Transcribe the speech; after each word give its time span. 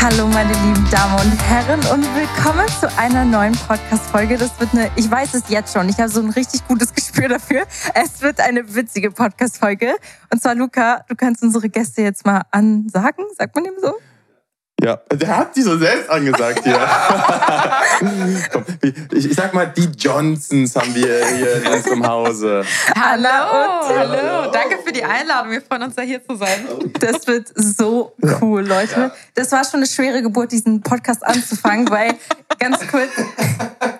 Hallo 0.00 0.28
meine 0.28 0.52
lieben 0.52 0.88
Damen 0.92 1.32
und 1.32 1.42
Herren 1.42 1.80
und 1.92 2.06
willkommen 2.14 2.68
zu 2.80 2.88
einer 2.96 3.24
neuen 3.24 3.52
Podcast-Folge. 3.52 4.38
Das 4.38 4.58
wird 4.60 4.72
eine, 4.72 4.88
ich 4.94 5.10
weiß 5.10 5.34
es 5.34 5.48
jetzt 5.48 5.72
schon, 5.72 5.88
ich 5.88 5.98
habe 5.98 6.08
so 6.08 6.20
ein 6.20 6.30
richtig 6.30 6.66
gutes 6.68 6.94
Gespür 6.94 7.28
dafür. 7.28 7.64
Es 7.94 8.22
wird 8.22 8.38
eine 8.38 8.76
witzige 8.76 9.10
Podcast-Folge. 9.10 9.96
Und 10.32 10.40
zwar 10.40 10.54
Luca, 10.54 11.04
du 11.08 11.16
kannst 11.16 11.42
unsere 11.42 11.68
Gäste 11.68 12.02
jetzt 12.02 12.24
mal 12.24 12.42
ansagen, 12.52 13.24
sagt 13.36 13.56
man 13.56 13.64
dem 13.64 13.74
so? 13.82 13.92
Ja, 14.80 15.00
der 15.12 15.36
hat 15.36 15.56
die 15.56 15.62
so 15.62 15.76
selbst 15.76 16.08
angesagt 16.08 16.62
hier. 16.64 16.78
Ich, 19.12 19.26
ich, 19.26 19.34
sag 19.34 19.52
mal, 19.52 19.66
die 19.66 19.88
Johnsons 19.98 20.76
haben 20.76 20.94
wir 20.94 21.26
hier 21.26 21.56
in 21.56 21.66
unserem 21.66 22.06
Hause. 22.06 22.64
Hallo 22.94 23.88
und 23.88 23.98
hallo. 23.98 24.50
Danke 24.52 24.78
für 24.84 24.92
die 24.92 25.02
Einladung. 25.02 25.50
Wir 25.50 25.62
freuen 25.62 25.82
uns, 25.82 25.96
da 25.96 26.02
hier 26.02 26.24
zu 26.24 26.36
sein. 26.36 26.64
Das 27.00 27.26
wird 27.26 27.48
so 27.54 28.14
cool, 28.40 28.64
Leute. 28.64 29.10
Das 29.34 29.50
war 29.50 29.64
schon 29.64 29.80
eine 29.80 29.86
schwere 29.86 30.22
Geburt, 30.22 30.52
diesen 30.52 30.80
Podcast 30.80 31.26
anzufangen, 31.26 31.90
weil 31.90 32.14
ganz 32.58 32.78
kurz, 32.88 33.10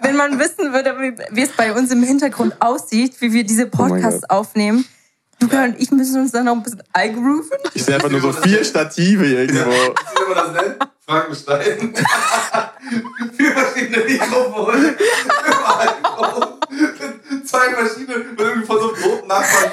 wenn 0.02 0.16
man 0.16 0.38
wissen 0.38 0.72
würde, 0.72 0.94
wie 1.30 1.42
es 1.42 1.50
bei 1.50 1.72
uns 1.72 1.90
im 1.90 2.02
Hintergrund 2.02 2.54
aussieht, 2.60 3.20
wie 3.20 3.32
wir 3.32 3.44
diese 3.44 3.66
oh 3.66 3.70
Podcasts 3.70 4.24
oh 4.24 4.34
aufnehmen, 4.34 4.84
Luca 5.40 5.64
und 5.64 5.80
ich 5.80 5.90
müssen 5.90 6.20
uns 6.20 6.32
dann 6.32 6.46
noch 6.46 6.54
ein 6.54 6.62
bisschen 6.62 6.82
eingrooven. 6.92 7.58
Ich 7.74 7.84
sehe 7.84 7.94
einfach 7.94 8.10
nur 8.10 8.20
so 8.20 8.32
vier 8.32 8.64
Stative 8.64 9.24
irgendwo. 9.24 9.70
Wie 9.70 10.34
man 10.34 10.34
das 10.34 10.62
nennt? 10.62 10.88
Frankenstein. 11.06 11.94
vier 13.36 13.52
verschiedene 13.52 14.04
Mikrofone. 14.04 14.96
Zwei 17.44 17.70
verschiedene, 17.70 18.24
irgendwie 18.36 18.66
von 18.66 18.78
so 18.78 18.94
einem 18.94 19.02
toten 19.02 19.28
Nachbarn 19.28 19.70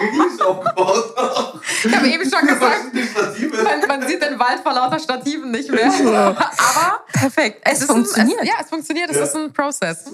richtig 0.00 0.42
aufgebaut. 0.42 1.14
Ich 1.84 1.94
habe 1.94 2.08
eben 2.08 2.30
schon 2.30 2.46
gesagt, 2.46 2.94
man, 3.64 4.00
man, 4.00 4.08
sieht 4.08 4.22
den 4.22 4.38
Wald 4.38 4.60
vor 4.62 4.72
lauter 4.72 4.98
Stativen 4.98 5.50
nicht 5.50 5.70
mehr. 5.70 5.86
Aber 5.86 7.04
perfekt. 7.12 7.60
Es, 7.64 7.80
es 7.80 7.86
funktioniert. 7.86 8.40
Ein, 8.40 8.46
es, 8.46 8.52
ja, 8.52 8.56
es 8.62 8.68
funktioniert. 8.68 9.10
Es 9.10 9.16
ja. 9.16 9.22
ist 9.24 9.36
ein 9.36 9.52
Prozess. 9.52 10.04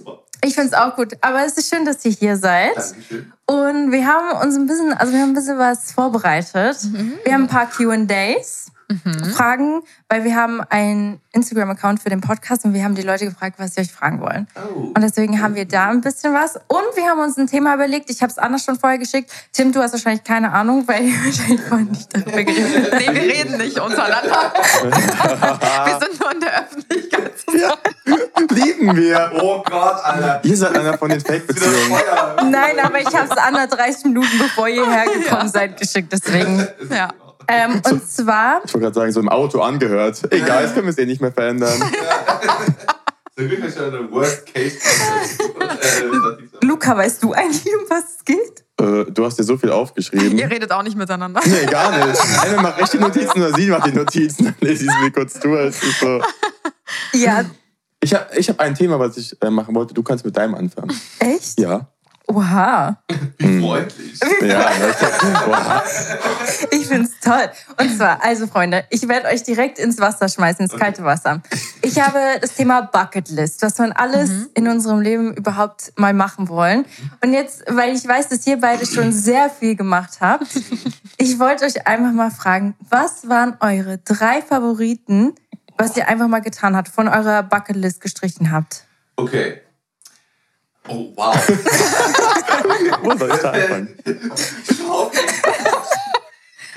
Ich 0.45 0.55
finde 0.55 0.69
es 0.69 0.75
auch 0.75 0.95
gut. 0.95 1.15
Aber 1.23 1.45
es 1.45 1.55
ist 1.55 1.75
schön, 1.75 1.85
dass 1.85 2.05
ihr 2.05 2.11
hier 2.13 2.37
seid. 2.37 2.77
Dankeschön. 2.77 3.33
Und 3.47 3.93
wir 3.93 4.07
haben 4.07 4.47
uns 4.47 4.57
ein 4.57 4.67
bisschen, 4.67 4.93
also 4.93 5.13
wir 5.13 5.21
haben 5.21 5.31
ein 5.31 5.35
bisschen 5.35 5.59
was 5.59 5.93
vorbereitet. 5.93 6.79
Mhm. 6.85 7.15
Wir 7.25 7.33
haben 7.33 7.43
ein 7.43 7.49
paar 7.49 7.69
Q&As 7.71 8.64
mhm. 8.89 9.25
Fragen, 9.25 9.83
weil 10.09 10.25
wir 10.25 10.37
haben 10.37 10.61
einen 10.61 11.21
Instagram-Account 11.33 12.01
für 12.03 12.11
den 12.11 12.21
Podcast 12.21 12.65
und 12.65 12.75
wir 12.75 12.85
haben 12.85 12.95
die 12.95 13.03
Leute 13.03 13.25
gefragt, 13.25 13.57
was 13.59 13.75
sie 13.75 13.81
euch 13.81 13.93
fragen 13.93 14.21
wollen. 14.21 14.47
Oh. 14.57 14.93
Und 14.95 15.01
deswegen 15.01 15.43
haben 15.43 15.55
wir 15.55 15.67
da 15.67 15.91
ein 15.91 16.01
bisschen 16.01 16.33
was. 16.33 16.57
Und 16.57 16.97
wir 16.97 17.05
haben 17.09 17.21
uns 17.21 17.37
ein 17.37 17.47
Thema 17.47 17.75
überlegt. 17.75 18.11
Ich 18.11 18.23
habe 18.23 18.31
es 18.31 18.39
Anna 18.39 18.59
schon 18.59 18.79
vorher 18.79 18.99
geschickt. 18.99 19.31
Tim, 19.53 19.73
du 19.73 19.81
hast 19.81 19.93
wahrscheinlich 19.93 20.25
keine 20.25 20.53
Ahnung, 20.53 20.87
weil 20.87 21.05
wir 21.05 21.13
wahrscheinlich 21.25 21.61
vorhin 21.63 21.91
nicht 21.91 22.15
darüber 22.15 22.31
geredet 22.45 22.93
haben. 22.93 22.99
Nee, 22.99 23.21
wir 23.21 23.35
reden 23.35 23.57
nicht 23.59 23.79
untereinander. 23.79 24.53
wir 24.83 25.99
sind 26.01 26.21
nur 26.21 26.33
in 26.33 26.41
der 26.41 26.63
Öffentlichkeit 26.63 27.33
zusammen. 27.39 27.81
Ja. 28.07 28.55
Lieben 28.55 28.97
wir. 28.97 29.33
Oh 29.41 29.63
Gott, 29.63 30.05
Alter. 30.05 30.41
Ihr 30.45 30.57
seid 30.57 30.79
einer 30.79 30.97
von 30.99 31.09
den 31.09 31.21
Fake-Beziehungen. 31.21 32.01
Nein, 32.51 32.79
aber 32.83 33.01
ich 33.01 33.15
habe 33.15 33.29
es 33.31 33.37
Anna 33.37 33.67
30 33.67 34.05
Minuten, 34.05 34.39
bevor 34.39 34.69
ihr 34.69 34.89
hergekommen 34.89 35.47
ja. 35.47 35.49
seid, 35.49 35.79
geschickt. 35.79 36.13
Deswegen. 36.13 36.67
Ja. 36.91 37.09
Ähm, 37.49 37.81
so, 37.85 37.95
und 37.95 38.09
zwar. 38.09 38.63
Ich 38.65 38.73
wollte 38.75 38.85
gerade 38.85 38.95
sagen, 38.95 39.13
so 39.13 39.21
im 39.21 39.29
Auto 39.29 39.61
angehört. 39.61 40.21
Egal, 40.33 40.65
jetzt 40.65 40.75
können 40.75 40.87
wir 40.87 40.93
es 40.93 40.99
eh 40.99 41.07
nicht 41.07 41.21
mehr 41.21 41.33
verändern. 41.33 41.81
Zum 43.37 43.49
Glück 43.49 43.65
ist 43.65 43.77
ja 43.77 43.89
eine 43.89 44.11
Worst 44.13 44.47
Case. 44.47 44.79
Luca, 46.63 46.97
weißt 46.97 47.23
du 47.23 47.33
eigentlich, 47.33 47.67
um 47.67 47.91
was 47.91 48.05
es 48.19 48.25
geht? 48.25 48.65
Äh, 48.81 49.11
du 49.11 49.25
hast 49.25 49.39
dir 49.39 49.45
so 49.45 49.57
viel 49.57 49.71
aufgeschrieben. 49.71 50.39
Ihr 50.39 50.51
redet 50.51 50.71
auch 50.71 50.83
nicht 50.83 50.97
miteinander. 50.97 51.41
Nee, 51.45 51.67
gar 51.67 52.07
nicht. 52.07 52.21
Einer 52.45 52.63
macht 52.63 52.81
recht 52.81 52.93
die 52.93 52.99
Notizen 52.99 53.43
oder 53.43 53.55
sie 53.55 53.69
macht 53.69 53.87
die 53.87 53.93
Notizen. 53.93 54.45
Dann 54.45 54.55
lese 54.61 54.85
ich 54.85 54.91
sie 54.91 55.03
mir 55.03 55.11
kurz 55.11 55.41
durch. 55.41 55.75
So. 56.01 56.21
Ja. 57.13 57.45
Ich 58.01 58.15
habe 58.15 58.27
ich 58.37 58.49
hab 58.49 58.61
ein 58.61 58.75
Thema, 58.75 58.99
was 58.99 59.17
ich 59.17 59.41
äh, 59.43 59.51
machen 59.51 59.75
wollte. 59.75 59.95
Du 59.95 60.03
kannst 60.03 60.25
mit 60.25 60.37
deinem 60.37 60.55
anfangen. 60.55 60.93
Echt? 61.19 61.59
Ja. 61.59 61.89
Oh 62.35 62.39
Oha. 62.39 62.99
Wie 63.39 63.61
freundlich. 63.61 64.21
Ja. 64.43 64.71
Ich 66.71 66.87
find's 66.87 67.13
toll. 67.21 67.49
Und 67.81 67.97
zwar, 67.97 68.23
also 68.25 68.47
Freunde, 68.47 68.85
ich 68.91 69.07
werde 69.09 69.29
euch 69.29 69.45
direkt 69.45 69.79
ins 69.79 70.01
Wasser 70.01 70.29
schmeißen, 70.29 70.65
ins 70.65 70.77
kalte 70.77 71.05
Wasser. 71.05 71.43
Ich 71.83 72.01
habe 72.01 72.19
das 72.41 72.55
Thema 72.55 72.83
Bucketlist, 72.83 73.63
was 73.63 73.79
man 73.79 73.93
alles 73.93 74.31
in 74.55 74.67
unserem 74.67 75.01
Leben 75.01 75.35
überhaupt 75.35 75.93
mal 75.97 76.13
machen 76.13 76.49
wollen. 76.49 76.87
Und 77.23 77.33
jetzt, 77.33 77.65
weil 77.69 77.95
ich 77.95 78.07
weiß, 78.07 78.29
dass 78.29 78.47
ihr 78.47 78.61
beide 78.61 78.85
schon 78.87 79.13
sehr 79.13 79.49
viel 79.49 79.77
gemacht 79.77 80.19
habt, 80.21 80.47
ich 81.19 81.39
wollte 81.39 81.65
euch 81.65 81.87
einfach 81.87 82.13
mal 82.13 82.31
fragen, 82.31 82.75
was 82.91 83.29
waren 83.29 83.57
eure 83.61 83.99
drei 83.99 84.43
Favoriten, 84.43 85.35
was 85.79 85.97
ihr 85.97 86.09
einfach 86.09 86.29
mal 86.29 86.41
getan 86.41 86.77
habt, 86.77 86.89
von 86.89 87.09
eurer 87.09 87.45
Bucketlist 87.45 88.01
gestrichen 88.01 88.51
habt? 88.51 88.85
Okay. 89.17 89.61
Oh, 90.89 91.13
wow. 91.17 91.35
Wo 93.03 93.17
soll 93.17 93.31
ich 93.31 93.37
da 93.41 93.51
anfangen? 93.51 93.97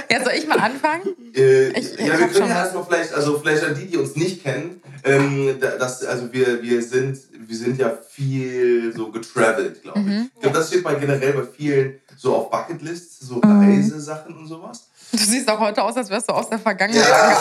Ja, 0.10 0.24
soll 0.24 0.34
ich 0.34 0.48
mal 0.48 0.60
anfangen? 0.60 1.04
Äh, 1.36 1.70
Ich- 1.80 2.00
ja, 2.00 2.18
wir 2.18 2.28
können 2.28 2.50
ja 2.50 2.64
erstmal 2.64 2.86
vielleicht, 2.86 3.14
also 3.14 3.40
vielleicht 3.40 3.64
an 3.64 3.76
die, 3.76 3.88
die 3.88 3.98
uns 3.98 4.16
nicht 4.16 4.42
kennen, 4.44 4.82
ähm, 5.04 5.58
da- 5.60 5.72
das, 5.78 6.04
also 6.06 6.32
wir, 6.32 6.62
wir, 6.62 6.82
sind, 6.82 7.18
wir 7.34 7.56
sind 7.58 7.78
ja 7.80 7.92
viel 8.10 8.94
so 8.96 9.12
getravelt, 9.12 9.82
glaube 9.84 10.00
ich. 10.00 10.06
Mhm. 10.06 10.32
Ich 10.36 10.42
glaube, 10.42 10.58
das 10.58 10.68
steht 10.70 10.84
mal 10.84 10.96
generell 10.98 11.34
bei 11.34 11.44
vielen 11.44 12.00
so 12.16 12.36
auf 12.36 12.50
Bucketlists, 12.50 13.20
so 13.28 13.36
Mhm. 13.44 13.60
Reisesachen 13.62 14.38
und 14.38 14.48
sowas. 14.48 14.88
Du 15.12 15.18
siehst 15.18 15.50
auch 15.50 15.60
heute 15.60 15.84
aus, 15.84 15.96
als 15.98 16.10
wärst 16.10 16.30
du 16.30 16.34
aus 16.34 16.50
der 16.50 16.60
Vergangenheit. 16.60 17.08
Ja, 17.08 17.38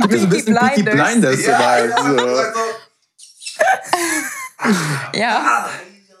Du 0.00 0.08
bist 0.08 0.24
ein 0.24 0.30
bisschen 0.30 0.54
Peaky 0.56 0.82
Blinders 0.82 1.42
dabei. 1.44 1.88
So. 1.88 2.16
Ja. 5.14 5.14
Ja, 5.14 5.68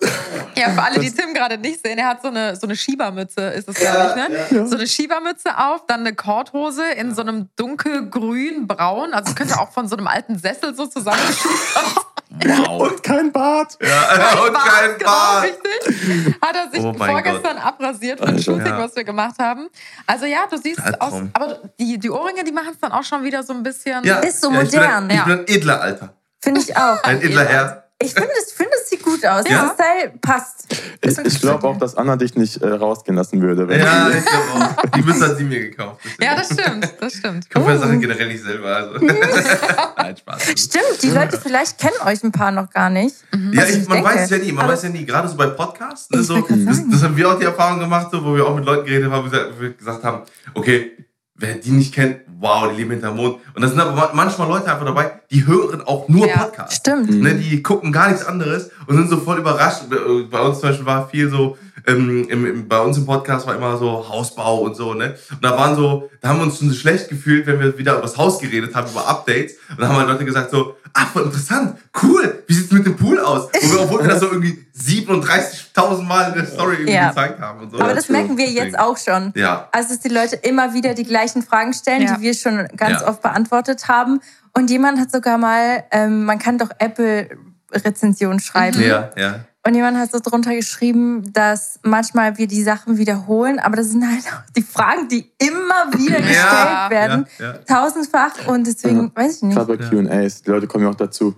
für 0.00 0.82
alle, 0.82 0.98
die 1.00 1.10
Tim 1.10 1.32
gerade 1.34 1.58
nicht 1.58 1.84
sehen, 1.84 1.98
er 1.98 2.08
hat 2.08 2.22
so 2.22 2.28
eine, 2.28 2.56
so 2.56 2.66
eine 2.66 2.76
Schiebermütze, 2.76 3.40
ist 3.48 3.68
es, 3.68 3.76
glaube 3.76 4.14
ich, 4.16 4.50
ne? 4.50 4.66
So 4.66 4.76
eine 4.76 4.86
Schiebermütze 4.86 5.56
auf, 5.58 5.86
dann 5.86 6.00
eine 6.00 6.14
Korthose 6.14 6.84
in 6.96 7.14
so 7.14 7.22
einem 7.22 7.48
dunkelgrün, 7.56 8.66
braun, 8.66 9.12
also 9.12 9.34
könnte 9.34 9.58
auch 9.60 9.72
von 9.72 9.88
so 9.88 9.96
einem 9.96 10.06
alten 10.06 10.38
Sessel 10.38 10.74
so 10.74 10.86
zusammengeschustert 10.86 12.06
Und 12.68 13.02
kein 13.02 13.32
Bart. 13.32 13.78
Ja, 13.80 14.32
und 14.46 14.52
kein 14.52 14.98
genau, 14.98 15.10
Bart. 15.10 15.44
richtig. 15.44 16.34
Hat 16.42 16.56
er 16.56 16.70
sich 16.70 16.84
Oh 16.84 16.92
vorgestern 16.92 17.56
abrasiert 17.56 18.18
für 18.18 18.26
ein 18.26 18.34
Alter. 18.34 18.42
Shooting, 18.42 18.66
Ja. 18.66 18.78
was 18.78 18.94
wir 18.96 19.04
gemacht 19.04 19.36
haben. 19.38 19.68
Also 20.06 20.26
ja, 20.26 20.40
du 20.50 20.58
siehst 20.58 20.80
aus, 20.80 20.86
Albtraum. 21.14 21.30
aber 21.32 21.60
die, 21.78 21.98
die 21.98 22.10
Ohrringe, 22.10 22.44
die 22.44 22.52
machen 22.52 22.70
es 22.72 22.78
dann 22.78 22.92
auch 22.92 23.04
schon 23.04 23.22
wieder 23.24 23.42
so 23.42 23.54
ein 23.54 23.62
bisschen. 23.62 24.04
Ja. 24.04 24.18
Ist 24.18 24.42
so 24.42 24.50
ja, 24.52 24.62
ich 24.62 24.70
bin 24.70 24.80
modern, 24.80 25.04
ein, 25.04 25.10
ich 25.10 25.16
ja. 25.16 25.24
bin 25.24 25.38
ein 25.38 25.44
edler 25.48 25.80
Alter. 25.80 26.14
Finde 26.42 26.60
ich 26.60 26.76
auch. 26.76 27.02
Ein 27.04 27.22
edler 27.22 27.44
Herr. 27.44 27.85
Ich 27.98 28.12
finde, 28.12 28.28
es, 28.38 28.52
finde, 28.52 28.72
es 28.82 28.90
sieht 28.90 29.02
gut 29.02 29.24
aus. 29.24 29.44
Ja. 29.48 29.74
Der 29.74 29.74
Style 29.74 30.18
passt. 30.20 30.66
Ich, 31.00 31.16
ich 31.18 31.40
glaube 31.40 31.66
auch, 31.66 31.78
dass 31.78 31.94
Anna 31.96 32.16
dich 32.16 32.34
nicht 32.34 32.58
äh, 32.60 32.68
rausgehen 32.68 33.16
lassen 33.16 33.40
würde. 33.40 33.66
Wenn 33.66 33.80
Ja, 33.80 34.10
ich 34.10 34.22
glaube 34.24 34.44
auch. 34.76 34.90
Die 34.90 35.02
Mütze 35.02 35.26
hat 35.26 35.38
sie 35.38 35.44
mir 35.44 35.60
gekauft. 35.60 36.02
Ja, 36.20 36.34
das 36.36 36.46
stimmt, 36.52 36.92
das 37.00 37.14
stimmt. 37.14 37.44
Ich 37.44 37.50
kaufe 37.50 37.70
mir 37.70 37.78
Sachen 37.78 37.98
generell 37.98 38.28
nicht 38.28 38.42
selber. 38.44 38.76
Also. 38.76 38.98
Nein, 39.96 40.16
Spaß. 40.16 40.42
Stimmt, 40.58 41.02
die 41.02 41.08
Leute 41.10 41.40
vielleicht 41.40 41.78
kennen 41.78 41.96
euch 42.04 42.22
ein 42.22 42.32
paar 42.32 42.50
noch 42.52 42.68
gar 42.70 42.90
nicht. 42.90 43.16
Ja, 43.32 43.62
Was 43.62 43.70
ich, 43.70 43.78
ich 43.82 43.88
man 43.88 43.96
denke. 44.02 44.10
weiß 44.14 44.24
es 44.24 44.30
ja 44.30 44.38
nie. 44.38 44.52
Man 44.52 44.64
Aber- 44.64 44.72
weiß 44.74 44.82
ja 44.82 44.88
nie. 44.90 45.06
Gerade 45.06 45.28
so 45.28 45.36
bei 45.36 45.46
Podcasts. 45.46 46.10
Ne, 46.10 46.22
so, 46.22 46.40
das, 46.42 46.82
das 46.90 47.02
haben 47.02 47.16
wir 47.16 47.30
auch 47.30 47.38
die 47.38 47.44
Erfahrung 47.46 47.80
gemacht, 47.80 48.08
so, 48.12 48.22
wo 48.22 48.34
wir 48.36 48.46
auch 48.46 48.54
mit 48.56 48.66
Leuten 48.66 48.84
geredet 48.84 49.10
haben, 49.10 49.26
wo 49.30 49.60
wir 49.60 49.72
gesagt 49.72 50.04
haben, 50.04 50.22
okay, 50.52 50.92
wer 51.34 51.54
die 51.54 51.70
nicht 51.70 51.94
kennt, 51.94 52.20
wow, 52.38 52.68
die 52.70 52.76
leben 52.76 52.90
hinterm 52.92 53.16
Mond. 53.16 53.36
Und 53.54 53.62
da 53.62 53.68
sind 53.68 53.80
aber 53.80 53.92
ma- 53.92 54.10
manchmal 54.12 54.48
Leute 54.48 54.70
einfach 54.70 54.84
dabei, 54.84 55.12
die 55.30 55.46
hören 55.46 55.80
auch 55.82 56.08
nur 56.08 56.26
Ja, 56.26 56.38
Podcasts. 56.38 56.76
Stimmt. 56.76 57.10
Ne, 57.10 57.34
die 57.34 57.62
gucken 57.62 57.92
gar 57.92 58.08
nichts 58.08 58.24
anderes 58.26 58.70
und 58.86 58.96
sind 58.96 59.08
so 59.08 59.16
voll 59.18 59.38
überrascht. 59.38 59.82
Bei 60.30 60.40
uns 60.40 60.60
zum 60.60 60.68
Beispiel 60.70 60.86
war 60.86 61.08
viel 61.08 61.28
so, 61.30 61.56
ähm, 61.86 62.26
im, 62.28 62.46
im, 62.46 62.68
bei 62.68 62.78
uns 62.80 62.96
im 62.98 63.06
Podcast 63.06 63.46
war 63.46 63.54
immer 63.54 63.76
so 63.78 64.08
Hausbau 64.08 64.58
und 64.60 64.74
so, 64.76 64.94
ne? 64.94 65.16
Und 65.30 65.44
da 65.44 65.56
waren 65.56 65.76
so, 65.76 66.10
da 66.20 66.28
haben 66.28 66.38
wir 66.38 66.44
uns 66.44 66.58
schon 66.58 66.68
so 66.70 66.74
schlecht 66.74 67.08
gefühlt, 67.08 67.46
wenn 67.46 67.60
wir 67.60 67.78
wieder 67.78 67.92
über 67.92 68.02
das 68.02 68.16
Haus 68.16 68.38
geredet 68.38 68.74
haben, 68.74 68.90
über 68.90 69.06
Updates. 69.06 69.54
Und 69.70 69.80
da 69.80 69.88
haben 69.88 69.96
halt 69.96 70.08
Leute 70.08 70.24
gesagt 70.24 70.50
so, 70.50 70.76
ach, 70.92 71.12
voll 71.12 71.22
interessant, 71.24 71.76
cool, 72.02 72.42
wie 72.46 72.54
sieht's 72.54 72.72
mit 72.72 72.86
dem 72.86 72.96
Pool 72.96 73.20
aus? 73.20 73.44
Und 73.62 73.72
wir, 73.72 73.80
obwohl 73.82 74.00
wir 74.02 74.08
das 74.08 74.20
so 74.20 74.26
irgendwie 74.26 74.66
37.000 74.78 76.02
Mal 76.02 76.28
in 76.30 76.34
der 76.34 76.46
Story 76.46 76.74
irgendwie 76.74 76.92
Ja. 76.94 77.08
gezeigt 77.08 77.40
haben 77.40 77.60
und 77.60 77.70
so. 77.70 77.78
Aber 77.80 77.94
das 77.94 78.08
merken 78.08 78.36
wir 78.36 78.48
jetzt 78.50 78.78
auch 78.78 78.96
schon. 78.98 79.32
Ja. 79.36 79.68
Also, 79.72 79.90
dass 79.90 80.00
die 80.00 80.08
Leute 80.08 80.36
immer 80.36 80.74
wieder 80.74 80.94
die 80.94 81.04
gleichen 81.04 81.42
Fragen 81.42 81.72
stellen, 81.72 82.02
Ja. 82.02 82.16
die 82.16 82.22
wir 82.22 82.34
schon 82.34 82.66
ganz 82.76 83.00
Ja. 83.02 83.08
oft 83.08 83.22
beantwortet 83.22 83.88
haben. 83.88 84.20
Und 84.54 84.70
jemand 84.70 84.98
hat 84.98 85.10
sogar 85.10 85.38
mal, 85.38 85.84
ähm, 85.92 86.24
man 86.24 86.38
kann 86.38 86.58
doch 86.58 86.70
Apple-Rezensionen 86.78 88.40
schreiben. 88.40 88.80
Ja, 88.80 89.10
ja. 89.16 89.40
Und 89.66 89.74
jemand 89.74 89.98
hat 89.98 90.12
so 90.12 90.18
drunter 90.20 90.54
geschrieben, 90.54 91.32
dass 91.32 91.80
manchmal 91.82 92.38
wir 92.38 92.46
die 92.46 92.62
Sachen 92.62 92.98
wiederholen, 92.98 93.58
aber 93.58 93.76
das 93.76 93.88
sind 93.88 94.06
halt 94.06 94.24
auch 94.32 94.50
die 94.56 94.62
Fragen, 94.62 95.08
die 95.08 95.30
immer 95.38 95.92
wieder 95.98 96.18
gestellt 96.20 96.36
Ja. 96.36 96.86
werden. 96.90 97.26
Ja, 97.38 97.44
ja. 97.46 97.52
Tausendfach. 97.58 98.46
Und 98.46 98.66
deswegen, 98.66 99.10
weiß 99.14 99.36
ich 99.36 99.42
nicht. 99.42 99.56
Gerade 99.56 99.76
bei 99.76 99.84
QAs, 99.88 100.42
die 100.42 100.50
Leute 100.50 100.66
kommen 100.66 100.84
ja 100.84 100.90
auch 100.90 100.94
dazu. 100.94 101.34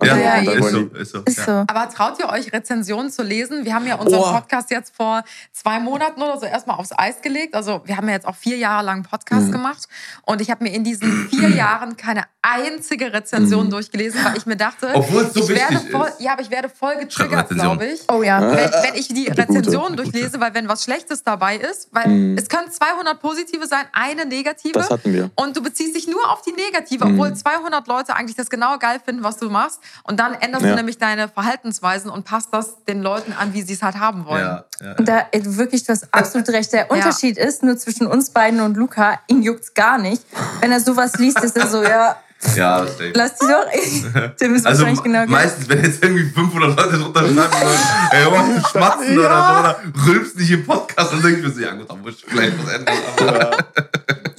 Ja, 0.00 0.16
Ja, 0.16 0.40
dann 0.44 0.58
ist 0.58 0.70
so, 0.70 0.78
ist 0.78 1.10
so. 1.10 1.18
Ist 1.24 1.38
ja. 1.38 1.44
so. 1.44 1.52
Aber 1.66 1.88
traut 1.88 2.20
ihr 2.20 2.28
euch, 2.28 2.52
Rezensionen 2.52 3.10
zu 3.10 3.24
lesen? 3.24 3.64
Wir 3.64 3.74
haben 3.74 3.84
ja 3.84 3.96
unseren 3.96 4.20
Oh. 4.20 4.30
Podcast 4.32 4.70
jetzt 4.70 4.94
vor 4.94 5.24
zwei 5.52 5.80
Monaten 5.80 6.22
oder 6.22 6.38
so 6.38 6.46
erstmal 6.46 6.76
aufs 6.78 6.92
Eis 6.96 7.20
gelegt. 7.20 7.56
Also 7.56 7.80
wir 7.84 7.96
haben 7.96 8.06
ja 8.06 8.14
jetzt 8.14 8.26
auch 8.26 8.36
vier 8.36 8.56
Jahre 8.58 8.84
lang 8.86 9.02
Podcast 9.02 9.50
gemacht. 9.50 9.88
Und 10.22 10.40
ich 10.40 10.52
habe 10.52 10.62
mir 10.62 10.72
in 10.72 10.84
diesen 10.84 11.28
vier 11.30 11.48
Jahren 11.56 11.96
keine 11.96 12.22
einzige 12.40 13.12
Rezension 13.12 13.68
durchgelesen, 13.68 14.24
weil 14.24 14.36
ich 14.36 14.46
mir 14.46 14.56
dachte, 14.56 14.90
Obwohl 14.94 15.22
es 15.24 15.34
so 15.34 15.40
ich 15.40 15.48
werde 15.48 15.78
voll, 15.90 16.06
ist. 16.08 16.20
ja, 16.20 16.32
aber 16.32 16.42
ich 16.42 16.50
werde 16.50 16.68
voll 16.68 16.96
getriggert, 16.96 17.50
Rezension. 17.50 17.78
glaube 17.78 17.86
ich. 17.92 18.02
Oh 18.10 18.22
ja. 18.22 18.40
Wenn, 18.40 18.56
wenn 18.56 18.94
ich 18.94 19.08
die 19.08 19.24
Gute, 19.24 19.38
Rezensionen 19.38 19.96
gute. 19.96 20.02
durchlese, 20.04 20.40
weil 20.40 20.54
wenn 20.54 20.68
was 20.68 20.84
Schlechtes 20.84 21.24
dabei 21.24 21.56
ist, 21.56 21.88
weil 21.92 22.08
Mhm. 22.08 22.38
es 22.38 22.48
können 22.48 22.70
200 22.70 23.20
positive 23.20 23.66
sein, 23.66 23.84
eine 23.92 24.24
negative. 24.24 24.74
Das 24.74 24.88
hatten 24.88 25.12
wir. 25.12 25.30
Und 25.34 25.56
du 25.56 25.62
beziehst 25.62 25.96
dich 25.96 26.06
nur 26.06 26.30
auf 26.30 26.42
die 26.42 26.52
negative, 26.52 27.04
obwohl 27.04 27.34
200 27.34 27.86
Leute 27.88 28.14
eigentlich 28.14 28.36
das 28.36 28.48
genau 28.48 28.78
geil 28.78 29.00
finden, 29.04 29.24
was 29.24 29.36
du 29.38 29.50
machst. 29.50 29.80
Und 30.04 30.20
dann 30.20 30.34
änderst 30.34 30.64
Ja. 30.64 30.70
du 30.70 30.76
nämlich 30.76 30.98
deine 30.98 31.28
Verhaltensweisen 31.28 32.08
und 32.10 32.24
passt 32.24 32.48
das 32.52 32.84
den 32.84 33.02
Leuten 33.02 33.32
an, 33.32 33.52
wie 33.52 33.62
sie 33.62 33.74
es 33.74 33.82
halt 33.82 33.96
haben 33.98 34.24
wollen. 34.26 34.44
Ja, 34.44 34.64
ja. 34.80 34.92
Und 34.96 35.08
da 35.08 35.26
äh, 35.32 35.40
wirklich, 35.44 35.84
du 35.84 35.92
hast 35.92 36.06
absolut 36.14 36.48
recht. 36.50 36.72
Der 36.72 36.90
Unterschied 36.90 37.36
ist 37.36 37.62
nur 37.64 37.76
zwischen 37.76 38.06
uns 38.06 38.30
beiden 38.30 38.60
und 38.60 38.76
Luca, 38.76 39.18
ihn 39.26 39.42
juckt's 39.42 39.74
gar 39.74 39.98
nicht. 39.98 40.22
Wenn 40.60 40.70
er 40.72 40.80
sowas 40.80 41.14
liest, 41.18 41.40
ist 41.42 41.56
er 41.56 41.66
so, 41.66 41.82
ja, 41.82 42.16
Ja, 42.54 42.82
das 42.82 42.94
stimmt. 42.94 43.16
lass 43.16 43.34
die 43.36 43.46
doch. 43.46 44.30
Dem 44.40 44.54
ist 44.54 44.66
Also 44.66 44.82
wahrscheinlich 44.82 45.02
genau 45.02 45.26
meistens, 45.26 45.68
wenn 45.68 45.82
jetzt 45.82 46.02
irgendwie 46.04 46.24
500 46.24 46.76
Leute 46.76 46.98
drunter 46.98 47.20
schreiben 47.20 47.36
würden, 47.36 47.78
ey, 48.12 48.30
mal 48.30 48.62
zu 48.62 48.68
schmatzen 48.70 49.18
oder 49.18 49.28
so, 49.46 49.60
oder 49.60 50.06
rülpst 50.06 50.36
nicht 50.38 50.50
im 50.52 50.64
Podcast, 50.64 51.12
dann 51.12 51.22
denke 51.22 51.38
ich 51.40 51.44
mir 51.46 51.50
so, 51.52 51.60
ja 51.60 51.72
gut, 51.74 51.90
dann 51.90 52.00
muss 52.00 52.14
ich 52.14 52.24
vielleicht 52.26 52.52
was 52.64 52.72
ändern. 52.74 52.94
Aber 53.20 53.56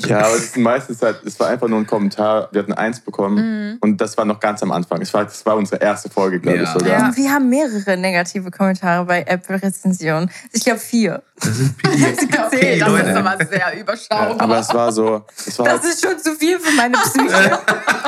Ja, 0.07 0.19
aber 0.19 0.35
es 0.35 0.45
ist 0.45 0.57
meistens 0.57 1.01
halt, 1.01 1.17
es 1.25 1.37
war 1.39 1.47
einfach 1.49 1.67
nur 1.67 1.77
ein 1.77 1.85
Kommentar. 1.85 2.47
Wir 2.51 2.61
hatten 2.61 2.73
eins 2.73 2.99
bekommen 3.01 3.77
und 3.81 3.97
das 3.99 4.17
war 4.17 4.23
noch 4.25 4.39
ganz 4.39 4.63
am 4.63 4.71
Anfang. 4.71 5.01
Es 5.01 5.13
war, 5.13 5.25
das 5.25 5.45
war 5.45 5.55
unsere 5.57 5.81
erste 5.81 6.09
Folge, 6.09 6.39
glaube 6.39 6.59
ich 6.59 6.63
Ja. 6.63 6.71
sogar. 6.73 6.87
Ja. 6.89 7.11
Wir 7.15 7.31
haben 7.31 7.49
mehrere 7.49 7.97
negative 7.97 8.49
Kommentare 8.49 9.05
bei 9.05 9.23
Apple-Rezensionen. 9.27 10.31
Ich 10.53 10.63
glaube 10.63 10.79
vier. 10.79 11.21
das 11.41 11.53
sind 11.57 11.77
Pili, 11.77 12.05
Okay, 12.47 12.79
das 12.79 12.89
ist 12.93 13.15
aber 13.15 13.37
sehr 13.45 13.79
überschaubar. 13.79 14.35
Aber 14.39 14.59
es 14.59 14.73
war 14.73 14.91
so, 14.91 15.25
es 15.45 15.59
war 15.59 15.65
Das 15.65 15.81
halt, 15.81 15.93
ist 15.93 16.01
schon 16.03 16.17
zu 16.17 16.33
viel 16.35 16.57
für 16.59 16.75
meine 16.75 16.97
Psyche. 16.97 17.59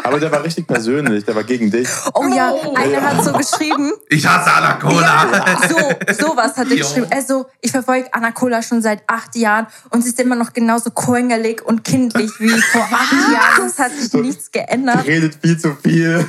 Aber 0.04 0.20
der 0.20 0.32
war 0.32 0.44
richtig 0.44 0.68
persönlich, 0.68 1.26
der 1.26 1.36
war 1.36 1.44
gegen 1.44 1.72
dich. 1.72 1.88
Oh 2.14 2.28
ja, 2.28 2.52
Oh. 2.52 2.76
einer 2.76 3.02
hat 3.02 3.24
so 3.24 3.32
geschrieben, 3.34 3.92
Ich 4.10 4.26
hasse 4.28 4.52
Anacola. 4.52 5.28
so, 5.70 6.26
sowas 6.28 6.56
hat 6.58 6.70
er 6.70 6.76
geschrieben. 6.78 7.08
Also, 7.12 7.46
ich 7.62 7.72
verfolge 7.72 8.08
Anna 8.14 8.32
Cola 8.32 8.62
schon 8.62 8.82
seit 8.82 9.04
acht 9.08 9.36
Jahren 9.36 9.68
und 9.90 10.02
sie 10.04 10.10
ist 10.10 10.20
immer 10.20 10.36
noch 10.36 10.54
genauso 10.54 10.92
krängelig 10.92 11.64
und 11.66 11.84
kindlich 11.84 12.32
wie 12.40 12.50
vor 12.72 12.82
acht 12.92 13.14
Jahren. 13.34 13.68
Es 13.68 13.80
hat 13.80 13.92
sich 13.92 14.12
nichts 14.14 14.52
Die 14.52 14.60
geändert. 14.60 15.06
redet 15.06 15.38
viel 15.42 15.58
zu 15.58 15.76
viel. 15.82 16.26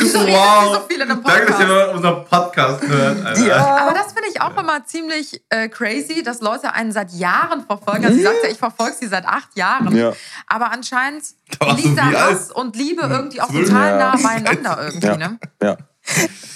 Redet 0.00 0.14
Wow. 0.28 0.74
so 0.74 0.80
viel 0.88 1.00
in 1.00 1.10
einem 1.10 1.22
Danke, 1.22 1.46
dass 1.46 1.56
Podcast? 1.56 1.68
ihr 1.88 1.94
unseren 1.94 2.24
Podcast 2.24 2.82
hört. 2.88 3.26
Alter. 3.26 3.46
Ja. 3.46 3.76
Aber 3.82 3.92
das 3.94 4.06
finde 4.12 4.28
ich 4.30 4.40
auch 4.40 4.56
immer 4.56 4.84
ziemlich 4.84 5.42
äh, 5.50 5.68
crazy, 5.68 6.22
dass 6.22 6.40
Leute 6.40 6.72
einen 6.74 6.92
seit 6.92 7.10
Jahren 7.12 7.64
verfolgen. 7.66 8.04
Also 8.04 8.16
sie 8.16 8.22
sagt 8.22 8.36
ja, 8.44 8.50
ich 8.50 8.58
verfolge 8.58 8.94
sie 8.98 9.06
seit 9.06 9.26
acht 9.26 9.56
Jahren. 9.56 9.94
Ja. 9.96 10.12
Aber 10.46 10.70
anscheinend 10.72 11.24
du 11.60 11.66
liegt 11.74 11.98
da 11.98 12.04
Hass 12.12 12.50
und 12.52 12.76
Liebe 12.76 13.02
irgendwie 13.02 13.40
auch 13.40 13.48
total 13.50 13.90
Ja. 13.90 13.96
nah 13.98 14.16
beieinander 14.16 14.78
irgendwie. 14.86 15.06
Ja. 15.06 15.16
Ne? 15.16 15.38
Ja. 15.62 15.76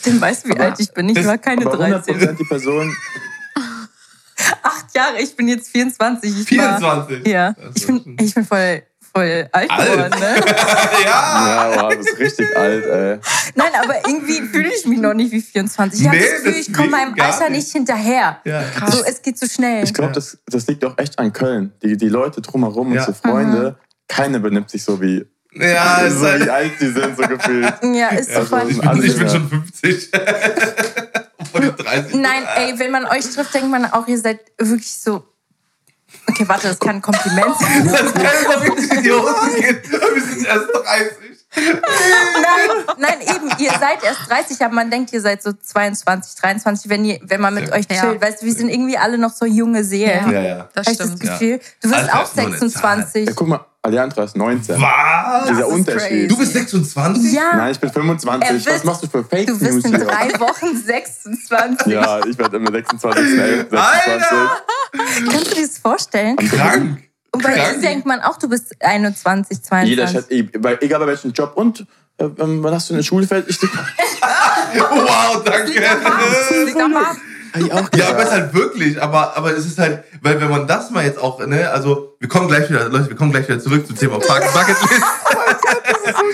Tim 0.02 0.20
weiß, 0.20 0.44
wie 0.46 0.58
alt 0.58 0.78
ich 0.78 0.92
bin. 0.92 1.08
Ich 1.08 1.26
war 1.26 1.36
keine 1.38 1.66
Aber 1.66 1.76
13. 1.76 2.18
100% 2.20 2.32
die 2.36 2.44
Person, 2.44 2.94
Acht 4.62 4.94
Jahre, 4.94 5.20
ich 5.20 5.36
bin 5.36 5.48
jetzt 5.48 5.68
24. 5.70 6.30
Ich 6.30 6.58
War, 6.58 6.78
24. 6.78 7.26
ja, 7.26 7.52
Das 7.52 7.76
ich 7.76 7.86
bin, 7.86 8.16
ich 8.18 8.34
bin 8.34 8.44
voll, 8.46 8.82
voll 9.14 9.48
alt, 9.52 9.70
Alt? 9.70 9.92
geworden. 9.92 10.20
Ne? 10.20 10.34
ja. 11.04 11.46
ja, 11.46 11.82
wow, 11.82 11.92
du 11.92 11.98
bist 11.98 12.18
richtig 12.18 12.56
alt, 12.56 12.84
ey. 12.84 13.18
Nein, 13.54 13.70
aber 13.82 13.96
irgendwie 14.06 14.40
fühle 14.42 14.72
ich 14.74 14.86
mich 14.86 14.98
noch 14.98 15.14
nicht 15.14 15.32
wie 15.32 15.40
24. 15.40 16.00
Ich 16.00 16.06
habe 16.06 16.16
Nee, 16.16 16.22
das 16.24 16.42
Gefühl, 16.42 16.60
ich 16.60 16.72
komme 16.72 16.90
meinem 16.90 17.14
Alter 17.20 17.50
nicht. 17.50 17.70
hinterher. 17.72 18.40
Ja. 18.44 18.62
So, 18.90 19.02
es 19.04 19.20
geht 19.22 19.38
so 19.38 19.46
schnell. 19.46 19.84
Ich 19.84 19.94
glaube, 19.94 20.12
das, 20.12 20.38
das 20.46 20.66
liegt 20.66 20.84
auch 20.84 20.96
echt 20.98 21.18
an 21.18 21.32
Köln. 21.32 21.72
Die, 21.82 21.96
die 21.96 22.08
Leute 22.08 22.40
drumherum, 22.40 22.92
Ja. 22.92 23.00
unsere 23.06 23.14
Freunde, 23.14 23.76
keiner 24.08 24.38
benimmt 24.38 24.70
sich 24.70 24.84
so 24.84 25.00
wie, 25.00 25.26
Ja, 25.52 25.98
ist 26.02 26.14
so 26.18 26.24
wie 26.26 26.30
halt. 26.30 26.48
alt 26.48 26.72
die 26.80 26.88
sind, 26.90 27.16
so 27.16 27.22
gefühlt. 27.26 27.72
Ja, 27.94 28.08
ist 28.08 28.32
so 28.32 28.40
Also, 28.40 28.56
voll. 28.56 28.70
Ich 28.70 28.80
bin, 28.80 29.02
ich 29.04 29.16
bin 29.18 29.28
schon 29.28 29.48
50. 29.48 30.10
Obwohl 31.38 31.64
ich 31.64 31.86
ey, 32.56 32.78
wenn 32.78 32.90
man 32.90 33.04
euch 33.06 33.28
trifft, 33.30 33.54
denkt 33.54 33.70
man 33.70 33.84
auch, 33.86 34.06
ihr 34.06 34.18
seid 34.18 34.40
wirklich 34.58 34.92
so. 34.92 35.24
Okay, 36.28 36.44
warte, 36.48 36.68
das 36.68 36.78
kann 36.78 36.96
ein 36.96 37.02
Kompliment 37.02 37.54
sein. 37.58 37.88
Das 37.90 38.14
kann 38.14 38.24
doch 38.46 38.64
in 38.64 39.02
die 39.02 39.12
Hose 39.12 39.60
gehen. 39.60 39.80
Wir 40.14 40.22
sind 40.22 40.46
erst 40.46 40.66
30. 40.72 41.16
Nein, 41.56 42.84
nein, 42.98 43.20
eben, 43.22 43.50
ihr 43.58 43.70
seid 43.72 44.02
erst 44.04 44.28
30, 44.30 44.64
aber 44.64 44.74
man 44.74 44.90
denkt, 44.90 45.12
ihr 45.12 45.20
seid 45.20 45.42
so 45.42 45.52
22, 45.52 46.36
23, 46.40 46.88
wenn, 46.90 47.04
ihr, 47.04 47.18
wenn 47.22 47.40
man 47.40 47.54
mit 47.54 47.68
Ja. 47.68 47.74
euch 47.74 47.86
chillt. 47.88 48.02
Ja. 48.02 48.20
Weißt 48.20 48.42
du, 48.42 48.46
wir 48.46 48.54
sind 48.54 48.68
irgendwie 48.68 48.96
alle 48.96 49.18
noch 49.18 49.32
so 49.32 49.44
junge 49.46 49.82
Seelen. 49.84 50.30
Ja, 50.30 50.40
ja. 50.40 50.68
Das 50.74 50.86
ich 50.86 50.96
das 50.98 51.08
stimmt. 51.08 51.20
Gefühl. 51.22 51.60
Du 51.82 51.90
wirst 51.90 52.00
Alter, 52.02 52.20
auch 52.20 52.24
ist 52.24 52.36
nur 52.36 52.46
eine 52.46 52.58
26. 52.58 53.26
Ja, 53.26 53.32
guck 53.34 53.48
mal, 53.48 53.60
Alejandra 53.82 54.24
ist 54.24 54.36
19. 54.36 54.76
Was? 54.80 55.48
Dieser 55.48 55.60
ist 55.60 55.72
Unterschied. 55.72 56.00
crazy. 56.08 56.28
Du 56.28 56.36
bist 56.36 56.52
26? 56.52 57.32
Ja, 57.32 57.56
Nein, 57.56 57.72
ich 57.72 57.80
bin 57.80 57.90
25. 57.90 58.48
Er 58.50 58.54
Was 58.56 58.66
wird- 58.66 58.84
machst 58.84 59.02
du 59.02 59.06
für 59.06 59.24
Fake 59.24 59.46
du 59.46 59.52
News 59.54 59.60
bist 59.62 59.86
in 59.86 59.96
hier? 59.96 60.04
drei 60.04 60.38
Wochen 60.40 60.76
26. 60.76 61.86
Ja, 61.86 62.20
ich 62.26 62.36
werde 62.38 62.56
immer 62.58 62.70
26. 62.70 63.24
26. 63.36 63.78
Alter! 63.78 64.50
Kannst 64.92 65.50
du 65.50 65.54
dir 65.54 65.62
das 65.66 65.78
vorstellen? 65.78 66.36
Krank. 66.36 67.04
Und 67.32 67.42
bei 67.42 67.54
Krank. 67.54 67.74
dir 67.76 67.80
denkt 67.80 68.04
man 68.06 68.20
auch, 68.20 68.36
du 68.36 68.48
bist 68.50 68.74
21, 68.80 69.62
22. 69.62 69.88
Jeder 69.88 70.30
eh, 70.30 70.42
bei- 70.58 70.76
egal 70.82 71.00
bei 71.00 71.06
welchem 71.06 71.32
Job. 71.32 71.52
Und 71.54 71.86
äh, 72.18 72.24
ähm, 72.24 72.62
wann 72.62 72.74
hast 72.74 72.90
du 72.90 72.94
eine 72.94 73.02
Schule 73.02 73.26
fertig? 73.26 73.56
Ich 73.62 73.70
Wow, 74.78 75.42
danke. 75.42 75.82
Am 76.84 76.96
Arm. 76.96 77.16
Hab 77.52 77.60
ich 77.62 77.72
auch 77.72 77.88
Ja, 77.94 78.12
gesagt. 78.12 78.12
aber 78.12 78.22
es 78.22 78.28
ist 78.28 78.32
halt 78.32 78.54
wirklich, 78.54 79.02
aber, 79.02 79.36
aber 79.36 79.56
es 79.56 79.66
ist 79.66 79.78
halt, 79.78 80.04
weil 80.22 80.40
wenn 80.40 80.50
man 80.50 80.66
das 80.66 80.90
mal 80.90 81.04
jetzt 81.04 81.18
auch, 81.18 81.44
ne, 81.46 81.70
also 81.70 82.14
wir 82.20 82.28
kommen 82.28 82.48
gleich 82.48 82.68
wieder, 82.68 82.88
Leute, 82.88 83.08
wir 83.08 83.16
kommen 83.16 83.30
gleich 83.32 83.48
wieder 83.48 83.60
zurück 83.60 83.86
zum 83.86 83.96
Thema 83.96 84.18
Bucket 84.18 84.52
Bucketlist. 84.54 85.02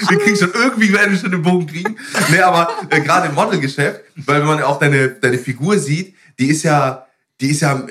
wir 0.09 0.19
kriegen 0.19 0.37
schon 0.37 0.51
irgendwie, 0.55 0.93
werden 0.93 1.13
wir 1.13 1.19
schon 1.19 1.31
den 1.31 1.43
Bogen 1.43 1.67
kriegen. 1.67 1.97
Ne, 2.31 2.45
aber 2.45 2.69
äh, 2.91 3.01
gerade 3.01 3.29
im 3.29 3.35
Modelgeschäft, 3.35 4.01
weil 4.27 4.41
wenn 4.41 4.47
man 4.47 4.63
auch 4.63 4.79
deine, 4.79 5.09
deine 5.11 5.39
Figur 5.39 5.79
sieht, 5.79 6.15
die 6.39 6.47
ist 6.49 6.63
ja, 6.63 7.07
die 7.41 7.51
ist 7.51 7.61
ja, 7.61 7.83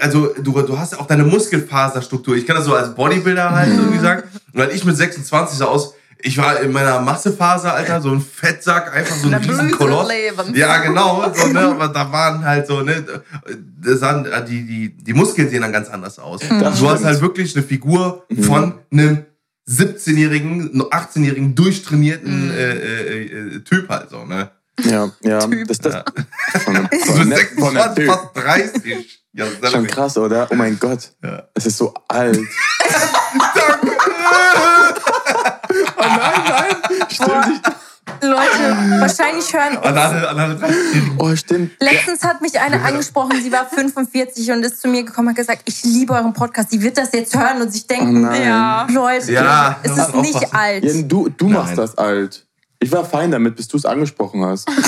also 0.00 0.28
du, 0.42 0.52
du 0.62 0.78
hast 0.78 0.92
ja 0.92 0.98
auch 0.98 1.06
deine 1.06 1.24
Muskelfaserstruktur. 1.24 2.36
Ich 2.36 2.46
kann 2.46 2.56
das 2.56 2.64
so 2.64 2.74
als 2.74 2.94
Bodybuilder 2.94 3.50
halt 3.50 3.68
irgendwie 3.76 3.98
sagen. 3.98 4.22
Weil 4.52 4.70
ich 4.70 4.84
mit 4.84 4.96
26 4.96 5.58
sah 5.58 5.66
aus, 5.66 5.94
ich 6.18 6.38
war 6.38 6.60
in 6.60 6.72
meiner 6.72 7.00
Massephase, 7.00 7.70
Alter, 7.70 8.00
so 8.00 8.10
ein 8.10 8.20
Fettsack, 8.20 8.94
einfach 8.94 9.16
so 9.16 9.28
ein 9.28 9.34
riesen 9.34 9.70
Koloss. 9.70 10.10
Ja, 10.54 10.78
genau. 10.78 11.30
So, 11.34 11.48
ne, 11.48 11.60
aber 11.60 11.88
da 11.88 12.10
waren 12.10 12.44
halt 12.44 12.66
so, 12.66 12.80
ne, 12.82 13.04
das 13.80 14.00
sahen, 14.00 14.26
äh, 14.26 14.44
die, 14.44 14.66
die, 14.66 14.96
die 14.96 15.12
Muskeln 15.14 15.48
sehen 15.48 15.62
dann 15.62 15.72
ganz 15.72 15.88
anders 15.88 16.18
aus. 16.18 16.40
Das 16.40 16.48
du 16.48 16.88
hast 16.88 16.98
stimmt. 16.98 17.04
halt 17.04 17.20
wirklich 17.20 17.54
eine 17.54 17.64
Figur 17.64 18.24
von 18.42 18.74
einem 18.90 19.24
17-jährigen, 19.68 20.82
18-jährigen, 20.82 21.54
durchtrainierten 21.54 22.50
äh, 22.50 22.72
äh, 22.72 23.56
äh, 23.56 23.60
Typ 23.60 23.88
halt 23.88 24.10
so, 24.10 24.24
ne? 24.24 24.50
Ja, 24.84 25.10
ja. 25.22 25.40
Typ. 25.40 25.68
Das, 25.68 25.78
das, 25.78 25.94
Ja. 25.94 26.04
von 26.60 26.76
einem, 26.76 26.88
von 26.88 27.28
bist 27.28 27.40
einem, 27.40 27.58
von 27.58 27.76
einem 27.76 27.94
26, 27.94 27.94
Typ. 27.94 28.06
fast 28.06 28.36
30. 28.36 29.22
Ja, 29.32 29.44
das 29.44 29.54
ist 29.70 29.72
Schon 29.76 29.86
krass, 29.86 30.16
oder? 30.16 30.48
Oh 30.50 30.54
mein 30.54 30.78
Gott. 30.78 31.10
Ja. 31.22 31.42
Es 31.54 31.66
ist 31.66 31.76
so 31.76 31.92
alt. 32.08 32.38
oh 35.96 36.00
nein, 36.00 36.42
nein. 36.48 36.76
Stimmt. 37.08 37.60
Ich, 37.62 37.72
Leute, 38.22 39.00
wahrscheinlich 39.00 39.52
hören 39.52 39.76
uns. 39.78 39.86
alle, 39.86 40.28
an 40.28 40.38
alle 40.38 40.54
30-Jährigen. 40.54 41.18
oh, 41.18 41.34
stimmt. 41.36 41.72
Letztens 41.80 42.22
hat 42.22 42.40
mich 42.40 42.58
eine 42.60 42.80
angesprochen, 42.82 43.42
sie 43.42 43.50
war 43.52 43.66
45 43.68 44.50
und 44.52 44.64
ist 44.64 44.80
zu 44.80 44.88
mir 44.88 45.02
gekommen 45.04 45.28
und 45.28 45.32
hat 45.32 45.36
gesagt, 45.38 45.62
ich 45.66 45.82
liebe 45.84 46.14
euren 46.14 46.32
Podcast. 46.32 46.70
Sie 46.70 46.80
wird 46.82 46.96
das 46.96 47.12
jetzt 47.12 47.36
hören 47.36 47.60
und 47.60 47.72
sich 47.72 47.82
Oh 47.84 47.94
denken, 47.94 48.22
nein. 48.22 48.42
Ja. 48.44 48.86
Leute, 48.90 49.32
Ja, 49.32 49.78
es 49.82 49.90
ist 49.96 50.14
nicht 50.14 50.34
aufpassen. 50.36 50.56
alt. 50.56 50.84
Ja, 50.84 51.02
du 51.02 51.28
du 51.28 51.48
machst 51.48 51.76
das 51.76 51.98
alt. 51.98 52.46
Ich 52.78 52.90
war 52.92 53.04
fein 53.04 53.30
damit, 53.30 53.56
bis 53.56 53.68
du 53.68 53.76
es 53.76 53.84
angesprochen 53.84 54.44
hast. 54.44 54.68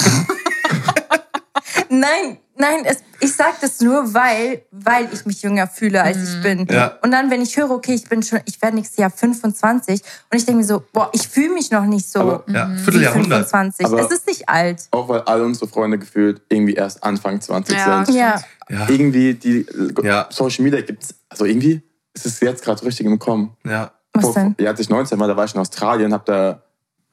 Nein, 1.90 2.38
nein, 2.58 2.84
es, 2.84 2.98
ich 3.20 3.34
sag 3.34 3.60
das 3.60 3.80
nur, 3.80 4.12
weil, 4.14 4.62
weil 4.70 5.08
ich 5.12 5.24
mich 5.26 5.42
jünger 5.42 5.66
fühle, 5.66 6.02
als 6.02 6.16
ich 6.16 6.42
bin. 6.42 6.66
Ja. 6.70 6.98
Und 7.02 7.10
dann, 7.10 7.30
wenn 7.30 7.40
ich 7.42 7.56
höre, 7.56 7.70
okay, 7.70 7.94
ich 7.94 8.08
bin 8.08 8.22
schon, 8.22 8.40
ich 8.44 8.60
werde 8.62 8.76
nächstes 8.76 8.98
Jahr 8.98 9.10
25 9.10 10.02
und 10.30 10.36
ich 10.38 10.44
denke 10.44 10.60
mir 10.60 10.66
so, 10.66 10.82
boah, 10.92 11.10
ich 11.12 11.26
fühle 11.28 11.54
mich 11.54 11.70
noch 11.70 11.84
nicht 11.84 12.10
so 12.10 12.20
Aber- 12.20 12.44
Ja, 12.48 12.68
Vierteljahrhundert. 12.84 13.48
25. 13.48 13.86
Aber- 13.86 14.00
es 14.00 14.10
ist 14.10 14.26
nicht 14.26 14.48
alt. 14.48 14.86
Auch 14.90 15.08
weil 15.08 15.20
all 15.22 15.42
unsere 15.42 15.68
Freunde 15.68 15.98
gefühlt 15.98 16.42
irgendwie 16.48 16.74
erst 16.74 17.02
Anfang 17.02 17.40
20 17.40 17.76
Ja. 17.76 18.04
sind. 18.04 18.16
Ja. 18.16 18.40
Ja, 18.70 18.86
Irgendwie 18.88 19.34
die 19.34 19.66
Ja. 20.02 20.26
Social 20.30 20.62
Media 20.64 20.80
gibt's, 20.82 21.14
also 21.30 21.44
irgendwie 21.46 21.80
ist 22.14 22.26
es 22.26 22.40
jetzt 22.40 22.62
gerade 22.62 22.82
richtig 22.84 23.06
im 23.06 23.18
Kommen. 23.18 23.56
ja, 23.64 23.92
Was 24.12 24.24
Vor- 24.24 24.34
denn? 24.34 24.54
Ja, 24.60 24.70
als 24.70 24.80
ich 24.80 24.88
19 24.90 25.18
war, 25.18 25.26
da 25.28 25.36
war 25.36 25.44
ich 25.44 25.54
in 25.54 25.60
Australien, 25.60 26.12
hab 26.12 26.24
da, 26.26 26.62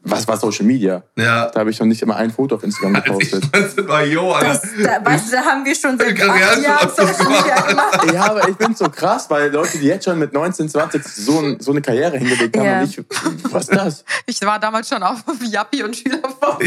was 0.06 0.28
war 0.28 0.38
Social 0.38 0.66
Media? 0.66 1.04
ja. 1.16 1.50
Da 1.50 1.60
habe 1.62 1.70
ich 1.72 1.80
noch 1.80 1.88
nicht 1.88 2.02
immer 2.02 2.16
ein 2.16 2.32
Foto 2.32 2.56
auf 2.56 2.64
Instagram 2.64 2.96
ich 2.96 3.04
gepostet. 3.04 3.44
19 3.54 3.88
war, 3.88 4.04
jo. 4.06 4.36
Das, 4.40 4.62
da, 4.84 5.04
weißt 5.04 5.28
du, 5.28 5.32
da 5.36 5.42
haben 5.44 5.66
wir 5.66 5.76
schon 5.76 5.98
seit 5.98 6.18
Ja, 6.18 6.26
acht 6.34 6.62
Jahren 6.62 6.90
Social 6.90 7.28
Media 7.28 7.62
gemacht. 7.62 8.14
Ja, 8.14 8.26
aber 8.30 8.48
ich 8.50 8.56
bin 8.56 8.76
so 8.76 8.90
krass, 8.90 9.30
weil 9.30 9.52
Leute, 9.52 9.78
die 9.78 9.88
jetzt 9.88 10.06
schon 10.06 10.18
mit 10.20 10.32
19, 10.34 10.70
20 10.70 11.04
so, 11.04 11.40
ein, 11.40 11.60
so 11.60 11.72
eine 11.72 11.82
Karriere 11.82 12.18
hingelegt 12.18 12.56
haben 12.58 12.66
Ja. 12.66 12.80
und 12.82 12.90
ich, 12.90 13.04
was 13.52 13.70
ist 13.70 13.76
das? 13.76 14.06
Ich 14.26 14.42
war 14.42 14.60
damals 14.60 14.88
schon 14.90 15.02
auf 15.04 15.18
Yappi 15.42 15.84
und 15.84 15.96
Schülerform. 15.96 16.60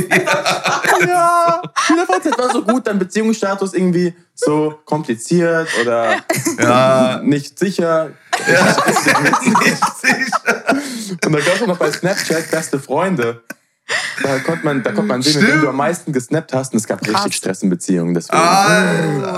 Ja, 1.06 1.62
Schülervorzeit 1.86 2.38
war 2.38 2.50
so 2.52 2.62
gut, 2.62 2.86
dein 2.86 2.98
Beziehungsstatus 2.98 3.74
irgendwie 3.74 4.14
so 4.38 4.78
kompliziert 4.84 5.68
oder 5.82 6.16
Ja. 6.58 7.20
nicht 7.24 7.58
sicher. 7.58 8.10
Nicht 8.46 9.82
sicher. 10.00 10.64
Und 11.24 11.32
da 11.32 11.40
gab 11.40 11.56
es 11.56 11.62
auch 11.62 11.66
noch 11.66 11.78
bei 11.78 11.90
Snapchat 11.90 12.50
beste 12.50 12.78
Freunde. 12.78 13.42
Da 14.22 14.38
konnte 14.40 14.64
man, 14.66 14.82
da 14.82 14.90
konnte 14.92 15.08
man 15.08 15.22
sehen, 15.22 15.34
mit 15.36 15.42
wem 15.42 15.48
Stimmt. 15.50 15.64
du 15.64 15.68
am 15.70 15.76
meisten 15.76 16.12
gesnappt 16.12 16.52
hast. 16.52 16.72
Und 16.74 16.78
es 16.78 16.86
gab 16.86 17.00
Krass. 17.02 17.14
richtig 17.24 17.36
Stress 17.36 17.62
in 17.62 17.70
Beziehungen. 17.70 18.12
Deswegen. 18.12 18.38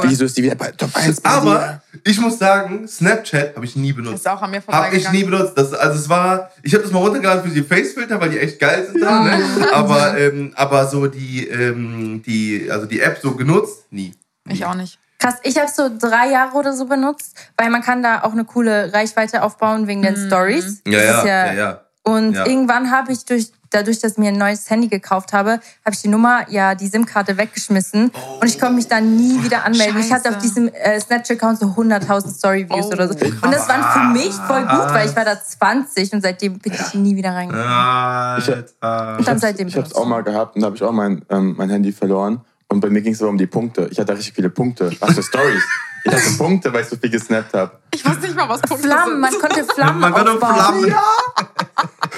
Wieso 0.03 0.25
ist 0.25 0.37
die 0.37 0.43
wieder 0.43 0.57
bei 0.57 0.73
Top 0.73 0.91
1 0.95 1.21
bei 1.21 1.31
Aber 1.31 1.81
dir? 1.93 2.01
ich 2.05 2.19
muss 2.21 2.39
sagen, 2.39 2.89
Snapchat 2.89 3.55
habe 3.55 3.65
ich 3.65 3.77
nie 3.77 3.93
benutzt. 3.93 4.17
Ist 4.17 4.29
auch 4.29 4.43
an 4.43 4.51
mir 4.51 4.61
Habe 4.67 4.97
ich 4.97 5.09
nie 5.13 5.23
benutzt. 5.23 5.53
Das, 5.57 5.73
also 5.73 5.99
es 5.99 6.09
war, 6.09 6.51
ich 6.65 6.75
habe 6.75 6.83
das 6.83 6.93
mal 6.93 6.99
runtergeladen 6.99 7.45
für 7.45 7.55
die 7.55 7.63
Facefilter, 7.63 8.21
weil 8.21 8.31
die 8.31 8.39
echt 8.41 8.59
geil 8.59 8.89
sind 8.91 9.01
da. 9.01 9.23
Ne? 9.23 9.73
Aber, 9.73 10.19
ähm, 10.19 10.53
aber 10.57 10.87
so 10.89 11.07
die, 11.07 11.47
ähm, 11.47 12.23
die, 12.27 12.69
also 12.71 12.87
die 12.87 13.01
App 13.01 13.19
so 13.23 13.33
genutzt, 13.37 13.85
nie. 13.91 14.13
Ich 14.51 14.65
auch 14.65 14.75
nicht. 14.75 14.99
Krass, 15.19 15.35
ich 15.43 15.59
habe 15.59 15.69
so 15.71 15.91
drei 15.99 16.31
Jahre 16.31 16.57
oder 16.57 16.73
so 16.73 16.87
benutzt, 16.87 17.37
weil 17.59 17.69
man 17.71 17.83
kann 17.83 18.03
da 18.03 18.23
auch 18.23 18.33
eine 18.33 18.45
coole 18.45 18.93
Reichweite 18.93 19.43
aufbauen 19.43 19.87
wegen 19.87 20.01
den 20.03 20.17
Stories. 20.17 20.81
Ja, 20.87 20.99
ja, 21.03 21.25
ja, 21.27 21.53
ja. 21.53 21.81
Und 22.03 22.33
Ja. 22.33 22.47
irgendwann 22.47 22.91
habe 22.91 23.13
ich 23.13 23.27
durch, 23.27 23.53
dadurch, 23.69 23.99
dass 24.01 24.13
ich 24.13 24.19
mir 24.19 24.29
ein 24.29 24.39
neues 24.39 24.71
Handy 24.71 24.89
gekauft 24.89 25.35
habe, 25.35 25.61
habe 25.85 25.93
ich 25.93 26.01
die 26.01 26.09
Nummer, 26.09 26.47
ja, 26.49 26.75
die 26.75 26.89
SIM-Karte 26.89 27.37
weggeschmissen 27.37 28.11
und 28.41 28.47
ich 28.49 28.59
konnte 28.59 28.77
mich 28.77 28.89
dann 28.89 29.15
nie 29.17 29.45
wieder 29.45 29.65
anmelden. 29.67 30.01
Ich 30.01 30.11
hatte 30.11 30.31
auf 30.31 30.37
Scheiße. 30.37 30.47
diesem 30.47 30.69
äh, 30.69 30.99
Snapchat-Account 30.99 31.59
so 31.61 31.67
100.000 31.67 32.31
Story-Views 32.39 32.87
Oh, 32.87 32.93
oder 32.93 33.07
so. 33.07 33.15
Und 33.15 33.55
das 33.55 33.69
waren 33.69 33.85
für 33.93 34.19
mich 34.19 34.33
voll 34.33 34.63
gut, 34.63 34.95
weil 34.95 35.07
ich 35.07 35.15
war 35.15 35.27
da 35.27 35.39
20 35.39 36.15
und 36.15 36.23
seitdem 36.23 36.59
bin 36.59 36.73
ich 36.73 36.95
nie 36.95 37.15
wieder 37.15 37.33
reingegangen. 37.35 37.69
Alter. 37.71 39.19
Und 39.19 39.29
dann 39.29 39.39
seitdem 39.39 39.69
Ich 39.69 39.77
habe 39.77 39.87
es 39.87 39.95
auch 39.95 40.07
mal 40.07 40.23
gehabt 40.23 40.55
und 40.57 40.63
da 40.63 40.67
habe 40.69 40.77
ich 40.77 40.83
auch 40.83 40.93
mein, 40.93 41.27
ähm, 41.29 41.55
mein 41.59 41.69
Handy 41.69 41.93
verloren. 41.93 42.41
Und 42.71 42.81
bei 42.81 42.89
mir 42.89 43.03
ging 43.03 43.13
es 43.13 43.21
aber 43.21 43.31
um 43.31 43.39
die 43.39 43.49
Punkte. 43.49 43.89
Ich 43.91 43.99
hatte 43.99 44.17
richtig 44.17 44.35
viele 44.35 44.49
Punkte. 44.49 44.93
Was 45.01 45.15
für 45.15 45.23
Stories. 45.23 45.63
Ich 46.03 46.11
hatte 46.11 46.31
Punkte, 46.39 46.73
weil 46.73 46.81
ich 46.81 46.89
so 46.89 46.97
viel 46.97 47.11
gesnappt 47.11 47.53
habe. 47.53 47.73
Ich 47.93 48.03
weiß 48.03 48.21
nicht 48.21 48.35
mal, 48.35 48.49
was 48.49 48.63
Punkte 48.63 48.89
Flammen, 48.89 49.11
sind. 49.11 49.21
man 49.21 49.35
konnte 49.35 49.65
Flammen 49.75 50.01
Man 50.01 50.15
aufbauen. 50.15 50.39
Flammen. 50.39 50.95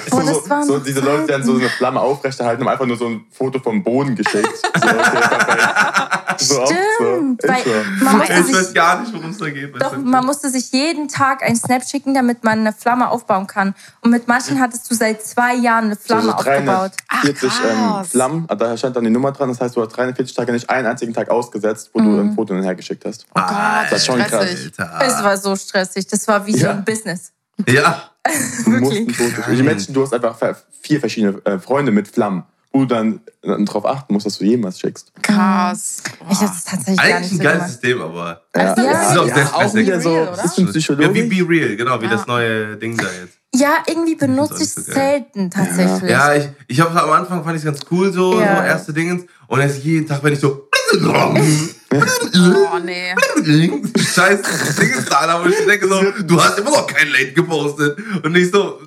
Boah, 0.09 0.21
so, 0.21 0.39
das 0.39 0.49
waren 0.49 0.63
so 0.63 0.79
diese 0.79 1.01
Leute, 1.01 1.23
die 1.23 1.27
dann 1.27 1.43
so 1.43 1.55
eine 1.55 1.67
Flamme 1.67 1.99
aufrechterhalten, 1.99 2.61
haben 2.61 2.69
einfach 2.69 2.85
nur 2.85 2.95
so 2.95 3.07
ein 3.07 3.25
Foto 3.29 3.59
vom 3.59 3.83
Boden 3.83 4.15
geschickt. 4.15 4.55
So, 4.55 4.87
okay. 4.87 6.12
So 6.47 6.65
Stimmt, 6.65 7.41
so. 7.41 7.47
weil 7.47 7.57
Ist 7.59 7.65
so. 7.99 8.03
man 8.05 8.17
musste 8.17 8.33
Ich 8.33 8.45
sich 8.45 8.55
weiß 8.55 8.73
gar 8.73 9.01
nicht, 9.01 9.13
worum 9.13 9.29
es 9.31 9.37
da 9.37 9.49
geht. 9.49 9.81
Doch, 9.81 9.97
man 9.97 10.25
musste 10.25 10.49
sich 10.49 10.71
jeden 10.71 11.07
Tag 11.07 11.43
ein 11.43 11.55
Snap 11.55 11.83
schicken, 11.83 12.13
damit 12.13 12.43
man 12.43 12.59
eine 12.59 12.73
Flamme 12.73 13.09
aufbauen 13.09 13.47
kann. 13.47 13.73
Und 14.01 14.11
mit 14.11 14.27
manchen 14.27 14.59
hattest 14.59 14.89
du 14.89 14.95
seit 14.95 15.23
zwei 15.23 15.55
Jahren 15.55 15.85
eine 15.85 15.95
So, 15.95 16.01
Flamme 16.01 16.21
so 16.23 16.31
aufgebaut. 16.33 16.91
340 17.09 17.49
Ach, 17.51 17.63
ähm, 17.63 17.77
krass. 17.77 18.07
Flammen, 18.09 18.45
ah, 18.47 18.55
da 18.55 18.77
stand 18.77 18.95
dann 18.95 19.03
die 19.03 19.09
Nummer 19.09 19.31
dran. 19.31 19.49
Das 19.49 19.59
heißt, 19.61 19.75
du 19.75 19.81
hast 19.81 19.89
340 19.89 20.35
Tage 20.35 20.51
nicht 20.51 20.69
einen 20.69 20.87
einzigen 20.87 21.13
Tag 21.13 21.29
ausgesetzt, 21.29 21.89
wo 21.93 21.99
du 22.01 22.19
ein 22.19 22.33
Foto 22.35 22.53
hinher 22.53 22.75
geschickt 22.75 23.05
hast. 23.05 23.25
Oh 23.35 23.39
Gott, 23.39 23.49
Das 23.89 23.99
ist 23.99 24.05
schon 24.05 24.19
krass. 24.19 24.43
stressig. 24.45 24.73
Es 25.01 25.23
war 25.23 25.37
so 25.37 25.55
stressig. 25.55 26.07
Das 26.07 26.27
war 26.27 26.45
wie 26.45 26.53
so 26.53 26.65
Ja. 26.65 26.71
ein 26.71 26.83
Business. 26.83 27.31
Ja. 27.67 28.09
Du 28.65 28.71
musst 28.71 28.97
ein 28.97 29.09
Foto. 29.09 29.51
Ich 29.51 29.59
imagine, 29.59 29.85
du 29.93 30.01
hast 30.03 30.13
einfach 30.13 30.35
vier 30.81 30.99
verschiedene 30.99 31.39
äh, 31.45 31.59
Freunde 31.59 31.91
mit 31.91 32.07
Flammen, 32.07 32.43
du 32.73 32.85
dann 32.85 33.21
äh, 33.43 33.63
darauf 33.65 33.85
achten 33.85 34.13
musst, 34.13 34.25
dass 34.25 34.39
du 34.39 34.45
jedem 34.45 34.63
was 34.63 34.79
schickst. 34.79 35.11
Krass. 35.21 36.03
Ich 36.29 36.37
habe 36.39 36.47
das 36.53 36.63
tatsächlich 36.65 36.97
gar 36.97 37.05
Eigentlich 37.05 37.31
nicht 37.31 37.31
ein 37.33 37.37
so 37.37 37.43
geiles. 37.59 37.71
System, 37.71 38.01
aber. 38.01 38.41
Ja, 38.55 38.75
Das 38.75 39.11
ist 39.11 39.17
auch 39.17 39.25
sehr 39.35 39.45
stressig. 39.47 39.85
wieder 39.87 40.01
so. 40.01 40.09
Be 40.09 40.15
real, 40.19 40.35
Das 40.35 40.57
ist 40.57 40.83
schon 40.83 41.01
Ja, 41.01 41.13
wie. 41.13 41.23
Be 41.23 41.47
Real, 41.49 41.75
genau, 41.75 42.01
wie 42.01 42.05
Ja. 42.05 42.11
das 42.11 42.27
neue 42.27 42.75
Ding 42.77 42.97
da 42.97 43.03
jetzt. 43.03 43.37
Ja, 43.55 43.83
irgendwie 43.87 44.15
benutze 44.15 44.55
ich 44.55 44.59
nicht 44.61 44.73
so 44.73 44.81
es 44.81 44.87
selten 44.87 45.51
tatsächlich. 45.51 46.09
Ja, 46.09 46.33
ich, 46.33 46.49
ich 46.67 46.79
habe 46.81 46.99
am 47.01 47.11
Anfang 47.11 47.43
fand 47.43 47.57
ich 47.57 47.63
ganz 47.63 47.81
cool, 47.91 48.11
so, 48.11 48.39
Ja. 48.39 48.57
so 48.57 48.63
erste 48.63 48.93
Dingens. 48.93 49.23
Und 49.47 49.59
jetzt 49.61 49.83
jeden 49.83 50.07
Tag, 50.07 50.23
wenn 50.23 50.33
ich 50.33 50.39
so. 50.39 50.69
Oh, 50.95 52.79
nee. 52.83 53.13
Scheiß 53.97 54.39
Dingens 54.79 55.05
da, 55.05 55.39
wo 55.43 55.47
ich 55.47 55.55
denke 55.65 55.87
so, 55.87 56.01
du 56.23 56.41
hast 56.41 56.57
immer 56.59 56.71
noch 56.71 56.87
kein 56.87 57.07
Late 57.09 57.33
gepostet. 57.33 57.97
Und 58.23 58.35
ich 58.35 58.49
so, 58.51 58.79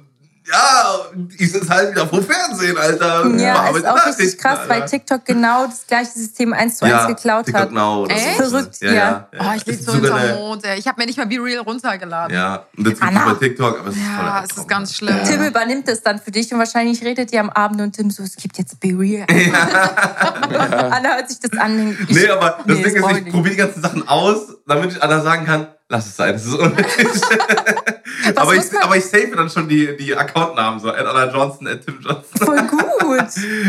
ja, 0.50 0.96
die 1.14 1.46
sind 1.46 1.68
halt 1.68 1.90
wieder 1.92 2.06
vor 2.06 2.22
Fernsehen, 2.22 2.76
Alter. 2.78 3.26
Ja, 3.36 3.68
ist 3.70 3.84
auch 3.86 3.94
richtig 4.06 4.16
Nachrichten, 4.16 4.38
krass, 4.40 4.58
weil 4.68 4.82
Alter. 4.82 4.86
TikTok 4.86 5.24
genau 5.24 5.66
das 5.66 5.86
gleiche 5.86 6.10
System 6.12 6.52
eins 6.52 6.78
zu 6.78 6.84
eins 6.84 6.92
ja, 6.94 7.06
geklaut 7.06 7.46
TikTok 7.46 7.62
hat. 7.62 7.72
Now 7.72 8.02
oder 8.04 8.14
Echt? 8.14 8.36
so. 8.38 8.50
Verrückt, 8.50 8.76
ja. 8.80 8.92
ja. 8.92 9.28
ja. 9.32 9.40
Oh, 9.40 9.52
ich 9.56 9.66
lebe 9.66 9.78
ist 9.78 9.86
so 9.86 9.92
hinterm 9.94 10.34
Mond. 10.36 10.64
ey. 10.64 10.78
Ich 10.78 10.86
habe 10.86 11.00
mir 11.00 11.06
nicht 11.06 11.18
mal 11.18 11.26
Be 11.26 11.36
Real 11.42 11.62
runtergeladen. 11.62 12.34
Ja, 12.36 12.66
und 12.76 12.86
jetzt 12.86 13.00
gibt 13.00 13.12
es 13.12 13.18
Anna. 13.18 13.32
bei 13.32 13.38
TikTok, 13.38 13.80
aber 13.80 13.88
es 13.88 13.96
ist 13.96 14.02
voll 14.02 14.14
Ja, 14.24 14.44
es 14.48 14.56
ist 14.56 14.68
ganz 14.68 14.94
schlimm. 14.94 15.18
Tim 15.24 15.42
übernimmt 15.42 15.88
es 15.88 16.02
dann 16.02 16.20
für 16.20 16.30
dich 16.30 16.52
und 16.52 16.58
wahrscheinlich 16.58 17.02
redet 17.02 17.32
ihr 17.32 17.40
am 17.40 17.50
Abend 17.50 17.80
und 17.80 17.92
Tim 17.96 18.10
so, 18.10 18.22
es 18.22 18.36
gibt 18.36 18.56
jetzt 18.58 18.78
Be 18.80 18.88
Real. 18.96 19.26
Anna 20.90 21.16
hört 21.16 21.28
sich 21.28 21.40
das 21.40 21.58
an. 21.58 21.96
ich- 22.08 22.16
Nee, 22.16 22.28
aber 22.28 22.58
das 22.66 22.76
nee, 22.76 22.82
Ding 22.84 22.96
ist, 22.96 23.16
ich 23.26 23.32
probiere 23.32 23.50
die 23.50 23.56
ganzen 23.56 23.82
Sachen 23.82 24.06
aus, 24.08 24.38
damit 24.66 24.92
ich 24.92 25.02
Anna 25.02 25.20
sagen 25.20 25.44
kann, 25.46 25.68
lass 25.88 26.06
es 26.06 26.16
sein, 26.16 26.32
das 26.32 26.44
ist 26.44 26.54
unnötig. 26.54 27.06
aber, 28.36 28.54
ich, 28.54 28.64
aber 28.82 28.96
ich 28.96 29.04
save 29.04 29.34
dann 29.36 29.48
schon 29.50 29.68
die, 29.68 29.96
die 29.96 30.14
Accountnamen 30.16 30.80
so, 30.80 30.90
at 30.90 31.06
Anna 31.06 31.32
Johnson, 31.32 31.68
at 31.68 31.84
Tim 31.84 32.00
Johnson. 32.00 32.24
Voll 32.46 32.62
gut. 32.66 32.82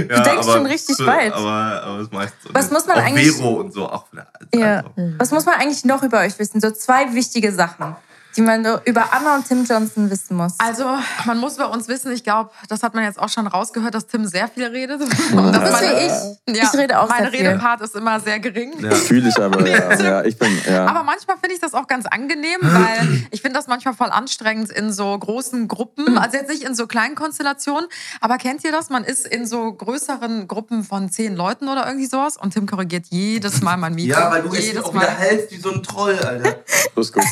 Ja, 0.10 0.22
denkst 0.22 0.48
aber- 0.48 0.54
schon 0.54 0.66
richtig 0.66 0.98
weit. 1.06 1.32
Aber, 1.34 1.84
aber 1.84 2.00
ist 2.02 2.12
meistens 2.12 2.44
so. 2.44 2.50
Was 2.54 2.72
muss 2.72 2.86
man 2.88 2.98
auch 2.98 3.04
eigentlich- 3.04 3.32
Vero 3.36 3.54
und 3.60 3.72
so, 3.74 3.88
auch. 3.88 4.06
Ja. 4.54 4.78
Also. 4.96 5.14
Was 5.20 5.32
muss 5.32 5.46
man 5.46 5.56
eigentlich 5.56 5.86
noch 5.86 6.02
über 6.04 6.20
euch 6.20 6.38
wissen? 6.40 6.60
So 6.60 6.72
zwei 6.72 7.14
wichtige 7.14 7.52
Sachen, 7.54 7.96
die 8.38 8.42
man 8.42 8.64
so 8.64 8.80
über 8.86 9.14
Anna 9.14 9.36
und 9.36 9.48
Tim 9.48 9.66
Johnson 9.66 10.10
wissen 10.12 10.38
muss. 10.38 10.54
Also, 10.60 10.86
man 11.26 11.40
muss 11.40 11.58
bei 11.58 11.66
uns 11.66 11.88
wissen, 11.88 12.12
ich 12.12 12.24
glaube, 12.24 12.52
das 12.70 12.84
hat 12.84 12.94
man 12.94 13.04
jetzt 13.04 13.20
auch 13.20 13.30
schon 13.30 13.48
rausgehört, 13.48 13.96
dass 13.96 14.06
Tim 14.08 14.26
sehr 14.28 14.48
viel 14.48 14.66
redet. 14.68 15.02
Das 15.02 15.10
ist 15.10 15.34
meine- 15.34 15.60
wie 15.60 16.52
ich. 16.54 16.58
Ja, 16.58 16.64
ich 16.72 16.80
rede 16.80 17.00
auch 17.00 17.10
Mein 17.10 17.24
sehr 17.24 17.32
viel. 17.32 17.48
Redepart 17.48 17.82
ist 17.82 17.96
immer 17.96 18.20
sehr 18.20 18.40
gering. 18.40 18.74
Ja. 18.80 18.92
Fühle 18.92 19.30
ich 19.30 19.38
aber, 19.42 19.68
ja. 19.68 19.94
ja. 20.00 20.24
Ich 20.24 20.38
bin, 20.38 20.50
ja. 20.70 20.86
Aber 20.86 21.04
manchmal 21.04 21.38
finde 21.38 21.56
ich 21.56 21.62
das 21.62 21.74
auch 21.74 21.88
ganz 21.88 22.06
angenehm, 22.06 22.60
weil 22.62 23.24
ich 23.32 23.42
finde 23.42 23.58
das 23.58 23.68
manchmal 23.68 23.94
voll 23.96 24.10
anstrengend 24.10 24.70
in 24.72 24.94
so 24.94 25.18
großen 25.18 25.68
Gruppen. 25.68 26.18
Also 26.18 26.38
jetzt 26.38 26.50
nicht 26.50 26.64
in 26.64 26.76
so 26.76 26.88
kleinen 26.88 27.16
Konstellationen, 27.16 27.88
aber 28.22 28.38
kennt 28.38 28.64
ihr 28.64 28.72
das? 28.72 28.90
Man 28.90 29.04
ist 29.04 29.26
in 29.28 29.46
so 29.48 29.72
größeren 29.74 30.48
Gruppen 30.48 30.84
von 30.84 31.10
zehn 31.10 31.36
Leuten 31.36 31.68
oder 31.68 31.86
irgendwie 31.88 32.06
sowas 32.06 32.38
und 32.38 32.54
Tim 32.54 32.68
korrigiert 32.68 33.06
jedes 33.10 33.62
Mal 33.62 33.78
mein 33.78 33.96
Mikro. 33.96 34.20
Ja, 34.20 34.32
weil 34.32 34.44
du 34.44 34.50
es 34.54 34.66
jedes 34.68 34.84
auch 34.84 34.94
Mal. 34.94 35.02
wieder 35.02 35.12
hältst 35.14 35.52
wie 35.52 35.58
so 35.60 35.72
ein 35.72 35.82
Troll, 35.84 36.18
Alter. 36.20 36.56
Das 36.96 37.08
ist 37.08 37.14
gut. 37.14 37.24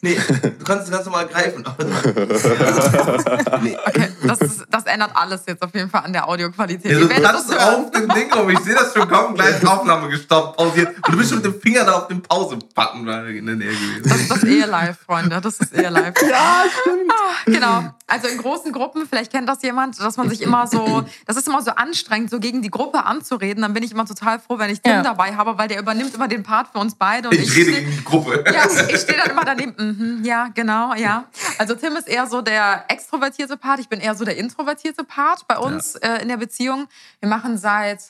Nee, 0.00 0.14
du 0.14 0.64
kannst 0.64 0.84
es 0.84 0.92
ganz 0.92 1.06
normal 1.06 1.26
greifen. 1.26 1.64
nee. 3.62 3.76
Okay, 3.84 4.08
das, 4.22 4.40
ist, 4.40 4.64
das 4.70 4.86
ändert 4.86 5.10
alles 5.14 5.42
jetzt 5.46 5.60
auf 5.60 5.74
jeden 5.74 5.90
Fall 5.90 6.04
an 6.04 6.12
der 6.12 6.28
Audioqualität. 6.28 6.92
Ja, 6.92 7.00
du 7.00 7.08
tanzt 7.08 7.52
hören. 7.52 7.86
auf 7.86 7.90
dem 7.90 8.08
Ding 8.10 8.32
rum. 8.32 8.48
Ich 8.50 8.60
sehe 8.60 8.76
das 8.76 8.94
schon 8.94 9.08
kommen. 9.08 9.34
Gleich 9.34 9.66
Aufnahme 9.66 10.08
gestoppt, 10.08 10.56
pausiert. 10.56 10.94
Und 10.94 11.08
du 11.08 11.18
bist 11.18 11.30
schon 11.30 11.38
mit 11.38 11.46
dem 11.46 11.60
Finger 11.60 11.84
da 11.84 11.94
auf 11.94 12.06
dem 12.06 12.22
Pause-Button 12.22 13.08
in 13.08 13.46
der 13.46 13.56
Nähe 13.56 13.72
gewesen. 13.72 14.02
Das 14.04 14.20
ist 14.20 14.30
das 14.30 14.44
Ehe-Live, 14.44 14.98
Freunde. 15.04 15.40
Das 15.40 15.58
ist 15.58 15.74
Ehe-Live. 15.74 16.14
Ja, 16.22 16.62
stimmt. 16.80 17.12
Genau. 17.46 17.92
Also 18.08 18.26
in 18.26 18.38
großen 18.38 18.72
Gruppen, 18.72 19.06
vielleicht 19.06 19.30
kennt 19.30 19.48
das 19.48 19.62
jemand, 19.62 20.00
dass 20.00 20.16
man 20.16 20.28
sich 20.28 20.40
immer 20.42 20.66
so, 20.66 21.04
das 21.26 21.36
ist 21.36 21.46
immer 21.46 21.62
so 21.62 21.70
anstrengend, 21.72 22.30
so 22.30 22.40
gegen 22.40 22.62
die 22.62 22.70
Gruppe 22.70 23.04
anzureden. 23.04 23.62
Dann 23.62 23.74
bin 23.74 23.82
ich 23.82 23.92
immer 23.92 24.06
total 24.06 24.38
froh, 24.40 24.58
wenn 24.58 24.70
ich 24.70 24.80
Tim 24.80 24.92
Ja. 24.92 25.02
dabei 25.02 25.36
habe, 25.36 25.58
weil 25.58 25.68
der 25.68 25.78
übernimmt 25.78 26.14
immer 26.14 26.26
den 26.26 26.42
Part 26.42 26.68
für 26.72 26.78
uns 26.78 26.94
beide. 26.94 27.28
Und 27.28 27.36
Ich 27.38 27.54
rede 27.54 27.72
gegen 27.72 27.90
die 27.90 28.04
Gruppe. 28.04 28.42
ja, 28.52 28.64
ich 28.88 29.00
stehe 29.00 29.18
dann 29.18 29.30
immer 29.30 29.44
daneben. 29.44 29.74
Mhm, 29.78 30.24
ja, 30.24 30.48
genau, 30.54 30.94
ja. 30.94 31.24
Also 31.58 31.74
Tim 31.74 31.96
ist 31.96 32.08
eher 32.08 32.26
so 32.26 32.40
der 32.40 32.84
extrovertierte 32.88 33.56
Part, 33.56 33.78
ich 33.80 33.88
bin 33.88 34.00
eher 34.00 34.14
so 34.14 34.24
der 34.24 34.36
introvertierte 34.38 35.04
Part 35.04 35.46
bei 35.46 35.58
uns 35.58 35.94
äh, 35.96 36.22
in 36.22 36.28
der 36.28 36.38
Beziehung. 36.38 36.88
Wir 37.20 37.28
machen 37.28 37.58
seit 37.58 38.00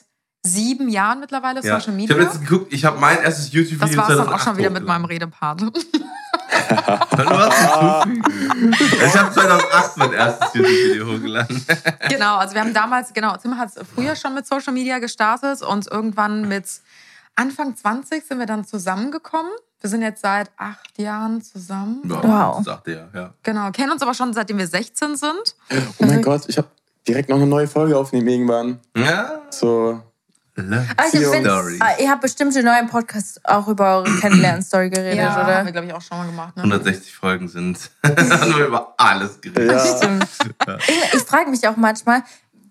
sieben 0.43 0.89
Jahren 0.89 1.19
mittlerweile 1.19 1.61
Ja. 1.63 1.79
Social 1.79 1.93
Ich 1.93 2.01
Media. 2.09 2.15
habe 2.15 2.23
jetzt 2.23 2.41
geguckt, 2.41 2.71
ich 2.73 2.85
habe 2.85 2.99
mein 2.99 3.17
erstes 3.21 3.45
Das 3.45 3.53
YouTube-Video 3.53 3.97
war 3.97 4.09
es 4.09 4.15
dann 4.17 4.19
auch 4.27 4.37
2008 4.39 4.43
schon 4.45 4.57
wieder 4.57 4.69
mit 4.69 4.85
meinem. 4.85 5.05
Redepart. 5.05 5.61
Ich 7.89 9.15
habe 9.17 9.33
2008 9.33 9.97
mein 9.97 10.13
erstes 10.13 10.53
YouTube-Video 10.53 11.07
hochgeladen. 11.07 11.65
Genau, 12.09 12.37
also 12.37 12.53
wir 12.53 12.61
haben 12.61 12.73
damals, 12.73 13.13
genau, 13.13 13.35
Tim 13.37 13.57
hat 13.57 13.71
früher 13.95 14.15
schon 14.15 14.33
mit 14.33 14.45
Social 14.47 14.73
Media 14.73 14.99
gestartet 14.99 15.61
und 15.61 15.87
irgendwann 15.87 16.47
mit 16.47 16.65
Anfang 17.35 17.75
20 17.75 18.25
sind 18.25 18.39
wir 18.39 18.45
dann 18.45 18.65
zusammengekommen. 18.65 19.51
Wir 19.81 19.89
sind 19.89 20.01
jetzt 20.01 20.21
seit 20.21 20.49
acht 20.57 20.97
Jahren 20.99 21.41
zusammen. 21.41 22.01
Ja, 22.05 22.21
Wow. 22.23 22.63
Sagte 22.65 22.91
er, 23.13 23.19
ja. 23.19 23.33
Genau, 23.43 23.71
kennen 23.71 23.91
uns 23.91 24.01
aber 24.01 24.13
schon 24.13 24.33
seitdem 24.33 24.57
wir 24.57 24.67
16 24.67 25.15
sind. 25.15 25.55
Oh 25.99 26.05
mein 26.05 26.21
Gott, 26.21 26.43
ich 26.47 26.57
habe 26.57 26.67
direkt 27.07 27.29
noch 27.29 27.37
eine 27.37 27.47
neue 27.47 27.67
Folge 27.67 27.97
aufnehmen 27.97 28.27
irgendwann. 28.27 28.79
Ja. 28.97 29.41
So, 29.49 30.01
ich 30.03 30.08
Beziehung. 30.67 31.33
find, 31.33 31.45
Story. 31.45 31.79
ah, 31.81 31.91
ihr 31.99 32.09
habt 32.09 32.21
bestimmt 32.21 32.55
in 32.55 32.67
eurem 32.67 32.87
Podcast 32.87 33.39
auch 33.45 33.67
über 33.67 33.97
eure 33.97 34.15
Kennenlernen-Story 34.21 34.89
geredet, 34.89 35.17
Ja, 35.17 35.33
haben 35.35 35.47
wir, 35.47 35.61
oder? 35.61 35.71
glaube 35.71 35.87
ich, 35.87 35.93
auch 35.93 36.01
schon 36.01 36.17
mal 36.17 36.25
gemacht. 36.25 36.55
Ne? 36.57 36.63
160 36.63 37.13
Folgen 37.13 37.47
sind. 37.47 37.77
haben 38.05 38.55
wir 38.57 38.65
über 38.67 38.93
alles 38.97 39.39
geredet. 39.41 39.71
ja. 39.71 39.97
Stimmt. 39.97 40.27
Ich, 40.87 41.13
ich 41.15 41.21
frage 41.23 41.49
mich 41.49 41.67
auch 41.67 41.75
manchmal, 41.77 42.23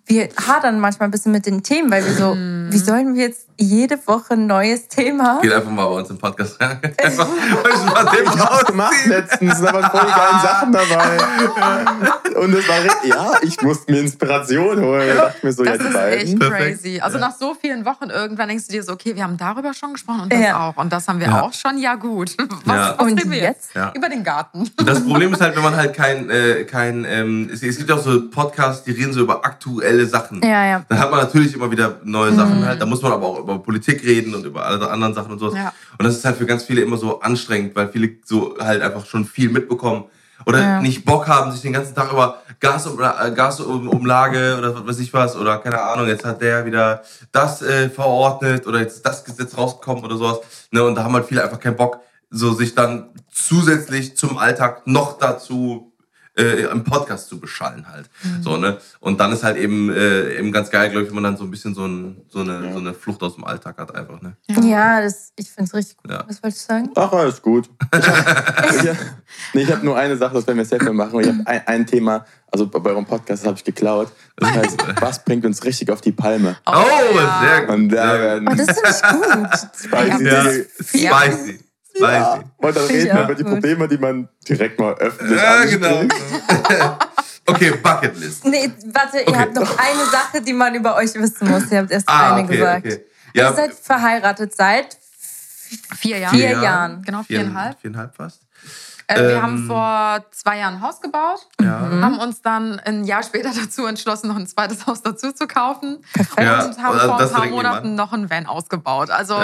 wir 0.08 0.28
hadern 0.46 0.80
manchmal 0.80 1.08
ein 1.08 1.10
bisschen 1.12 1.32
mit 1.32 1.46
den 1.46 1.62
Themen, 1.62 1.90
weil 1.90 2.04
wir 2.04 2.12
so, 2.14 2.34
Mhm. 2.34 2.68
wie 2.72 2.78
sollen 2.78 3.14
wir 3.14 3.26
jetzt 3.28 3.46
jede 3.60 3.98
Woche 4.06 4.34
ein 4.34 4.46
neues 4.46 4.88
Thema? 4.88 5.40
Geht 5.42 5.52
einfach 5.52 5.70
mal 5.70 5.86
bei 5.86 5.94
uns 5.94 6.10
im 6.10 6.18
Podcast 6.18 6.60
rein. 6.60 6.80
Ich 7.08 7.18
hab's 7.18 8.64
gemacht 8.66 8.94
letztens, 9.06 9.60
da 9.60 9.72
waren 9.72 9.90
voll 9.90 10.00
die 10.06 10.12
geilen 10.12 10.40
Sachen 10.42 10.72
dabei. 10.72 12.38
Und 12.38 12.54
es 12.54 12.68
war 12.68 12.82
richtig, 12.84 13.10
ja, 13.14 13.32
ich 13.42 13.60
musste 13.62 13.90
mir 13.92 14.00
Inspiration 14.00 14.80
holen. 14.80 15.08
Da 15.08 15.14
dachte 15.14 15.34
ich 15.38 15.42
mir 15.44 15.52
so, 15.52 15.64
ja, 15.64 15.72
Das 15.72 15.78
die 15.80 15.86
ist 15.88 15.92
beiden. 15.94 16.18
echt 16.20 16.38
Perfekt. 16.38 16.82
crazy. 16.82 17.00
Also 17.00 17.18
nach 17.18 17.36
so 17.36 17.54
vielen 17.60 17.84
Wochen 17.84 18.10
irgendwann 18.10 18.48
denkst 18.48 18.66
du 18.66 18.72
dir 18.72 18.82
so, 18.82 18.92
okay, 18.92 19.14
wir 19.16 19.24
haben 19.24 19.36
darüber 19.36 19.74
schon 19.74 19.92
gesprochen 19.94 20.22
und 20.22 20.32
das 20.32 20.40
Ja. 20.40 20.68
auch. 20.68 20.76
Und 20.76 20.92
das 20.92 21.08
haben 21.08 21.20
wir 21.20 21.26
Ja. 21.28 21.42
auch 21.42 21.52
schon. 21.52 21.78
Ja 21.78 21.94
gut. 21.96 22.36
Was, 22.64 22.76
Ja. 22.76 22.94
was 22.98 23.06
Und 23.06 23.30
wir 23.30 23.38
jetzt? 23.38 23.48
jetzt? 23.48 23.74
Ja. 23.74 23.92
Über 23.94 24.08
den 24.08 24.22
Garten. 24.24 24.70
Das 24.84 25.02
Problem 25.04 25.32
ist 25.32 25.40
halt, 25.40 25.56
wenn 25.56 25.62
man 25.62 25.76
halt 25.76 25.94
kein, 25.94 26.30
äh, 26.30 26.64
kein 26.64 27.04
ähm, 27.04 27.50
es, 27.52 27.62
es 27.62 27.78
gibt 27.78 27.90
auch 27.90 27.98
so 28.02 28.28
Podcasts, 28.30 28.84
die 28.84 28.92
reden 28.92 29.12
so 29.12 29.20
über 29.20 29.44
aktuelle 29.44 29.97
Sachen. 30.06 30.40
Ja, 30.42 30.64
ja. 30.66 30.84
Dann 30.88 30.98
hat 30.98 31.10
man 31.10 31.20
natürlich 31.20 31.54
immer 31.54 31.70
wieder 31.70 31.96
neue 32.04 32.32
Sachen 32.34 32.64
halt. 32.64 32.80
Da 32.80 32.86
muss 32.86 33.02
man 33.02 33.12
aber 33.12 33.26
auch 33.26 33.38
über 33.40 33.58
Politik 33.58 34.04
reden 34.04 34.34
und 34.34 34.44
über 34.44 34.64
alle 34.64 34.88
anderen 34.90 35.14
Sachen 35.14 35.32
und 35.32 35.38
sowas. 35.38 35.54
Ja. 35.54 35.72
Und 35.98 36.04
das 36.04 36.16
ist 36.16 36.24
halt 36.24 36.36
für 36.36 36.46
ganz 36.46 36.64
viele 36.64 36.82
immer 36.82 36.96
so 36.96 37.20
anstrengend, 37.20 37.74
weil 37.76 37.88
viele 37.88 38.10
so 38.24 38.56
halt 38.60 38.82
einfach 38.82 39.04
schon 39.06 39.24
viel 39.24 39.50
mitbekommen. 39.50 40.04
Oder 40.46 40.60
Ja. 40.60 40.80
nicht 40.80 41.04
Bock 41.04 41.26
haben, 41.26 41.50
sich 41.50 41.62
den 41.62 41.72
ganzen 41.72 41.94
Tag 41.96 42.12
über 42.12 42.38
Gasum, 42.60 42.98
äh, 43.00 43.30
Gasumlage 43.32 44.56
oder 44.56 44.74
was 44.74 44.86
weiß 44.86 44.98
ich 45.00 45.12
was 45.12 45.36
oder 45.36 45.58
keine 45.58 45.80
Ahnung, 45.80 46.06
jetzt 46.06 46.24
hat 46.24 46.40
der 46.40 46.64
wieder 46.64 47.02
das 47.32 47.60
äh, 47.62 47.88
verordnet 47.90 48.66
oder 48.66 48.78
jetzt 48.78 48.96
ist 48.96 49.06
das 49.06 49.24
Gesetz 49.24 49.56
rausgekommen 49.58 50.04
oder 50.04 50.16
sowas. 50.16 50.38
Ne? 50.70 50.82
Und 50.84 50.94
da 50.94 51.02
haben 51.04 51.14
halt 51.14 51.26
viele 51.26 51.42
einfach 51.42 51.58
keinen 51.60 51.76
Bock, 51.76 52.00
so 52.30 52.52
sich 52.52 52.74
dann 52.74 53.10
zusätzlich 53.30 54.16
zum 54.16 54.38
Alltag 54.38 54.86
noch 54.86 55.18
dazu 55.18 55.87
äh, 56.38 56.70
im 56.70 56.84
Podcast 56.84 57.28
zu 57.28 57.40
beschallen 57.40 57.86
halt. 57.88 58.08
So, 58.42 58.56
ne? 58.56 58.78
Und 59.00 59.20
dann 59.20 59.32
ist 59.32 59.44
halt 59.44 59.56
eben, 59.56 59.90
äh, 59.90 60.38
eben 60.38 60.52
ganz 60.52 60.70
geil, 60.70 60.90
glaube 60.90 61.04
ich, 61.04 61.08
wenn 61.08 61.16
man 61.16 61.24
dann 61.24 61.36
so 61.36 61.44
ein 61.44 61.50
bisschen 61.50 61.74
so, 61.74 61.86
ein, 61.86 62.22
so, 62.28 62.40
eine, 62.40 62.72
so 62.72 62.78
eine 62.78 62.94
Flucht 62.94 63.22
aus 63.22 63.34
dem 63.34 63.44
Alltag 63.44 63.78
hat 63.78 63.94
einfach. 63.94 64.20
Ne? 64.22 64.36
Ja, 64.62 65.00
das, 65.00 65.32
ich 65.36 65.50
finde 65.50 65.68
es 65.68 65.74
richtig 65.74 65.96
gut. 65.98 66.10
Ja. 66.10 66.24
Was 66.28 66.42
wolltest 66.42 66.68
du 66.68 66.74
sagen? 66.74 66.90
Ach, 66.94 67.12
alles 67.12 67.42
gut. 67.42 67.68
Ich 67.94 68.06
habe 68.08 68.96
nee, 69.54 69.66
hab 69.66 69.82
nur 69.82 69.96
eine 69.96 70.16
Sache, 70.16 70.34
das 70.34 70.46
werden 70.46 70.58
wir 70.58 70.64
safe 70.64 70.92
machen. 70.92 71.20
Ich 71.20 71.28
habe 71.28 71.46
ein, 71.46 71.66
ein 71.66 71.86
Thema, 71.86 72.24
also 72.50 72.66
bei 72.66 72.90
eurem 72.90 73.04
Podcast 73.04 73.42
das 73.42 73.46
habe 73.46 73.56
ich 73.56 73.64
geklaut. 73.64 74.10
Das 74.36 74.50
heißt, 74.50 74.76
was 75.00 75.24
bringt 75.24 75.44
uns 75.44 75.64
richtig 75.64 75.90
auf 75.90 76.00
die 76.00 76.12
Palme? 76.12 76.56
Oh, 76.66 76.72
ja. 77.14 77.40
sehr 77.42 77.66
gut. 77.66 77.74
Und 77.74 77.88
da 77.90 78.18
werden 78.18 78.48
Oh, 78.48 78.54
das 78.54 78.68
ich 78.68 79.02
gut. 79.02 79.48
spicy 79.76 81.04
Ja, 81.04 81.20
spicy. 81.22 81.60
Spicy. 81.98 82.12
Ja. 82.12 82.42
Und 82.56 82.76
dann 82.76 82.84
ich 82.84 82.90
reden 82.90 83.16
wir 83.16 83.24
über 83.24 83.34
die. 83.34 83.44
Probleme, 83.44 83.88
die 83.88 83.98
man 83.98 84.28
direkt 84.48 84.78
mal 84.80 84.94
öffentlich 84.94 85.40
Ja, 85.40 85.64
genau. 85.64 86.02
okay, 87.46 87.70
Bucketlist. 87.82 88.44
Nee, 88.44 88.70
warte, 88.92 89.18
ihr 89.18 89.28
Okay. 89.28 89.38
habt 89.38 89.54
noch 89.54 89.78
eine 89.78 90.04
Sache, 90.10 90.40
die 90.42 90.52
man 90.52 90.74
über 90.74 90.96
euch 90.96 91.14
wissen 91.14 91.48
muss. 91.50 91.70
Ihr 91.70 91.78
habt 91.78 91.90
erst 91.90 92.08
Ah, 92.08 92.34
eine 92.34 92.44
okay, 92.44 92.56
gesagt. 92.56 92.86
okay. 92.86 93.04
Ihr 93.34 93.42
Ja, 93.42 93.52
seid 93.52 93.74
verheiratet 93.74 94.54
seit 94.54 94.96
Vier 95.98 96.18
Jahre. 96.18 96.34
vier 96.36 96.50
Jahren. 96.62 97.02
Genau, 97.02 97.22
vier, 97.22 97.40
viereinhalb. 97.40 97.78
viereinhalb 97.80 98.14
fast. 98.16 98.40
Äh, 99.06 99.20
wir 99.20 99.30
Ähm, 99.36 99.42
haben 99.42 99.66
vor 99.66 100.24
zwei 100.30 100.58
Jahren 100.58 100.76
ein 100.76 100.80
Haus 100.82 101.00
gebaut, 101.00 101.46
Ja. 101.60 101.78
haben 101.80 102.18
uns 102.18 102.40
dann 102.42 102.78
ein 102.80 103.04
Jahr 103.04 103.22
später 103.22 103.50
dazu 103.54 103.86
entschlossen, 103.86 104.28
noch 104.28 104.36
ein 104.36 104.46
zweites 104.46 104.86
Haus 104.86 105.02
dazu 105.02 105.32
zu 105.32 105.46
kaufen 105.46 105.98
Ja, 106.38 106.64
und 106.64 106.78
haben 106.82 106.98
also 106.98 107.08
vor 107.08 107.20
ein 107.20 107.30
paar 107.30 107.46
Monaten 107.46 107.94
noch 107.94 108.12
ein 108.14 108.30
Van 108.30 108.46
ausgebaut. 108.46 109.10
Also 109.10 109.34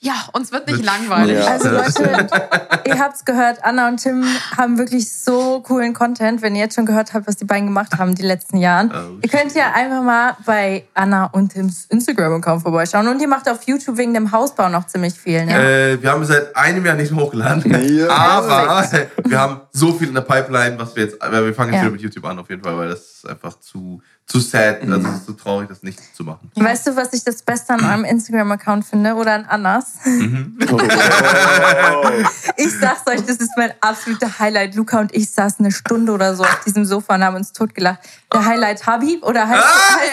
Ja. 0.00 0.14
uns 0.34 0.52
wird 0.52 0.66
nicht 0.68 0.84
langweilig. 0.84 1.38
Ja. 1.38 1.52
Also 1.52 1.70
Leute, 1.70 2.38
ihr 2.86 2.98
habt's 2.98 3.24
gehört, 3.24 3.64
Anna 3.64 3.88
und 3.88 3.96
Tim 3.96 4.24
haben 4.56 4.78
wirklich 4.78 5.10
so 5.10 5.60
coolen 5.62 5.94
Content, 5.94 6.42
wenn 6.42 6.54
ihr 6.54 6.62
jetzt 6.62 6.74
schon 6.74 6.86
gehört 6.86 7.14
habt, 7.14 7.26
was 7.26 7.36
die 7.36 7.44
beiden 7.46 7.66
gemacht 7.66 7.96
haben 7.98 8.14
die 8.14 8.22
letzten 8.22 8.58
Jahren. 8.58 8.92
Oh, 8.94 9.18
ihr 9.22 9.28
könnt 9.28 9.54
ja 9.54 9.72
einfach 9.74 10.02
mal 10.02 10.36
bei 10.44 10.84
Anna 10.94 11.24
und 11.26 11.52
Tims 11.54 11.86
Instagram-Account 11.88 12.62
vorbeischauen. 12.62 13.08
Und 13.08 13.20
ihr 13.20 13.28
macht 13.28 13.48
auf 13.48 13.62
YouTube 13.64 13.96
wegen 13.96 14.12
dem 14.14 14.32
Hausbau 14.32 14.68
noch 14.68 14.86
ziemlich 14.86 15.14
viel, 15.14 15.44
ne? 15.46 15.92
Äh, 15.92 16.02
wir 16.02 16.10
haben 16.12 16.24
seit 16.24 16.54
einem 16.54 16.84
Jahr 16.84 16.94
nicht 16.94 17.10
mehr 17.12 17.24
hochgeladen. 17.24 17.64
Ja. 17.96 18.08
Aber 18.10 18.84
wir 19.24 19.40
haben 19.40 19.60
so 19.72 19.92
viel 19.94 20.08
in 20.08 20.14
der 20.14 20.20
Pipeline, 20.22 20.78
was 20.78 20.94
wir 20.94 21.04
jetzt. 21.04 21.16
Wir 21.20 21.54
fangen 21.54 21.72
jetzt 21.72 21.78
Ja. 21.78 21.82
wieder 21.82 21.92
mit 21.92 22.02
YouTube 22.02 22.24
an, 22.26 22.38
auf 22.38 22.50
jeden 22.50 22.62
Fall, 22.62 22.76
weil 22.76 22.88
das 22.90 23.00
ist 23.00 23.28
einfach 23.28 23.58
zu, 23.60 24.02
zu 24.26 24.40
sad, 24.40 24.82
also 24.82 24.96
es 25.08 25.14
ist 25.18 25.26
zu 25.26 25.32
traurig, 25.34 25.68
das 25.68 25.82
nicht 25.84 26.00
zu 26.16 26.24
machen. 26.24 26.50
Weißt 26.56 26.86
du, 26.88 26.96
was 26.96 27.12
ich 27.12 27.22
das 27.22 27.42
Beste 27.42 27.74
an 27.74 27.84
eurem 27.84 28.04
Instagram-Account 28.04 28.84
finde 28.84 29.14
oder 29.14 29.34
an 29.34 29.44
Annas? 29.44 29.92
Oh. 30.04 30.80
Ich 32.58 32.72
sag's 32.80 33.06
euch, 33.06 33.20
das 33.24 33.36
ist 33.36 33.50
mein 33.56 33.72
absoluter 33.80 34.38
Highlight. 34.38 34.74
Luca 34.74 34.98
und 35.00 35.14
ich 35.14 35.30
saßen 35.30 35.64
eine 35.64 35.72
Stunde 35.72 36.10
oder 36.12 36.34
so 36.34 36.42
auf 36.42 36.60
diesem 36.64 36.84
Sofa 36.84 37.14
und 37.14 37.24
haben 37.24 37.36
uns 37.36 37.52
totgelacht. 37.52 38.00
Der 38.32 38.44
Highlight 38.44 38.86
Habib 38.86 39.22
oder 39.22 39.46
heißt, 39.46 39.62
heißt 39.62 40.12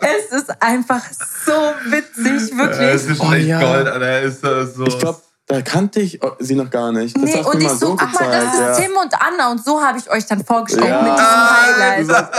Es 0.00 0.32
ist 0.38 0.62
einfach 0.62 1.02
so 1.44 1.52
witzig, 1.90 2.56
wirklich. 2.56 2.80
Es 2.80 3.06
ist 3.06 3.20
Oh, 3.20 3.32
echt 3.32 3.46
ja. 3.48 3.58
Gold, 3.60 3.88
Alter. 3.88 4.22
Ist 4.22 4.42
so. 4.42 4.84
Ich 4.86 4.98
glaube, 4.98 5.20
da 5.48 5.62
kannte 5.62 6.00
ich 6.00 6.18
sie 6.40 6.56
noch 6.56 6.68
gar 6.70 6.90
nicht. 6.90 7.14
Das 7.16 7.22
Nee, 7.22 7.34
hast 7.36 7.44
du 7.44 7.50
und 7.50 7.58
mir 7.58 7.62
ich 7.62 7.68
mal 7.68 7.76
so, 7.76 7.86
so 7.86 7.96
guck 7.96 8.12
mal, 8.20 8.30
das 8.30 8.44
ist 8.44 8.50
gezeigt. 8.58 8.78
Tim 8.82 8.96
und 8.96 9.14
Anna 9.14 9.50
und 9.52 9.64
so 9.64 9.80
habe 9.80 9.96
ich 9.98 10.10
euch 10.10 10.26
dann 10.26 10.44
vorgestellt 10.44 10.88
Ja. 10.88 11.02
mit 11.02 11.12
diesem 11.12 11.24
Ah, 11.24 11.62
Highlight. 11.62 12.00
du 12.00 12.04
sagst, 12.06 12.32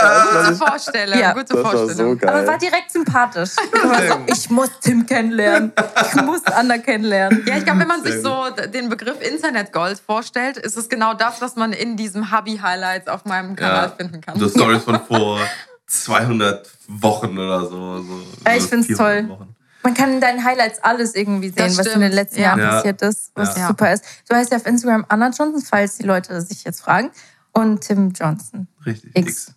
Gute 0.44 0.56
Vorstellung, 0.56 1.18
Ja. 1.18 1.32
gute 1.32 1.44
Das 1.46 1.64
war 1.64 1.72
so 1.72 1.78
Vorstellung. 1.78 2.22
Aber 2.22 2.32
war 2.34 2.44
geil. 2.44 2.58
direkt 2.60 2.90
sympathisch. 2.90 3.50
Ich, 4.26 4.50
muss 4.50 4.68
Tim 4.82 5.06
kennenlernen. 5.06 5.72
Ich 6.06 6.22
muss 6.22 6.44
Anna 6.46 6.76
kennenlernen. 6.78 7.44
Ja, 7.46 7.56
ich 7.56 7.64
glaube, 7.64 7.80
wenn 7.80 7.88
man 7.88 8.02
sich 8.02 8.20
so 8.20 8.44
den 8.74 8.88
Begriff 8.90 9.20
Internetgold 9.20 10.00
vorstellt, 10.04 10.58
ist 10.58 10.76
es 10.76 10.88
genau 10.90 11.14
das, 11.14 11.40
was 11.40 11.56
man 11.56 11.72
in 11.72 11.96
diesem 11.96 12.30
Hubby-Highlights 12.30 13.08
auf 13.08 13.24
meinem 13.24 13.56
Kanal 13.56 13.86
ja. 13.86 13.92
finden 13.96 14.20
kann. 14.20 14.38
So 14.38 14.48
Stories 14.50 14.84
von 14.84 15.00
vor 15.06 15.38
200 15.86 16.68
Wochen 16.88 17.38
oder 17.38 17.60
so. 17.62 18.02
so 18.02 18.20
Ja, 18.46 18.54
ich 18.56 18.64
find's 18.64 18.86
400 18.88 18.98
toll. 18.98 19.28
Wochen. 19.30 19.54
Man 19.88 19.94
kann 19.94 20.12
in 20.12 20.20
deinen 20.20 20.44
Highlights 20.44 20.84
alles 20.84 21.14
irgendwie 21.14 21.48
sehen, 21.48 21.74
was 21.78 21.86
in 21.86 22.00
den 22.02 22.12
letzten 22.12 22.40
Ja. 22.40 22.48
Jahren 22.48 22.60
Ja. 22.60 22.70
passiert 22.72 23.00
ist, 23.00 23.30
was 23.34 23.56
Ja. 23.56 23.68
super 23.68 23.90
ist. 23.90 24.04
Du 24.28 24.34
heißt 24.36 24.50
ja 24.50 24.58
auf 24.58 24.66
Instagram 24.66 25.06
Anna 25.08 25.30
Johnson, 25.30 25.62
falls 25.62 25.96
die 25.96 26.02
Leute 26.02 26.42
sich 26.42 26.62
jetzt 26.64 26.82
fragen. 26.82 27.10
Und 27.52 27.80
Tim 27.80 28.10
Johnson. 28.10 28.68
Richtig. 28.84 29.16
X. 29.16 29.28
X. 29.48 29.54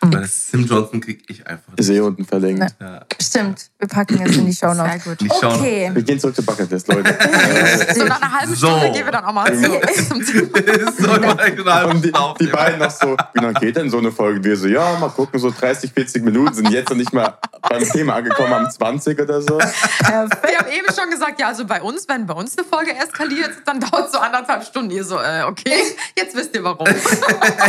Weil 0.00 0.20
das 0.22 0.46
Tim 0.50 0.64
Johnson 0.66 1.00
krieg 1.00 1.24
ich 1.28 1.46
einfach 1.46 1.72
Ist 1.76 1.88
eh 1.90 2.00
unten 2.00 2.24
verlinkt. 2.24 2.74
Ja. 2.80 3.02
Stimmt, 3.20 3.70
wir 3.78 3.88
packen 3.88 4.20
es 4.22 4.36
in 4.36 4.46
die 4.46 4.52
Show 4.54 4.72
Sehr 4.72 4.84
Notes. 4.86 5.04
gut. 5.04 5.20
Die 5.20 5.28
Show- 5.28 5.48
Okay. 5.58 5.90
Wir 5.92 6.02
gehen 6.02 6.20
zurück 6.20 6.36
zur 6.36 6.44
Bucketlist, 6.46 6.88
Leute. 6.88 7.16
So 7.94 8.04
nach 8.04 8.20
einer 8.22 8.32
halben 8.38 8.54
So. 8.54 8.68
Stunde 8.68 8.92
gehen 8.92 9.04
wir 9.04 9.12
dann 9.12 9.24
auch 9.24 9.32
mal 9.32 9.46
zu, 9.52 9.62
zum 10.08 10.20
ist 10.20 10.38
so 10.98 11.10
Und 11.10 12.04
die, 12.04 12.08
Stunde 12.08 12.34
die 12.40 12.46
beiden 12.46 12.78
noch 12.78 12.90
so, 12.90 13.16
wie 13.34 13.40
lange 13.40 13.54
geht 13.60 13.76
denn 13.76 13.90
so 13.90 13.98
eine 13.98 14.12
Folge? 14.12 14.42
Wir 14.44 14.56
so, 14.56 14.68
ja, 14.68 14.96
mal 14.98 15.08
gucken, 15.10 15.40
so 15.40 15.50
30, 15.50 15.92
40 15.92 16.22
Minuten 16.24 16.54
sind 16.54 16.70
jetzt 16.70 16.90
noch 16.90 16.96
nicht 16.96 17.12
mal 17.12 17.36
beim 17.68 17.82
Thema 17.82 18.14
angekommen, 18.16 18.52
am 18.52 18.70
20 18.70 19.18
oder 19.20 19.42
so. 19.42 19.58
Wir 19.58 20.58
haben 20.58 20.68
eben 20.70 20.86
schon 20.96 21.10
gesagt, 21.10 21.40
ja, 21.40 21.48
also 21.48 21.64
bei 21.66 21.82
uns, 21.82 22.06
wenn 22.08 22.26
bei 22.26 22.34
uns 22.34 22.56
eine 22.56 22.66
Folge 22.66 22.94
eskaliert, 22.96 23.50
dann 23.66 23.80
dauert 23.80 24.06
es 24.06 24.12
so 24.12 24.18
anderthalb 24.18 24.64
Stunden. 24.64 24.90
Ihr 24.90 25.04
so, 25.04 25.18
äh, 25.18 25.42
okay, 25.44 25.74
jetzt 26.16 26.36
wisst 26.36 26.54
ihr 26.54 26.62
warum. 26.62 26.86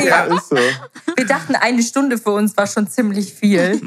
Ja, 0.06 0.24
ist 0.26 0.50
so. 0.50 0.58
Wir 1.16 1.26
dachten, 1.26 1.56
eine 1.56 1.82
Stunde 1.82 2.18
für 2.20 2.32
uns 2.32 2.56
war 2.58 2.68
schon 2.68 2.88
ziemlich 2.88 3.34
viel. 3.34 3.82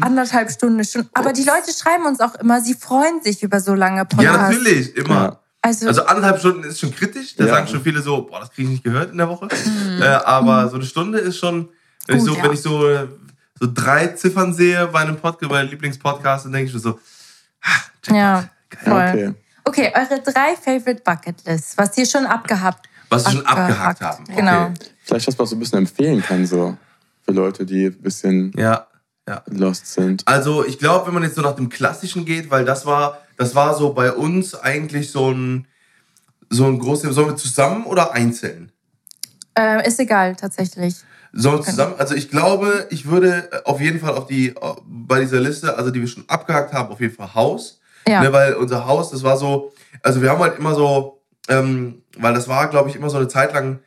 Anderthalb 0.00 0.50
Stunden 0.50 0.78
ist 0.80 0.92
schon. 0.92 1.08
Aber 1.12 1.32
die 1.32 1.44
Leute 1.44 1.72
schreiben 1.76 2.06
uns 2.06 2.20
auch 2.20 2.34
immer, 2.36 2.60
sie 2.60 2.74
freuen 2.74 3.22
sich 3.22 3.42
über 3.42 3.60
so 3.60 3.74
lange 3.74 4.04
Podcasts. 4.04 4.24
Ja, 4.24 4.48
natürlich, 4.50 4.96
immer. 4.96 5.14
Ja. 5.14 5.40
Also, 5.62 5.88
Also 5.88 6.04
anderthalb 6.04 6.38
Stunden 6.40 6.64
ist 6.64 6.78
schon 6.78 6.94
kritisch. 6.94 7.36
Da 7.36 7.44
Ja. 7.44 7.54
sagen 7.54 7.68
schon 7.68 7.82
viele 7.82 8.02
so, 8.02 8.22
boah, 8.22 8.40
das 8.40 8.50
kriege 8.50 8.68
ich 8.68 8.72
nicht 8.72 8.84
gehört 8.84 9.12
in 9.12 9.18
der 9.18 9.28
Woche. 9.28 9.48
Äh, 10.00 10.04
aber 10.04 10.68
so 10.68 10.76
eine 10.76 10.84
Stunde 10.84 11.18
ist 11.18 11.38
schon, 11.38 11.68
wenn, 12.06 12.18
Gut, 12.18 12.28
ich, 12.28 12.32
so, 12.32 12.38
ja. 12.38 12.44
wenn 12.44 12.52
ich 12.52 12.60
so, 12.62 13.08
so 13.58 13.68
drei 13.72 14.08
Ziffern 14.08 14.52
sehe 14.52 14.86
bei 14.88 15.00
einem 15.00 15.16
Podcast, 15.16 15.50
bei 15.50 15.60
einem 15.60 15.70
Lieblingspodcast, 15.70 16.44
dann 16.44 16.52
denke 16.52 16.68
ich 16.68 16.74
mir 16.74 16.80
so, 16.80 16.98
ah, 17.62 18.14
ja, 18.14 18.48
voll. 18.84 18.92
Okay. 18.92 19.34
Okay, 19.66 19.92
eure 19.94 20.20
drei 20.20 20.54
Favorite 20.56 21.00
Bucket 21.02 21.36
Lists, 21.46 21.78
was 21.78 21.96
ihr 21.96 22.04
schon 22.04 22.26
abgehabt 22.26 22.86
Was 23.08 23.24
wir 23.24 23.32
schon 23.32 23.46
abgehakt 23.46 24.02
haben. 24.02 24.24
Okay. 24.24 24.36
Genau. 24.36 24.70
Vielleicht 25.02 25.26
was 25.28 25.38
man 25.38 25.46
so 25.46 25.56
ein 25.56 25.58
bisschen 25.60 25.78
empfehlen 25.78 26.22
kann, 26.22 26.44
so 26.46 26.76
für 27.24 27.32
Leute, 27.32 27.64
die 27.66 27.86
ein 27.86 28.02
bisschen 28.02 28.52
Ja, 28.56 28.86
ja. 29.28 29.42
lost 29.50 29.86
sind. 29.92 30.22
Also 30.26 30.64
ich 30.64 30.78
glaube, 30.78 31.06
wenn 31.06 31.14
man 31.14 31.22
jetzt 31.22 31.36
so 31.36 31.42
nach 31.42 31.56
dem 31.56 31.68
Klassischen 31.68 32.24
geht, 32.24 32.50
weil 32.50 32.64
das 32.64 32.86
war, 32.86 33.18
das 33.36 33.54
war 33.54 33.74
so 33.74 33.92
bei 33.92 34.12
uns 34.12 34.54
eigentlich 34.54 35.10
so 35.10 35.30
ein, 35.30 35.66
so 36.50 36.66
ein 36.66 36.78
großes, 36.78 37.14
sollen 37.14 37.28
wir 37.28 37.36
zusammen 37.36 37.84
oder 37.86 38.12
einzeln? 38.12 38.70
Äh, 39.56 39.86
ist 39.86 39.98
egal, 40.00 40.36
tatsächlich. 40.36 40.96
Sollen 41.32 41.58
wir 41.58 41.64
zusammen? 41.64 41.94
Also 41.98 42.14
ich 42.14 42.30
glaube, 42.30 42.86
ich 42.90 43.06
würde 43.06 43.48
auf 43.64 43.80
jeden 43.80 43.98
Fall 44.00 44.12
auf 44.14 44.26
die, 44.26 44.54
bei 44.86 45.20
dieser 45.20 45.40
Liste, 45.40 45.76
also 45.76 45.90
die 45.90 46.00
wir 46.00 46.08
schon 46.08 46.24
abgehakt 46.28 46.72
haben, 46.72 46.92
auf 46.92 47.00
jeden 47.00 47.14
Fall 47.14 47.34
Haus. 47.34 47.80
Ja. 48.06 48.20
Ne, 48.20 48.32
weil 48.32 48.54
unser 48.54 48.86
Haus, 48.86 49.10
das 49.10 49.22
war 49.22 49.36
so, 49.38 49.72
also 50.02 50.20
wir 50.20 50.30
haben 50.30 50.40
halt 50.40 50.58
immer 50.58 50.74
so, 50.74 51.22
ähm, 51.48 52.02
weil 52.18 52.34
das 52.34 52.48
war, 52.48 52.68
glaube 52.68 52.90
ich, 52.90 52.96
immer 52.96 53.08
so 53.08 53.16
eine 53.16 53.28
Zeit 53.28 53.54
lang, 53.54 53.80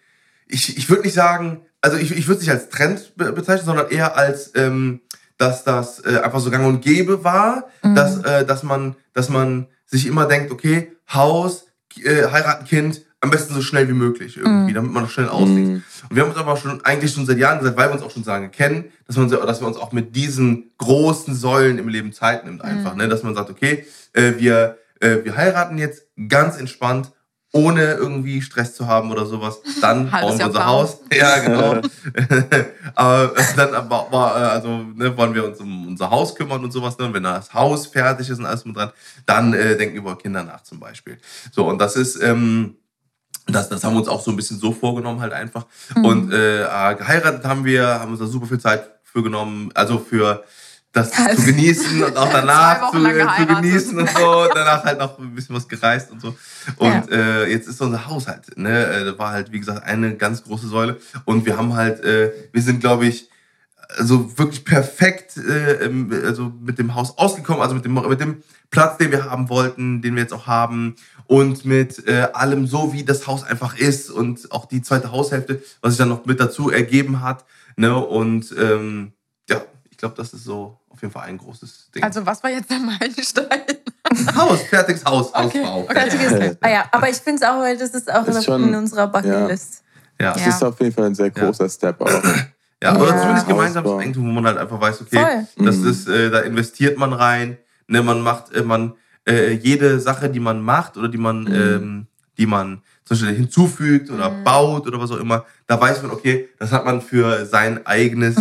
ich, 0.47 0.75
ich 0.75 0.89
würde 0.89 1.03
nicht 1.03 1.13
sagen, 1.13 1.61
also 1.81 1.97
ich, 1.97 2.11
ich 2.15 2.27
würde 2.27 2.39
es 2.39 2.45
nicht 2.47 2.51
als 2.55 2.69
Trend 2.69 3.13
be 3.15 3.31
bezeichnen, 3.31 3.65
sondern 3.65 3.89
eher 3.89 4.15
als, 4.17 4.51
ähm, 4.55 5.01
dass 5.37 5.63
das 5.63 5.99
äh, 6.05 6.19
einfach 6.19 6.39
so 6.39 6.49
gang 6.49 6.65
und 6.65 6.81
gäbe 6.81 7.23
war, 7.23 7.69
dass, 7.95 8.17
äh, 8.23 8.45
dass, 8.45 8.63
man, 8.63 8.95
dass 9.13 9.29
man 9.29 9.67
sich 9.85 10.07
immer 10.07 10.25
denkt, 10.25 10.51
okay, 10.51 10.91
Haus, 11.13 11.65
äh, 12.03 12.27
heiraten, 12.31 12.65
Kind, 12.65 13.01
am 13.19 13.31
besten 13.31 13.53
so 13.55 13.61
schnell 13.61 13.87
wie 13.87 13.93
möglich 13.93 14.37
irgendwie, 14.37 14.73
damit 14.73 14.91
man 14.91 15.03
das 15.03 15.11
schnell 15.11 15.27
auslegt. 15.29 15.67
Mhm. 15.67 15.83
Und 16.09 16.15
wir 16.15 16.21
haben 16.23 16.29
uns 16.29 16.37
aber 16.37 16.55
schon 16.57 16.83
eigentlich 16.85 17.13
schon 17.13 17.25
seit 17.25 17.39
Jahren 17.39 17.57
gesagt, 17.59 17.75
weil 17.77 17.89
wir 17.89 17.93
uns 17.93 18.03
auch 18.03 18.11
schon 18.11 18.23
sagen 18.23 18.51
kennen, 18.51 18.85
dass, 19.07 19.15
man, 19.17 19.27
so- 19.29 19.43
dass 19.43 19.59
wir 19.59 19.67
uns 19.67 19.77
auch 19.77 19.91
mit 19.91 20.15
diesen 20.15 20.71
großen 20.77 21.33
Säulen 21.33 21.79
im 21.79 21.87
Leben 21.87 22.13
Zeit 22.13 22.45
nimmt 22.45 22.61
einfach. 22.63 22.95
Ne? 22.95 23.07
Dass 23.07 23.23
man 23.23 23.33
sagt, 23.33 23.49
okay, 23.49 23.85
äh, 24.13 24.33
wir, 24.37 24.77
äh, 24.99 25.17
wir 25.23 25.35
heiraten 25.35 25.77
jetzt 25.79 26.03
ganz 26.29 26.57
entspannt, 26.57 27.11
ohne 27.53 27.93
irgendwie 27.93 28.41
Stress 28.41 28.75
zu 28.75 28.87
haben 28.87 29.11
oder 29.11 29.25
sowas. 29.25 29.59
Dann 29.81 30.11
Halbes 30.11 30.29
bauen 30.29 30.39
wir 30.39 30.45
unser 30.47 30.59
Plan. 30.59 30.67
Haus. 30.67 30.97
Ja, 31.13 31.39
genau. 31.39 31.81
aber 32.95 33.33
dann 33.55 33.73
aber, 33.73 34.07
äh, 34.11 34.43
also, 34.43 34.69
ne, 34.95 35.15
wollen 35.17 35.33
wir 35.33 35.45
uns 35.45 35.59
um 35.59 35.87
unser 35.87 36.09
Haus 36.09 36.35
kümmern 36.35 36.63
und 36.63 36.71
sowas. 36.71 36.97
Ne? 36.97 37.05
Und 37.05 37.13
wenn 37.13 37.23
das 37.23 37.53
Haus 37.53 37.87
fertig 37.87 38.29
ist 38.29 38.39
und 38.39 38.45
alles 38.45 38.65
mit 38.65 38.75
dran, 38.75 38.91
dann 39.25 39.53
äh, 39.53 39.77
denken 39.77 39.95
wir 39.95 40.01
über 40.01 40.17
Kinder 40.17 40.43
nach 40.43 40.61
zum 40.63 40.79
Beispiel. 40.79 41.17
So, 41.51 41.67
und 41.67 41.79
das 41.79 41.95
ist... 41.95 42.21
Ähm, 42.21 42.75
das, 43.49 43.69
das 43.69 43.81
haben 43.85 43.93
wir 43.93 43.99
uns 43.99 44.09
auch 44.09 44.21
so 44.21 44.31
ein 44.31 44.35
bisschen 44.35 44.59
so 44.59 44.73
vorgenommen, 44.73 45.21
halt 45.21 45.31
einfach. 45.31 45.67
Und 45.95 46.33
äh, 46.33 46.63
äh, 46.63 46.95
geheiratet 46.95 47.45
haben 47.45 47.63
wir, 47.63 47.87
haben 47.87 48.11
uns 48.11 48.19
da 48.19 48.25
super 48.25 48.45
viel 48.45 48.59
Zeit 48.59 48.89
für 49.03 49.23
genommen, 49.23 49.69
also 49.73 49.99
für 49.99 50.43
das 50.97 51.11
zu 51.11 51.45
genießen 51.45 52.03
und 52.03 52.17
auch 52.17 52.29
danach 52.31 52.91
zu, 52.91 53.05
äh, 53.05 53.27
zu 53.37 53.45
genießen 53.45 53.99
und 53.99 54.09
so. 54.09 54.47
Danach 54.53 54.83
halt 54.83 54.99
noch 54.99 55.17
ein 55.19 55.33
bisschen 55.35 55.55
was 55.55 55.67
gereist 55.67 56.11
und 56.11 56.21
so. 56.21 56.35
Und 56.77 57.11
äh, 57.11 57.47
jetzt 57.47 57.67
ist 57.67 57.81
unser 57.81 58.07
Haushalt, 58.07 58.57
ne? 58.57 58.85
Äh, 58.85 59.05
Das 59.05 59.17
war 59.17 59.31
halt, 59.31 59.51
wie 59.51 59.59
gesagt, 59.59 59.83
eine 59.85 60.15
ganz 60.15 60.43
große 60.43 60.67
Säule. 60.67 60.97
Und 61.25 61.45
wir 61.45 61.57
haben 61.57 61.75
halt, 61.75 62.03
äh, 62.03 62.31
wir 62.51 62.61
sind, 62.61 62.79
glaube 62.79 63.05
ich, 63.05 63.29
also 63.97 64.37
wirklich 64.37 64.65
perfekt 64.65 65.37
äh, 65.37 65.89
also 66.25 66.51
mit 66.59 66.77
dem 66.77 66.93
Haus 66.95 67.17
ausgekommen, 67.17 67.61
also 67.61 67.75
mit 67.75 67.85
dem, 67.85 67.93
mit 67.93 68.19
dem 68.19 68.43
Platz, 68.69 68.97
den 68.97 69.11
wir 69.11 69.29
haben 69.29 69.49
wollten, 69.49 70.01
den 70.01 70.15
wir 70.15 70.23
jetzt 70.23 70.33
auch 70.33 70.45
haben 70.47 70.95
und 71.25 71.65
mit 71.65 72.05
äh, 72.07 72.27
allem 72.33 72.67
so, 72.67 72.93
wie 72.93 73.03
das 73.03 73.27
Haus 73.27 73.43
einfach 73.43 73.77
ist 73.77 74.09
und 74.09 74.51
auch 74.51 74.65
die 74.65 74.81
zweite 74.81 75.11
Haushälfte, 75.11 75.61
was 75.81 75.93
sich 75.93 75.97
dann 75.99 76.09
noch 76.09 76.25
mit 76.25 76.39
dazu 76.39 76.69
ergeben 76.69 77.21
hat. 77.21 77.45
Ne? 77.77 77.95
Und 77.95 78.53
ähm, 78.57 79.13
ja, 79.13 79.16
ich 79.97 79.99
glaube, 80.01 80.13
das 80.15 80.31
ist 80.31 80.43
so 80.43 80.77
auf 80.89 81.01
jeden 81.01 81.11
Fall 81.11 81.23
ein 81.23 81.39
großes 81.39 81.89
Ding. 81.95 82.03
Also 82.03 82.23
was 82.23 82.43
war 82.43 82.51
jetzt 82.51 82.69
der 82.69 82.77
Meilenstein? 82.99 83.47
Haus, 84.35 84.61
fertiges 84.61 85.03
Haus, 85.03 85.33
Okay, 85.33 85.63
Hausbau. 85.65 85.79
okay. 85.81 85.93
Fertiges 85.95 86.33
Okay. 86.33 86.57
Ah 86.61 86.69
ja, 86.69 86.85
aber 86.91 87.09
ich 87.09 87.15
finde 87.17 87.41
es 87.43 87.49
auch, 87.49 87.57
weil 87.61 87.75
das 87.77 87.89
ist 87.89 88.13
auch 88.13 88.27
Ist 88.27 88.45
schon- 88.45 88.63
in 88.67 88.75
unserer 88.75 89.07
Bucket 89.07 89.47
List. 89.49 89.81
Ja. 90.21 90.33
Das 90.33 90.43
Ja. 90.43 90.49
ist 90.49 90.63
auf 90.63 90.79
jeden 90.79 90.93
Fall 90.93 91.05
ein 91.05 91.15
sehr 91.15 91.31
großer 91.31 91.67
Step 91.67 91.99
auch. 91.99 92.07
Ja, 92.83 92.95
oder 92.95 93.15
Ja. 93.15 93.21
zumindest 93.21 93.47
gemeinsames. 93.47 93.91
Eigentum, 93.91 94.27
wo 94.27 94.31
man 94.33 94.45
halt 94.45 94.59
einfach 94.59 94.79
weiß, 94.79 95.01
okay, 95.01 95.17
Voll. 95.55 95.65
das 95.65 95.77
Mhm. 95.77 95.89
ist, 95.89 96.07
äh, 96.07 96.29
da 96.29 96.41
investiert 96.41 96.99
man 96.99 97.11
rein, 97.11 97.57
ne, 97.87 98.03
man 98.03 98.21
macht, 98.21 98.53
äh, 98.53 98.61
man, 98.61 98.93
äh, 99.27 99.53
jede 99.53 99.99
Sache, 99.99 100.29
die 100.29 100.39
man 100.39 100.61
macht 100.61 100.95
oder 100.95 101.07
die 101.07 101.17
man, 101.17 101.47
ähm, 101.51 102.07
die 102.37 102.45
man 102.45 102.83
zum 103.03 103.17
Beispiel 103.17 103.35
hinzufügt 103.35 104.11
oder 104.11 104.29
baut 104.29 104.85
oder 104.85 104.99
was 105.01 105.09
auch 105.09 105.17
immer, 105.17 105.43
da 105.65 105.81
weiß 105.81 106.03
man, 106.03 106.11
okay, 106.11 106.49
das 106.59 106.71
hat 106.71 106.85
man 106.85 107.01
für 107.01 107.47
sein 107.47 107.83
eigenes 107.87 108.35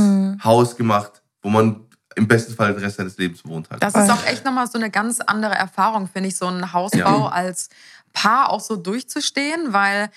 Haus 0.45 0.77
gemacht, 0.77 1.23
wo 1.47 1.51
man 1.51 1.81
im 2.17 2.27
besten 2.27 2.55
Fall 2.55 2.73
den 2.75 2.83
Rest 2.83 2.97
seines 2.97 3.17
Lebens 3.19 3.45
wohnt 3.45 3.71
halt. 3.71 3.81
Das 3.81 3.95
ist 3.95 4.11
auch 4.11 4.27
echt 4.27 4.45
nochmal 4.45 4.67
so 4.67 4.79
eine 4.79 4.91
ganz 4.91 5.21
andere 5.21 5.55
Erfahrung, 5.55 6.09
finde 6.13 6.29
ich, 6.29 6.37
so 6.37 6.49
einen 6.49 6.73
Hausbau 6.73 6.99
Ja. 6.99 7.29
als 7.29 7.69
Paar 8.13 8.51
auch 8.51 8.59
so 8.59 8.75
durchzustehen, 8.75 9.73
weil 9.73 10.11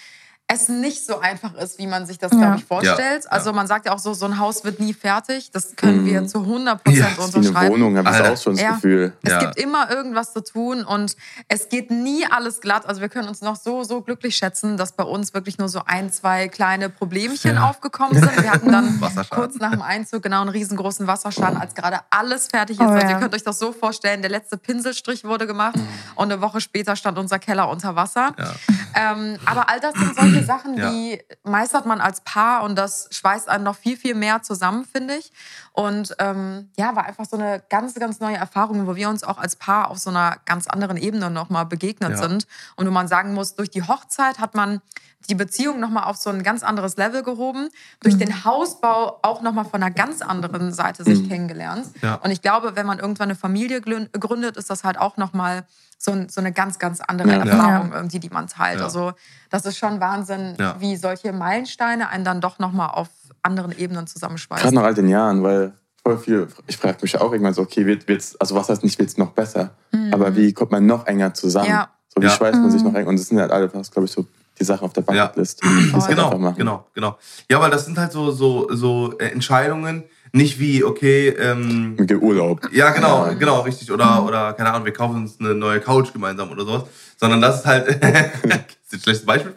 es 0.52 0.68
nicht 0.68 1.06
so 1.06 1.20
einfach 1.20 1.54
ist, 1.54 1.78
wie 1.78 1.86
man 1.86 2.08
sich 2.08 2.18
das, 2.18 2.32
Ja. 2.32 2.38
glaube 2.40 2.56
ich, 2.58 2.66
vorstellt. 2.66 3.26
Ja. 3.26 3.30
Also 3.32 3.54
man 3.54 3.68
sagt 3.68 3.86
ja 3.86 3.94
auch 3.94 4.00
so, 4.00 4.16
so 4.16 4.26
ein 4.26 4.40
Haus 4.40 4.64
wird 4.64 4.80
nie 4.80 4.94
fertig. 4.96 5.52
Das 5.52 5.76
können 5.76 6.02
Mhm. 6.02 6.06
wir 6.08 6.28
zu 6.28 6.44
100 6.44 6.80
Ja, 6.88 7.06
Prozent 7.06 7.06
das 7.06 7.16
Das 7.18 7.26
ist 7.28 7.34
wie 7.34 7.38
eine 7.38 7.48
unterschreiben. 7.50 7.74
Wohnung, 7.76 7.98
habe 7.98 8.10
ich 8.10 8.22
auch 8.32 8.42
schon 8.42 8.54
das 8.56 8.62
Ja. 8.64 8.72
Gefühl. 8.72 9.14
Es 9.22 9.32
Ja. 9.32 9.40
gibt 9.42 9.58
immer 9.60 9.92
irgendwas 9.92 10.34
zu 10.34 10.44
tun 10.44 10.84
und 10.84 11.16
es 11.50 11.70
geht 11.70 11.92
nie 11.92 12.26
alles 12.30 12.62
glatt. 12.62 12.88
Also 12.88 13.00
wir 13.00 13.10
können 13.10 13.28
uns 13.30 13.42
noch 13.42 13.56
so, 13.58 13.84
so 13.84 14.02
glücklich 14.02 14.36
schätzen, 14.36 14.76
dass 14.76 14.94
bei 14.94 15.04
uns 15.04 15.36
wirklich 15.36 15.60
nur 15.60 15.70
so 15.70 15.84
ein, 15.86 16.12
zwei 16.12 16.48
kleine 16.48 16.90
Problemchen 16.90 17.60
aufgekommen 17.60 18.16
sind. 18.20 18.42
Wir 18.42 18.52
hatten 18.52 18.72
dann 18.72 19.00
kurz 19.30 19.56
nach 19.60 19.70
dem 19.72 19.84
Einzug 19.84 20.24
genau 20.24 20.42
einen 20.42 20.50
riesengroßen 20.50 21.06
Wasserschaden, 21.06 21.58
als 21.62 21.76
gerade 21.76 22.00
alles 22.10 22.48
fertig 22.48 22.80
ist. 22.80 22.86
Oh, 22.86 22.90
also 22.90 23.06
ja. 23.06 23.12
ihr 23.12 23.18
könnt 23.20 23.36
euch 23.36 23.44
das 23.44 23.60
so 23.60 23.72
vorstellen, 23.72 24.22
der 24.24 24.32
letzte 24.32 24.58
Pinselstrich 24.58 25.24
wurde 25.26 25.46
gemacht 25.46 25.76
Mhm. 25.76 25.88
und 26.16 26.32
eine 26.32 26.42
Woche 26.42 26.60
später 26.60 26.96
stand 26.96 27.20
unser 27.20 27.38
Keller 27.38 27.70
unter 27.70 27.96
Wasser. 27.96 28.32
Ja. 28.40 28.54
Ähm, 28.96 29.38
aber 29.46 29.70
all 29.70 29.80
das 29.80 29.94
sind 29.94 30.16
solche 30.16 30.39
Sachen, 30.46 30.78
ja. 30.78 30.90
die 30.90 31.22
meistert 31.44 31.86
man 31.86 32.02
als 32.02 32.22
Paar 32.22 32.64
und 32.64 32.78
das 32.78 33.08
schweißt 33.12 33.50
einen 33.50 33.64
noch 33.64 33.76
viel, 33.76 33.98
viel 33.98 34.16
mehr 34.16 34.42
zusammen, 34.42 34.86
finde 34.86 35.16
ich. 35.16 35.32
Und 35.74 36.16
ähm, 36.20 36.70
ja, 36.78 36.96
war 36.96 37.06
einfach 37.06 37.26
so 37.26 37.38
eine 37.38 37.64
ganz, 37.70 37.94
ganz 37.96 38.20
neue 38.20 38.38
Erfahrung, 38.38 38.88
wo 38.88 38.96
wir 38.96 39.10
uns 39.10 39.24
auch 39.24 39.38
als 39.38 39.56
Paar 39.56 39.90
auf 39.90 39.98
so 39.98 40.10
einer 40.10 40.38
ganz 40.46 40.68
anderen 40.68 40.98
Ebene 40.98 41.30
nochmal 41.30 41.66
begegnet 41.66 42.12
ja. 42.12 42.18
sind. 42.18 42.48
Und 42.76 42.88
wo 42.88 42.92
man 42.92 43.08
sagen 43.08 43.34
muss, 43.34 43.56
durch 43.56 43.70
die 43.70 43.84
Hochzeit 43.84 44.40
hat 44.40 44.56
man 44.56 44.82
die 45.30 45.36
Beziehung 45.36 45.80
nochmal 45.80 46.06
auf 46.06 46.16
so 46.16 46.30
ein 46.30 46.44
ganz 46.44 46.64
anderes 46.64 46.98
Level 46.98 47.24
gehoben, 47.24 47.70
durch 48.00 48.16
mhm. 48.16 48.20
den 48.20 48.46
Hausbau 48.46 49.20
auch 49.22 49.42
nochmal 49.42 49.66
von 49.66 49.82
einer 49.82 49.94
ganz 49.94 50.22
anderen 50.22 50.74
Seite 50.74 51.04
sich 51.04 51.20
mhm. 51.20 51.30
kennengelernt. 51.30 51.88
Ja. 52.02 52.16
Und 52.16 52.32
ich 52.32 52.42
glaube, 52.42 52.76
wenn 52.76 52.86
man 52.86 53.00
irgendwann 53.00 53.30
eine 53.30 53.36
Familie 53.36 53.82
gründet, 53.82 54.58
ist 54.58 54.70
das 54.70 54.84
halt 54.84 54.98
auch 54.98 55.18
nochmal 55.18 55.66
so, 56.02 56.16
so 56.30 56.40
eine 56.42 56.54
ganz, 56.54 56.80
ganz 56.80 57.02
andere 57.02 57.30
ja. 57.30 57.46
Erfahrung 57.46 57.92
irgendwie, 57.94 58.20
die 58.20 58.30
man 58.30 58.48
teilt. 58.48 58.80
Ja. 58.80 58.86
Also 58.86 59.12
das 59.50 59.66
ist 59.66 59.78
schon 59.78 60.00
Wahnsinn, 60.00 60.56
wie 60.80 60.96
solche 60.96 61.34
Meilensteine 61.34 62.10
einen 62.10 62.24
dann 62.24 62.42
doch 62.42 62.58
nochmal 62.58 62.90
auf 62.92 63.10
anderen 63.44 63.78
Ebenen 63.78 64.08
zusammenschweißen. 64.08 64.64
Gerade 64.64 64.76
nach 64.76 64.84
all 64.84 64.94
den 64.94 65.10
Jahren, 65.10 65.44
weil 65.44 65.74
voll 66.02 66.18
viel, 66.18 66.48
ich 66.68 66.78
frage 66.78 66.98
mich 67.02 67.20
auch 67.20 67.32
irgendwann 67.32 67.54
so, 67.54 67.62
okay, 67.62 67.86
wird, 67.86 68.08
wird's, 68.08 68.36
also 68.38 68.56
was 68.56 68.70
heißt 68.70 68.84
nicht, 68.84 68.98
wird 68.98 69.10
es 69.10 69.18
noch 69.18 69.32
besser? 69.32 69.72
Mhm. 69.92 70.14
Aber 70.14 70.36
wie 70.36 70.54
kommt 70.54 70.72
man 70.72 70.86
noch 70.86 71.06
enger 71.06 71.34
zusammen? 71.34 71.86
So 72.08 72.22
wie 72.22 72.30
schweißt 72.30 72.60
man 72.60 72.72
sich 72.72 72.82
noch 72.82 72.94
enger? 72.94 73.10
Und 73.10 73.20
das 73.20 73.28
sind 73.28 73.40
halt 73.40 73.52
alle, 73.52 73.68
glaube 73.68 74.06
ich, 74.06 74.12
so 74.12 74.26
die 74.58 74.64
Sachen 74.64 74.86
auf 74.86 74.94
der 74.94 75.02
Bucketlist. 75.02 75.62
Ja. 75.64 76.00
genau, 76.08 76.54
genau, 76.54 76.88
genau. 76.94 77.18
Ja, 77.50 77.62
weil 77.62 77.72
das 77.72 77.86
sind 77.86 77.98
halt 77.98 78.12
so, 78.12 78.32
so, 78.32 78.74
so 78.74 79.18
äh, 79.20 79.28
Entscheidungen, 79.28 80.04
nicht 80.32 80.60
wie, 80.60 80.84
okay, 80.84 81.30
ähm, 81.30 81.98
Urlaub. 82.22 82.70
Ja, 82.72 82.92
genau, 82.92 83.28
ja. 83.28 83.34
genau, 83.34 83.62
richtig. 83.62 83.92
Oder, 83.92 84.26
oder, 84.26 84.54
keine 84.54 84.72
Ahnung, 84.72 84.86
wir 84.86 84.94
kaufen 84.94 85.18
uns 85.18 85.40
eine 85.40 85.56
neue 85.56 85.80
Couch 85.80 86.14
gemeinsam 86.14 86.50
oder 86.52 86.66
sowas. 86.66 86.84
Sondern 87.18 87.42
das 87.42 87.60
ist 87.60 87.66
halt, 87.66 87.88
ist 88.92 88.94
ein 88.94 89.00
schlechtes 89.02 89.26
Beispiel. 89.26 89.54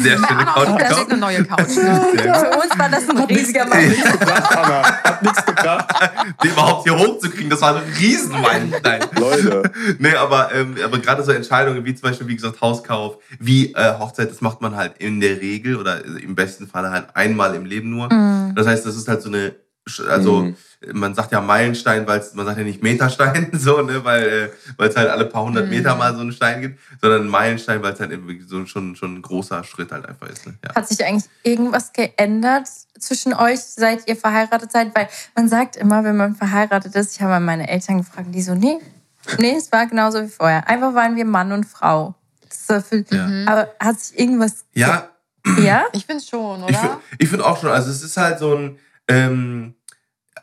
Sehr 0.00 0.16
schöne 0.16 0.44
Couch. 0.44 0.68
Das 0.80 0.98
ist 0.98 1.10
eine 1.10 1.20
neue 1.20 1.44
Couch. 1.44 1.70
Für 1.70 2.60
uns 2.60 2.78
war 2.78 2.88
das 2.88 3.08
ein 3.08 3.18
riesiger 3.18 3.66
Mann. 3.66 3.78
Hat 3.78 5.22
nichts 5.22 5.46
gebracht. 5.46 5.88
Den 6.42 6.50
überhaupt 6.50 6.82
hier 6.82 6.98
hochzukriegen, 6.98 7.50
das 7.50 7.60
war 7.60 7.76
ein 7.76 7.82
Riesenmeilenstein. 7.98 9.02
Leute. 9.18 9.70
Nee, 9.98 10.14
aber, 10.14 10.52
ähm, 10.54 10.76
aber 10.84 10.98
gerade 10.98 11.22
so 11.22 11.32
Entscheidungen 11.32 11.84
wie 11.84 11.94
zum 11.94 12.08
Beispiel, 12.08 12.26
wie 12.26 12.36
gesagt, 12.36 12.60
Hauskauf, 12.60 13.18
wie 13.38 13.72
äh, 13.74 13.98
Hochzeit, 13.98 14.30
das 14.30 14.40
macht 14.40 14.60
man 14.60 14.76
halt 14.76 14.98
in 14.98 15.20
der 15.20 15.40
Regel 15.40 15.76
oder 15.76 16.04
im 16.04 16.34
besten 16.34 16.66
Fall 16.66 16.90
halt 16.90 17.14
einmal 17.14 17.54
im 17.54 17.64
Leben 17.64 17.90
nur. 17.90 18.12
Mhm. 18.12 18.54
Das 18.54 18.66
heißt, 18.66 18.84
das 18.84 18.96
ist 18.96 19.08
halt 19.08 19.22
so 19.22 19.28
eine 19.28 19.54
also 20.08 20.42
mhm. 20.42 20.56
man 20.92 21.14
sagt 21.14 21.32
ja 21.32 21.40
Meilenstein, 21.40 22.06
weil 22.06 22.22
man 22.34 22.46
sagt 22.46 22.58
ja 22.58 22.64
nicht 22.64 22.82
Meterstein, 22.82 23.50
so, 23.52 23.82
ne, 23.82 24.04
weil 24.04 24.52
äh, 24.78 24.84
es 24.84 24.96
halt 24.96 25.10
alle 25.10 25.26
paar 25.26 25.44
hundert 25.44 25.64
mhm. 25.64 25.70
Meter 25.70 25.96
mal 25.96 26.14
so 26.14 26.20
einen 26.20 26.32
Stein 26.32 26.60
gibt, 26.60 26.80
sondern 27.00 27.26
Meilenstein, 27.26 27.82
weil 27.82 27.92
es 27.92 28.00
halt 28.00 28.12
so 28.46 28.64
schon, 28.66 28.94
schon 28.94 29.16
ein 29.16 29.22
großer 29.22 29.64
Schritt 29.64 29.90
halt 29.90 30.06
einfach 30.06 30.28
ist. 30.28 30.46
Ne? 30.46 30.54
Ja. 30.64 30.74
Hat 30.74 30.88
sich 30.88 31.04
eigentlich 31.04 31.28
irgendwas 31.42 31.92
geändert 31.92 32.68
zwischen 32.98 33.34
euch, 33.34 33.60
seit 33.60 34.08
ihr 34.08 34.16
verheiratet 34.16 34.70
seid? 34.70 34.94
Weil 34.94 35.08
man 35.34 35.48
sagt 35.48 35.76
immer, 35.76 36.04
wenn 36.04 36.16
man 36.16 36.36
verheiratet 36.36 36.94
ist, 36.94 37.16
ich 37.16 37.22
habe 37.22 37.44
meine 37.44 37.68
Eltern 37.68 37.98
gefragt, 37.98 38.28
die 38.30 38.42
so, 38.42 38.54
nee, 38.54 38.78
nee, 39.38 39.56
es 39.56 39.72
war 39.72 39.86
genauso 39.86 40.22
wie 40.22 40.28
vorher. 40.28 40.68
Einfach 40.68 40.94
waren 40.94 41.16
wir 41.16 41.24
Mann 41.24 41.50
und 41.50 41.64
Frau. 41.64 42.14
Für, 42.48 43.04
ja. 43.10 43.28
Aber 43.46 43.68
hat 43.80 43.98
sich 44.00 44.18
irgendwas 44.18 44.64
Ja. 44.72 45.08
Ja? 45.58 45.86
Ich 45.92 46.06
finde 46.06 46.22
schon, 46.22 46.62
oder? 46.62 47.00
Ich 47.18 47.28
finde 47.28 47.42
find 47.42 47.42
auch 47.42 47.60
schon. 47.60 47.70
Also 47.70 47.90
es 47.90 48.02
ist 48.02 48.16
halt 48.16 48.38
so 48.38 48.54
ein 48.54 48.78
ähm, 49.08 49.74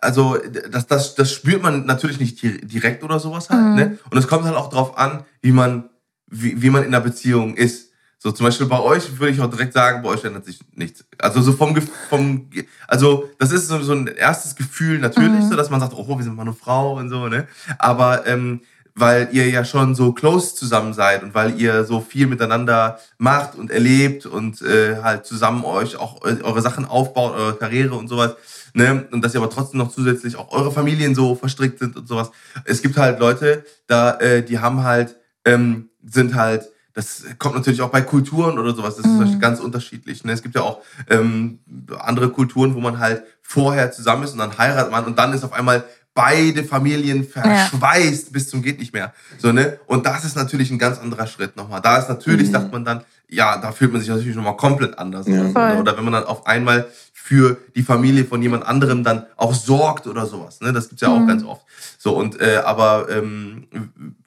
also 0.02 0.38
das, 0.72 0.88
das, 0.88 1.16
das 1.16 1.32
spürt 1.32 1.62
man 1.62 1.86
natürlich 1.86 2.20
nicht 2.20 2.42
direkt 2.42 3.04
oder 3.04 3.20
sowas 3.20 3.50
halt. 3.50 3.62
Mhm. 3.62 3.76
Ne? 3.76 4.00
Und 4.10 4.18
es 4.18 4.28
kommt 4.28 4.46
halt 4.46 4.56
auch 4.56 4.70
darauf 4.70 4.98
an, 4.98 5.26
wie 5.42 5.52
man, 5.52 5.90
wie, 6.28 6.62
wie 6.62 6.70
man 6.70 6.84
in 6.84 6.92
der 6.92 7.02
Beziehung 7.02 7.56
ist. 7.56 7.90
So 8.22 8.32
zum 8.32 8.46
Beispiel 8.46 8.68
bei 8.68 8.80
euch 8.80 9.18
würde 9.18 9.32
ich 9.32 9.40
auch 9.40 9.50
direkt 9.50 9.74
sagen, 9.74 10.04
bei 10.04 10.10
euch 10.10 10.24
ändert 10.26 10.46
sich 10.46 10.60
nichts. 10.74 11.06
Also 11.18 11.42
so 11.42 11.54
vom, 11.54 11.74
vom 12.10 12.50
also 12.88 13.30
das 13.40 13.52
ist 13.52 13.70
so, 13.70 13.82
so 13.82 13.94
ein 13.94 14.08
erstes 14.08 14.56
Gefühl 14.56 15.00
natürlich, 15.00 15.44
mhm. 15.44 15.50
so 15.50 15.56
dass 15.56 15.70
man 15.70 15.80
sagt, 15.80 15.94
oh, 15.96 16.18
wir 16.18 16.24
sind 16.24 16.36
Mann 16.36 16.50
und 16.50 16.60
Frau 16.60 16.98
und 16.98 17.10
so, 17.10 17.30
ne? 17.30 17.48
Aber 17.78 18.28
ähm, 18.28 18.62
weil 18.96 19.30
ihr 19.32 19.50
ja 19.50 19.64
schon 19.64 19.96
so 19.96 20.12
close 20.12 20.56
zusammen 20.56 20.94
seid 20.94 21.24
und 21.24 21.34
weil 21.34 21.60
ihr 21.60 21.86
so 21.86 22.02
viel 22.02 22.28
miteinander 22.28 23.00
macht 23.18 23.56
und 23.56 23.72
erlebt 23.72 24.26
und 24.26 24.62
äh, 24.62 24.98
halt 25.02 25.26
zusammen 25.26 25.64
euch 25.64 25.96
auch 25.98 26.22
eure 26.22 26.62
Sachen 26.62 26.86
aufbaut, 26.86 27.34
eure 27.36 27.56
Karriere 27.56 27.96
und 27.96 28.08
sowas. 28.08 28.36
Ne? 28.74 29.08
Und 29.12 29.24
dass 29.24 29.34
ihr 29.34 29.42
aber 29.42 29.50
trotzdem 29.50 29.80
noch 29.80 29.92
zusätzlich 29.92 30.36
auch 30.36 30.52
eure 30.52 30.72
Familien 30.72 31.16
so 31.16 31.36
verstrickt 31.36 31.80
sind 31.80 31.96
und 31.96 32.08
sowas. 32.08 32.32
Es 32.66 32.82
gibt 32.82 32.98
halt 32.98 33.20
Leute, 33.20 33.66
da, 33.88 34.16
äh, 34.20 34.44
die 34.44 34.60
haben 34.60 34.84
halt, 34.84 35.16
ähm, 35.46 35.90
sind 36.06 36.36
halt, 36.36 36.70
das 36.94 37.24
kommt 37.38 37.56
natürlich 37.56 37.82
auch 37.82 37.90
bei 37.90 38.02
Kulturen 38.02 38.60
oder 38.60 38.76
sowas, 38.76 38.98
das 38.98 39.06
ist 39.06 39.12
mhm. 39.12 39.40
ganz 39.40 39.60
unterschiedlich. 39.60 40.24
Ne? 40.24 40.34
Es 40.34 40.42
gibt 40.42 40.56
ja 40.56 40.62
auch 40.62 40.82
ähm, 41.10 41.60
andere 41.98 42.30
Kulturen, 42.30 42.76
wo 42.76 42.80
man 42.80 43.00
halt 43.00 43.24
vorher 43.42 43.92
zusammen 43.92 44.24
ist 44.24 44.34
und 44.34 44.40
dann 44.40 44.58
heiratet 44.58 44.92
man 44.92 45.06
und 45.06 45.18
dann 45.18 45.34
ist 45.34 45.44
auf 45.44 45.54
einmal 45.54 45.84
beide 46.14 46.64
Familien 46.64 47.24
verschweißt 47.24 48.28
ja. 48.28 48.32
bis 48.32 48.50
zum 48.50 48.62
geht 48.62 48.80
nicht 48.80 48.94
mehr. 48.94 49.14
So, 49.38 49.52
ne? 49.52 49.80
Und 49.86 50.06
das 50.06 50.26
ist 50.26 50.36
natürlich 50.36 50.72
ein 50.72 50.80
ganz 50.80 51.00
anderer 51.00 51.28
Schritt 51.28 51.56
nochmal. 51.56 51.82
Da 51.82 51.98
ist 51.98 52.10
natürlich, 52.10 52.48
mhm. 52.48 52.54
sagt 52.54 52.72
man 52.72 52.86
dann, 52.86 53.04
ja, 53.28 53.58
da 53.58 53.72
fühlt 53.72 53.92
man 53.92 54.02
sich 54.02 54.10
natürlich 54.10 54.36
nochmal 54.36 54.58
komplett 54.58 54.98
anders. 54.98 55.28
Ja. 55.28 55.46
Oder, 55.46 55.80
oder 55.80 55.98
wenn 55.98 56.04
man 56.04 56.14
dann 56.14 56.24
auf 56.26 56.48
einmal 56.48 56.88
für 57.14 57.58
die 57.76 57.84
Familie 57.84 58.26
von 58.26 58.42
jemand 58.42 58.66
anderem 58.66 59.04
dann 59.04 59.28
auch 59.38 59.54
sorgt 59.54 60.08
oder 60.08 60.26
sowas. 60.26 60.62
Ne? 60.62 60.74
Das 60.74 60.90
gibt's 60.90 61.02
ja 61.02 61.10
auch 61.10 61.20
mhm. 61.20 61.28
ganz 61.28 61.44
oft. 61.44 61.64
So, 61.98 62.16
und 62.16 62.42
äh, 62.42 62.58
aber 62.66 63.08
ähm, 63.10 63.68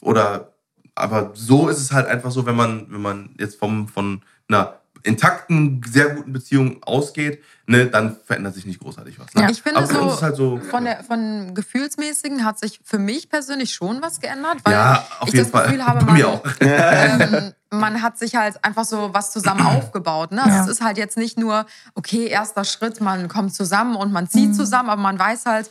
oder 0.01 0.53
aber 0.95 1.31
so 1.35 1.69
ist 1.69 1.79
es 1.79 1.93
halt 1.93 2.07
einfach 2.07 2.31
so, 2.31 2.47
wenn 2.47 2.57
man, 2.57 2.87
wenn 2.91 3.01
man 3.01 3.31
jetzt 3.39 3.59
vom, 3.59 3.89
von 3.89 4.23
einer 4.49 4.82
intakten, 5.05 5.83
sehr 5.87 6.11
guten 6.11 6.33
Beziehung 6.33 6.83
ausgeht, 6.83 7.43
ne, 7.67 7.87
dann 7.87 8.17
verändert 8.25 8.55
sich 8.55 8.67
nicht 8.67 8.81
großartig 8.81 9.19
was. 9.19 9.35
Ne? 9.35 9.43
Ja, 9.43 9.51
ich 9.51 9.63
finde 9.63 9.87
so, 9.87 10.21
halt 10.21 10.37
so, 10.37 10.59
von, 10.59 10.85
der, 10.85 11.03
von 11.05 11.55
Gefühlsmäßigen 11.55 12.45
hat 12.45 12.59
sich 12.59 12.81
für 12.85 12.99
mich 12.99 13.29
persönlich 13.29 13.75
schon 13.75 14.03
was 14.03 14.21
geändert, 14.21 14.59
weil 14.65 14.75
ja, 14.75 15.07
auf 15.21 15.29
ich 15.29 15.35
jeden 15.35 15.51
das 15.51 15.63
Gefühl 15.65 15.85
habe, 15.87 16.05
man, 16.05 16.41
ähm, 16.61 17.53
man 17.71 18.03
hat 18.03 18.19
sich 18.19 18.37
halt 18.37 18.65
einfach 18.65 18.85
so 18.85 19.11
was 19.13 19.33
zusammen 19.33 19.67
aufgebaut. 19.67 20.33
Ne? 20.33 20.43
Also 20.43 20.57
ja. 20.57 20.65
Es 20.65 20.69
ist 20.69 20.81
halt 20.83 20.99
jetzt 20.99 21.17
nicht 21.17 21.39
nur, 21.39 21.67
okay, 21.95 22.27
erster 22.27 22.65
Schritt, 22.65 23.01
man 23.01 23.29
kommt 23.29 23.55
zusammen 23.55 23.97
und 23.97 24.13
man 24.13 24.29
zieht 24.29 24.51
mhm. 24.51 24.55
zusammen, 24.55 24.91
aber 24.91 25.03
man 25.03 25.19
weiß 25.19 25.47
halt, 25.47 25.71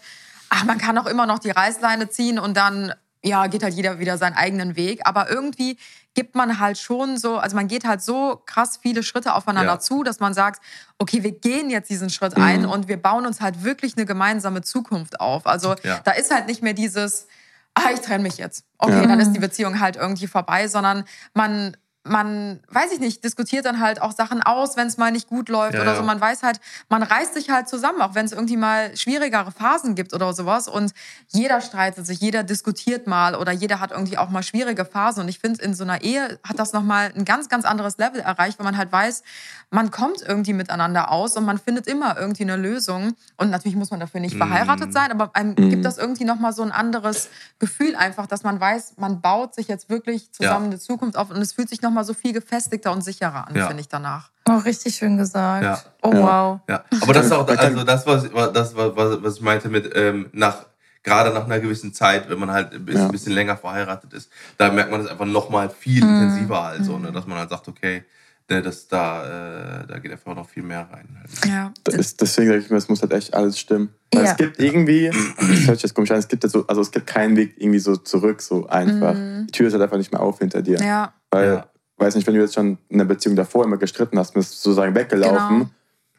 ach, 0.49 0.65
man 0.65 0.77
kann 0.77 0.97
auch 0.97 1.07
immer 1.07 1.25
noch 1.25 1.39
die 1.39 1.51
Reißleine 1.51 2.09
ziehen 2.09 2.39
und 2.39 2.57
dann 2.57 2.93
ja, 3.23 3.47
geht 3.47 3.63
halt 3.63 3.73
jeder 3.73 3.99
wieder 3.99 4.17
seinen 4.17 4.33
eigenen 4.33 4.75
Weg. 4.75 5.01
Aber 5.05 5.29
irgendwie 5.29 5.77
gibt 6.13 6.35
man 6.35 6.59
halt 6.59 6.77
schon 6.77 7.17
so, 7.17 7.37
also 7.37 7.55
man 7.55 7.67
geht 7.67 7.85
halt 7.85 8.01
so 8.01 8.41
krass 8.45 8.77
viele 8.81 9.03
Schritte 9.03 9.33
aufeinander 9.33 9.73
ja. 9.73 9.79
zu, 9.79 10.03
dass 10.03 10.19
man 10.19 10.33
sagt, 10.33 10.61
okay, 10.97 11.23
wir 11.23 11.31
gehen 11.31 11.69
jetzt 11.69 11.89
diesen 11.89 12.09
Schritt 12.09 12.37
mhm. 12.37 12.43
ein 12.43 12.65
und 12.65 12.87
wir 12.87 13.01
bauen 13.01 13.25
uns 13.25 13.41
halt 13.41 13.63
wirklich 13.63 13.95
eine 13.95 14.05
gemeinsame 14.05 14.61
Zukunft 14.61 15.19
auf. 15.19 15.47
Also 15.47 15.75
ja. 15.83 15.99
da 16.03 16.11
ist 16.11 16.31
halt 16.31 16.47
nicht 16.47 16.61
mehr 16.61 16.73
dieses, 16.73 17.27
ah, 17.75 17.91
ich 17.93 18.01
trenne 18.01 18.23
mich 18.23 18.37
jetzt. 18.37 18.65
Okay, 18.77 19.01
ja. 19.01 19.07
dann 19.07 19.19
ist 19.19 19.31
die 19.31 19.39
Beziehung 19.39 19.79
halt 19.79 19.95
irgendwie 19.95 20.27
vorbei, 20.27 20.67
sondern 20.67 21.05
man 21.33 21.77
man, 22.03 22.59
weiß 22.69 22.91
ich 22.93 22.99
nicht, 22.99 23.23
diskutiert 23.23 23.65
dann 23.65 23.79
halt 23.79 24.01
auch 24.01 24.11
Sachen 24.11 24.41
aus, 24.41 24.75
wenn 24.75 24.87
es 24.87 24.97
mal 24.97 25.11
nicht 25.11 25.27
gut 25.27 25.49
läuft 25.49 25.75
ja, 25.75 25.81
oder 25.81 25.95
so. 25.95 26.01
Man 26.01 26.19
weiß 26.19 26.41
halt, 26.41 26.59
man 26.89 27.03
reißt 27.03 27.35
sich 27.35 27.51
halt 27.51 27.69
zusammen, 27.69 28.01
auch 28.01 28.15
wenn 28.15 28.25
es 28.25 28.31
irgendwie 28.31 28.57
mal 28.57 28.95
schwierigere 28.97 29.51
Phasen 29.51 29.93
gibt 29.93 30.13
oder 30.13 30.33
sowas. 30.33 30.67
Und 30.67 30.93
jeder 31.27 31.61
streitet 31.61 32.07
sich, 32.07 32.19
jeder 32.19 32.43
diskutiert 32.43 33.05
mal 33.05 33.35
oder 33.35 33.51
jeder 33.51 33.79
hat 33.79 33.91
irgendwie 33.91 34.17
auch 34.17 34.29
mal 34.29 34.41
schwierige 34.41 34.83
Phasen. 34.83 35.23
Und 35.23 35.29
ich 35.29 35.37
finde, 35.37 35.63
in 35.63 35.75
so 35.75 35.83
einer 35.83 36.01
Ehe 36.01 36.39
hat 36.43 36.57
das 36.57 36.73
nochmal 36.73 37.11
ein 37.15 37.23
ganz, 37.23 37.49
ganz 37.49 37.65
anderes 37.65 37.97
Level 37.97 38.19
erreicht, 38.19 38.57
weil 38.57 38.65
man 38.65 38.77
halt 38.77 38.91
weiß, 38.91 39.21
man 39.71 39.89
kommt 39.89 40.21
irgendwie 40.21 40.53
miteinander 40.53 41.11
aus 41.11 41.37
und 41.37 41.45
man 41.45 41.57
findet 41.57 41.87
immer 41.87 42.17
irgendwie 42.17 42.43
eine 42.43 42.57
Lösung. 42.57 43.15
Und 43.37 43.49
natürlich 43.49 43.77
muss 43.77 43.89
man 43.89 44.01
dafür 44.01 44.19
nicht 44.19 44.35
mm. 44.35 44.37
verheiratet 44.37 44.91
sein, 44.91 45.11
aber 45.11 45.33
einem 45.33 45.51
mm. 45.51 45.69
gibt 45.69 45.85
das 45.85 45.97
irgendwie 45.97 46.25
nochmal 46.25 46.51
so 46.51 46.61
ein 46.61 46.71
anderes 46.71 47.29
Gefühl 47.57 47.95
einfach, 47.95 48.27
dass 48.27 48.43
man 48.43 48.59
weiß, 48.59 48.95
man 48.97 49.21
baut 49.21 49.55
sich 49.55 49.69
jetzt 49.69 49.89
wirklich 49.89 50.31
zusammen 50.33 50.65
ja. 50.65 50.71
eine 50.71 50.79
Zukunft 50.79 51.17
auf 51.17 51.29
und 51.29 51.37
es 51.37 51.53
fühlt 51.53 51.69
sich 51.69 51.81
noch 51.81 51.91
nochmal 51.91 52.05
so 52.05 52.13
viel 52.13 52.33
gefestigter 52.33 52.91
und 52.91 53.03
sicherer 53.03 53.47
an, 53.47 53.55
ja. 53.55 53.67
finde 53.67 53.81
ich 53.81 53.89
danach. 53.89 54.31
Oh, 54.49 54.57
richtig 54.57 54.95
schön 54.95 55.17
gesagt. 55.17 55.63
Ja. 55.63 55.79
Oh, 56.01 56.11
wow. 56.13 56.59
Ja. 56.67 56.83
Aber 57.01 57.13
das 57.13 57.27
ist 57.27 57.31
auch 57.31 57.47
also 57.47 57.83
das, 57.83 58.07
was, 58.07 58.23
das, 58.53 58.75
was, 58.75 59.23
was 59.23 59.35
ich 59.35 59.41
meinte 59.41 59.69
mit 59.69 59.91
ähm, 59.95 60.29
nach 60.31 60.65
gerade 61.03 61.31
nach 61.31 61.45
einer 61.45 61.59
gewissen 61.59 61.93
Zeit, 61.93 62.29
wenn 62.29 62.39
man 62.39 62.51
halt 62.51 62.73
ein 62.73 62.85
bisschen, 62.85 63.01
ja. 63.01 63.07
ein 63.07 63.11
bisschen 63.11 63.33
länger 63.33 63.57
verheiratet 63.57 64.13
ist, 64.13 64.31
da 64.57 64.71
merkt 64.71 64.91
man 64.91 65.01
es 65.01 65.07
einfach 65.07 65.25
nochmal 65.25 65.69
viel 65.69 66.03
mm. 66.03 66.07
intensiver 66.07 66.63
halt 66.63 66.85
so, 66.85 66.97
ne? 66.97 67.11
dass 67.11 67.25
man 67.25 67.39
halt 67.39 67.49
sagt, 67.49 67.67
okay, 67.67 68.03
das, 68.59 68.87
da, 68.87 69.83
äh, 69.83 69.87
da 69.87 69.99
geht 69.99 70.11
einfach 70.11 70.35
noch 70.35 70.49
viel 70.49 70.63
mehr 70.63 70.89
rein. 70.91 71.07
Halt. 71.17 71.45
Ja. 71.47 71.73
Ist, 71.97 72.19
deswegen 72.19 72.49
sage 72.49 72.59
ich 72.59 72.69
mir, 72.69 72.77
es 72.77 72.89
muss 72.89 73.01
halt 73.01 73.13
echt 73.13 73.33
alles 73.33 73.57
stimmen. 73.57 73.93
Weil 74.13 74.25
ja. 74.25 74.31
es 74.31 74.37
gibt 74.37 74.59
irgendwie, 74.59 75.07
das 75.07 75.67
hört 75.67 75.77
sich 75.77 75.83
jetzt 75.83 75.93
komisch 75.93 76.11
an, 76.11 76.17
es 76.17 76.27
gibt 76.27 76.43
so, 76.49 76.67
also 76.67 76.81
es 76.81 76.91
gibt 76.91 77.07
keinen 77.07 77.37
Weg 77.37 77.53
irgendwie 77.57 77.79
so 77.79 77.95
zurück, 77.95 78.41
so 78.41 78.67
einfach. 78.67 79.13
Mm. 79.13 79.45
Die 79.47 79.51
Tür 79.51 79.67
ist 79.67 79.73
halt 79.73 79.83
einfach 79.83 79.97
nicht 79.97 80.11
mehr 80.11 80.21
auf 80.21 80.39
hinter 80.39 80.61
dir. 80.61 80.79
Ja. 80.79 81.13
Weil 81.29 81.63
weiß 82.01 82.15
nicht, 82.15 82.27
wenn 82.27 82.33
du 82.33 82.41
jetzt 82.41 82.55
schon 82.55 82.77
in 82.89 82.97
der 82.97 83.05
Beziehung 83.05 83.35
davor 83.35 83.63
immer 83.63 83.77
gestritten 83.77 84.17
hast, 84.17 84.33
bist 84.33 84.51
du 84.51 84.55
sozusagen 84.55 84.95
weggelaufen. 84.95 85.59
Genau. 85.59 85.69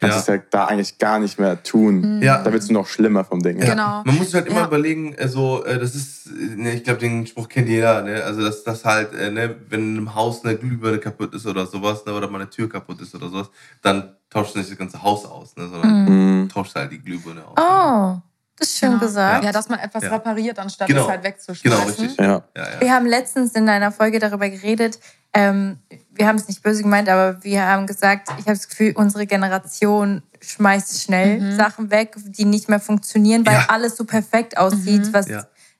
Kannst 0.03 0.27
du 0.27 0.31
es 0.33 0.37
ja 0.37 0.43
da 0.49 0.65
eigentlich 0.65 0.97
gar 0.97 1.19
nicht 1.19 1.39
mehr 1.39 1.61
tun. 1.63 2.21
Ja. 2.21 2.43
Da 2.43 2.51
wird 2.51 2.63
es 2.63 2.69
noch 2.69 2.87
schlimmer 2.87 3.23
vom 3.23 3.41
Ding. 3.41 3.59
Ja. 3.59 3.71
Genau. 3.71 4.03
Man 4.05 4.17
muss 4.17 4.27
sich 4.27 4.35
halt 4.35 4.47
immer 4.47 4.61
ja. 4.61 4.67
überlegen, 4.67 5.15
also 5.19 5.63
das 5.63 5.95
ist, 5.95 6.29
ne, 6.31 6.73
ich 6.73 6.83
glaube, 6.83 6.99
den 6.99 7.25
Spruch 7.27 7.49
kennt 7.49 7.69
jeder, 7.69 8.01
ne? 8.01 8.23
also 8.23 8.41
dass 8.41 8.63
das 8.63 8.85
halt, 8.85 9.13
äh, 9.13 9.31
ne, 9.31 9.55
wenn 9.69 9.97
im 9.97 10.15
Haus 10.15 10.43
eine 10.43 10.55
Glühbirne 10.55 10.99
kaputt 10.99 11.33
ist 11.33 11.45
oder 11.45 11.65
sowas, 11.65 12.05
ne, 12.05 12.13
oder 12.13 12.29
mal 12.29 12.41
eine 12.41 12.49
Tür 12.49 12.69
kaputt 12.69 13.01
ist 13.01 13.15
oder 13.15 13.29
sowas, 13.29 13.49
dann 13.81 14.15
tauscht 14.29 14.55
du 14.55 14.59
nicht 14.59 14.71
das 14.71 14.77
ganze 14.77 15.01
Haus 15.01 15.25
aus, 15.25 15.55
ne, 15.55 15.67
sondern 15.67 16.41
mhm. 16.41 16.49
tauscht 16.49 16.75
halt 16.75 16.91
die 16.91 16.99
Glühbirne 16.99 17.43
aus. 17.45 17.57
Oh. 17.57 18.21
Das 18.55 18.69
ist 18.69 18.77
schön 18.77 18.89
genau. 18.89 19.01
gesagt. 19.01 19.43
Ja, 19.43 19.51
dass 19.51 19.67
man 19.67 19.79
etwas 19.79 20.03
ja. 20.03 20.09
repariert, 20.09 20.59
anstatt 20.59 20.87
genau. 20.87 21.03
es 21.03 21.07
halt 21.09 21.23
wegzuschmeißen. 21.23 21.71
Genau, 21.71 21.87
richtig. 21.87 22.17
Ja. 22.19 22.43
Wir 22.79 22.93
haben 22.93 23.07
letztens 23.07 23.53
in 23.53 23.67
einer 23.67 23.91
Folge 23.91 24.19
darüber 24.19 24.47
geredet, 24.47 24.99
ähm, 25.33 25.79
wir 26.15 26.27
haben 26.27 26.35
es 26.35 26.47
nicht 26.47 26.61
böse 26.61 26.83
gemeint, 26.83 27.09
aber 27.09 27.43
wir 27.43 27.65
haben 27.65 27.87
gesagt, 27.87 28.29
ich 28.37 28.45
habe 28.45 28.57
das 28.57 28.67
Gefühl, 28.67 28.93
unsere 28.95 29.25
Generation 29.25 30.21
schmeißt 30.41 31.01
schnell 31.01 31.39
mhm. 31.39 31.55
Sachen 31.55 31.89
weg, 31.89 32.15
die 32.17 32.45
nicht 32.45 32.69
mehr 32.69 32.79
funktionieren, 32.79 33.45
weil 33.45 33.65
alles 33.67 33.95
so 33.95 34.05
perfekt 34.05 34.57
aussieht, 34.57 35.07
mhm. 35.07 35.13
was 35.13 35.27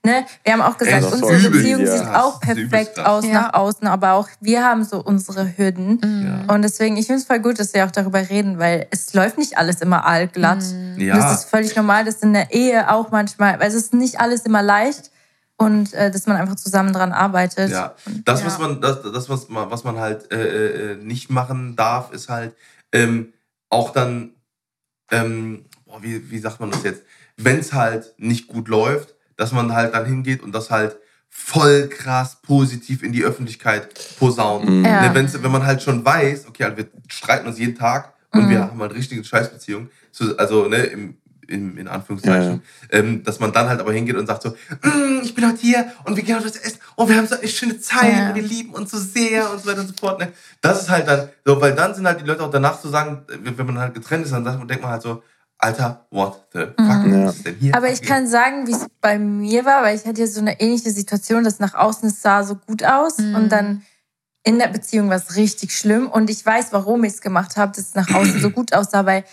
Ne? 0.04 0.26
Wir 0.44 0.52
haben 0.52 0.60
auch 0.60 0.76
gesagt, 0.76 1.02
Ey, 1.02 1.12
unsere 1.12 1.50
Beziehung 1.50 1.86
ja. 1.86 1.96
sieht 1.96 2.06
auch 2.06 2.38
perfekt 2.38 3.00
aus 3.00 3.24
ja. 3.24 3.32
nach 3.32 3.54
außen, 3.54 3.86
aber 3.86 4.12
auch 4.12 4.28
wir 4.38 4.62
haben 4.62 4.84
so 4.84 5.02
unsere 5.02 5.56
Hürden. 5.56 5.98
Mhm. 6.04 6.44
Und 6.46 6.60
deswegen, 6.60 6.98
ich 6.98 7.06
finde 7.06 7.22
es 7.22 7.26
voll 7.26 7.38
gut, 7.38 7.58
dass 7.58 7.72
wir 7.72 7.86
auch 7.86 7.90
darüber 7.90 8.28
reden, 8.28 8.58
weil 8.58 8.86
es 8.90 9.14
läuft 9.14 9.38
nicht 9.38 9.56
alles 9.56 9.80
immer 9.80 10.04
allglatt. 10.04 10.62
Mhm. 10.62 11.00
Ja. 11.00 11.14
Und 11.14 11.20
es 11.24 11.40
ist 11.40 11.44
völlig 11.48 11.74
normal, 11.74 12.04
dass 12.04 12.16
in 12.16 12.34
der 12.34 12.52
Ehe 12.52 12.92
auch 12.92 13.10
manchmal, 13.12 13.58
weil 13.58 13.68
es 13.68 13.74
ist 13.74 13.94
nicht 13.94 14.20
alles 14.20 14.42
immer 14.42 14.62
leicht 14.62 15.10
und 15.56 15.92
äh, 15.94 16.10
dass 16.10 16.26
man 16.26 16.36
einfach 16.36 16.56
zusammen 16.56 16.92
dran 16.92 17.12
arbeitet. 17.12 17.70
Ja, 17.70 17.94
das, 18.24 18.40
ja. 18.40 18.46
was 18.46 18.58
man, 18.58 18.80
das, 18.80 19.02
das 19.02 19.28
was, 19.28 19.48
man, 19.48 19.70
was 19.70 19.84
man 19.84 19.98
halt 19.98 20.30
äh, 20.32 20.92
äh, 20.92 20.96
nicht 20.96 21.30
machen 21.30 21.76
darf, 21.76 22.12
ist 22.12 22.28
halt 22.28 22.54
ähm, 22.92 23.32
auch 23.68 23.90
dann, 23.90 24.32
ähm, 25.10 25.66
boah, 25.84 26.02
wie, 26.02 26.30
wie 26.30 26.38
sagt 26.38 26.60
man 26.60 26.70
das 26.70 26.82
jetzt, 26.82 27.02
wenn 27.36 27.58
es 27.58 27.72
halt 27.72 28.14
nicht 28.18 28.46
gut 28.46 28.68
läuft, 28.68 29.14
dass 29.36 29.52
man 29.52 29.72
halt 29.72 29.94
dann 29.94 30.06
hingeht 30.06 30.42
und 30.42 30.52
das 30.52 30.70
halt 30.70 30.96
voll 31.28 31.88
krass 31.88 32.40
positiv 32.42 33.02
in 33.02 33.12
die 33.12 33.24
Öffentlichkeit 33.24 33.92
posaunt. 34.18 34.68
Mhm. 34.68 34.84
Ja. 34.84 35.12
Ne, 35.12 35.28
wenn 35.42 35.50
man 35.50 35.66
halt 35.66 35.82
schon 35.82 36.04
weiß, 36.04 36.46
okay, 36.46 36.64
also 36.64 36.76
wir 36.76 36.86
streiten 37.08 37.48
uns 37.48 37.58
jeden 37.58 37.76
Tag 37.76 38.14
und 38.30 38.46
mhm. 38.46 38.50
wir 38.50 38.60
haben 38.60 38.80
halt 38.80 38.94
richtige 38.94 39.24
Scheißbeziehungen, 39.24 39.90
also 40.36 40.68
ne, 40.68 40.76
im, 40.84 41.16
in, 41.48 41.76
in 41.76 41.88
Anführungszeichen, 41.88 42.62
ja. 42.90 42.98
ähm, 42.98 43.22
dass 43.24 43.40
man 43.40 43.52
dann 43.52 43.68
halt 43.68 43.80
aber 43.80 43.92
hingeht 43.92 44.16
und 44.16 44.26
sagt 44.26 44.42
so, 44.42 44.50
mm, 44.50 45.20
ich 45.22 45.34
bin 45.34 45.46
heute 45.46 45.60
hier 45.60 45.92
und 46.04 46.16
wir 46.16 46.22
gehen 46.22 46.36
heute 46.36 46.48
essen 46.48 46.78
und 46.96 47.08
wir 47.08 47.16
haben 47.16 47.26
so 47.26 47.36
eine 47.36 47.48
schöne 47.48 47.78
Zeit 47.80 48.12
ja. 48.12 48.28
und 48.28 48.34
wir 48.34 48.42
lieben 48.42 48.74
uns 48.74 48.90
so 48.90 48.98
sehr 48.98 49.50
und 49.50 49.60
so 49.60 49.68
weiter 49.68 49.80
und 49.80 49.88
so 49.88 49.94
fort. 49.98 50.18
Ne? 50.18 50.32
Das 50.60 50.82
ist 50.82 50.90
halt 50.90 51.08
dann 51.08 51.28
so, 51.44 51.60
weil 51.60 51.74
dann 51.74 51.94
sind 51.94 52.06
halt 52.06 52.20
die 52.20 52.24
Leute 52.24 52.42
auch 52.42 52.50
danach 52.50 52.76
zu 52.80 52.88
so 52.88 52.92
sagen, 52.92 53.22
wenn 53.28 53.66
man 53.66 53.78
halt 53.78 53.94
getrennt 53.94 54.24
ist, 54.24 54.32
dann 54.32 54.44
denkt 54.44 54.82
man 54.82 54.90
halt 54.90 55.02
so, 55.02 55.22
Alter, 55.58 56.06
what 56.10 56.46
the 56.52 56.60
fuck 56.76 57.06
mhm. 57.06 57.26
ist 57.26 57.46
denn 57.46 57.56
hier? 57.56 57.74
Aber 57.74 57.90
ich 57.90 58.02
kann 58.02 58.26
sagen, 58.26 58.66
wie 58.66 58.72
es 58.72 58.86
bei 59.00 59.18
mir 59.18 59.64
war, 59.64 59.82
weil 59.82 59.96
ich 59.96 60.04
hatte 60.04 60.20
ja 60.20 60.26
so 60.26 60.40
eine 60.40 60.60
ähnliche 60.60 60.90
Situation, 60.90 61.44
dass 61.44 61.58
nach 61.58 61.74
außen 61.74 62.08
es 62.08 62.20
sah 62.20 62.42
so 62.42 62.56
gut 62.56 62.84
aus 62.84 63.18
mhm. 63.18 63.34
und 63.34 63.48
dann 63.50 63.82
in 64.46 64.58
der 64.58 64.68
Beziehung 64.68 65.08
war 65.08 65.16
es 65.16 65.36
richtig 65.36 65.74
schlimm 65.74 66.08
und 66.08 66.28
ich 66.28 66.44
weiß, 66.44 66.72
warum 66.72 67.02
ich 67.04 67.14
es 67.14 67.20
gemacht 67.22 67.56
habe, 67.56 67.72
dass 67.72 67.88
es 67.88 67.94
nach 67.94 68.14
außen 68.14 68.40
so 68.40 68.50
gut 68.50 68.74
aussah, 68.74 69.06
weil 69.06 69.24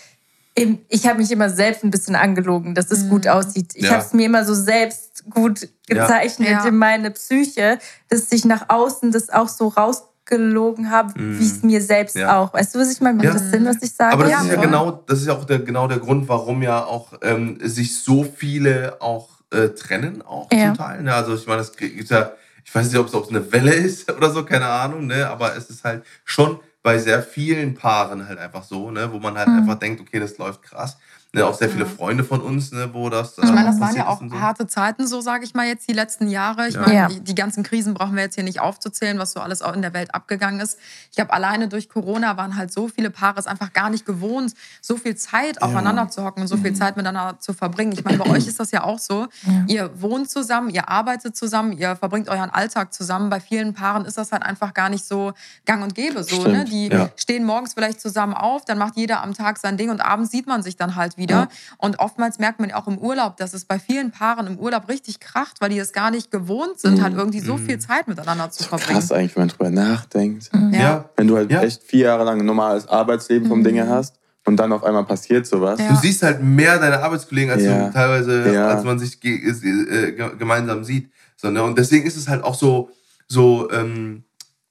ich 0.54 1.06
habe 1.06 1.18
mich 1.18 1.30
immer 1.30 1.48
selbst 1.48 1.82
ein 1.82 1.90
bisschen 1.90 2.14
angelogen, 2.14 2.74
dass 2.74 2.90
es 2.90 3.04
mhm. 3.04 3.08
gut 3.10 3.28
aussieht. 3.28 3.72
Ich 3.74 3.84
ja. 3.84 3.92
habe 3.92 4.02
es 4.02 4.12
mir 4.12 4.26
immer 4.26 4.44
so 4.44 4.54
selbst 4.54 5.24
gut 5.30 5.68
gezeichnet 5.86 6.50
ja. 6.50 6.64
in 6.66 6.76
meine 6.76 7.10
Psyche, 7.10 7.78
dass 8.08 8.28
sich 8.28 8.44
nach 8.44 8.68
außen 8.68 9.12
das 9.12 9.30
auch 9.30 9.48
so 9.48 9.68
raus 9.68 10.02
gelogen 10.24 10.90
habe, 10.90 11.20
mm. 11.20 11.38
wie 11.38 11.46
es 11.46 11.62
mir 11.62 11.80
selbst 11.82 12.16
ja. 12.16 12.38
auch. 12.38 12.54
Weißt 12.54 12.74
du, 12.74 12.78
was 12.78 12.92
ich 12.92 13.00
meine? 13.00 13.16
Macht 13.16 13.26
ja. 13.26 13.32
das 13.32 13.50
Sinn, 13.50 13.64
was 13.64 13.82
ich 13.82 13.92
sage? 13.92 14.12
Aber 14.12 14.22
das 14.22 14.32
ja, 14.32 14.42
ist 14.42 14.52
ja 14.52 14.60
genau, 14.60 15.02
das 15.06 15.20
ist 15.20 15.26
ja 15.26 15.34
auch 15.34 15.44
der, 15.44 15.58
genau 15.58 15.88
der 15.88 15.98
Grund, 15.98 16.28
warum 16.28 16.62
ja 16.62 16.84
auch 16.84 17.12
ähm, 17.22 17.58
sich 17.60 18.00
so 18.00 18.24
viele 18.24 19.00
auch 19.00 19.28
äh, 19.50 19.70
trennen, 19.70 20.22
auch 20.22 20.48
zum 20.48 20.74
Teil. 20.74 21.02
Ne? 21.02 21.12
Also 21.12 21.34
ich 21.34 21.46
meine, 21.46 21.60
es 21.60 21.76
gibt 21.76 22.08
ja, 22.08 22.32
ich 22.64 22.74
weiß 22.74 22.86
nicht, 22.86 22.98
ob 22.98 23.08
es 23.08 23.28
eine 23.28 23.52
Welle 23.52 23.74
ist 23.74 24.10
oder 24.16 24.30
so, 24.30 24.44
keine 24.44 24.66
Ahnung, 24.66 25.06
ne? 25.06 25.28
aber 25.28 25.56
es 25.56 25.68
ist 25.70 25.84
halt 25.84 26.04
schon 26.24 26.60
bei 26.82 26.98
sehr 26.98 27.22
vielen 27.22 27.74
Paaren 27.74 28.26
halt 28.28 28.38
einfach 28.38 28.64
so, 28.64 28.90
ne? 28.90 29.12
wo 29.12 29.18
man 29.18 29.38
halt 29.38 29.48
mhm. 29.48 29.58
einfach 29.58 29.78
denkt, 29.78 30.00
okay, 30.00 30.18
das 30.18 30.38
läuft 30.38 30.62
krass. 30.62 30.98
Ne, 31.34 31.46
auch 31.46 31.54
sehr 31.54 31.70
viele 31.70 31.86
Freunde 31.86 32.24
von 32.24 32.42
uns, 32.42 32.72
ne, 32.72 32.90
wo 32.92 33.08
das. 33.08 33.38
ich 33.38 33.44
meine, 33.44 33.64
das 33.64 33.80
waren 33.80 33.96
ja 33.96 34.06
auch 34.06 34.20
so. 34.20 34.38
harte 34.38 34.66
Zeiten, 34.66 35.06
so 35.06 35.22
sage 35.22 35.44
ich 35.44 35.54
mal 35.54 35.66
jetzt, 35.66 35.88
die 35.88 35.94
letzten 35.94 36.28
Jahre. 36.28 36.68
Ich 36.68 36.74
ja. 36.74 36.82
meine, 36.82 37.08
die, 37.08 37.20
die, 37.20 37.34
ganzen 37.34 37.62
Krisen 37.62 37.94
brauchen 37.94 38.16
wir 38.16 38.22
jetzt 38.22 38.34
hier 38.34 38.44
nicht 38.44 38.60
aufzuzählen, 38.60 39.18
was 39.18 39.32
so 39.32 39.40
alles 39.40 39.62
auch 39.62 39.72
in 39.72 39.80
der 39.80 39.94
Welt 39.94 40.14
abgegangen 40.14 40.60
ist. 40.60 40.78
Ich 41.08 41.16
glaube, 41.16 41.32
alleine 41.32 41.68
durch 41.68 41.88
Corona 41.88 42.36
waren 42.36 42.54
halt 42.58 42.70
so 42.70 42.86
viele 42.86 43.08
Paare 43.08 43.40
es 43.40 43.46
einfach 43.46 43.72
gar 43.72 43.88
nicht 43.88 44.04
gewohnt, 44.04 44.52
so 44.82 44.98
viel 44.98 45.16
Zeit 45.16 45.56
ja. 45.56 45.62
aufeinander 45.62 46.10
zu 46.10 46.22
hocken 46.22 46.42
und 46.42 46.48
so 46.48 46.58
viel 46.58 46.72
mhm. 46.72 46.76
Zeit 46.76 46.98
miteinander 46.98 47.40
zu 47.40 47.54
verbringen. 47.54 47.92
Ich 47.92 48.04
meine, 48.04 48.18
bei 48.18 48.28
euch 48.28 48.46
ist 48.46 48.60
das 48.60 48.70
ja 48.70 48.84
auch 48.84 48.98
so. 48.98 49.26
Ja. 49.46 49.64
Ihr 49.68 50.02
wohnt 50.02 50.28
zusammen, 50.28 50.68
ihr 50.68 50.90
arbeitet 50.90 51.34
zusammen, 51.34 51.72
ihr 51.72 51.96
verbringt 51.96 52.28
euren 52.28 52.50
Alltag 52.50 52.92
zusammen. 52.92 53.30
Bei 53.30 53.40
vielen 53.40 53.72
Paaren 53.72 54.04
ist 54.04 54.18
das 54.18 54.32
halt 54.32 54.42
einfach 54.42 54.74
gar 54.74 54.90
nicht 54.90 55.06
so 55.06 55.32
gang 55.64 55.82
und 55.82 55.94
gäbe. 55.94 56.24
So, 56.24 56.46
ne? 56.46 56.66
Die 56.66 56.90
stehen 57.16 57.46
morgens 57.46 57.72
vielleicht 57.72 58.02
zusammen 58.02 58.34
auf, 58.34 58.66
dann 58.66 58.76
macht 58.76 58.98
jeder 58.98 59.22
am 59.22 59.32
Tag 59.32 59.56
sein 59.56 59.78
Ding 59.78 59.88
und 59.88 60.02
abends 60.02 60.30
sieht 60.30 60.46
man 60.46 60.62
sich 60.62 60.76
dann 60.76 60.94
halt 60.94 61.16
wieder 61.16 61.21
wieder. 61.22 61.34
Ja. 61.34 61.48
Und 61.78 61.98
oftmals 61.98 62.38
merkt 62.38 62.60
man 62.60 62.70
auch 62.72 62.86
im 62.86 62.98
Urlaub, 62.98 63.36
dass 63.38 63.54
es 63.54 63.64
bei 63.64 63.78
vielen 63.78 64.10
Paaren 64.10 64.46
im 64.46 64.58
Urlaub 64.58 64.88
richtig 64.88 65.20
kracht, 65.20 65.60
weil 65.60 65.70
die 65.70 65.78
es 65.78 65.92
gar 65.92 66.10
nicht 66.10 66.30
gewohnt 66.30 66.78
sind, 66.78 66.98
mhm. 66.98 67.02
halt 67.02 67.14
irgendwie 67.14 67.40
so 67.40 67.56
viel 67.56 67.78
Zeit 67.78 68.08
miteinander 68.08 68.50
zu 68.50 68.64
verbringen. 68.64 68.98
Krass 68.98 69.12
eigentlich, 69.12 69.36
wenn 69.36 69.42
man 69.42 69.48
drüber 69.48 69.70
nachdenkt. 69.70 70.52
Mhm. 70.52 70.74
Ja. 70.74 71.10
Wenn 71.16 71.28
du 71.28 71.36
halt 71.36 71.50
ja. 71.50 71.62
echt 71.62 71.82
vier 71.82 72.06
Jahre 72.06 72.24
lang 72.24 72.40
ein 72.40 72.46
normales 72.46 72.86
Arbeitsleben 72.86 73.48
vom 73.48 73.60
mhm. 73.60 73.64
Dinge 73.64 73.88
hast 73.88 74.16
und 74.44 74.56
dann 74.56 74.72
auf 74.72 74.84
einmal 74.84 75.04
passiert 75.04 75.46
sowas. 75.46 75.78
Ja. 75.80 75.88
Du 75.88 75.96
siehst 75.96 76.22
halt 76.22 76.42
mehr 76.42 76.78
deine 76.78 77.00
Arbeitskollegen, 77.00 77.50
als 77.50 77.62
ja. 77.62 77.86
du 77.86 77.92
teilweise, 77.92 78.52
ja. 78.52 78.68
als 78.68 78.84
man 78.84 78.98
sich 78.98 79.22
äh, 79.24 80.12
gemeinsam 80.38 80.84
sieht. 80.84 81.10
So, 81.36 81.50
ne? 81.50 81.62
Und 81.62 81.78
deswegen 81.78 82.06
ist 82.06 82.16
es 82.16 82.28
halt 82.28 82.42
auch 82.44 82.54
so, 82.54 82.90
so, 83.28 83.70
ähm, 83.70 84.24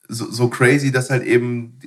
so, 0.08 0.30
so 0.30 0.50
crazy, 0.50 0.92
dass 0.92 1.10
halt 1.10 1.24
eben, 1.24 1.80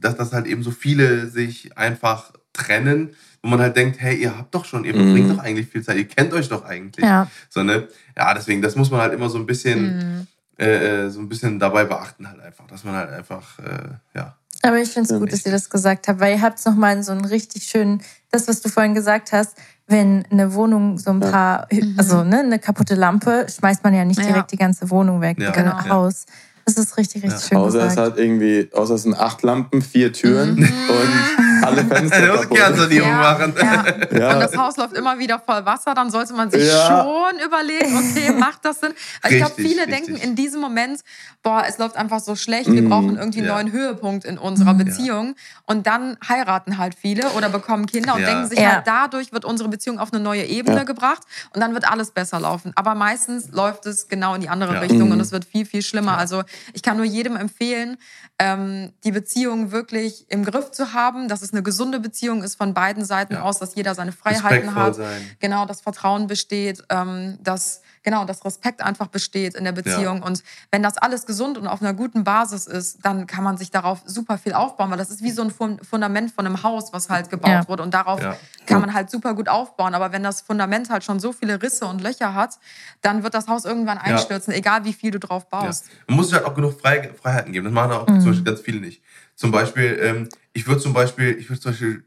dass 0.00 0.16
das 0.16 0.32
halt 0.32 0.46
eben 0.46 0.62
so 0.62 0.70
viele 0.70 1.28
sich 1.28 1.76
einfach 1.76 2.32
trennen, 2.54 3.10
wo 3.42 3.50
man 3.50 3.60
halt 3.60 3.76
denkt, 3.76 4.00
hey, 4.00 4.16
ihr 4.16 4.36
habt 4.36 4.54
doch 4.54 4.64
schon, 4.64 4.84
ihr 4.84 4.94
verbringt 4.94 5.28
mhm. 5.28 5.36
doch 5.36 5.44
eigentlich 5.44 5.68
viel 5.68 5.82
Zeit, 5.82 5.98
ihr 5.98 6.08
kennt 6.08 6.32
euch 6.32 6.48
doch 6.48 6.64
eigentlich. 6.64 7.04
Ja. 7.04 7.28
So, 7.50 7.62
ne? 7.62 7.88
ja, 8.16 8.32
deswegen, 8.32 8.62
das 8.62 8.74
muss 8.74 8.90
man 8.90 9.00
halt 9.00 9.12
immer 9.12 9.28
so 9.28 9.38
ein 9.38 9.44
bisschen, 9.44 9.98
mhm. 9.98 10.26
äh, 10.58 11.04
äh 11.04 11.10
so 11.10 11.20
ein 11.20 11.28
bisschen 11.28 11.58
dabei 11.58 11.84
beachten 11.84 12.26
halt 12.26 12.40
einfach, 12.40 12.66
dass 12.66 12.84
man 12.84 12.94
halt 12.94 13.10
einfach, 13.10 13.58
äh, 13.58 14.16
ja. 14.16 14.36
Aber 14.62 14.78
ich 14.78 14.88
finde 14.88 15.12
es 15.12 15.20
gut, 15.20 15.30
dass 15.30 15.44
ihr 15.44 15.52
das 15.52 15.68
gesagt 15.68 16.08
habt, 16.08 16.20
weil 16.20 16.36
ihr 16.36 16.40
habt 16.40 16.58
es 16.58 16.64
nochmal 16.64 16.96
in 16.96 17.02
so 17.02 17.12
einen 17.12 17.26
richtig 17.26 17.64
schönen, 17.64 18.00
das, 18.30 18.48
was 18.48 18.62
du 18.62 18.70
vorhin 18.70 18.94
gesagt 18.94 19.32
hast, 19.32 19.58
wenn 19.86 20.24
eine 20.30 20.54
Wohnung 20.54 20.96
so 20.96 21.10
ein 21.10 21.20
paar, 21.20 21.66
mhm. 21.70 21.94
also 21.98 22.24
ne, 22.24 22.40
eine 22.40 22.58
kaputte 22.58 22.94
Lampe, 22.94 23.46
schmeißt 23.48 23.84
man 23.84 23.92
ja 23.92 24.06
nicht 24.06 24.20
direkt 24.20 24.36
ja. 24.36 24.46
die 24.50 24.56
ganze 24.56 24.88
Wohnung 24.88 25.20
weg, 25.20 25.38
ja. 25.38 25.50
genau. 25.50 25.84
Haus. 25.88 26.24
Das 26.64 26.78
ist 26.78 26.96
richtig, 26.96 27.22
richtig 27.22 27.42
ja. 27.42 27.46
schön. 27.46 27.58
Außer 27.58 27.88
gesagt. 27.88 27.92
es 27.92 27.98
hat 27.98 28.18
irgendwie, 28.18 28.70
außer 28.72 28.94
es 28.94 29.02
sind 29.02 29.14
acht 29.14 29.42
Lampen, 29.42 29.82
vier 29.82 30.12
Türen 30.12 30.54
mhm. 30.54 30.62
und 30.88 31.53
alle 31.66 31.84
Fenster. 31.84 32.16
Eine 32.16 32.46
Kernsanierung 32.46 33.08
ja. 33.08 33.16
machen. 33.16 33.54
Ja. 33.56 33.84
ja. 34.18 34.34
Und 34.34 34.40
das 34.40 34.56
Haus 34.56 34.76
läuft 34.76 34.94
immer 34.94 35.18
wieder 35.18 35.38
voll 35.38 35.64
Wasser, 35.64 35.94
dann 35.94 36.10
sollte 36.10 36.34
man 36.34 36.50
sich 36.50 36.70
schon 36.70 37.38
überlegen, 37.44 37.96
okay, 37.96 38.32
macht 38.32 38.64
das 38.64 38.80
Sinn? 38.80 38.92
Weil 39.22 39.32
ich 39.32 39.38
glaube, 39.38 39.54
viele 39.56 39.86
richtig. 39.86 40.06
denken 40.06 40.16
in 40.16 40.36
diesem 40.36 40.60
Moment, 40.60 41.00
boah, 41.42 41.64
es 41.66 41.78
läuft 41.78 41.96
einfach 41.96 42.20
so 42.20 42.36
schlecht, 42.36 42.70
wir 42.70 42.82
mhm. 42.82 42.88
brauchen 42.88 43.16
irgendwie 43.16 43.40
einen 43.40 43.48
neuen 43.48 43.72
Höhepunkt 43.72 44.24
in 44.24 44.38
unserer 44.38 44.74
mhm. 44.74 44.78
Beziehung. 44.78 45.34
Und 45.66 45.86
dann 45.86 46.16
heiraten 46.28 46.78
halt 46.78 46.94
viele 46.94 47.28
oder 47.30 47.48
bekommen 47.48 47.86
Kinder 47.86 48.14
und 48.14 48.22
denken 48.22 48.48
sich 48.48 48.64
halt, 48.64 48.86
dadurch 48.86 49.32
wird 49.32 49.44
unsere 49.44 49.68
Beziehung 49.68 49.98
auf 49.98 50.12
eine 50.12 50.22
neue 50.22 50.44
Ebene 50.44 50.84
gebracht 50.84 51.22
und 51.54 51.60
dann 51.60 51.74
wird 51.74 51.90
alles 51.90 52.10
besser 52.10 52.40
laufen. 52.40 52.72
Aber 52.74 52.94
meistens 52.94 53.50
läuft 53.50 53.86
es 53.86 54.08
genau 54.08 54.34
in 54.34 54.40
die 54.40 54.48
andere 54.48 54.80
Richtung 54.80 55.10
und 55.10 55.16
mhm. 55.16 55.20
es 55.20 55.32
wird 55.32 55.44
viel, 55.44 55.66
viel 55.66 55.82
schlimmer. 55.82 56.18
Also 56.18 56.42
ich 56.72 56.82
kann 56.82 56.96
nur 56.96 57.06
jedem 57.06 57.36
empfehlen, 57.36 57.96
ähm, 58.38 58.92
die 59.04 59.12
Beziehung 59.12 59.70
wirklich 59.70 60.26
im 60.28 60.44
Griff 60.44 60.72
zu 60.72 60.92
haben, 60.92 61.28
dass 61.28 61.42
es 61.42 61.52
eine 61.52 61.62
gesunde 61.62 62.00
Beziehung 62.00 62.42
ist 62.42 62.56
von 62.56 62.74
beiden 62.74 63.04
Seiten 63.04 63.34
ja. 63.34 63.42
aus, 63.42 63.58
dass 63.58 63.74
jeder 63.74 63.94
seine 63.94 64.12
Freiheiten 64.12 64.74
hat. 64.74 64.96
Sein. 64.96 65.22
Genau, 65.38 65.66
dass 65.66 65.80
Vertrauen 65.80 66.26
besteht, 66.26 66.82
ähm, 66.90 67.38
dass 67.42 67.82
genau, 68.04 68.24
dass 68.24 68.44
Respekt 68.44 68.82
einfach 68.82 69.08
besteht 69.08 69.54
in 69.54 69.64
der 69.64 69.72
Beziehung. 69.72 70.18
Ja. 70.18 70.24
Und 70.24 70.44
wenn 70.70 70.82
das 70.82 70.96
alles 70.98 71.26
gesund 71.26 71.58
und 71.58 71.66
auf 71.66 71.82
einer 71.82 71.94
guten 71.94 72.22
Basis 72.22 72.66
ist, 72.66 73.04
dann 73.04 73.26
kann 73.26 73.42
man 73.42 73.56
sich 73.56 73.70
darauf 73.70 74.02
super 74.04 74.38
viel 74.38 74.52
aufbauen, 74.52 74.90
weil 74.90 74.98
das 74.98 75.10
ist 75.10 75.22
wie 75.22 75.30
so 75.30 75.42
ein 75.42 75.50
Fundament 75.50 76.30
von 76.30 76.46
einem 76.46 76.62
Haus, 76.62 76.92
was 76.92 77.10
halt 77.10 77.30
gebaut 77.30 77.50
ja. 77.50 77.68
wurde. 77.68 77.82
Und 77.82 77.92
darauf 77.92 78.22
ja. 78.22 78.36
kann 78.66 78.80
man 78.80 78.94
halt 78.94 79.10
super 79.10 79.34
gut 79.34 79.48
aufbauen. 79.48 79.94
Aber 79.94 80.12
wenn 80.12 80.22
das 80.22 80.42
Fundament 80.42 80.90
halt 80.90 81.02
schon 81.02 81.18
so 81.18 81.32
viele 81.32 81.60
Risse 81.60 81.86
und 81.86 82.00
Löcher 82.00 82.34
hat, 82.34 82.58
dann 83.00 83.22
wird 83.24 83.34
das 83.34 83.48
Haus 83.48 83.64
irgendwann 83.64 83.98
einstürzen, 83.98 84.54
egal 84.54 84.84
wie 84.84 84.92
viel 84.92 85.10
du 85.10 85.18
drauf 85.18 85.48
baust. 85.48 85.86
Man 86.06 86.16
muss 86.16 86.28
sich 86.28 86.36
halt 86.36 86.46
auch 86.46 86.54
genug 86.54 86.78
Freiheiten 86.78 87.52
geben. 87.52 87.64
Das 87.64 87.74
machen 87.74 87.92
auch 87.92 88.06
mhm. 88.06 88.20
zum 88.20 88.30
Beispiel 88.30 88.44
ganz 88.44 88.60
viele 88.60 88.80
nicht. 88.80 89.02
Zum 89.34 89.50
Beispiel, 89.50 89.98
ähm, 90.00 90.28
ich 90.52 90.66
würde 90.66 90.80
zum 90.80 90.92
Beispiel, 90.92 91.36
ich 91.38 91.48
würde 91.48 91.60
zum 91.60 91.72
Beispiel 91.72 92.04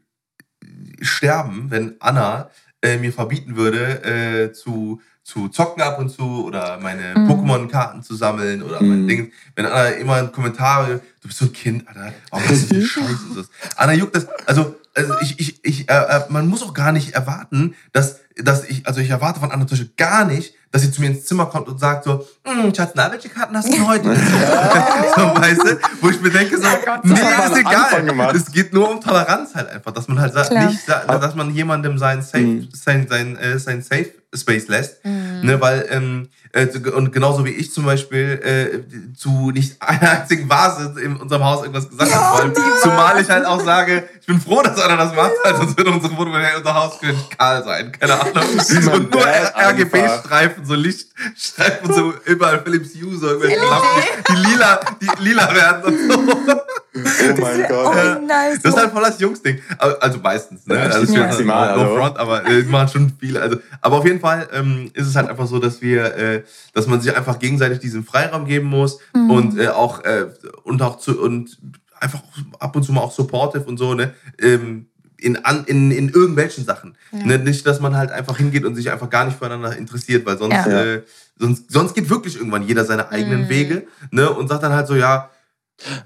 sterben, 1.00 1.70
wenn 1.70 1.96
Anna 2.00 2.50
äh, 2.82 2.96
mir 2.96 3.12
verbieten 3.12 3.56
würde, 3.56 4.04
äh, 4.04 4.52
zu 4.52 5.00
zu 5.28 5.48
zocken 5.48 5.82
ab 5.82 5.98
und 5.98 6.08
zu 6.08 6.46
oder 6.46 6.78
meine 6.80 7.14
mm. 7.14 7.30
Pokémon-Karten 7.30 8.02
zu 8.02 8.16
sammeln 8.16 8.62
oder 8.62 8.82
mm. 8.82 8.88
mein 8.88 9.02
mhm. 9.02 9.08
Ding. 9.08 9.32
Wenn 9.54 9.66
Anna 9.66 9.88
immer 9.88 10.14
ein 10.14 10.32
Kommentar, 10.32 10.86
du 10.86 11.00
bist 11.28 11.38
so 11.38 11.44
ein 11.44 11.52
Kind, 11.52 11.86
Alter, 11.86 12.14
warum 12.30 12.50
ist 12.50 12.72
das 12.72 12.84
Scheiße? 12.84 13.48
Anna 13.76 13.92
juckt 13.92 14.16
das, 14.16 14.26
also 14.46 14.74
also 14.94 15.14
ich, 15.20 15.38
ich, 15.38 15.64
ich, 15.64 15.88
äh, 15.88 15.94
äh, 15.94 16.20
man 16.28 16.48
muss 16.48 16.62
auch 16.62 16.74
gar 16.74 16.90
nicht 16.90 17.12
erwarten, 17.12 17.76
dass, 17.92 18.20
dass 18.36 18.64
ich, 18.64 18.84
also 18.86 19.00
ich 19.00 19.10
erwarte 19.10 19.38
von 19.38 19.52
anderen 19.52 19.68
Tische 19.68 19.90
gar 19.96 20.24
nicht, 20.24 20.54
dass 20.72 20.82
sie 20.82 20.90
zu 20.90 21.00
mir 21.00 21.08
ins 21.08 21.24
Zimmer 21.24 21.46
kommt 21.46 21.68
und 21.68 21.78
sagt 21.78 22.04
so, 22.04 22.26
hm, 22.44 22.74
Schatz, 22.74 22.92
na, 22.94 23.12
welche 23.12 23.28
Karten 23.28 23.56
hast 23.56 23.68
du 23.68 23.72
denn 23.72 23.86
heute? 23.86 24.08
so, 25.14 25.22
weißt 25.22 25.62
du, 25.62 25.78
wo 26.00 26.08
ich 26.08 26.20
mir 26.20 26.30
denke 26.30 26.56
so, 26.56 26.66
Gott, 26.84 27.04
nee, 27.04 27.14
das 27.14 27.50
ist 27.50 27.58
egal. 27.58 28.34
Es 28.34 28.50
geht 28.50 28.72
nur 28.72 28.90
um 28.90 29.00
Toleranz 29.00 29.54
halt 29.54 29.68
einfach, 29.68 29.92
dass 29.92 30.08
man 30.08 30.20
halt 30.20 30.32
sagt, 30.32 30.52
nicht, 30.52 30.88
dass 30.88 31.34
man 31.36 31.54
jemandem 31.54 31.96
sein 31.96 32.22
Safe, 32.22 32.42
mhm. 32.42 32.68
sein, 32.72 33.06
sein, 33.08 33.36
äh, 33.36 33.58
sein 33.58 33.82
Safe 33.82 34.10
Space 34.34 34.68
lässt, 34.68 35.04
mhm. 35.04 35.40
ne, 35.42 35.60
weil 35.60 35.86
ähm, 35.90 36.28
äh, 36.52 36.66
und 36.94 37.12
genauso 37.12 37.46
wie 37.46 37.50
ich 37.50 37.72
zum 37.72 37.86
Beispiel 37.86 38.40
äh, 38.44 39.14
zu 39.16 39.50
nicht 39.50 39.76
einer 39.80 40.20
einzigen 40.20 40.50
Vase 40.50 41.00
in 41.00 41.16
unserem 41.16 41.44
Haus 41.44 41.62
irgendwas 41.62 41.88
gesagt 41.88 42.10
ja, 42.10 42.38
habe, 42.38 42.52
zumal 42.82 43.20
ich 43.20 43.30
halt 43.30 43.46
auch 43.46 43.60
sage, 43.60 44.06
ich 44.20 44.26
bin 44.26 44.38
froh, 44.38 44.60
dass 44.62 44.78
einer 44.80 44.98
das 44.98 45.14
macht, 45.14 45.32
ja. 45.44 45.56
sonst 45.56 45.78
würde 45.78 45.90
unsere 45.92 46.14
Wohnung, 46.16 46.34
unser 46.56 46.74
Haus 46.74 47.00
könnte 47.00 47.22
kahl 47.36 47.64
sein, 47.64 47.92
keine 47.92 48.20
Ahnung. 48.20 48.44
und 48.92 49.12
nur 49.12 49.26
RGB-Streifen, 49.26 50.64
so 50.66 50.74
Lichtstreifen, 50.74 51.94
so 51.94 52.12
überall 52.26 52.62
Philips 52.62 52.90
Hue, 52.94 53.16
so 53.16 53.28
irgendwelche 53.28 53.64
Lampen, 53.64 54.02
die 54.28 54.50
lila, 54.50 54.80
die 55.00 55.24
lila 55.24 55.54
werden 55.54 55.84
und 55.84 56.12
so. 56.12 56.60
Oh 57.04 57.40
mein 57.40 57.68
Gott. 57.68 57.96
Oh, 57.96 58.26
nice. 58.26 58.60
Das 58.62 58.74
ist 58.74 58.80
halt 58.80 58.92
voll 58.92 59.02
das 59.02 59.20
Jungs-Ding. 59.20 59.60
Also 60.00 60.18
meistens, 60.18 60.66
ne? 60.66 60.78
Also 60.78 61.02
ich 61.02 61.18
maximal, 61.18 61.76
no, 61.76 61.84
no 61.84 61.96
front, 61.96 62.16
aber 62.18 62.46
äh, 62.46 62.62
machen 62.62 62.88
schon 62.88 63.12
viele. 63.18 63.40
Also, 63.40 63.58
aber 63.80 63.96
auf 63.96 64.04
jeden 64.04 64.20
Fall 64.20 64.48
ähm, 64.52 64.90
ist 64.94 65.06
es 65.06 65.16
halt 65.16 65.28
einfach 65.28 65.46
so, 65.46 65.58
dass 65.58 65.82
wir, 65.82 66.14
äh, 66.16 66.42
dass 66.74 66.86
man 66.86 67.00
sich 67.00 67.14
einfach 67.16 67.38
gegenseitig 67.38 67.78
diesen 67.78 68.04
Freiraum 68.04 68.46
geben 68.46 68.66
muss 68.66 68.98
mhm. 69.14 69.30
und 69.30 69.58
äh, 69.58 69.68
auch 69.68 70.04
äh, 70.04 70.26
und 70.64 70.82
auch 70.82 70.98
zu 70.98 71.20
und 71.20 71.58
einfach 72.00 72.22
ab 72.58 72.76
und 72.76 72.82
zu 72.82 72.92
mal 72.92 73.00
auch 73.00 73.12
supportive 73.12 73.64
und 73.64 73.78
so, 73.78 73.94
ne? 73.94 74.14
Ähm, 74.40 74.86
in, 75.18 75.44
an, 75.44 75.64
in, 75.66 75.90
in 75.90 76.08
irgendwelchen 76.08 76.64
Sachen. 76.64 76.96
Ja. 77.12 77.24
Ne? 77.24 77.38
Nicht, 77.38 77.66
dass 77.66 77.80
man 77.80 77.96
halt 77.96 78.10
einfach 78.10 78.38
hingeht 78.38 78.64
und 78.64 78.76
sich 78.76 78.90
einfach 78.90 79.10
gar 79.10 79.24
nicht 79.24 79.36
füreinander 79.36 79.76
interessiert, 79.76 80.24
weil 80.24 80.38
sonst, 80.38 80.54
ja. 80.54 80.66
äh, 80.66 81.02
sonst, 81.36 81.70
sonst 81.70 81.94
geht 81.94 82.08
wirklich 82.08 82.36
irgendwann 82.36 82.62
jeder 82.62 82.84
seine 82.84 83.10
eigenen 83.10 83.42
mhm. 83.42 83.48
Wege 83.48 83.86
ne? 84.10 84.30
und 84.30 84.48
sagt 84.48 84.62
dann 84.62 84.72
halt 84.72 84.86
so, 84.86 84.94
ja, 84.94 85.30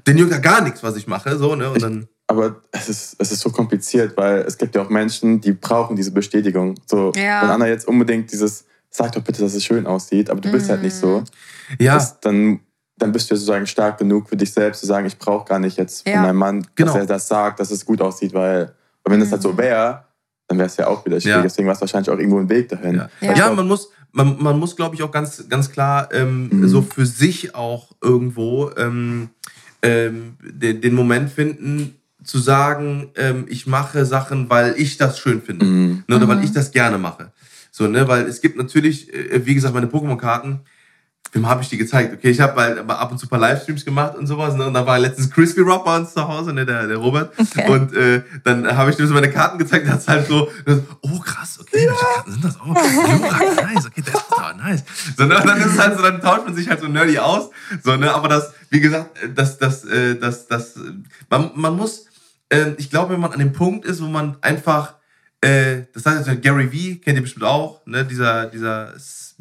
den 0.06 0.18
juckt 0.18 0.32
ja 0.32 0.38
gar 0.38 0.60
nichts, 0.60 0.82
was 0.82 0.96
ich 0.96 1.06
mache. 1.06 1.36
So, 1.36 1.54
ne? 1.54 1.70
Und 1.70 1.82
dann 1.82 2.08
aber 2.32 2.62
es 2.70 2.88
ist, 2.88 3.16
es 3.18 3.32
ist 3.32 3.40
so 3.40 3.50
kompliziert, 3.50 4.16
weil 4.16 4.38
es 4.38 4.56
gibt 4.56 4.74
ja 4.74 4.82
auch 4.82 4.88
Menschen, 4.88 5.40
die 5.40 5.52
brauchen 5.52 5.96
diese 5.96 6.12
Bestätigung. 6.12 6.74
So, 6.86 7.12
ja. 7.14 7.42
Wenn 7.42 7.50
Anna 7.50 7.68
jetzt 7.68 7.86
unbedingt 7.86 8.32
dieses, 8.32 8.64
sag 8.90 9.12
doch 9.12 9.22
bitte, 9.22 9.42
dass 9.42 9.54
es 9.54 9.64
schön 9.64 9.86
aussieht, 9.86 10.30
aber 10.30 10.40
du 10.40 10.50
bist 10.50 10.70
halt 10.70 10.82
nicht 10.82 10.94
so. 10.94 11.20
Mhm. 11.20 11.24
Ja. 11.78 11.94
Das, 11.94 12.20
dann, 12.20 12.60
dann 12.96 13.12
bist 13.12 13.28
du 13.28 13.34
ja 13.34 13.36
sozusagen 13.36 13.66
stark 13.66 13.98
genug 13.98 14.28
für 14.28 14.36
dich 14.36 14.52
selbst 14.52 14.80
zu 14.80 14.86
sagen, 14.86 15.06
ich 15.06 15.18
brauche 15.18 15.44
gar 15.46 15.58
nicht 15.58 15.76
jetzt 15.76 16.04
von 16.04 16.12
ja. 16.12 16.22
meinem 16.22 16.36
Mann, 16.36 16.66
genau. 16.74 16.92
dass 16.92 17.02
er 17.02 17.06
das 17.06 17.28
sagt, 17.28 17.60
dass 17.60 17.70
es 17.70 17.84
gut 17.84 18.00
aussieht, 18.00 18.32
weil, 18.32 18.72
wenn 19.04 19.18
mhm. 19.18 19.24
das 19.24 19.32
halt 19.32 19.42
so 19.42 19.52
mhm. 19.52 19.58
wäre, 19.58 20.04
dann 20.48 20.58
wäre 20.58 20.66
es 20.68 20.76
ja 20.76 20.86
auch 20.86 21.04
wieder 21.04 21.20
schwierig. 21.20 21.36
Ja. 21.36 21.42
Deswegen 21.42 21.66
war 21.66 21.74
es 21.74 21.80
wahrscheinlich 21.80 22.10
auch 22.10 22.18
irgendwo 22.18 22.38
ein 22.38 22.48
Weg 22.48 22.68
dahin. 22.68 22.96
Ja, 22.96 23.08
ja. 23.20 23.34
ja 23.34 23.52
man 23.52 23.66
muss, 23.66 23.90
man, 24.12 24.42
man 24.42 24.58
muss, 24.58 24.76
glaube 24.76 24.94
ich, 24.94 25.02
auch 25.02 25.10
ganz, 25.10 25.48
ganz 25.48 25.70
klar 25.70 26.08
ähm, 26.12 26.48
mhm. 26.50 26.68
so 26.68 26.82
für 26.82 27.04
sich 27.04 27.54
auch 27.54 27.92
irgendwo 28.00 28.70
ähm, 28.76 29.30
ähm, 29.82 30.36
den, 30.40 30.80
den 30.80 30.94
Moment 30.94 31.30
finden, 31.30 31.96
zu 32.24 32.38
sagen, 32.38 33.10
ähm, 33.16 33.46
ich 33.48 33.66
mache 33.66 34.04
Sachen, 34.04 34.48
weil 34.48 34.74
ich 34.76 34.96
das 34.96 35.18
schön 35.18 35.42
finde. 35.42 35.66
Mhm. 35.66 36.04
Ne, 36.06 36.16
oder 36.16 36.28
weil 36.28 36.36
mhm. 36.36 36.44
ich 36.44 36.52
das 36.52 36.70
gerne 36.70 36.98
mache. 36.98 37.32
So, 37.70 37.88
ne, 37.88 38.06
weil 38.06 38.26
es 38.26 38.40
gibt 38.40 38.56
natürlich, 38.56 39.12
äh, 39.12 39.44
wie 39.44 39.54
gesagt, 39.54 39.74
meine 39.74 39.86
Pokémon-Karten, 39.86 40.60
wem 41.32 41.48
habe 41.48 41.62
ich 41.62 41.68
die 41.68 41.78
gezeigt? 41.78 42.12
Okay, 42.12 42.30
ich 42.30 42.40
habe 42.40 42.60
halt 42.60 42.90
ab 42.90 43.10
und 43.10 43.18
zu 43.18 43.26
ein 43.26 43.28
paar 43.30 43.38
Livestreams 43.38 43.84
gemacht 43.84 44.16
und 44.16 44.26
sowas. 44.26 44.54
Ne? 44.54 44.66
Und 44.66 44.74
da 44.74 44.86
war 44.86 44.98
letztens 44.98 45.30
Crispy 45.30 45.60
Rock 45.60 45.84
bei 45.84 45.96
uns 45.96 46.12
zu 46.12 46.28
Hause, 46.28 46.52
ne? 46.52 46.66
der, 46.66 46.86
der 46.86 46.98
Robert. 46.98 47.32
Okay. 47.38 47.70
Und 47.70 47.94
äh, 47.94 48.22
dann 48.44 48.76
habe 48.76 48.90
ich 48.90 48.98
ihm 48.98 49.06
so 49.06 49.14
meine 49.14 49.30
Karten 49.30 49.58
gezeigt. 49.58 49.86
Der 49.86 49.94
hat 49.94 50.06
halt 50.06 50.26
so, 50.26 50.50
oh 51.00 51.18
krass, 51.20 51.58
okay, 51.60 51.86
welche 51.88 52.04
Karten 52.04 52.32
sind 52.32 52.44
das? 52.44 52.58
Oh, 52.60 52.68
Jura, 52.68 53.62
nice, 53.62 53.86
okay, 53.86 54.02
das 54.04 54.14
ist 54.14 54.28
total 54.28 54.56
nice. 54.56 54.84
So, 55.16 55.24
ne? 55.24 55.38
Und 55.38 55.46
dann 55.46 55.58
ist 55.58 55.66
es 55.66 55.78
halt 55.78 55.96
so, 55.96 56.02
dann 56.02 56.20
tauscht 56.20 56.44
man 56.44 56.54
sich 56.54 56.68
halt 56.68 56.80
so 56.80 56.88
nerdy 56.88 57.18
aus. 57.18 57.50
So, 57.82 57.96
ne? 57.96 58.12
Aber 58.14 58.28
das, 58.28 58.52
wie 58.68 58.80
gesagt, 58.80 59.16
das, 59.34 59.58
das, 59.58 59.84
äh, 59.84 60.16
das, 60.16 60.48
das, 60.48 60.74
man, 61.30 61.50
man 61.54 61.76
muss, 61.76 62.06
äh, 62.50 62.72
ich 62.76 62.90
glaube, 62.90 63.14
wenn 63.14 63.20
man 63.20 63.32
an 63.32 63.38
dem 63.38 63.52
Punkt 63.52 63.86
ist, 63.86 64.02
wo 64.02 64.06
man 64.06 64.36
einfach, 64.42 64.96
äh, 65.40 65.84
das 65.94 66.04
heißt, 66.04 66.42
Gary 66.42 66.66
V 66.66 67.02
kennt 67.02 67.16
ihr 67.16 67.22
bestimmt 67.22 67.44
auch, 67.44 67.86
ne? 67.86 68.04
dieser, 68.04 68.46
dieser 68.46 68.92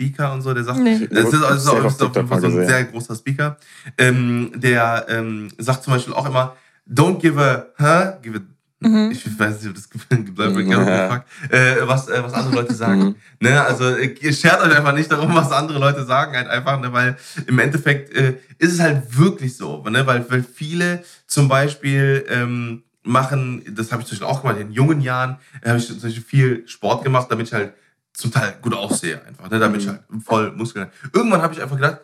Speaker 0.02 0.34
und 0.34 0.41
so, 0.41 0.54
der 0.54 0.64
sagt, 0.64 0.80
nee. 0.80 1.08
das 1.12 1.26
ist, 1.26 1.34
ist 1.34 1.68
auf 1.68 2.16
jeden 2.16 2.28
Fall 2.28 2.41
so 2.41 2.47
ein 2.47 2.68
sehr 2.68 2.86
großer 2.86 3.16
Speaker, 3.16 3.58
ähm, 3.97 4.52
der 4.56 5.06
ähm, 5.10 5.49
sagt 5.58 5.84
zum 5.84 5.93
Beispiel 5.93 6.14
auch 6.14 6.28
immer, 6.28 6.56
don't 6.89 7.20
give 7.20 7.39
a, 7.39 7.66
huh, 7.80 8.20
give 8.22 8.38
a 8.38 8.41
Mhm. 8.84 9.12
Ich 9.12 9.39
weiß 9.39 9.62
nicht, 9.62 9.70
ob 9.70 9.76
das 9.76 9.89
gebleibt 10.10 10.58
ja. 10.68 11.24
äh, 11.52 11.88
was, 11.88 12.08
äh, 12.08 12.24
was 12.24 12.34
andere 12.34 12.56
Leute 12.56 12.74
sagen. 12.74 13.04
Mhm. 13.04 13.16
ne? 13.39 13.64
Also 13.64 13.95
ihr 13.95 14.34
schert 14.34 14.60
euch 14.60 14.76
einfach 14.76 14.95
nicht 14.95 15.12
darum, 15.12 15.36
was 15.36 15.52
andere 15.52 15.78
Leute 15.78 16.04
sagen, 16.04 16.36
halt 16.36 16.47
einfach, 16.47 16.82
ne? 16.82 16.91
weil 16.91 17.16
im 17.45 17.60
Endeffekt 17.60 18.12
äh, 18.16 18.38
ist 18.58 18.74
es 18.74 18.80
halt 18.80 19.16
wirklich 19.16 19.56
so, 19.56 19.84
ne? 19.84 20.08
weil, 20.08 20.28
weil 20.32 20.43
viele 20.43 21.04
zum 21.28 21.47
Beispiel 21.47 22.26
ähm, 22.28 22.82
machen, 23.04 23.64
das 23.70 23.91
habe 23.91 24.02
ich 24.02 24.08
zum 24.08 24.18
Beispiel 24.18 24.28
auch 24.28 24.41
gemacht, 24.41 24.60
in 24.60 24.72
jungen 24.72 25.02
Jahren 25.02 25.38
habe 25.64 25.78
ich 25.78 25.86
zum 25.86 26.02
Beispiel 26.02 26.24
viel 26.24 26.68
Sport 26.68 27.04
gemacht, 27.04 27.28
damit 27.30 27.49
ich 27.49 27.54
halt 27.54 27.74
zum 28.22 28.32
Teil 28.32 28.56
gut 28.62 28.74
aussehe 28.74 29.22
einfach, 29.26 29.50
ne? 29.50 29.60
damit 29.60 29.82
ich 29.82 29.88
mhm. 29.88 29.92
halt 29.92 30.24
voll 30.24 30.52
Muskeln 30.52 30.92
Irgendwann 31.14 31.42
habe 31.42 31.54
ich 31.54 31.62
einfach 31.62 31.76
gedacht, 31.76 32.02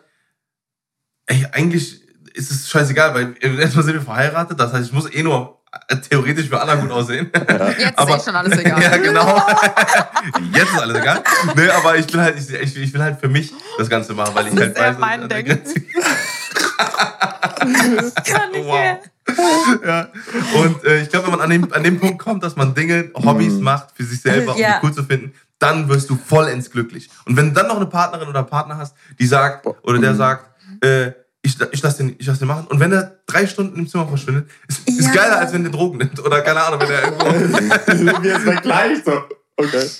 ey, 1.26 1.46
eigentlich 1.52 2.02
ist 2.34 2.50
es 2.50 2.68
scheißegal, 2.68 3.14
weil 3.14 3.34
erstmal 3.40 3.84
sind 3.84 3.94
wir 3.94 4.02
verheiratet, 4.02 4.58
das 4.60 4.72
heißt, 4.72 4.86
ich 4.86 4.92
muss 4.92 5.12
eh 5.12 5.22
nur 5.22 5.58
theoretisch 6.08 6.48
für 6.48 6.60
alle 6.60 6.78
gut 6.78 6.90
aussehen. 6.90 7.30
Ja. 7.34 7.68
Jetzt 7.78 7.98
aber, 7.98 8.16
ist 8.16 8.24
schon 8.24 8.36
alles 8.36 8.58
egal. 8.64 8.82
ja, 8.82 8.96
genau. 8.96 9.36
Jetzt 10.52 10.72
ist 10.72 10.80
alles 10.80 10.98
egal. 10.98 11.22
Nee, 11.54 11.68
aber 11.68 11.96
ich 11.96 12.12
will 12.12 12.20
halt, 12.20 12.38
ich, 12.38 12.76
ich, 12.76 12.92
will 12.92 13.02
halt 13.02 13.20
für 13.20 13.28
mich 13.28 13.52
das 13.76 13.88
Ganze 13.88 14.14
machen, 14.14 14.34
weil 14.34 14.44
das 14.44 14.54
ich 14.54 14.60
halt 14.60 14.72
ist 14.72 14.80
weiß. 14.80 14.98
Mein 14.98 15.28
Denken. 15.28 15.60
das 17.96 18.14
kann 18.14 18.54
ich 18.54 18.64
wow. 18.64 18.98
ja. 19.84 20.08
Und 20.54 20.84
äh, 20.84 21.02
ich 21.02 21.10
glaube, 21.10 21.26
wenn 21.26 21.32
man 21.32 21.40
an 21.42 21.50
dem, 21.50 21.72
an 21.72 21.82
dem 21.82 22.00
Punkt 22.00 22.18
kommt, 22.18 22.42
dass 22.42 22.56
man 22.56 22.74
Dinge, 22.74 23.10
Hobbys 23.14 23.54
mhm. 23.54 23.62
macht 23.62 23.88
für 23.94 24.04
sich 24.04 24.20
selber, 24.20 24.54
um 24.54 24.60
ja. 24.60 24.78
die 24.80 24.86
cool 24.86 24.92
zu 24.92 25.04
finden, 25.04 25.34
dann 25.58 25.88
wirst 25.88 26.08
du 26.10 26.16
vollends 26.16 26.70
glücklich. 26.70 27.08
Und 27.26 27.36
wenn 27.36 27.48
du 27.48 27.54
dann 27.54 27.68
noch 27.68 27.76
eine 27.76 27.86
Partnerin 27.86 28.28
oder 28.28 28.42
Partner 28.42 28.78
hast, 28.78 28.94
die 29.18 29.26
sagt, 29.26 29.66
oder 29.82 29.98
der 29.98 30.12
mhm. 30.12 30.16
sagt, 30.16 30.50
äh, 30.84 31.12
ich, 31.42 31.56
ich 31.72 31.82
lasse 31.82 31.98
den, 31.98 32.16
lass 32.20 32.38
den 32.38 32.48
machen. 32.48 32.66
Und 32.68 32.80
wenn 32.80 32.92
er 32.92 33.18
drei 33.26 33.46
Stunden 33.46 33.78
im 33.78 33.88
Zimmer 33.88 34.06
verschwindet, 34.06 34.48
ist, 34.66 34.88
ist 34.88 35.12
geiler, 35.12 35.38
als 35.38 35.52
wenn 35.52 35.62
der 35.62 35.72
Drogen 35.72 35.98
nimmt. 35.98 36.24
Oder 36.24 36.42
keine 36.42 36.62
Ahnung, 36.62 36.80
wenn 36.80 36.90
er 36.90 37.02
irgendwo. 37.04 38.22
Wir 38.22 38.40
sind 38.40 38.62
gleich 38.62 38.98
so. 39.04 39.22
Okay. 39.60 39.90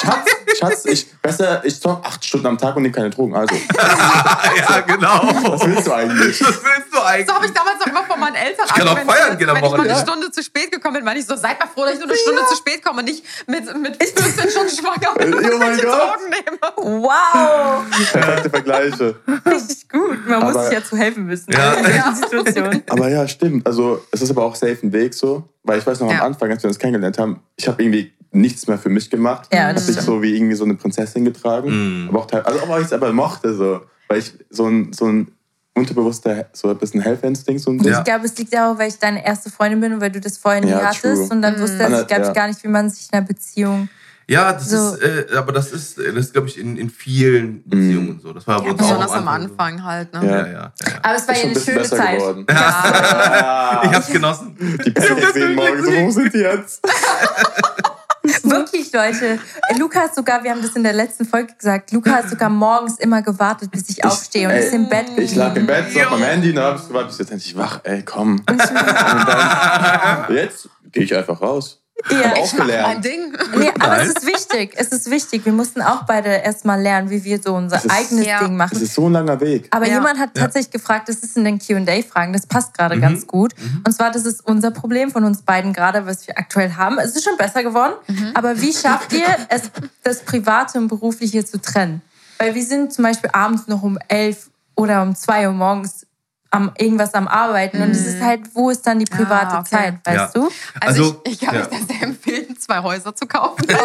Schatz, 0.00 0.30
Schatz, 0.58 0.84
ich, 0.86 1.12
besser, 1.20 1.62
ich 1.66 1.78
zock 1.78 2.02
acht 2.02 2.24
Stunden 2.24 2.46
am 2.46 2.56
Tag 2.56 2.76
und 2.76 2.82
nehme 2.82 2.94
keine 2.94 3.10
Drogen, 3.10 3.36
also. 3.36 3.54
ja, 4.56 4.80
genau. 4.80 5.20
Was 5.42 5.66
willst 5.66 5.86
du 5.86 5.92
eigentlich? 5.92 6.40
Was 6.40 6.64
willst 6.64 6.94
du 6.94 6.98
eigentlich? 6.98 7.26
So 7.26 7.34
habe 7.34 7.44
ich 7.44 7.52
damals 7.52 7.82
auch 7.82 7.86
immer 7.88 8.04
von 8.04 8.18
meinen 8.18 8.36
Eltern 8.36 8.64
Ich 8.64 8.72
kann 8.72 8.88
auch 8.88 8.98
feiern 8.98 9.36
gehen 9.36 9.50
am 9.50 9.56
Wenn 9.56 9.64
ich 9.64 9.70
nur 9.70 9.80
eine 9.80 9.96
Stunde 9.96 10.30
zu 10.30 10.42
spät 10.42 10.72
gekommen 10.72 10.94
bin, 10.94 11.04
meine 11.04 11.20
ich 11.20 11.26
so, 11.26 11.36
seid 11.36 11.60
mal 11.60 11.66
froh, 11.66 11.82
dass 11.84 11.92
ich 11.92 11.98
nur 11.98 12.08
eine 12.08 12.16
Stunde 12.16 12.40
ja. 12.40 12.46
zu 12.46 12.56
spät 12.56 12.82
komme, 12.82 13.02
nicht 13.02 13.22
mit, 13.46 13.76
mit 13.76 14.02
15 14.02 14.50
Stunden 14.50 14.70
schwanger 14.70 15.14
bin 15.18 15.34
und 15.34 15.44
oh 15.44 15.58
mein 15.58 15.76
Drogen 15.76 16.30
nehme. 16.30 17.02
Wow. 17.02 17.84
Perfekte 18.12 18.48
Vergleiche. 18.48 19.16
Richtig 19.44 19.90
gut. 19.90 20.26
Man 20.26 20.42
aber, 20.42 20.52
muss 20.52 20.64
sich 20.64 20.72
ja 20.72 20.82
zu 20.82 20.96
helfen 20.96 21.28
wissen. 21.28 21.52
Ja. 21.52 21.74
In 21.74 21.84
der 21.84 22.14
Situation. 22.14 22.82
Aber 22.88 23.08
ja, 23.10 23.28
stimmt. 23.28 23.66
Also, 23.66 24.02
es 24.10 24.22
ist 24.22 24.30
aber 24.30 24.44
auch 24.44 24.54
safe 24.54 24.78
ein 24.82 24.90
Weg 24.90 25.12
so. 25.12 25.46
Weil 25.64 25.78
ich 25.78 25.86
weiß 25.86 26.00
noch 26.00 26.10
ja. 26.10 26.18
am 26.18 26.26
Anfang, 26.26 26.50
als 26.50 26.62
wir 26.62 26.68
uns 26.68 26.78
kennengelernt 26.78 27.18
haben, 27.18 27.40
ich 27.56 27.68
habe 27.68 27.82
irgendwie 27.82 28.12
nichts 28.32 28.66
mehr 28.66 28.78
für 28.78 28.88
mich 28.88 29.10
gemacht. 29.10 29.48
Ja, 29.52 29.72
das 29.72 29.84
habe 29.84 29.92
ich 29.92 30.00
so 30.00 30.22
wie 30.22 30.34
irgendwie 30.36 30.54
so 30.54 30.64
eine 30.64 30.74
Prinzessin 30.74 31.24
getragen. 31.24 32.06
Mm. 32.06 32.08
Aber 32.08 32.20
auch 32.20 32.32
also 32.32 32.60
auch, 32.60 32.68
weil 32.68 32.80
ich 32.80 32.86
es 32.86 32.92
aber 32.92 33.12
mochte, 33.12 33.54
so. 33.54 33.82
Weil 34.08 34.18
ich 34.18 34.32
so 34.50 34.66
ein, 34.66 34.92
so 34.92 35.06
ein 35.06 35.32
unterbewusster, 35.74 36.46
so 36.52 36.68
ein 36.68 36.78
bisschen 36.78 37.00
Helferinstinkt. 37.00 37.62
So 37.62 37.70
ein 37.70 37.78
ja. 37.82 37.98
Ich 37.98 38.04
glaube, 38.04 38.26
es 38.26 38.36
liegt 38.36 38.56
auch, 38.56 38.78
weil 38.78 38.88
ich 38.88 38.98
deine 38.98 39.24
erste 39.24 39.50
Freundin 39.50 39.80
bin 39.80 39.92
und 39.94 40.00
weil 40.00 40.10
du 40.10 40.20
das 40.20 40.38
vorher 40.38 40.60
nie 40.60 40.70
ja, 40.70 40.82
hattest. 40.82 41.02
True. 41.02 41.28
Und 41.30 41.42
dann 41.42 41.60
wusste 41.60 41.88
mm. 41.88 41.94
ich, 41.94 42.06
glaube 42.06 42.26
ich, 42.26 42.32
gar 42.32 42.48
nicht, 42.48 42.62
wie 42.64 42.68
man 42.68 42.90
sich 42.90 43.08
in 43.10 43.18
einer 43.18 43.26
Beziehung 43.26 43.88
ja, 44.28 44.52
das 44.52 44.70
so. 44.70 44.94
ist, 44.94 45.02
äh, 45.02 45.36
aber 45.36 45.52
das 45.52 45.72
ist, 45.72 45.98
das 45.98 46.06
ist, 46.06 46.32
glaube 46.32 46.48
ich, 46.48 46.58
in, 46.58 46.76
in 46.76 46.88
vielen 46.90 47.62
Beziehungen 47.68 48.20
so. 48.20 48.32
Das 48.32 48.46
war 48.46 48.64
ja, 48.64 48.72
besonders 48.72 49.10
am 49.10 49.28
Anfang, 49.28 49.78
so. 49.78 49.84
halt. 49.84 50.12
Ne? 50.12 50.26
Ja. 50.26 50.46
Ja, 50.46 50.52
ja, 50.52 50.72
Aber 51.02 51.16
es 51.16 51.28
war 51.28 51.36
ja 51.36 51.42
eine 51.44 51.60
schöne 51.60 51.82
Zeit. 51.82 52.18
Geworden. 52.18 52.46
Ja. 52.48 53.82
ich 53.84 53.92
hab's 53.92 54.10
genossen. 54.10 54.56
Die 54.58 54.90
Pancakes 54.90 55.34
sehen 55.34 55.54
morgen 55.54 55.84
so, 55.84 55.90
wo 55.90 56.10
sind 56.10 56.32
die 56.32 56.38
jetzt? 56.38 56.82
Wirklich, 58.44 58.92
Leute. 58.92 59.38
Luca 59.78 60.00
hat 60.00 60.14
sogar, 60.14 60.44
wir 60.44 60.52
haben 60.52 60.62
das 60.62 60.76
in 60.76 60.84
der 60.84 60.92
letzten 60.92 61.24
Folge 61.24 61.54
gesagt, 61.54 61.92
Luca 61.92 62.12
hat 62.12 62.30
sogar 62.30 62.50
morgens 62.50 62.98
immer 62.98 63.20
gewartet, 63.22 63.70
bis 63.70 63.88
ich 63.90 64.04
aufstehe 64.04 64.48
und 64.48 64.54
ist 64.54 64.72
im 64.72 64.88
Bett 64.88 65.06
geblieben. 65.06 65.22
Ich 65.22 65.34
lag 65.34 65.56
im 65.56 65.66
Bett, 65.66 65.92
so 65.92 66.00
auf 66.00 66.10
meinem 66.10 66.22
Handy, 66.24 66.50
und 66.50 66.56
dann 66.56 66.64
hab 66.66 66.76
ich 66.76 66.86
gewartet, 66.86 67.08
bis 67.08 67.18
jetzt 67.18 67.32
endlich 67.32 67.56
wach. 67.56 67.80
Ey, 67.82 68.02
komm. 68.04 68.42
Und 68.48 68.58
dann, 68.58 70.34
jetzt 70.34 70.68
gehe 70.92 71.02
ich 71.02 71.16
einfach 71.16 71.40
raus. 71.40 71.81
Ja, 72.10 72.34
ich 72.42 72.52
mach 72.54 72.66
mein 72.66 73.02
Ding. 73.02 73.32
Nee, 73.56 73.70
aber 73.78 73.96
Nein. 73.96 74.06
es 74.06 74.14
ist 74.14 74.26
wichtig. 74.26 74.74
Es 74.76 74.88
ist 74.88 75.10
wichtig. 75.10 75.44
Wir 75.44 75.52
mussten 75.52 75.82
auch 75.82 76.04
beide 76.04 76.28
erstmal 76.28 76.80
lernen, 76.80 77.10
wie 77.10 77.22
wir 77.24 77.40
so 77.40 77.54
unser 77.54 77.76
ist, 77.76 77.90
eigenes 77.90 78.26
ja. 78.26 78.42
Ding 78.42 78.56
machen. 78.56 78.76
Es 78.76 78.82
ist 78.82 78.94
so 78.94 79.08
ein 79.08 79.12
langer 79.12 79.40
Weg. 79.40 79.68
Aber 79.70 79.86
ja. 79.86 79.94
jemand 79.94 80.18
hat 80.18 80.34
tatsächlich 80.34 80.72
gefragt, 80.72 81.08
das 81.08 81.16
ist 81.16 81.36
in 81.36 81.44
den 81.44 81.58
Q&A-Fragen, 81.58 82.32
das 82.32 82.46
passt 82.46 82.74
gerade 82.74 82.96
mhm. 82.96 83.00
ganz 83.00 83.26
gut. 83.26 83.54
Mhm. 83.56 83.82
Und 83.86 83.92
zwar, 83.92 84.10
das 84.10 84.24
ist 84.24 84.46
unser 84.46 84.70
Problem 84.70 85.10
von 85.10 85.24
uns 85.24 85.42
beiden 85.42 85.72
gerade, 85.72 86.06
was 86.06 86.26
wir 86.26 86.38
aktuell 86.38 86.74
haben. 86.74 86.98
Es 86.98 87.14
ist 87.14 87.24
schon 87.24 87.36
besser 87.36 87.62
geworden, 87.62 87.94
mhm. 88.08 88.32
aber 88.34 88.60
wie 88.60 88.72
schafft 88.72 89.12
ihr 89.12 89.26
es, 89.48 89.70
das 90.02 90.20
Private 90.20 90.78
und 90.78 90.88
Berufliche 90.88 91.44
zu 91.44 91.60
trennen? 91.60 92.02
Weil 92.38 92.54
wir 92.54 92.64
sind 92.64 92.92
zum 92.92 93.04
Beispiel 93.04 93.30
abends 93.32 93.68
noch 93.68 93.82
um 93.82 93.98
elf 94.08 94.50
oder 94.74 95.02
um 95.02 95.14
zwei 95.14 95.46
Uhr 95.46 95.52
morgens 95.52 96.06
am 96.52 96.70
irgendwas 96.76 97.14
am 97.14 97.26
Arbeiten 97.28 97.78
mhm. 97.78 97.84
und 97.84 97.90
es 97.92 98.06
ist 98.06 98.18
mhm. 98.18 98.26
halt, 98.26 98.40
wo 98.54 98.68
ist 98.68 98.86
dann 98.86 98.98
die 98.98 99.06
private 99.06 99.56
ah, 99.56 99.60
okay. 99.60 99.70
Zeit, 99.70 99.94
weißt 100.04 100.34
ja. 100.34 100.40
du? 100.40 100.50
Also, 100.80 101.02
also 101.02 101.22
ich, 101.24 101.32
ich 101.32 101.40
kann 101.40 101.54
ja. 101.54 101.62
euch 101.62 101.68
das 101.68 101.80
sehr 101.88 102.02
empfehlen, 102.02 102.58
zwei 102.58 102.82
Häuser 102.82 103.14
zu 103.14 103.26
kaufen. 103.26 103.66
sehr 103.68 103.80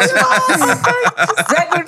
gut. 1.72 1.86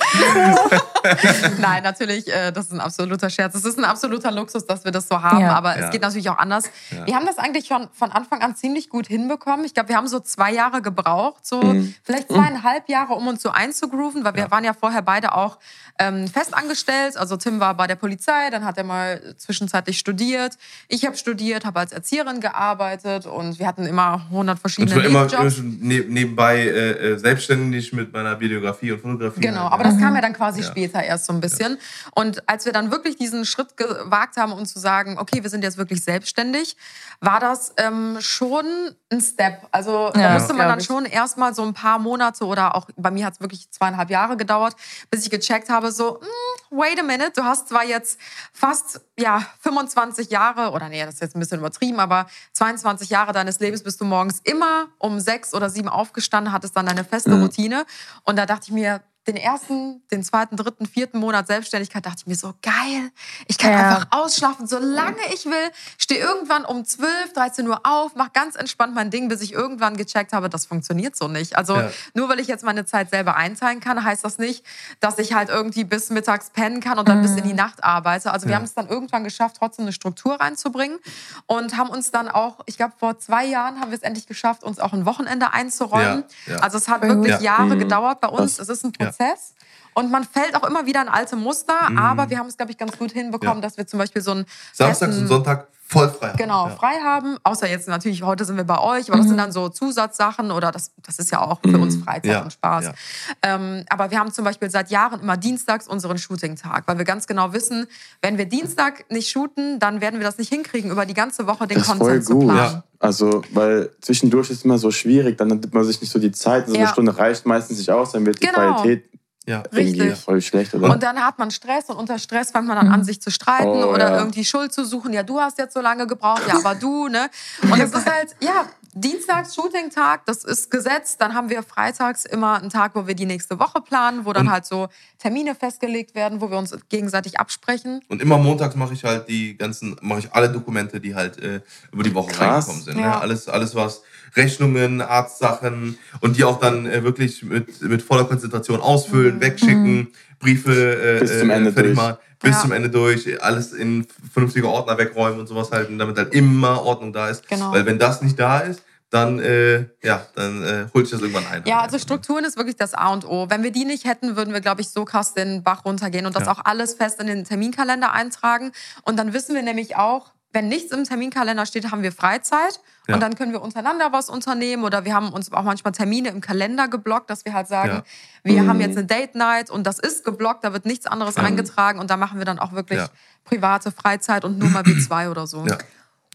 Nein, 1.59 1.83
natürlich, 1.83 2.27
äh, 2.33 2.51
das 2.51 2.65
ist 2.65 2.73
ein 2.73 2.79
absoluter 2.79 3.29
Scherz. 3.29 3.53
Es 3.53 3.63
ist 3.63 3.77
ein 3.77 3.85
absoluter 3.85 4.31
Luxus, 4.31 4.65
dass 4.65 4.83
wir 4.83 4.91
das 4.91 5.07
so 5.07 5.21
haben, 5.21 5.41
ja. 5.41 5.53
aber 5.53 5.77
es 5.77 5.91
geht 5.91 6.01
natürlich 6.01 6.29
auch 6.31 6.39
anders. 6.39 6.63
Wir 7.05 7.15
haben 7.15 7.27
das 7.27 7.37
eigentlich 7.37 7.67
schon 7.67 7.87
von 7.93 8.11
Anfang 8.11 8.41
an 8.41 8.55
ziemlich 8.55 8.89
gut 8.89 9.05
hinbekommen. 9.05 9.65
Ich 9.65 9.75
glaube, 9.75 9.89
wir 9.89 9.97
haben 9.97 10.07
so 10.07 10.19
zwei 10.19 10.51
Jahre 10.51 10.81
gebraucht, 10.81 11.45
so 11.45 11.61
mhm. 11.61 11.93
vielleicht 12.03 12.29
zweieinhalb 12.29 12.89
Jahre, 12.89 13.13
um 13.13 13.27
uns 13.27 13.43
so 13.43 13.51
einzugrooven, 13.51 14.23
weil 14.23 14.33
wir 14.33 14.49
waren 14.49 14.63
ja 14.63 14.73
vorher 14.73 15.03
beide 15.03 15.35
auch 15.35 15.59
ähm, 15.99 16.27
festangestellt. 16.27 17.17
Also 17.17 17.37
Tim 17.37 17.59
war 17.59 17.75
bei 17.75 17.85
der 17.85 17.95
Polizei, 17.95 18.49
dann 18.49 18.65
hat 18.65 18.79
er 18.79 18.83
mal 18.83 19.35
zwischenzeitlich 19.37 19.99
studiert. 19.99 20.57
Ich 20.87 21.05
habe 21.05 21.15
studiert, 21.15 21.65
habe 21.65 21.79
als 21.79 21.91
Erzieherin 21.91 22.41
gearbeitet 22.41 23.25
und 23.25 23.59
wir 23.59 23.67
hatten 23.67 23.85
immer 23.85 24.25
100 24.29 24.59
verschiedene 24.59 24.95
und 24.95 25.05
immer, 25.05 25.31
immer 25.31 25.51
nebenbei 25.81 26.59
äh, 26.59 26.91
äh, 26.91 27.17
selbstständig 27.17 27.93
mit 27.93 28.13
meiner 28.13 28.39
Videografie 28.39 28.91
und 28.91 29.01
Fotografie. 29.01 29.41
Genau, 29.41 29.67
aber 29.67 29.83
das 29.83 29.97
kam 29.97 30.15
ja 30.15 30.21
dann 30.21 30.33
quasi 30.33 30.61
ja. 30.61 30.67
später 30.67 31.01
erst 31.03 31.25
so 31.25 31.33
ein 31.33 31.39
bisschen. 31.39 31.73
Ja. 31.73 32.11
Und 32.15 32.47
als 32.49 32.65
wir 32.65 32.73
dann 32.73 32.91
wirklich 32.91 33.15
diesen 33.15 33.45
Schritt 33.45 33.77
gewagt 33.77 34.37
haben, 34.37 34.51
um 34.51 34.65
zu 34.65 34.79
sagen, 34.79 35.17
okay, 35.17 35.43
wir 35.43 35.49
sind 35.49 35.63
jetzt 35.63 35.77
wirklich 35.77 36.03
selbstständig, 36.03 36.75
war 37.19 37.39
das 37.39 37.73
ähm, 37.77 38.17
schon 38.19 38.65
ein 39.11 39.21
Step. 39.21 39.67
Also 39.71 40.11
ja, 40.15 40.21
da 40.21 40.33
musste 40.33 40.53
man 40.53 40.67
dann 40.67 40.81
schon 40.81 41.05
erstmal 41.05 41.53
so 41.53 41.63
ein 41.63 41.73
paar 41.73 41.99
Monate 41.99 42.45
oder 42.45 42.75
auch 42.75 42.87
bei 42.95 43.11
mir 43.11 43.25
hat 43.25 43.33
es 43.33 43.41
wirklich 43.41 43.69
zweieinhalb 43.71 44.09
Jahre 44.09 44.37
gedauert, 44.37 44.75
bis 45.09 45.23
ich 45.23 45.29
gecheckt 45.29 45.69
habe, 45.69 45.91
so, 45.91 46.19
mm, 46.21 46.77
wait 46.77 46.99
a 46.99 47.03
minute, 47.03 47.31
du 47.35 47.43
hast 47.43 47.69
zwar 47.69 47.85
jetzt 47.85 48.19
fast 48.53 49.01
ja, 49.21 49.45
25 49.61 50.29
Jahre, 50.29 50.71
oder 50.71 50.89
nee, 50.89 51.03
das 51.05 51.15
ist 51.15 51.21
jetzt 51.21 51.35
ein 51.35 51.39
bisschen 51.39 51.59
übertrieben, 51.59 51.99
aber 51.99 52.25
22 52.53 53.09
Jahre 53.09 53.31
deines 53.31 53.59
Lebens 53.59 53.83
bist 53.83 54.01
du 54.01 54.05
morgens 54.05 54.39
immer 54.43 54.87
um 54.97 55.19
sechs 55.19 55.53
oder 55.53 55.69
sieben 55.69 55.89
aufgestanden, 55.89 56.51
hattest 56.51 56.75
dann 56.75 56.85
deine 56.85 57.03
feste 57.03 57.31
mhm. 57.31 57.43
Routine. 57.43 57.85
Und 58.23 58.37
da 58.37 58.45
dachte 58.45 58.65
ich 58.67 58.71
mir, 58.71 59.01
den 59.27 59.35
ersten, 59.35 60.01
den 60.09 60.23
zweiten, 60.23 60.57
dritten, 60.57 60.87
vierten 60.87 61.19
Monat 61.19 61.45
Selbstständigkeit 61.45 62.03
dachte 62.05 62.17
ich 62.21 62.27
mir 62.27 62.35
so, 62.35 62.55
geil, 62.63 63.11
ich 63.47 63.59
kann 63.59 63.71
ja. 63.71 63.89
einfach 63.89 64.07
ausschlafen, 64.09 64.65
solange 64.65 65.21
ich 65.33 65.45
will. 65.45 65.71
Stehe 65.99 66.19
irgendwann 66.19 66.65
um 66.65 66.83
12, 66.83 67.33
13 67.33 67.67
Uhr 67.67 67.81
auf, 67.83 68.15
mache 68.15 68.31
ganz 68.33 68.55
entspannt 68.55 68.95
mein 68.95 69.11
Ding, 69.11 69.27
bis 69.27 69.41
ich 69.41 69.53
irgendwann 69.53 69.95
gecheckt 69.95 70.33
habe, 70.33 70.49
das 70.49 70.65
funktioniert 70.65 71.15
so 71.15 71.27
nicht. 71.27 71.55
Also 71.55 71.75
ja. 71.75 71.91
nur 72.15 72.29
weil 72.29 72.39
ich 72.39 72.47
jetzt 72.47 72.63
meine 72.63 72.85
Zeit 72.85 73.11
selber 73.11 73.35
einteilen 73.35 73.79
kann, 73.79 74.03
heißt 74.03 74.25
das 74.25 74.39
nicht, 74.39 74.65
dass 74.99 75.19
ich 75.19 75.33
halt 75.33 75.49
irgendwie 75.49 75.83
bis 75.83 76.09
mittags 76.09 76.49
pennen 76.49 76.79
kann 76.79 76.97
und 76.97 77.07
dann 77.07 77.19
mhm. 77.19 77.23
bis 77.23 77.35
in 77.35 77.43
die 77.43 77.53
Nacht 77.53 77.83
arbeite. 77.83 78.31
Also 78.33 78.47
wir 78.47 78.55
haben 78.55 78.65
es 78.65 78.73
dann 78.73 78.87
irgendwann 78.87 79.23
geschafft, 79.23 79.57
trotzdem 79.59 79.85
eine 79.85 79.93
Struktur 79.93 80.41
reinzubringen 80.41 80.97
und 81.45 81.77
haben 81.77 81.89
uns 81.89 82.09
dann 82.09 82.27
auch, 82.27 82.61
ich 82.65 82.77
glaube 82.77 82.93
vor 82.97 83.19
zwei 83.19 83.45
Jahren 83.45 83.79
haben 83.79 83.91
wir 83.91 83.97
es 83.97 84.03
endlich 84.03 84.25
geschafft, 84.25 84.63
uns 84.63 84.79
auch 84.79 84.93
ein 84.93 85.05
Wochenende 85.05 85.53
einzuräumen. 85.53 86.23
Ja. 86.47 86.57
Also 86.57 86.79
es 86.79 86.87
hat 86.87 87.03
wirklich 87.03 87.39
Jahre 87.39 87.75
mhm. 87.75 87.79
gedauert 87.79 88.19
bei 88.19 88.27
uns. 88.27 88.57
Es 88.57 88.67
ist 88.67 88.83
ein 88.83 88.91
Prozess. 88.91 89.10
Prozess. 89.17 89.53
Und 89.93 90.11
man 90.11 90.23
fällt 90.23 90.55
auch 90.55 90.63
immer 90.63 90.85
wieder 90.85 91.01
in 91.01 91.09
alte 91.09 91.35
Muster, 91.35 91.89
mhm. 91.89 91.97
aber 91.97 92.29
wir 92.29 92.37
haben 92.37 92.47
es, 92.47 92.57
glaube 92.57 92.71
ich, 92.71 92.77
ganz 92.77 92.97
gut 92.97 93.11
hinbekommen, 93.11 93.57
ja. 93.57 93.61
dass 93.61 93.77
wir 93.77 93.85
zum 93.85 93.99
Beispiel 93.99 94.21
so 94.21 94.31
ein 94.31 94.45
Samstag 94.73 95.09
und 95.09 95.27
Sonntag 95.27 95.67
voll 95.91 96.09
frei 96.09 96.29
haben. 96.29 96.37
Genau, 96.37 96.67
ja. 96.67 96.75
frei 96.75 96.93
haben. 97.03 97.37
Außer 97.43 97.69
jetzt 97.69 97.87
natürlich, 97.89 98.23
heute 98.23 98.45
sind 98.45 98.55
wir 98.55 98.63
bei 98.63 98.79
euch, 98.79 99.09
aber 99.09 99.17
mhm. 99.17 99.21
das 99.21 99.27
sind 99.27 99.37
dann 99.37 99.51
so 99.51 99.67
Zusatzsachen 99.67 100.51
oder 100.51 100.71
das, 100.71 100.91
das 101.03 101.19
ist 101.19 101.31
ja 101.31 101.41
auch 101.41 101.59
für 101.61 101.67
mhm. 101.67 101.83
uns 101.83 101.97
Freizeit 101.97 102.31
ja. 102.31 102.41
und 102.43 102.53
Spaß. 102.53 102.85
Ja. 102.85 102.93
Ähm, 103.41 103.83
aber 103.89 104.11
wir 104.11 104.19
haben 104.19 104.31
zum 104.31 104.45
Beispiel 104.45 104.69
seit 104.69 104.89
Jahren 104.89 105.19
immer 105.19 105.35
dienstags 105.35 105.87
unseren 105.87 106.17
Shooting-Tag, 106.17 106.87
weil 106.87 106.97
wir 106.97 107.05
ganz 107.05 107.27
genau 107.27 107.51
wissen, 107.51 107.87
wenn 108.21 108.37
wir 108.37 108.45
Dienstag 108.45 109.09
nicht 109.11 109.29
shooten, 109.29 109.79
dann 109.79 109.99
werden 109.99 110.19
wir 110.19 110.25
das 110.25 110.37
nicht 110.37 110.49
hinkriegen, 110.49 110.91
über 110.91 111.05
die 111.05 111.13
ganze 111.13 111.45
Woche 111.47 111.67
den 111.67 111.79
das 111.79 111.87
Content 111.87 112.25
zu 112.25 112.39
planen. 112.39 112.83
Ja. 113.01 113.07
Also, 113.07 113.41
weil 113.51 113.89
zwischendurch 114.01 114.49
ist 114.49 114.59
es 114.59 114.65
immer 114.65 114.77
so 114.77 114.91
schwierig, 114.91 115.37
dann 115.37 115.47
nimmt 115.47 115.73
man 115.73 115.83
sich 115.83 115.99
nicht 116.01 116.11
so 116.11 116.19
die 116.19 116.31
Zeit. 116.31 116.67
So 116.67 116.75
eine 116.75 116.87
Stunde 116.87 117.17
reicht 117.17 117.45
meistens 117.45 117.77
nicht 117.77 117.89
aus, 117.89 118.11
dann 118.11 118.25
wird 118.25 118.41
die 118.41 118.47
genau. 118.47 118.75
Qualität 118.75 119.11
ja, 119.47 119.63
richtig. 119.73 120.13
Voll 120.19 120.39
schlecht, 120.39 120.73
oder? 120.75 120.91
Und 120.91 121.01
dann 121.01 121.19
hat 121.19 121.39
man 121.39 121.49
Stress 121.49 121.89
und 121.89 121.97
unter 121.97 122.19
Stress 122.19 122.51
fängt 122.51 122.67
man 122.67 122.77
dann 122.77 122.89
an, 122.89 122.99
mhm. 122.99 123.05
sich 123.05 123.21
zu 123.21 123.31
streiten 123.31 123.67
oh, 123.67 123.91
oder 123.91 124.11
ja. 124.11 124.17
irgendwie 124.19 124.45
Schuld 124.45 124.71
zu 124.71 124.85
suchen. 124.85 125.13
Ja, 125.13 125.23
du 125.23 125.39
hast 125.39 125.57
jetzt 125.57 125.73
so 125.73 125.81
lange 125.81 126.05
gebraucht, 126.05 126.43
ja, 126.47 126.55
aber 126.57 126.75
du, 126.75 127.07
ne? 127.07 127.27
Und 127.63 127.79
es 127.79 127.91
ist 127.91 128.05
halt, 128.05 128.35
ja, 128.39 128.67
Dienstags 128.93 129.55
Shooting-Tag, 129.55 130.25
das 130.25 130.43
ist 130.43 130.69
gesetzt. 130.69 131.21
Dann 131.21 131.33
haben 131.33 131.49
wir 131.49 131.63
freitags 131.63 132.25
immer 132.25 132.59
einen 132.59 132.69
Tag, 132.69 132.95
wo 132.95 133.07
wir 133.07 133.15
die 133.15 133.25
nächste 133.25 133.59
Woche 133.59 133.81
planen, 133.81 134.25
wo 134.25 134.33
dann 134.33 134.47
und 134.47 134.51
halt 134.51 134.65
so 134.65 134.89
Termine 135.17 135.55
festgelegt 135.55 136.13
werden, 136.13 136.41
wo 136.41 136.51
wir 136.51 136.57
uns 136.57 136.75
gegenseitig 136.89 137.39
absprechen. 137.39 138.01
Und 138.09 138.21
immer 138.21 138.37
montags 138.37 138.75
mache 138.75 138.93
ich 138.93 139.03
halt 139.03 139.29
die 139.29 139.57
ganzen, 139.57 139.95
mache 140.01 140.19
ich 140.19 140.33
alle 140.33 140.49
Dokumente, 140.49 140.99
die 140.99 141.15
halt 141.15 141.37
äh, 141.41 141.61
über 141.91 142.03
die 142.03 142.13
Woche 142.13 142.31
Krass. 142.31 142.67
reingekommen 142.67 142.81
sind. 142.81 142.97
Ja. 142.97 143.07
Ne? 143.07 143.21
Alles, 143.21 143.47
alles 143.47 143.75
was 143.75 144.01
Rechnungen, 144.35 145.01
Arztsachen 145.01 145.97
und 146.19 146.37
die 146.37 146.43
auch 146.43 146.59
dann 146.59 146.85
äh, 146.85 147.03
wirklich 147.03 147.43
mit, 147.43 147.81
mit 147.81 148.01
voller 148.01 148.25
Konzentration 148.25 148.81
ausfüllen, 148.81 149.35
mhm. 149.35 149.41
wegschicken, 149.41 149.95
mhm. 149.95 150.07
Briefe 150.39 151.17
äh, 151.17 151.19
bis 151.19 151.39
zum 151.39 151.49
Ende 151.49 151.71
fertig 151.71 151.95
machen, 151.95 152.17
bis 152.41 152.55
ja. 152.55 152.61
zum 152.61 152.71
Ende 152.71 152.89
durch, 152.89 153.41
alles 153.43 153.73
in 153.73 154.07
vernünftige 154.31 154.67
Ordner 154.67 154.97
wegräumen 154.97 155.39
und 155.39 155.47
sowas 155.47 155.71
halten, 155.71 155.97
damit 155.97 156.17
halt 156.17 156.33
immer 156.33 156.83
Ordnung 156.83 157.13
da 157.13 157.29
ist. 157.29 157.47
Genau. 157.47 157.71
Weil 157.71 157.85
wenn 157.85 157.99
das 157.99 158.21
nicht 158.21 158.39
da 158.39 158.59
ist, 158.59 158.83
dann, 159.11 159.39
äh, 159.39 159.85
ja, 160.01 160.25
dann 160.35 160.63
äh, 160.63 160.85
holt 160.93 161.05
sich 161.05 161.11
das 161.11 161.21
irgendwann 161.21 161.45
ein. 161.51 161.63
Ja, 161.65 161.81
also 161.81 161.99
Strukturen 161.99 162.45
ist 162.45 162.55
wirklich 162.55 162.77
das 162.77 162.93
A 162.93 163.11
und 163.11 163.25
O. 163.25 163.49
Wenn 163.49 163.61
wir 163.61 163.71
die 163.71 163.83
nicht 163.83 164.05
hätten, 164.05 164.37
würden 164.37 164.53
wir, 164.53 164.61
glaube 164.61 164.81
ich, 164.81 164.89
so 164.89 165.03
krass 165.03 165.33
den 165.33 165.63
Bach 165.63 165.83
runtergehen 165.83 166.25
und 166.25 166.35
das 166.35 166.45
ja. 166.45 166.53
auch 166.53 166.61
alles 166.63 166.93
fest 166.93 167.19
in 167.19 167.27
den 167.27 167.43
Terminkalender 167.43 168.13
eintragen. 168.13 168.71
Und 169.03 169.19
dann 169.19 169.33
wissen 169.33 169.53
wir 169.53 169.63
nämlich 169.63 169.97
auch, 169.97 170.31
wenn 170.53 170.67
nichts 170.67 170.91
im 170.91 171.03
Terminkalender 171.03 171.65
steht, 171.65 171.91
haben 171.91 172.03
wir 172.03 172.11
Freizeit 172.11 172.79
ja. 173.07 173.15
und 173.15 173.21
dann 173.21 173.35
können 173.35 173.51
wir 173.51 173.61
untereinander 173.61 174.11
was 174.11 174.29
unternehmen 174.29 174.83
oder 174.83 175.05
wir 175.05 175.13
haben 175.13 175.31
uns 175.31 175.51
auch 175.51 175.63
manchmal 175.63 175.93
Termine 175.93 176.29
im 176.29 176.41
Kalender 176.41 176.87
geblockt, 176.87 177.29
dass 177.29 177.45
wir 177.45 177.53
halt 177.53 177.67
sagen, 177.67 178.03
ja. 178.03 178.03
wir 178.43 178.61
mhm. 178.61 178.67
haben 178.67 178.81
jetzt 178.81 178.97
eine 178.97 179.07
Date 179.07 179.35
Night 179.35 179.69
und 179.69 179.85
das 179.85 179.99
ist 179.99 180.25
geblockt, 180.25 180.63
da 180.63 180.73
wird 180.73 180.85
nichts 180.85 181.07
anderes 181.07 181.37
mhm. 181.37 181.45
eingetragen 181.45 181.99
und 181.99 182.09
da 182.09 182.17
machen 182.17 182.37
wir 182.37 182.45
dann 182.45 182.59
auch 182.59 182.73
wirklich 182.73 182.99
ja. 182.99 183.09
private 183.45 183.91
Freizeit 183.91 184.43
und 184.43 184.57
nur 184.57 184.69
mal 184.69 184.85
wie 184.85 184.97
zwei 184.99 185.29
oder 185.29 185.47
so. 185.47 185.65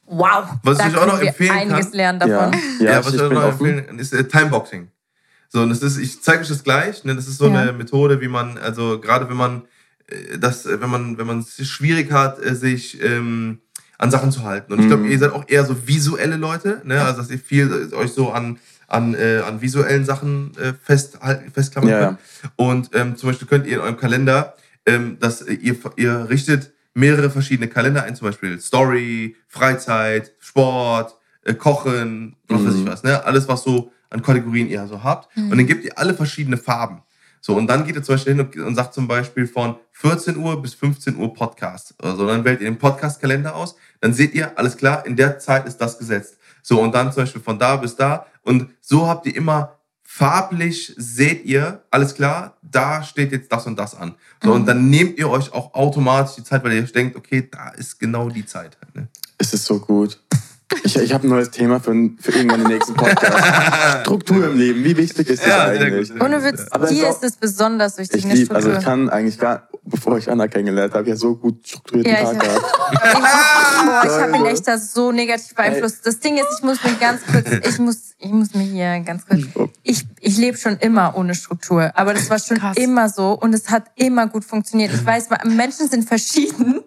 Wow, 0.07 0.51
was 0.62 0.79
ich 0.79 0.97
auch 0.97 1.07
noch 1.07 1.21
empfehlen 1.21 1.51
einiges 1.51 1.87
kann, 1.87 1.95
lernen 1.95 2.21
davon. 2.21 2.61
Ja, 2.81 3.05
was 3.05 3.12
ich, 3.12 3.21
auch 3.21 3.31
noch 3.31 3.43
empfehlen 3.43 3.87
kann, 3.87 3.99
ist 3.99 4.12
äh, 4.12 4.25
Timeboxing. 4.25 4.89
So, 5.49 5.62
und 5.62 5.69
das 5.69 5.83
ist, 5.83 5.99
ich 5.99 6.23
zeige 6.23 6.43
euch 6.43 6.49
das 6.49 6.62
gleich. 6.62 7.05
Ne? 7.05 7.14
Das 7.14 7.27
ist 7.27 7.39
so 7.39 7.47
eine 7.47 7.73
Methode, 7.73 8.21
wie 8.21 8.29
man, 8.29 8.59
also 8.59 9.01
gerade 9.01 9.29
wenn 9.29 9.37
man 9.37 9.62
äh, 10.07 10.39
das, 10.39 10.67
äh, 10.67 10.81
wenn 10.81 10.91
man, 10.91 11.19
wenn 11.19 11.27
man 11.27 11.41
es 11.41 11.67
schwierig 11.67 12.12
hat, 12.12 12.45
äh, 12.45 12.55
sich 12.55 13.03
ähm, 13.03 13.61
an 13.99 14.11
Sachen 14.11 14.32
zu 14.32 14.44
halten. 14.44 14.72
Und 14.72 14.80
ich 14.80 14.86
glaube, 14.88 15.05
mhm. 15.05 15.11
ihr 15.11 15.18
seid 15.18 15.32
auch 15.32 15.44
eher 15.49 15.64
so 15.64 15.86
visuelle 15.86 16.36
Leute, 16.36 16.82
ne? 16.84 17.03
Also 17.03 17.22
dass 17.22 17.30
ihr 17.30 17.38
viel 17.38 17.92
euch 17.94 18.12
so 18.12 18.30
an 18.30 18.59
an, 18.88 19.14
äh, 19.14 19.42
an 19.47 19.61
visuellen 19.61 20.05
Sachen 20.05 20.53
äh, 20.59 20.72
fest, 20.72 21.18
festklammern 21.53 21.90
ja. 21.90 22.07
könnt. 22.07 22.18
Und 22.57 22.90
ähm, 22.94 23.16
zum 23.16 23.30
Beispiel 23.30 23.49
könnt 23.49 23.66
ihr 23.66 23.76
in 23.76 23.80
eurem 23.80 23.97
Kalender, 23.97 24.55
ähm, 24.86 25.18
dass 25.18 25.42
ihr, 25.42 25.76
ihr 25.97 26.28
richtet 26.28 26.72
mehrere 26.94 27.30
verschiedene 27.30 27.68
Kalender 27.68 28.05
ein, 28.05 28.16
zum 28.16 28.28
Beispiel 28.28 28.61
Story, 28.61 29.36
Freizeit, 29.49 30.32
Sport, 30.38 31.16
äh, 31.42 31.55
Kochen, 31.55 32.36
was 32.49 32.61
mhm. 32.61 32.66
weiß 32.66 32.74
ich 32.74 32.80
mhm. 32.82 32.88
was, 32.88 33.03
ne? 33.03 33.24
Alles, 33.24 33.49
was 33.49 33.62
so 33.64 33.92
an 34.11 34.22
Kategorien 34.22 34.68
ihr 34.68 34.86
so 34.86 35.03
habt. 35.03 35.36
Mhm. 35.36 35.51
Und 35.51 35.59
dann 35.59 35.66
gebt 35.66 35.84
ihr 35.84 35.99
alle 35.99 36.14
verschiedene 36.14 36.57
Farben. 36.57 37.03
So, 37.40 37.55
und 37.57 37.68
dann 37.68 37.84
geht 37.86 37.94
ihr 37.94 38.03
zum 38.03 38.14
Beispiel 38.14 38.34
hin 38.34 38.64
und, 38.64 38.74
sagt 38.74 38.94
zum 38.94 39.07
Beispiel 39.07 39.47
von 39.47 39.76
14 39.92 40.36
Uhr 40.36 40.61
bis 40.61 40.74
15 40.74 41.16
Uhr 41.16 41.32
Podcast. 41.32 41.94
Also 42.03 42.26
dann 42.26 42.44
wählt 42.44 42.61
ihr 42.61 42.68
den 42.68 42.78
Podcast-Kalender 42.78 43.55
aus, 43.55 43.76
dann 44.01 44.12
seht 44.12 44.34
ihr, 44.34 44.59
alles 44.59 44.76
klar, 44.76 45.05
in 45.07 45.16
der 45.16 45.38
Zeit 45.38 45.66
ist 45.66 45.78
das 45.78 45.99
gesetzt. 45.99 46.36
So, 46.62 46.80
und 46.80 46.94
dann 46.94 47.12
zum 47.12 47.22
Beispiel 47.22 47.42
von 47.42 47.59
da 47.59 47.76
bis 47.76 47.97
da. 47.97 48.26
Und 48.42 48.68
so 48.80 49.07
habt 49.07 49.26
ihr 49.26 49.36
immer 49.36 49.76
farblich, 50.03 50.94
seht 50.97 51.44
ihr, 51.44 51.82
alles 51.90 52.14
klar, 52.14 52.57
da 52.62 53.03
steht 53.03 53.32
jetzt 53.32 53.53
das 53.53 53.66
und 53.66 53.78
das 53.78 53.94
an. 53.94 54.14
So, 54.42 54.51
mhm. 54.51 54.55
und 54.57 54.66
dann 54.66 54.88
nehmt 54.88 55.18
ihr 55.18 55.28
euch 55.28 55.53
auch 55.53 55.74
automatisch 55.74 56.36
die 56.36 56.44
Zeit, 56.44 56.64
weil 56.64 56.72
ihr 56.72 56.82
denkt, 56.82 57.16
okay, 57.16 57.49
da 57.51 57.68
ist 57.70 57.99
genau 57.99 58.30
die 58.30 58.47
Zeit. 58.47 58.78
Ne? 58.94 59.09
Es 59.38 59.53
ist 59.53 59.64
so 59.64 59.78
gut. 59.78 60.20
Ich, 60.82 60.97
ich 60.97 61.12
habe 61.12 61.26
ein 61.26 61.30
neues 61.30 61.51
Thema 61.51 61.78
für, 61.78 61.92
für 62.18 62.32
irgendwann 62.32 62.61
den 62.61 62.72
nächsten 62.72 62.94
Podcast. 62.94 64.01
Struktur 64.01 64.49
im 64.49 64.59
Leben, 64.59 64.82
wie 64.82 64.97
wichtig 64.97 65.28
ist 65.28 65.42
das 65.42 65.49
ja, 65.49 65.64
eigentlich? 65.66 66.11
Ohne 66.20 66.42
Witz, 66.42 66.66
Aber 66.70 66.88
dir 66.88 67.09
ist 67.09 67.22
es 67.22 67.36
besonders 67.36 67.99
wichtig, 67.99 68.24
ich 68.24 68.32
lieb, 68.32 68.53
Also 68.53 68.72
ich 68.72 68.82
kann 68.82 69.09
eigentlich 69.09 69.38
gar, 69.38 69.68
bevor 69.87 70.18
ich 70.18 70.30
Anna 70.30 70.49
kennengelernt 70.49 70.95
habe, 70.95 71.09
ja 71.09 71.16
so 71.16 71.37
gut 71.37 71.66
strukturierten 71.66 72.12
ja, 72.12 72.32
Tag 72.32 72.41
gehabt. 72.41 72.64
Ich, 73.76 74.11
ich 74.11 74.18
habe 74.18 74.37
ihn 74.37 74.47
echt 74.47 74.66
das 74.66 74.93
so 74.93 75.12
negativ 75.12 75.55
beeinflusst. 75.55 76.07
Das 76.07 76.18
Ding 76.20 76.37
ist, 76.37 76.47
ich 76.59 76.64
muss 76.64 76.82
mir 76.82 76.95
ganz 76.95 77.20
kurz, 77.26 77.49
ich 77.68 77.78
muss, 77.78 78.14
ich 78.18 78.30
muss 78.30 78.55
mir 78.55 78.62
hier 78.62 79.01
ganz 79.01 79.26
kurz, 79.26 79.43
ich, 79.82 80.05
ich 80.20 80.39
lebe 80.39 80.57
schon 80.57 80.76
immer 80.78 81.16
ohne 81.16 81.34
Struktur, 81.34 81.91
aber 81.95 82.14
das 82.14 82.30
war 82.30 82.39
schon 82.39 82.59
Krass. 82.59 82.76
immer 82.76 83.09
so 83.09 83.32
und 83.32 83.55
es 83.55 83.70
hat 83.70 83.84
immer 83.97 84.26
gut 84.28 84.45
funktioniert. 84.45 84.93
Ich 84.93 85.05
weiß, 85.05 85.28
Menschen 85.45 85.89
sind 85.89 86.05
verschieden, 86.05 86.80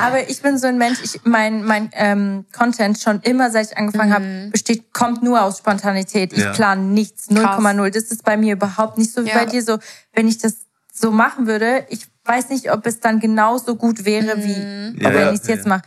aber 0.00 0.28
ich 0.28 0.42
bin 0.42 0.58
so 0.58 0.66
ein 0.66 0.78
Mensch, 0.78 0.98
ich, 1.02 1.20
mein, 1.24 1.64
mein 1.64 1.90
ähm, 1.92 2.46
Content 2.56 2.98
schon 2.98 3.20
immer, 3.20 3.50
seit 3.50 3.72
ich 3.72 3.78
angefangen 3.78 4.10
mhm. 4.10 4.14
habe, 4.14 4.48
besteht, 4.52 4.92
kommt 4.92 5.22
nur 5.22 5.42
aus 5.42 5.58
Spontanität. 5.58 6.32
Ich 6.32 6.40
ja. 6.40 6.52
plane 6.52 6.82
nichts, 6.82 7.30
0,0. 7.30 7.90
Das 7.90 8.04
ist 8.04 8.24
bei 8.24 8.36
mir 8.36 8.54
überhaupt 8.54 8.98
nicht 8.98 9.12
so 9.12 9.24
wie 9.24 9.30
ja. 9.30 9.38
bei 9.38 9.46
dir 9.46 9.62
so, 9.62 9.78
wenn 10.14 10.28
ich 10.28 10.38
das 10.38 10.66
so 10.92 11.10
machen 11.10 11.46
würde, 11.46 11.86
ich 11.90 12.06
weiß 12.26 12.50
nicht, 12.50 12.72
ob 12.72 12.86
es 12.86 13.00
dann 13.00 13.20
genauso 13.20 13.76
gut 13.76 14.04
wäre, 14.04 14.36
wie 14.42 14.56
mhm. 14.56 14.98
ja, 15.00 15.12
wenn 15.12 15.34
ich 15.34 15.40
es 15.40 15.46
jetzt 15.46 15.64
ja. 15.66 15.70
mache. 15.70 15.82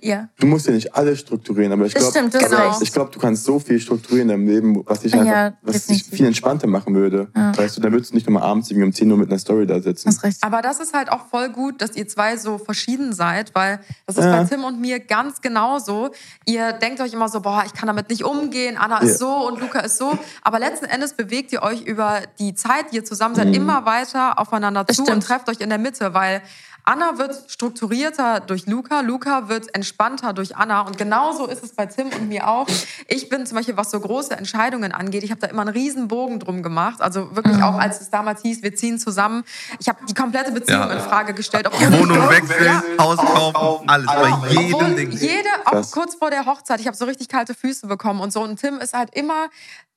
Ja. 0.00 0.28
Du 0.38 0.46
musst 0.46 0.66
ja 0.66 0.72
nicht 0.72 0.94
alles 0.94 1.20
strukturieren, 1.20 1.72
aber 1.72 1.86
ich 1.86 1.94
glaube, 1.94 2.12
genau. 2.30 2.78
ich 2.80 2.92
glaube, 2.92 3.10
du 3.10 3.18
kannst 3.18 3.44
so 3.44 3.58
viel 3.58 3.80
strukturieren 3.80 4.28
im 4.30 4.46
Leben, 4.46 4.82
was 4.86 5.00
dich 5.00 5.14
einfach, 5.14 5.26
ja, 5.26 5.52
was 5.62 5.86
dich 5.86 6.04
viel 6.04 6.26
entspannter 6.26 6.66
machen 6.66 6.94
würde. 6.94 7.28
Ja. 7.34 7.56
Weißt 7.56 7.76
du, 7.76 7.80
dann 7.80 7.92
würdest 7.92 8.12
du 8.12 8.14
nicht 8.16 8.26
nochmal 8.26 8.42
abends 8.42 8.70
irgendwie 8.70 8.86
um 8.86 8.92
10 8.92 9.10
Uhr 9.10 9.16
mit 9.16 9.30
einer 9.30 9.38
Story 9.38 9.66
da 9.66 9.80
sitzen. 9.80 10.14
Das 10.22 10.42
aber 10.42 10.62
das 10.62 10.80
ist 10.80 10.94
halt 10.94 11.10
auch 11.10 11.26
voll 11.26 11.50
gut, 11.50 11.80
dass 11.80 11.96
ihr 11.96 12.06
zwei 12.08 12.36
so 12.36 12.58
verschieden 12.58 13.12
seid, 13.12 13.54
weil 13.54 13.80
das 14.06 14.16
ist 14.16 14.24
bei 14.24 14.44
Tim 14.44 14.64
und 14.64 14.80
mir 14.80 15.00
ganz 15.00 15.40
genauso. 15.40 16.10
Ihr 16.46 16.72
denkt 16.72 17.00
euch 17.00 17.12
immer 17.12 17.28
so, 17.28 17.40
boah, 17.40 17.64
ich 17.64 17.72
kann 17.72 17.86
damit 17.86 18.10
nicht 18.10 18.24
umgehen, 18.24 18.76
Anna 18.76 18.98
ist 18.98 19.18
so 19.18 19.46
und 19.48 19.60
Luca 19.60 19.80
ist 19.80 19.98
so. 19.98 20.18
Aber 20.42 20.58
letzten 20.58 20.86
Endes 20.86 21.14
bewegt 21.14 21.52
ihr 21.52 21.62
euch 21.62 21.82
über 21.82 22.20
die 22.38 22.54
Zeit, 22.54 22.92
die 22.92 22.96
ihr 22.96 23.04
zusammen 23.04 23.34
seid, 23.34 23.48
mhm. 23.48 23.54
immer 23.54 23.86
weiter 23.86 24.38
aufeinander 24.38 24.86
zu 24.86 25.04
und 25.04 25.22
trefft 25.22 25.48
euch 25.48 25.60
in 25.60 25.68
der 25.68 25.78
Mitte, 25.78 26.14
weil 26.14 26.42
Anna 26.90 27.18
wird 27.18 27.44
strukturierter 27.46 28.40
durch 28.40 28.66
Luca, 28.66 29.00
Luca 29.00 29.48
wird 29.48 29.72
entspannter 29.76 30.32
durch 30.32 30.56
Anna. 30.56 30.80
Und 30.80 30.98
genauso 30.98 31.46
ist 31.46 31.62
es 31.62 31.72
bei 31.72 31.86
Tim 31.86 32.08
und 32.08 32.28
mir 32.28 32.48
auch. 32.48 32.66
Ich 33.06 33.28
bin 33.28 33.46
zum 33.46 33.58
Beispiel, 33.58 33.76
was 33.76 33.92
so 33.92 34.00
große 34.00 34.36
Entscheidungen 34.36 34.90
angeht, 34.90 35.22
ich 35.22 35.30
habe 35.30 35.40
da 35.40 35.46
immer 35.46 35.62
einen 35.62 35.70
riesen 35.70 36.08
Bogen 36.08 36.40
drum 36.40 36.64
gemacht. 36.64 37.00
Also 37.00 37.36
wirklich 37.36 37.58
mhm. 37.58 37.62
auch, 37.62 37.78
als 37.78 38.00
es 38.00 38.10
damals 38.10 38.42
hieß, 38.42 38.64
wir 38.64 38.74
ziehen 38.74 38.98
zusammen. 38.98 39.44
Ich 39.78 39.88
habe 39.88 40.04
die 40.04 40.14
komplette 40.14 40.50
Beziehung 40.50 40.80
ja. 40.80 40.92
in 40.94 40.98
Frage 40.98 41.32
gestellt. 41.32 41.68
Ob 41.68 41.80
Wohnung 41.80 42.28
wechseln, 42.28 42.64
ja. 42.64 42.82
Haus 42.98 43.18
kaufen, 43.18 43.88
alles. 43.88 44.06
Bei 44.06 44.48
jedem 44.48 44.96
Ding. 44.96 45.12
Jede, 45.12 45.48
auch 45.66 45.88
kurz 45.92 46.16
vor 46.16 46.30
der 46.30 46.44
Hochzeit, 46.44 46.80
ich 46.80 46.88
habe 46.88 46.96
so 46.96 47.04
richtig 47.04 47.28
kalte 47.28 47.54
Füße 47.54 47.86
bekommen 47.86 48.18
und 48.18 48.32
so. 48.32 48.42
Und 48.42 48.58
Tim 48.58 48.78
ist 48.78 48.94
halt 48.94 49.14
immer 49.14 49.46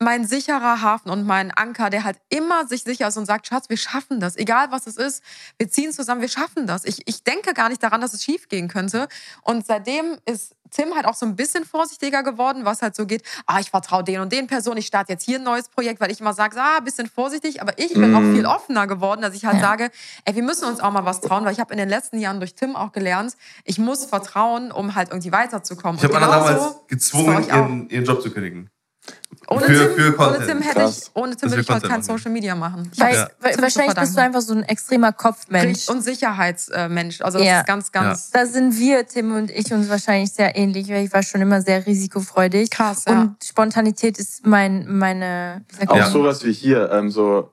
mein 0.03 0.27
sicherer 0.27 0.81
Hafen 0.81 1.09
und 1.09 1.25
mein 1.25 1.51
Anker, 1.51 1.89
der 1.89 2.03
halt 2.03 2.17
immer 2.29 2.67
sich 2.67 2.83
sicher 2.83 3.07
ist 3.07 3.17
und 3.17 3.25
sagt, 3.25 3.47
Schatz, 3.47 3.69
wir 3.69 3.77
schaffen 3.77 4.19
das. 4.19 4.35
Egal 4.35 4.67
was 4.71 4.87
es 4.87 4.97
ist, 4.97 5.23
wir 5.57 5.69
ziehen 5.69 5.91
zusammen, 5.91 6.21
wir 6.21 6.29
schaffen 6.29 6.67
das. 6.67 6.85
Ich, 6.85 7.01
ich 7.05 7.23
denke 7.23 7.53
gar 7.53 7.69
nicht 7.69 7.81
daran, 7.81 8.01
dass 8.01 8.13
es 8.13 8.23
schief 8.23 8.49
gehen 8.49 8.67
könnte. 8.67 9.07
Und 9.41 9.65
seitdem 9.65 10.17
ist 10.25 10.55
Tim 10.73 10.95
halt 10.95 11.05
auch 11.05 11.13
so 11.13 11.25
ein 11.25 11.35
bisschen 11.35 11.65
vorsichtiger 11.65 12.23
geworden, 12.23 12.65
was 12.65 12.81
halt 12.81 12.95
so 12.95 13.05
geht, 13.05 13.23
ah, 13.45 13.59
ich 13.59 13.69
vertraue 13.69 14.03
den 14.03 14.21
und 14.21 14.31
den 14.31 14.47
Personen, 14.47 14.77
ich 14.77 14.87
starte 14.87 15.13
jetzt 15.13 15.23
hier 15.23 15.37
ein 15.37 15.43
neues 15.43 15.69
Projekt, 15.69 16.01
weil 16.01 16.11
ich 16.11 16.19
immer 16.19 16.33
sage, 16.33 16.57
ah, 16.59 16.77
ein 16.77 16.83
bisschen 16.83 17.07
vorsichtig, 17.07 17.61
aber 17.61 17.77
ich 17.77 17.93
bin 17.93 18.11
mm. 18.11 18.15
auch 18.15 18.33
viel 18.33 18.45
offener 18.45 18.87
geworden, 18.87 19.21
dass 19.21 19.35
ich 19.35 19.45
halt 19.45 19.57
ja. 19.57 19.61
sage, 19.61 19.91
ey, 20.25 20.35
wir 20.35 20.43
müssen 20.43 20.65
uns 20.65 20.79
auch 20.79 20.91
mal 20.91 21.05
was 21.05 21.21
trauen, 21.21 21.45
weil 21.45 21.53
ich 21.53 21.59
habe 21.59 21.71
in 21.73 21.77
den 21.77 21.89
letzten 21.89 22.17
Jahren 22.17 22.39
durch 22.39 22.55
Tim 22.55 22.75
auch 22.75 22.91
gelernt, 22.91 23.35
ich 23.63 23.77
muss 23.77 24.05
vertrauen, 24.05 24.71
um 24.71 24.95
halt 24.95 25.09
irgendwie 25.09 25.31
weiterzukommen. 25.31 25.97
Ich 25.97 26.03
habe 26.03 26.17
Anna 26.17 26.27
damals 26.27 26.75
gezwungen, 26.87 27.47
ihren, 27.47 27.89
ihren 27.89 28.05
Job 28.05 28.21
zu 28.21 28.31
kündigen. 28.31 28.72
Ohne 29.49 29.65
für, 29.65 29.95
Tim, 29.95 30.13
für 30.13 30.19
ohne 30.19 30.45
Tim 30.45 30.61
hätte 30.61 30.83
ich, 30.89 31.11
ohne 31.13 31.35
Tim 31.35 31.49
würde 31.49 31.61
ich 31.61 31.69
heute 31.69 31.87
kein 31.87 32.01
Social 32.01 32.31
Media 32.31 32.55
machen. 32.55 32.89
Weil, 32.97 33.13
ja. 33.13 33.29
Wahrscheinlich 33.59 33.95
bist 33.95 34.15
du 34.15 34.21
einfach 34.21 34.41
so 34.41 34.53
ein 34.53 34.63
extremer 34.63 35.11
Kopfmensch. 35.11 35.89
Und 35.89 36.01
Sicherheitsmensch. 36.01 37.21
Also 37.21 37.39
das 37.39 37.47
ja. 37.47 37.59
ist 37.59 37.67
ganz, 37.67 37.91
ganz. 37.91 38.31
Ja. 38.33 38.41
Da 38.41 38.45
sind 38.45 38.77
wir, 38.79 39.05
Tim 39.05 39.35
und 39.35 39.51
ich, 39.51 39.71
uns 39.73 39.89
wahrscheinlich 39.89 40.31
sehr 40.31 40.55
ähnlich, 40.55 40.89
weil 40.89 41.05
ich 41.05 41.13
war 41.13 41.23
schon 41.23 41.41
immer 41.41 41.61
sehr 41.61 41.85
risikofreudig. 41.85 42.69
Krass. 42.69 43.03
Ja. 43.07 43.21
Und 43.21 43.43
Spontanität 43.43 44.17
ist 44.17 44.45
mein, 44.45 44.85
meine. 44.87 45.65
Auch 45.87 46.05
sowas 46.05 46.45
wie 46.45 46.53
hier, 46.53 46.89
ähm, 46.91 47.11
so 47.11 47.51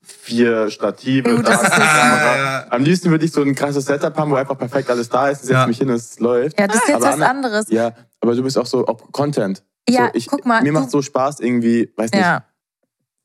vier 0.00 0.70
Stative, 0.70 1.36
oh, 1.36 1.42
da 1.42 1.56
Kamera. 1.56 2.66
Am 2.70 2.82
liebsten 2.82 3.10
würde 3.10 3.26
ich 3.26 3.32
so 3.32 3.42
ein 3.42 3.54
krasses 3.54 3.84
Setup 3.84 4.16
haben, 4.16 4.30
wo 4.30 4.36
einfach 4.36 4.56
perfekt 4.56 4.88
alles 4.90 5.08
da 5.10 5.28
ist, 5.28 5.42
setze 5.42 5.52
ja. 5.52 5.66
mich 5.66 5.78
hin 5.78 5.90
und 5.90 5.96
es 5.96 6.18
läuft. 6.18 6.58
Ja, 6.58 6.66
das 6.66 6.76
ist 6.76 6.88
jetzt 6.88 7.04
aber 7.04 7.18
was 7.18 7.20
anderes. 7.20 7.66
Ja, 7.68 7.92
aber 8.20 8.34
du 8.34 8.42
bist 8.42 8.56
auch 8.56 8.66
so 8.66 8.86
auch 8.86 9.12
Content. 9.12 9.62
Ja, 9.88 10.06
so, 10.06 10.10
ich, 10.14 10.26
guck 10.26 10.46
mal. 10.46 10.62
Mir 10.62 10.72
macht 10.72 10.90
so 10.90 11.02
Spaß 11.02 11.40
irgendwie, 11.40 11.90
weiß 11.96 12.12
nicht. 12.12 12.20
Ja. 12.20 12.44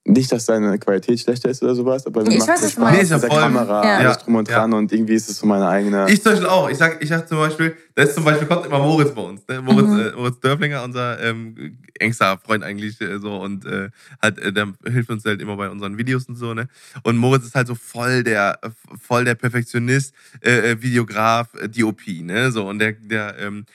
Nicht, 0.05 0.29
dass 0.33 0.45
deine 0.45 0.77
Qualität 0.79 1.17
schlechter 1.21 1.49
ist 1.49 1.63
oder 1.63 1.75
sowas, 1.75 2.05
aber 2.05 2.23
mir 2.23 2.31
ich 2.35 2.45
macht 2.45 2.57
so 2.57 2.67
Spaß 2.67 2.91
nee, 2.91 3.01
ist 3.03 3.11
ja 3.11 3.19
voll, 3.19 3.29
Kamera, 3.29 3.85
ja. 3.85 3.97
alles 3.99 4.17
drum 4.17 4.35
und 4.35 4.49
dran 4.49 4.69
ja. 4.73 4.77
und 4.77 4.91
irgendwie 4.91 5.13
ist 5.13 5.29
es 5.29 5.37
so 5.37 5.45
meine 5.45 5.65
eigene... 5.65 6.09
Ich 6.09 6.21
zum 6.21 6.33
Beispiel 6.33 6.49
auch. 6.49 6.69
Ich 6.69 6.77
sag, 6.77 7.01
ich 7.01 7.07
sag 7.07 7.25
zum 7.25 7.37
Beispiel, 7.37 7.77
da 7.95 8.03
ist 8.03 8.15
zum 8.15 8.25
Beispiel, 8.25 8.45
kommt 8.45 8.65
immer 8.65 8.79
Moritz 8.79 9.13
bei 9.13 9.21
uns. 9.21 9.47
Ne? 9.47 9.61
Moritz, 9.61 9.87
mhm. 9.87 9.99
äh, 9.99 10.11
Moritz 10.11 10.41
Dörflinger, 10.41 10.83
unser 10.83 11.21
ähm, 11.23 11.77
engster 11.99 12.37
Freund 12.37 12.65
eigentlich 12.65 12.99
äh, 12.99 13.17
so 13.19 13.37
und 13.37 13.65
äh, 13.65 13.91
halt, 14.21 14.39
äh, 14.39 14.51
der 14.51 14.73
hilft 14.85 15.09
uns 15.09 15.23
halt 15.23 15.41
immer 15.41 15.55
bei 15.55 15.69
unseren 15.69 15.97
Videos 15.97 16.25
und 16.25 16.35
so, 16.35 16.53
ne? 16.53 16.67
Und 17.03 17.15
Moritz 17.15 17.45
ist 17.45 17.55
halt 17.55 17.67
so 17.67 17.75
voll 17.75 18.23
der, 18.23 18.59
voll 18.99 19.23
der 19.23 19.35
Perfektionist, 19.35 20.13
äh, 20.41 20.71
äh 20.71 20.81
Videograf, 20.81 21.53
äh, 21.53 21.69
DOP, 21.69 22.01
ne? 22.07 22.51
So, 22.51 22.67
und 22.67 22.79
der, 22.79 22.91
der, 22.91 23.39
ähm, 23.39 23.65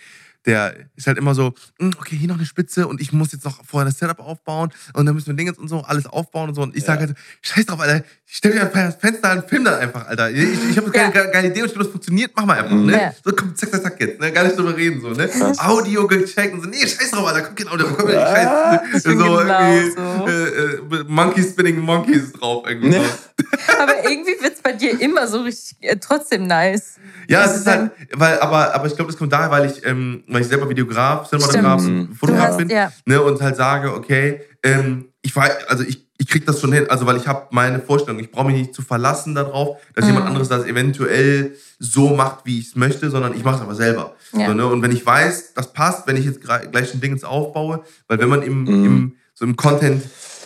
der 0.48 0.74
ist 0.96 1.06
halt 1.06 1.18
immer 1.18 1.34
so, 1.34 1.52
hm, 1.78 1.92
okay, 1.98 2.16
hier 2.16 2.26
noch 2.26 2.36
eine 2.36 2.46
Spitze 2.46 2.88
und 2.88 3.02
ich 3.02 3.12
muss 3.12 3.32
jetzt 3.32 3.44
noch 3.44 3.62
vorher 3.66 3.84
das 3.84 3.98
Setup 3.98 4.18
aufbauen 4.18 4.70
und 4.94 5.04
dann 5.04 5.14
müssen 5.14 5.26
wir 5.26 5.34
Dinge 5.34 5.52
und 5.52 5.68
so, 5.68 5.82
alles 5.82 6.06
aufbauen 6.06 6.48
und 6.48 6.54
so. 6.54 6.62
Und 6.62 6.74
ich 6.74 6.82
ja. 6.82 6.86
sage 6.86 7.08
halt, 7.08 7.18
scheiß 7.42 7.66
drauf, 7.66 7.80
Alter, 7.80 8.02
ich 8.30 8.36
stell 8.36 8.52
dir 8.52 8.66
das 8.66 8.96
Fenster 8.96 9.30
an, 9.30 9.42
film 9.48 9.64
dann 9.64 9.80
einfach, 9.80 10.06
Alter. 10.06 10.30
Ich, 10.30 10.70
ich 10.70 10.76
habe 10.76 10.90
keine 10.90 11.14
ja. 11.14 11.24
geile 11.30 11.48
Idee 11.48 11.62
und 11.62 11.68
ich 11.68 11.72
glaube, 11.72 11.84
das 11.84 11.92
funktioniert, 11.92 12.32
mach 12.36 12.44
mal 12.44 12.58
einfach, 12.58 12.76
ne? 12.76 12.92
Ja. 12.92 13.14
So, 13.24 13.32
komm, 13.32 13.56
zack, 13.56 13.70
zack, 13.70 13.82
zack 13.82 14.00
jetzt, 14.00 14.20
ne? 14.20 14.30
Gar 14.30 14.44
nicht 14.44 14.58
drüber 14.58 14.76
reden, 14.76 15.00
so, 15.00 15.08
ne? 15.08 15.28
Krass. 15.28 15.58
Audio 15.58 16.06
gecheckt 16.06 16.52
und 16.52 16.62
so, 16.62 16.68
nee, 16.68 16.86
scheiß 16.86 17.10
drauf, 17.10 17.26
Alter, 17.26 17.40
komm, 17.40 17.54
genau, 17.54 17.76
da 17.78 17.84
komm, 17.84 18.10
ja, 18.10 18.82
scheiß, 18.92 19.02
so, 19.02 19.10
genau 19.10 19.40
irgendwie, 19.40 19.90
so. 19.92 20.28
Äh, 20.28 20.98
äh, 21.00 21.04
Monkey 21.08 21.42
Spinning 21.42 21.80
Monkeys 21.80 22.32
drauf, 22.34 22.64
irgendwie. 22.68 22.90
Nee. 22.90 23.00
Aber 23.80 24.04
irgendwie 24.04 24.36
wird's 24.42 24.60
bei 24.60 24.72
dir 24.72 25.00
immer 25.00 25.26
so 25.26 25.40
richtig, 25.40 25.78
äh, 25.80 25.96
trotzdem 25.96 26.46
nice. 26.46 26.96
Ja, 27.28 27.46
es 27.46 27.56
ist 27.56 27.66
halt, 27.66 27.92
weil, 28.12 28.38
aber, 28.40 28.74
aber 28.74 28.86
ich 28.86 28.96
glaube, 28.96 29.10
das 29.10 29.18
kommt 29.18 29.32
daher, 29.32 29.50
weil 29.50 29.70
ich, 29.70 29.84
ähm, 29.86 30.24
weil 30.28 30.40
ich 30.42 30.48
selber 30.48 30.68
Videograf, 30.68 31.28
Cinematograf, 31.28 31.82
Fotograf 32.18 32.56
bin, 32.56 32.68
ja. 32.68 32.90
ne, 33.04 33.22
und 33.22 33.40
halt 33.40 33.56
sage, 33.56 33.94
okay, 33.94 34.40
ähm, 34.62 35.08
ich 35.20 35.36
war, 35.36 35.50
also 35.68 35.84
ich, 35.84 36.07
ich 36.20 36.26
krieg 36.26 36.44
das 36.44 36.60
schon 36.60 36.72
hin, 36.72 36.86
also 36.90 37.06
weil 37.06 37.16
ich 37.16 37.28
habe 37.28 37.46
meine 37.50 37.78
Vorstellung, 37.78 38.20
ich 38.20 38.30
brauche 38.30 38.46
mich 38.48 38.56
nicht 38.56 38.74
zu 38.74 38.82
verlassen 38.82 39.36
darauf, 39.36 39.78
dass 39.94 40.04
mhm. 40.04 40.10
jemand 40.10 40.26
anderes 40.26 40.48
das 40.48 40.64
eventuell 40.66 41.54
so 41.78 42.08
macht, 42.14 42.44
wie 42.44 42.58
ich 42.58 42.68
es 42.68 42.76
möchte, 42.76 43.08
sondern 43.08 43.34
ich 43.34 43.44
mache 43.44 43.56
es 43.56 43.62
aber 43.62 43.76
selber. 43.76 44.16
Ja. 44.32 44.48
So, 44.48 44.54
ne? 44.54 44.66
Und 44.66 44.82
wenn 44.82 44.90
ich 44.90 45.06
weiß, 45.06 45.54
das 45.54 45.72
passt, 45.72 46.08
wenn 46.08 46.16
ich 46.16 46.24
jetzt 46.24 46.40
gleich 46.40 46.92
ein 46.92 47.00
Ding 47.00 47.22
aufbaue, 47.22 47.84
weil 48.08 48.18
wenn 48.18 48.28
man 48.28 48.42
im, 48.42 48.62
mhm. 48.62 48.84
im, 48.84 49.16
so 49.32 49.44
im 49.44 49.56
Content 49.56 50.02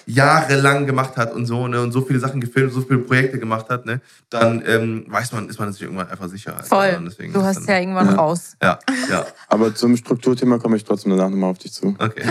jahrelang 0.07 0.87
gemacht 0.87 1.17
hat 1.17 1.33
und 1.33 1.47
so, 1.47 1.67
ne, 1.69 1.81
und 1.81 1.93
so 1.93 2.03
viele 2.03 2.19
Sachen 2.19 2.41
gefilmt, 2.41 2.73
so 2.73 2.81
viele 2.83 3.01
Projekte 3.01 3.39
gemacht 3.39 3.69
hat, 3.69 3.87
ne, 3.87 4.01
dann 4.31 4.63
ähm, 4.67 5.05
weiß 5.09 5.33
man, 5.33 5.49
ist 5.49 5.59
man 5.59 5.73
sich 5.73 5.83
irgendwann 5.83 6.09
einfach 6.09 6.29
sicher. 6.29 6.55
Alter. 6.57 6.67
Voll. 6.67 7.03
Deswegen 7.07 7.33
du 7.33 7.43
hast 7.43 7.61
dann, 7.61 7.67
ja 7.67 7.81
irgendwann 7.81 8.07
ja. 8.07 8.15
raus. 8.15 8.57
Ja, 8.63 8.79
ja. 9.11 9.27
Aber 9.49 9.75
zum 9.75 9.97
Strukturthema 9.97 10.59
komme 10.59 10.77
ich 10.77 10.85
trotzdem 10.85 11.17
danach 11.17 11.31
nochmal 11.31 11.51
auf 11.51 11.59
dich 11.59 11.73
zu. 11.73 11.95
Okay. 11.99 12.23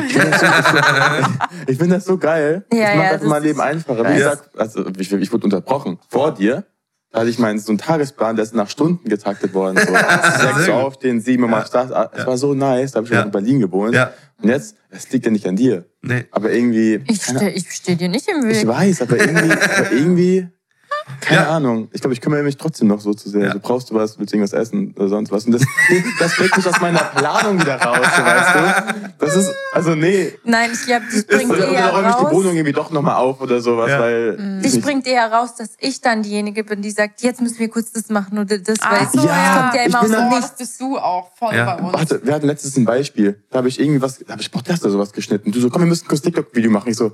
ich 1.68 1.78
finde 1.78 1.96
das 1.96 2.06
so 2.06 2.18
geil. 2.18 2.66
Ja, 2.72 2.80
das 2.80 2.96
macht 2.96 2.96
ja, 2.96 3.12
einfach 3.12 3.28
mein 3.28 3.44
Leben 3.44 3.62
einfacher. 3.62 4.10
Wie 4.10 4.18
gesagt, 4.18 4.50
also 4.58 4.86
ich, 4.98 5.12
ich 5.12 5.32
wurde 5.32 5.46
unterbrochen. 5.46 6.00
Vor 6.10 6.34
dir 6.34 6.66
da 7.12 7.20
hatte 7.20 7.30
ich 7.30 7.40
meinen 7.40 7.60
so 7.60 7.72
einen 7.72 7.78
Tagesplan, 7.78 8.38
der 8.38 8.44
ist 8.44 8.56
nach 8.56 8.70
Stunden 8.70 9.10
getaktet 9.10 9.54
worden. 9.54 9.78
So. 9.78 9.94
Sechs 10.56 10.70
aufstehen, 10.70 11.20
sieben 11.20 11.44
Uhr 11.44 11.50
ja. 11.50 11.66
Start. 11.66 11.92
Es 12.14 12.20
ja. 12.20 12.28
war 12.28 12.38
so 12.38 12.54
nice, 12.54 12.94
da 12.94 12.98
habe 12.98 13.08
ich 13.08 13.14
ja. 13.14 13.24
in 13.24 13.32
Berlin 13.32 13.60
gewohnt. 13.60 13.94
Ja. 13.94 14.14
Und 14.42 14.50
jetzt, 14.50 14.76
es 14.90 15.12
liegt 15.12 15.26
ja 15.26 15.32
nicht 15.32 15.46
an 15.48 15.56
dir. 15.56 15.86
Nee. 16.02 16.26
Aber 16.32 16.52
irgendwie. 16.52 17.02
Ich 17.08 17.24
stehe 17.24 17.60
steh 17.60 17.96
dir 17.96 18.10
nicht 18.10 18.28
im 18.28 18.44
Weg. 18.44 18.58
Ich 18.58 18.68
weiß, 18.68 19.04
aber 19.04 19.18
irgendwie, 19.18 19.52
aber 19.52 19.92
irgendwie 19.92 20.48
keine 21.20 21.42
ja. 21.42 21.50
Ahnung. 21.50 21.90
Ich 21.92 22.02
glaube, 22.02 22.14
ich 22.14 22.22
kümmere 22.22 22.44
mich 22.44 22.58
trotzdem 22.58 22.88
noch 22.88 23.02
so 23.02 23.14
zu 23.14 23.30
sehr. 23.30 23.48
Ja. 23.48 23.54
Du 23.54 23.60
brauchst 23.60 23.90
du 23.90 23.96
was, 23.96 24.18
willst 24.18 24.34
du 24.34 24.38
irgendwas 24.38 24.54
essen 24.54 24.94
oder 24.96 25.10
sonst 25.10 25.32
was. 25.32 25.46
Und 25.46 25.54
das, 25.54 25.64
das 26.20 26.36
bringt 26.36 26.56
mich 26.56 26.68
aus 26.68 26.80
meiner 26.80 27.00
Planung 27.00 27.60
wieder 27.60 27.82
raus, 27.82 27.98
weißt 28.00 28.56
du? 28.56 29.12
Das 29.20 29.36
ist, 29.36 29.54
also 29.74 29.96
nee. 29.96 30.34
Nein, 30.44 30.70
ich 30.74 30.86
glaube, 30.86 31.06
das 31.12 31.24
bringt 31.24 31.54
ist, 31.54 31.60
eher 31.60 31.86
raus. 31.86 31.94
Oder 31.94 31.94
räume 31.94 32.10
ich 32.10 32.16
die 32.16 32.36
Wohnung 32.36 32.56
irgendwie 32.56 32.74
doch 32.74 32.92
nochmal 32.92 33.16
auf 33.16 33.42
oder 33.42 33.62
sowas, 33.62 33.90
ja. 33.90 34.00
weil... 34.00 34.38
Mhm. 34.38 34.62
Dich 34.62 34.82
bringt 34.82 35.08
eher 35.08 35.32
raus, 35.32 35.56
dass 35.56 35.72
ich 35.80 36.02
dann 36.02 36.24
diejenige 36.24 36.64
bin, 36.64 36.82
die 36.82 36.92
sagt, 36.92 37.22
jetzt 37.22 37.42
müssen 37.42 37.60
wir 37.60 37.70
kurz 37.70 37.92
das 37.92 38.10
machen 38.10 38.38
oder 38.40 38.58
das, 38.58 38.80
ah, 38.82 38.92
weil 38.92 39.08
so, 39.08 39.28
ja, 39.28 39.62
kommt 39.62 39.76
ja 39.76 39.84
immer 39.84 40.02
aus 40.02 40.10
dem 40.10 40.30
Nichts. 40.30 40.58
bist 40.58 40.82
du 40.82 40.98
auch 40.98 41.32
voll 41.36 41.54
bei 41.54 41.76
uns. 41.76 41.94
Warte, 41.94 42.22
wir 42.24 42.34
hatten 42.34 42.48
letztens 42.48 42.78
ein 42.78 42.86
Beispiel. 42.86 43.44
Da 43.50 43.60
habe 43.60 43.68
ich 43.68 43.80
irgendwie 43.80 44.02
was, 44.02 44.20
da 44.20 44.34
habe 44.34 44.42
ich 44.42 44.52
Podcast 44.52 44.84
oder 44.84 44.92
sowas 44.92 45.12
geschnitten. 45.12 45.52
Du 45.52 45.60
so, 45.60 45.70
komm, 45.70 45.82
wir 45.82 45.88
müssen 45.88 46.06
ein 46.06 46.08
kurz 46.08 46.22
TikTok-Video 46.22 46.72
machen. 46.72 46.90
Ich 46.90 46.98
so, 46.98 47.12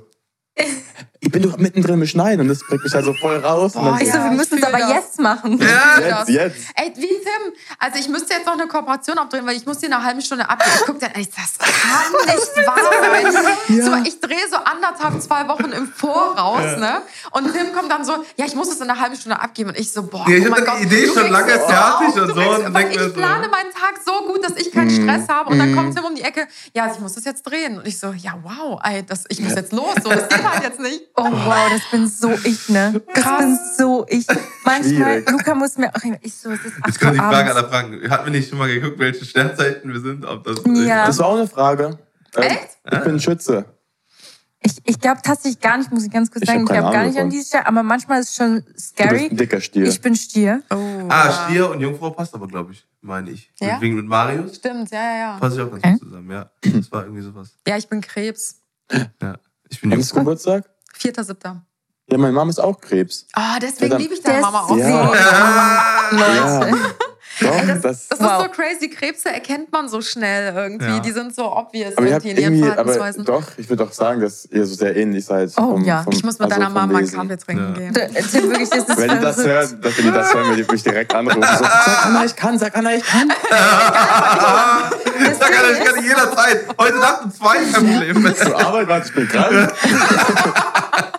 ich 1.20 1.32
bin 1.32 1.42
doch 1.42 1.58
mittendrin 1.58 2.00
im 2.00 2.06
Schneiden 2.06 2.42
und 2.42 2.48
das 2.48 2.60
bringt 2.60 2.84
mich 2.84 2.94
halt 2.94 3.04
so 3.04 3.12
voll 3.12 3.38
raus. 3.38 3.72
Boah, 3.72 3.92
und 3.92 4.00
dann, 4.00 4.06
ja, 4.06 4.24
wir 4.24 4.36
müssen 4.36 4.58
es 4.58 4.62
aber 4.62 4.78
das. 4.78 4.90
jetzt 4.90 5.20
machen. 5.20 5.58
Ja, 5.58 5.98
jetzt, 6.00 6.28
jetzt. 6.28 6.56
Ey, 6.76 6.92
wie 6.96 7.08
Tim. 7.08 7.52
Also 7.78 7.98
ich 7.98 8.08
müsste 8.08 8.34
jetzt 8.34 8.46
noch 8.46 8.52
eine 8.52 8.68
Kooperation 8.68 9.18
abdrehen, 9.18 9.44
weil 9.44 9.56
ich 9.56 9.66
muss 9.66 9.78
die 9.78 9.86
eine 9.86 10.02
halbe 10.04 10.22
Stunde 10.22 10.48
abgeben. 10.48 10.70
Ich 10.78 10.86
gucke 10.86 11.00
dann, 11.00 11.10
ey, 11.14 11.26
das 11.26 11.58
kann 11.58 12.26
nicht 12.26 12.66
wahr 12.66 12.76
sein. 13.02 13.76
Ja. 13.76 13.84
So, 13.84 14.08
ich 14.08 14.20
drehe 14.20 14.48
so 14.48 14.56
anderthalb, 14.58 15.20
zwei 15.20 15.48
Wochen 15.48 15.72
im 15.72 15.88
Voraus, 15.88 16.62
ja. 16.62 16.76
ne? 16.78 17.02
Und 17.32 17.52
Tim 17.52 17.72
kommt 17.72 17.90
dann 17.90 18.04
so, 18.04 18.24
ja, 18.36 18.46
ich 18.46 18.54
muss 18.54 18.68
es 18.68 18.80
in 18.80 18.88
einer 18.88 19.00
halben 19.00 19.16
Stunde 19.16 19.40
abgeben. 19.40 19.70
Und 19.70 19.78
ich 19.78 19.90
so, 19.90 20.04
boah, 20.04 20.24
ja, 20.28 20.36
ich 20.36 20.48
oh 20.48 20.54
habe 20.54 20.78
die 20.80 20.86
Idee 20.86 21.06
schon 21.08 21.30
lange 21.30 21.58
fertig 21.58 22.22
und 22.22 22.34
so. 22.34 22.64
Und 22.64 22.78
ich 22.78 23.00
so. 23.00 23.12
plane 23.12 23.48
meinen 23.48 23.72
Tag 23.72 23.98
so 24.06 24.24
gut, 24.26 24.44
dass 24.44 24.56
ich 24.56 24.70
keinen 24.70 24.86
mm. 24.86 25.02
Stress 25.02 25.28
habe. 25.28 25.50
Und 25.50 25.58
dann 25.58 25.74
kommt 25.74 25.96
Tim 25.96 26.04
um 26.04 26.14
die 26.14 26.22
Ecke, 26.22 26.46
ja, 26.74 26.90
ich 26.92 27.00
muss 27.00 27.14
das 27.14 27.24
jetzt 27.24 27.42
drehen. 27.42 27.78
Und 27.78 27.88
ich 27.88 27.98
so, 27.98 28.12
ja, 28.12 28.38
wow, 28.42 28.80
ey, 28.84 29.04
das, 29.04 29.24
ich 29.28 29.40
muss 29.40 29.54
jetzt 29.54 29.72
los. 29.72 29.94
So, 30.02 30.10
das 30.10 30.28
geht 30.28 30.48
halt 30.48 30.62
jetzt 30.62 30.78
nicht. 30.78 30.87
Oh, 31.16 31.24
wow, 31.24 31.68
das 31.70 31.82
bin 31.90 32.08
so 32.08 32.30
ich, 32.44 32.68
ne? 32.68 33.00
Das 33.14 33.24
Krass. 33.24 33.40
bin 33.40 33.58
so 33.76 34.06
ich. 34.08 34.26
Manchmal, 34.64 35.24
Luca 35.28 35.54
muss 35.54 35.76
mir 35.78 35.88
auch 35.94 36.02
ich 36.22 36.34
so, 36.34 36.50
es 36.50 36.64
ist 36.64 36.74
Jetzt 36.86 37.00
kann 37.00 37.14
ich 37.14 37.20
die 37.20 37.26
Frage 37.26 37.54
aller 37.54 37.68
Fragen. 37.68 38.10
Hatten 38.10 38.24
wir 38.26 38.32
nicht 38.32 38.48
schon 38.48 38.58
mal 38.58 38.68
geguckt, 38.68 38.98
welche 38.98 39.24
Sternzeiten 39.24 39.92
wir 39.92 40.00
sind? 40.00 40.24
Ob 40.24 40.44
das, 40.44 40.60
ja. 40.66 41.06
das 41.06 41.18
war 41.18 41.26
auch 41.26 41.36
eine 41.36 41.48
Frage. 41.48 41.98
Ähm, 42.36 42.42
Echt? 42.42 42.78
Ich 42.90 43.00
bin 43.00 43.20
Schütze. 43.20 43.64
Ich, 44.60 44.72
ich 44.84 45.00
glaube 45.00 45.20
tatsächlich 45.22 45.60
gar 45.60 45.78
nicht, 45.78 45.92
muss 45.92 46.04
ich 46.04 46.10
ganz 46.10 46.30
kurz 46.30 46.44
sagen, 46.44 46.64
ich 46.64 46.76
hab 46.76 46.92
gar 46.92 47.06
nicht 47.06 47.18
an 47.18 47.30
diese 47.30 47.46
Stelle, 47.46 47.66
aber 47.66 47.82
manchmal 47.84 48.20
ist 48.20 48.30
es 48.30 48.36
schon 48.36 48.64
scary. 48.76 49.08
Du 49.08 49.14
bist 49.14 49.30
ein 49.30 49.36
dicker 49.36 49.60
Stier. 49.60 49.86
Ich 49.86 50.00
bin 50.00 50.16
Stier. 50.16 50.62
Oh, 50.70 50.76
ah, 51.08 51.30
Stier 51.30 51.70
und 51.70 51.80
Jungfrau 51.80 52.10
passt 52.10 52.34
aber, 52.34 52.48
glaube 52.48 52.72
ich, 52.72 52.84
meine 53.00 53.30
ich. 53.30 53.52
Ja? 53.60 53.80
Wegen 53.80 53.94
mit 53.94 54.06
Marius? 54.06 54.56
Stimmt, 54.56 54.90
ja, 54.90 55.00
ja, 55.00 55.18
ja. 55.18 55.36
Passt 55.38 55.56
ich 55.56 55.62
auch 55.62 55.70
ganz 55.70 56.00
gut 56.00 56.08
zusammen, 56.08 56.30
ja. 56.30 56.50
Das 56.62 56.90
war 56.90 57.04
irgendwie 57.04 57.22
sowas. 57.22 57.56
Ja, 57.66 57.76
ich 57.76 57.88
bin 57.88 58.00
Krebs. 58.00 58.60
Ja, 59.22 59.38
ich 59.68 59.80
bin 59.80 59.92
Jungfrau. 59.92 60.20
Geburtstag? 60.20 60.64
4.7. 60.98 61.60
Ja, 62.10 62.16
meine 62.16 62.32
Mama 62.32 62.50
ist 62.50 62.58
auch 62.58 62.80
Krebs. 62.80 63.26
Ah, 63.34 63.56
oh, 63.56 63.58
deswegen 63.60 63.98
liebe 63.98 64.14
ich 64.14 64.22
deine 64.22 64.40
Mama 64.40 64.62
auch 64.62 64.76
ja. 64.76 64.84
so. 64.86 65.14
Ja. 65.14 66.10
Leute. 66.10 66.70
Ja. 66.70 66.76
Doch, 67.40 67.52
Ey, 67.52 67.66
das, 67.66 67.80
das, 67.82 68.08
das 68.08 68.20
wow. 68.20 68.26
ist 68.26 68.38
so 68.38 68.48
crazy. 68.50 68.88
Krebse 68.88 69.28
erkennt 69.32 69.70
man 69.70 69.88
so 69.88 70.00
schnell 70.00 70.52
irgendwie. 70.54 70.86
Ja. 70.86 70.98
Die 70.98 71.12
sind 71.12 71.34
so 71.34 71.52
obvious 71.52 71.96
aber 71.96 72.06
irgendwie 72.06 72.30
in 72.30 72.36
ihren 72.36 72.58
Verhaltensweisen. 72.64 73.22
Aber 73.28 73.40
doch, 73.40 73.46
ich 73.56 73.68
würde 73.68 73.84
auch 73.84 73.92
sagen, 73.92 74.20
dass 74.20 74.46
ihr 74.46 74.66
so 74.66 74.74
sehr 74.74 74.96
ähnlich 74.96 75.24
seid. 75.24 75.50
Oh 75.56 75.72
vom, 75.72 75.84
ja, 75.84 76.02
vom, 76.02 76.12
ich 76.12 76.24
muss 76.24 76.38
mit 76.38 76.50
also 76.50 76.60
deiner 76.60 76.70
Mama 76.70 76.98
einen 76.98 77.10
Kaffee 77.10 77.36
trinken 77.36 77.74
ja. 77.76 77.90
gehen. 77.90 78.10
Erzähl 78.14 78.42
wirklich, 78.42 78.70
das 78.70 78.88
ist 78.88 78.98
Wenn 78.98 79.10
die 79.10 79.20
das 79.20 79.36
hören, 79.36 79.80
dass 79.80 79.94
die 79.94 80.10
das 80.10 80.34
hören, 80.34 80.48
würde 80.48 80.62
ich 80.62 80.70
mich 80.70 80.82
direkt 80.82 81.14
anrufen. 81.14 81.42
So, 81.42 81.64
sag 81.64 82.06
Anna, 82.06 82.24
ich 82.24 82.34
kann, 82.34 82.58
sag 82.58 82.76
Anna, 82.76 82.94
ich 82.94 83.04
kann. 83.04 83.28
sag 85.38 85.58
Anna, 85.58 85.78
ich 85.78 85.84
kann 85.84 86.02
jederzeit. 86.02 86.66
Heute 86.76 86.98
Nacht 86.98 87.24
um 87.24 87.32
zwei, 87.32 87.56
kein 87.56 87.72
Problem. 87.72 88.34
Zur 88.34 88.60
Arbeit, 88.60 88.88
warte, 88.88 89.08
ich 89.08 89.14
bin 89.14 89.28
krank. 89.28 89.72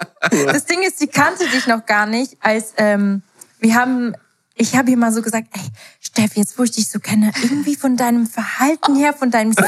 Das 0.46 0.66
Ding 0.66 0.82
ist, 0.82 1.00
sie 1.00 1.08
kannte 1.08 1.48
dich 1.48 1.66
noch 1.66 1.86
gar 1.86 2.06
nicht, 2.06 2.36
als 2.42 2.74
ähm, 2.78 3.24
wir 3.60 3.74
haben 3.74 4.14
ich 4.62 4.76
habe 4.76 4.92
ihr 4.92 4.98
mal 4.98 5.14
so 5.14 5.22
gesagt, 5.22 5.48
ey, 5.54 5.62
Steff, 6.02 6.36
jetzt 6.36 6.60
wo 6.60 6.64
ich 6.64 6.72
dich 6.72 6.90
so 6.90 7.00
kenne, 7.00 7.32
irgendwie 7.42 7.78
von 7.78 7.96
deinem 7.96 8.28
Verhalten 8.28 8.98
her, 8.98 9.14
von 9.14 9.32
deinem 9.32 9.54
Stil, 9.54 9.66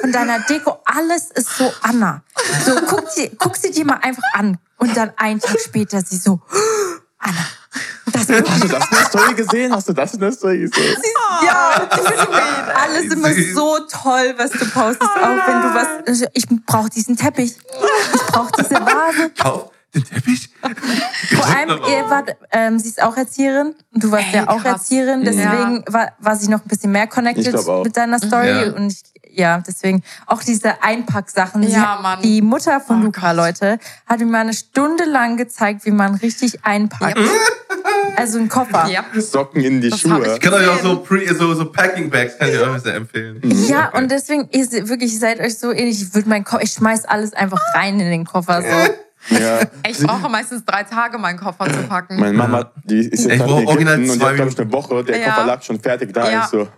von 0.00 0.10
deiner 0.10 0.40
Deko, 0.40 0.78
alles 0.86 1.30
ist 1.32 1.50
so 1.50 1.70
Anna. 1.82 2.22
So, 2.64 2.80
guck 2.88 3.10
sie, 3.10 3.30
guck 3.38 3.56
sie 3.56 3.70
dir 3.70 3.84
mal 3.84 3.98
einfach 4.00 4.22
an. 4.32 4.56
Und 4.78 4.96
dann 4.96 5.12
einen 5.18 5.40
Tag 5.40 5.60
später 5.60 6.00
sie 6.00 6.16
so, 6.16 6.40
Anna. 7.18 7.46
Das 8.12 8.28
Hast 8.28 8.30
du 8.30 8.42
das 8.42 8.62
in 8.62 8.68
der 8.68 9.06
Story 9.06 9.34
gesehen? 9.34 9.72
Hast 9.72 9.88
du 9.88 9.92
das 9.92 10.14
in 10.14 10.20
der 10.20 10.32
Story 10.32 10.58
gesehen? 10.60 10.96
Ja, 11.44 11.88
alles 12.82 13.12
immer 13.12 13.32
so 13.54 13.78
toll, 13.90 14.34
was 14.36 14.50
du 14.50 14.64
postest. 14.70 15.02
Auch 15.02 15.46
wenn 15.46 15.62
du 15.62 15.74
was, 15.74 15.88
also 16.06 16.26
ich 16.32 16.46
brauche 16.66 16.88
diesen 16.88 17.16
Teppich. 17.16 17.56
Ich 18.14 18.22
brauche 18.22 18.52
diese 18.58 18.74
Vase. 18.74 19.30
Kauf 19.38 19.70
den 19.96 20.04
Teppich? 20.04 20.50
Vor 20.60 21.46
allem, 21.46 21.70
ihr 21.88 22.10
wart, 22.10 22.36
ähm, 22.52 22.78
sie 22.78 22.88
ist 22.88 23.02
auch 23.02 23.16
Erzieherin. 23.16 23.74
Du 23.92 24.10
warst 24.10 24.26
Ey, 24.28 24.36
ja 24.36 24.48
auch 24.48 24.62
krass. 24.62 24.82
Erzieherin. 24.82 25.24
Deswegen 25.24 25.84
ja. 25.86 25.92
war, 25.92 26.12
war 26.18 26.36
sie 26.36 26.48
noch 26.48 26.60
ein 26.60 26.68
bisschen 26.68 26.92
mehr 26.92 27.06
connected 27.06 27.54
mit 27.84 27.96
deiner 27.96 28.18
Story. 28.18 28.48
Ja. 28.48 28.72
Und 28.72 28.92
ich, 28.92 29.02
ja, 29.36 29.62
deswegen 29.66 30.02
auch 30.26 30.42
diese 30.42 30.82
Einpacksachen. 30.82 31.62
Ja, 31.62 31.98
Mann. 32.02 32.22
Die 32.22 32.42
Mutter 32.42 32.80
von 32.80 33.02
oh, 33.02 33.04
Luca, 33.06 33.32
Gott. 33.32 33.36
Leute, 33.36 33.78
hat 34.06 34.18
mir 34.18 34.26
mal 34.26 34.40
eine 34.40 34.54
Stunde 34.54 35.04
lang 35.04 35.36
gezeigt, 35.36 35.84
wie 35.84 35.90
man 35.90 36.14
richtig 36.16 36.64
einpackt. 36.64 37.18
Ja. 37.18 37.24
Also 38.16 38.38
ein 38.38 38.48
Koffer. 38.48 38.88
Ja. 38.88 39.04
Socken 39.20 39.62
in 39.62 39.80
die 39.80 39.90
das 39.90 40.00
Schuhe. 40.00 40.34
Ich 40.34 40.40
kann 40.40 40.54
euch 40.54 40.68
auch 40.68 40.80
so, 40.80 41.00
pre, 41.00 41.34
so, 41.34 41.54
so 41.54 41.70
Packing 41.70 42.08
Bags 42.08 42.38
kann 42.38 42.48
ich 42.48 42.58
euch 42.58 42.82
sehr 42.82 42.94
empfehlen. 42.94 43.40
Ja, 43.68 43.88
okay. 43.88 43.98
und 43.98 44.10
deswegen, 44.10 44.48
ihr, 44.52 44.88
wirklich, 44.88 45.18
seid 45.18 45.40
euch 45.40 45.58
so 45.58 45.72
ähnlich. 45.72 46.02
Ich 46.02 46.14
würde 46.14 46.28
mein 46.28 46.44
Ko 46.44 46.58
ich 46.60 46.72
schmeiß 46.72 47.04
alles 47.04 47.32
einfach 47.34 47.60
rein 47.74 48.00
in 48.00 48.10
den 48.10 48.24
Koffer. 48.24 48.62
So. 48.62 49.36
Ja. 49.36 49.60
Ich 49.88 49.98
brauche 49.98 50.28
meistens 50.28 50.64
drei 50.64 50.84
Tage, 50.84 51.18
meinen 51.18 51.38
Koffer 51.38 51.66
zu 51.66 51.82
packen. 51.88 52.18
Meine 52.18 52.36
Mama, 52.36 52.70
die 52.84 53.00
ist 53.00 53.26
jetzt 53.26 53.38
gerade 53.38 53.62
in 53.62 53.68
Ägypten 53.68 54.10
und 54.10 54.20
die 54.20 54.24
hat, 54.24 54.34
glaube 54.36 54.50
ich, 54.50 54.58
eine 54.58 54.72
Woche. 54.72 55.04
Der 55.04 55.18
ja. 55.18 55.26
Koffer 55.26 55.46
lag 55.46 55.62
schon 55.62 55.80
fertig 55.80 56.12
da. 56.12 56.30
Ja. 56.30 56.44
Ich 56.44 56.46
so, 56.46 56.68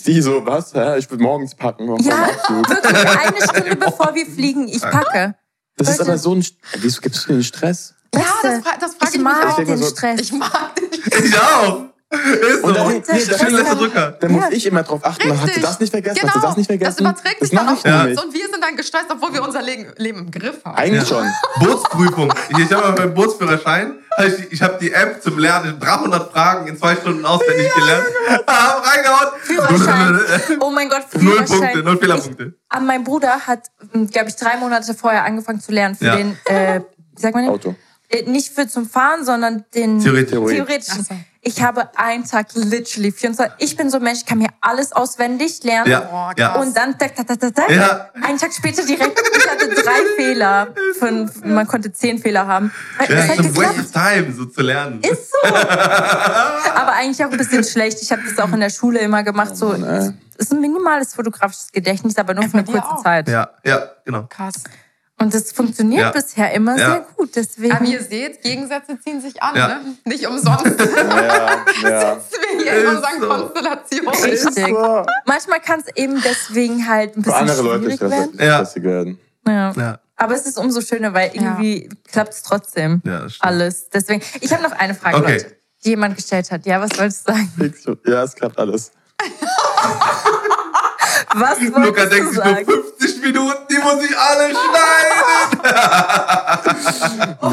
sie 0.00 0.22
so, 0.22 0.44
was? 0.46 0.74
Hä? 0.74 0.98
Ich 0.98 1.10
will 1.10 1.18
morgens 1.18 1.54
packen. 1.54 1.86
Ja, 2.02 2.28
wirklich 2.56 3.08
eine 3.08 3.42
Stunde 3.42 3.76
bevor 3.76 4.14
wir 4.14 4.26
fliegen. 4.26 4.68
Ich 4.68 4.80
packe. 4.80 5.34
Das 5.76 5.88
ist 5.90 6.00
aber 6.00 6.18
so 6.18 6.34
ein... 6.34 6.44
Wieso 6.78 7.00
gibst 7.00 7.26
du 7.26 7.34
den 7.34 7.44
Stress? 7.44 7.94
Ja, 8.14 8.22
das, 8.42 8.62
das 8.80 8.94
frage 8.94 9.10
ich, 9.10 9.14
ich 9.14 9.20
mag 9.20 9.58
mich 9.58 9.68
auch. 9.68 9.74
Den 9.74 9.82
Stress. 9.82 10.20
Ich 10.20 10.32
mag 10.32 10.74
den 10.76 10.92
Stress. 10.92 11.24
Ich 11.24 11.38
auch. 11.38 11.84
Ist 12.10 12.62
so. 12.62 12.68
Und 12.68 12.74
dann, 12.74 12.88
nee, 12.88 13.02
das 13.06 13.18
ist 13.18 13.50
letzte 13.50 13.76
Drücker. 13.76 14.16
Dann 14.18 14.32
muss 14.32 14.44
ich 14.50 14.64
immer 14.64 14.82
drauf 14.82 15.04
achten. 15.04 15.30
Richtig. 15.30 15.46
Hast 15.46 15.56
du 15.56 15.60
das 15.60 15.80
nicht 15.80 15.90
vergessen? 15.90 16.20
Genau. 16.20 16.32
Hast 16.32 16.42
du 16.42 16.46
das 16.48 16.56
nicht 16.56 16.66
vergessen? 16.66 17.04
Das 17.04 17.12
überträgt 17.12 17.40
sich 17.40 17.50
dann 17.50 17.68
auf 17.68 17.84
ja. 17.84 18.04
uns. 18.04 18.22
Und 18.22 18.32
wir 18.32 18.48
sind 18.48 18.64
dann 18.64 18.76
gestresst, 18.76 19.06
obwohl 19.10 19.34
wir 19.34 19.42
unser 19.42 19.60
Leben 19.60 19.92
im 19.98 20.30
Griff 20.30 20.64
haben. 20.64 20.76
Eigentlich 20.76 21.10
ja. 21.10 21.16
schon. 21.16 21.26
Bootsprüfung. 21.60 22.32
Ich, 22.48 22.58
ich 22.58 22.72
habe 22.72 22.98
meinen 22.98 23.12
Bootsführerschein. 23.12 23.98
Ich, 24.26 24.52
ich 24.52 24.62
habe 24.62 24.78
die 24.80 24.90
App 24.90 25.22
zum 25.22 25.38
Lernen 25.38 25.78
300 25.78 26.32
Fragen 26.32 26.66
in 26.66 26.78
zwei 26.78 26.96
Stunden 26.96 27.24
auswendig 27.26 27.68
ja, 27.68 27.80
gelernt. 27.80 28.06
Hab 28.46 28.86
reingehauen. 28.86 29.28
Führerschein. 29.42 30.20
Oh 30.60 30.70
mein 30.70 30.88
Gott, 30.88 31.04
Führerschein. 31.08 31.46
Null 31.46 31.58
Punkte, 31.60 31.82
null 31.82 31.98
Fehlerpunkte. 31.98 32.54
Aber 32.70 32.84
mein 32.84 33.04
Bruder 33.04 33.46
hat, 33.46 33.66
glaube 34.10 34.30
ich, 34.30 34.36
drei 34.36 34.56
Monate 34.56 34.94
vorher 34.94 35.24
angefangen 35.24 35.60
zu 35.60 35.72
lernen 35.72 35.94
für 35.94 36.10
den, 36.10 36.38
äh, 36.46 36.80
wie 37.14 37.20
sagt 37.20 37.34
man 37.34 37.44
den? 37.44 37.52
Auto. 37.52 37.74
Äh, 38.08 38.22
nicht 38.22 38.54
für 38.54 38.66
zum 38.66 38.88
Fahren, 38.88 39.24
sondern 39.24 39.64
den 39.74 40.00
theoretischen. 40.00 40.46
theoretischen. 40.46 41.04
So. 41.04 41.14
Ich 41.48 41.62
habe 41.62 41.88
einen 41.96 42.24
Tag 42.24 42.48
literally 42.52 43.10
24. 43.10 43.54
Ich 43.56 43.74
bin 43.74 43.88
so 43.88 43.96
ein 43.96 44.02
Mensch, 44.02 44.18
ich 44.18 44.26
kann 44.26 44.36
mir 44.36 44.50
alles 44.60 44.92
auswendig 44.92 45.64
lernen. 45.64 45.90
Ja. 45.90 46.30
ja. 46.36 46.56
Und 46.56 46.76
dann 46.76 46.94
da, 46.98 47.06
da, 47.08 47.34
da, 47.34 47.50
da, 47.50 47.72
ja. 47.72 48.10
einen 48.22 48.36
Tag 48.36 48.52
später 48.52 48.84
direkt. 48.84 49.18
Ich 49.34 49.50
hatte 49.50 49.68
drei 49.70 50.04
Fehler. 50.16 50.68
Fünf, 50.98 51.42
man 51.42 51.66
konnte 51.66 51.90
zehn 51.90 52.18
Fehler 52.18 52.46
haben. 52.46 52.70
Ja, 53.00 53.06
das 53.06 53.24
ist 53.24 53.38
ein 53.38 53.56
waste 53.56 53.80
of 53.80 53.92
time, 53.92 54.32
so 54.34 54.44
zu 54.44 54.60
lernen. 54.60 55.00
Ist 55.00 55.30
so. 55.30 55.54
Aber 55.54 56.92
eigentlich 56.92 57.24
auch 57.24 57.30
ein 57.30 57.38
bisschen 57.38 57.64
schlecht. 57.64 58.02
Ich 58.02 58.12
habe 58.12 58.20
das 58.28 58.38
auch 58.38 58.52
in 58.52 58.60
der 58.60 58.70
Schule 58.70 58.98
immer 58.98 59.22
gemacht. 59.22 59.56
So, 59.56 59.72
es 59.72 60.12
ist 60.36 60.52
ein 60.52 60.60
minimales 60.60 61.14
fotografisches 61.14 61.72
Gedächtnis, 61.72 62.16
aber 62.18 62.34
nur 62.34 62.44
für 62.44 62.58
eine 62.58 62.64
kurze 62.64 62.84
auch. 62.84 63.02
Zeit. 63.02 63.28
Ja, 63.28 63.50
ja, 63.64 63.88
genau. 64.04 64.26
Krass. 64.28 64.64
Und 65.20 65.34
das 65.34 65.50
funktioniert 65.50 66.00
ja. 66.00 66.10
bisher 66.12 66.52
immer 66.52 66.78
ja. 66.78 66.90
sehr 66.90 67.06
gut. 67.16 67.34
Deswegen. 67.34 67.72
Aber 67.72 67.84
ihr 67.84 68.02
seht, 68.02 68.40
Gegensätze 68.40 68.98
ziehen 69.00 69.20
sich 69.20 69.42
an, 69.42 69.56
ja. 69.56 69.68
ne? 69.68 69.96
Nicht 70.04 70.26
umsonst. 70.26 70.64
ja, 70.80 71.64
ja. 71.82 72.20
Sitzen 72.20 72.40
wir 72.40 72.62
hier 72.62 72.80
in 72.80 72.86
unseren 72.86 73.20
so. 73.20 73.28
Konstellationen. 73.28 74.08
Richtig. 74.10 74.66
So. 74.66 75.06
Manchmal 75.26 75.60
kann 75.60 75.80
es 75.84 75.96
eben 75.96 76.22
deswegen 76.22 76.88
halt 76.88 77.16
ein 77.16 77.22
bisschen 77.22 77.46
Für 77.48 77.52
andere 77.52 77.78
schwierig 77.78 78.00
Leute 78.00 78.10
werden. 78.10 78.38
Ja. 78.38 78.82
werden. 78.82 79.18
Ja. 79.46 79.72
ja. 79.72 79.98
Aber 80.14 80.34
es 80.34 80.46
ist 80.46 80.58
umso 80.58 80.80
schöner, 80.80 81.12
weil 81.14 81.30
irgendwie 81.32 81.88
klappt 82.10 82.34
es 82.34 82.42
trotzdem 82.42 83.02
ja, 83.04 83.26
alles. 83.40 83.88
Deswegen. 83.90 84.22
Ich 84.40 84.52
habe 84.52 84.62
noch 84.62 84.72
eine 84.72 84.94
Frage, 84.94 85.16
okay. 85.16 85.32
Leute, 85.32 85.56
die 85.84 85.90
jemand 85.90 86.16
gestellt 86.16 86.50
hat. 86.52 86.64
Ja, 86.66 86.80
was 86.80 86.96
wolltest 86.96 87.28
du 87.28 87.32
sagen? 87.32 87.98
Ja, 88.06 88.22
es 88.22 88.34
klappt 88.34 88.58
alles. 88.58 88.92
Was 91.34 91.60
Luca 91.60 92.06
denkt 92.06 92.34
sich 92.34 92.44
nur 92.44 92.56
50 92.56 93.22
Minuten, 93.22 93.66
die 93.70 93.78
muss 93.78 94.04
ich 94.04 94.18
alle 94.18 94.50
schneiden. 94.50 95.60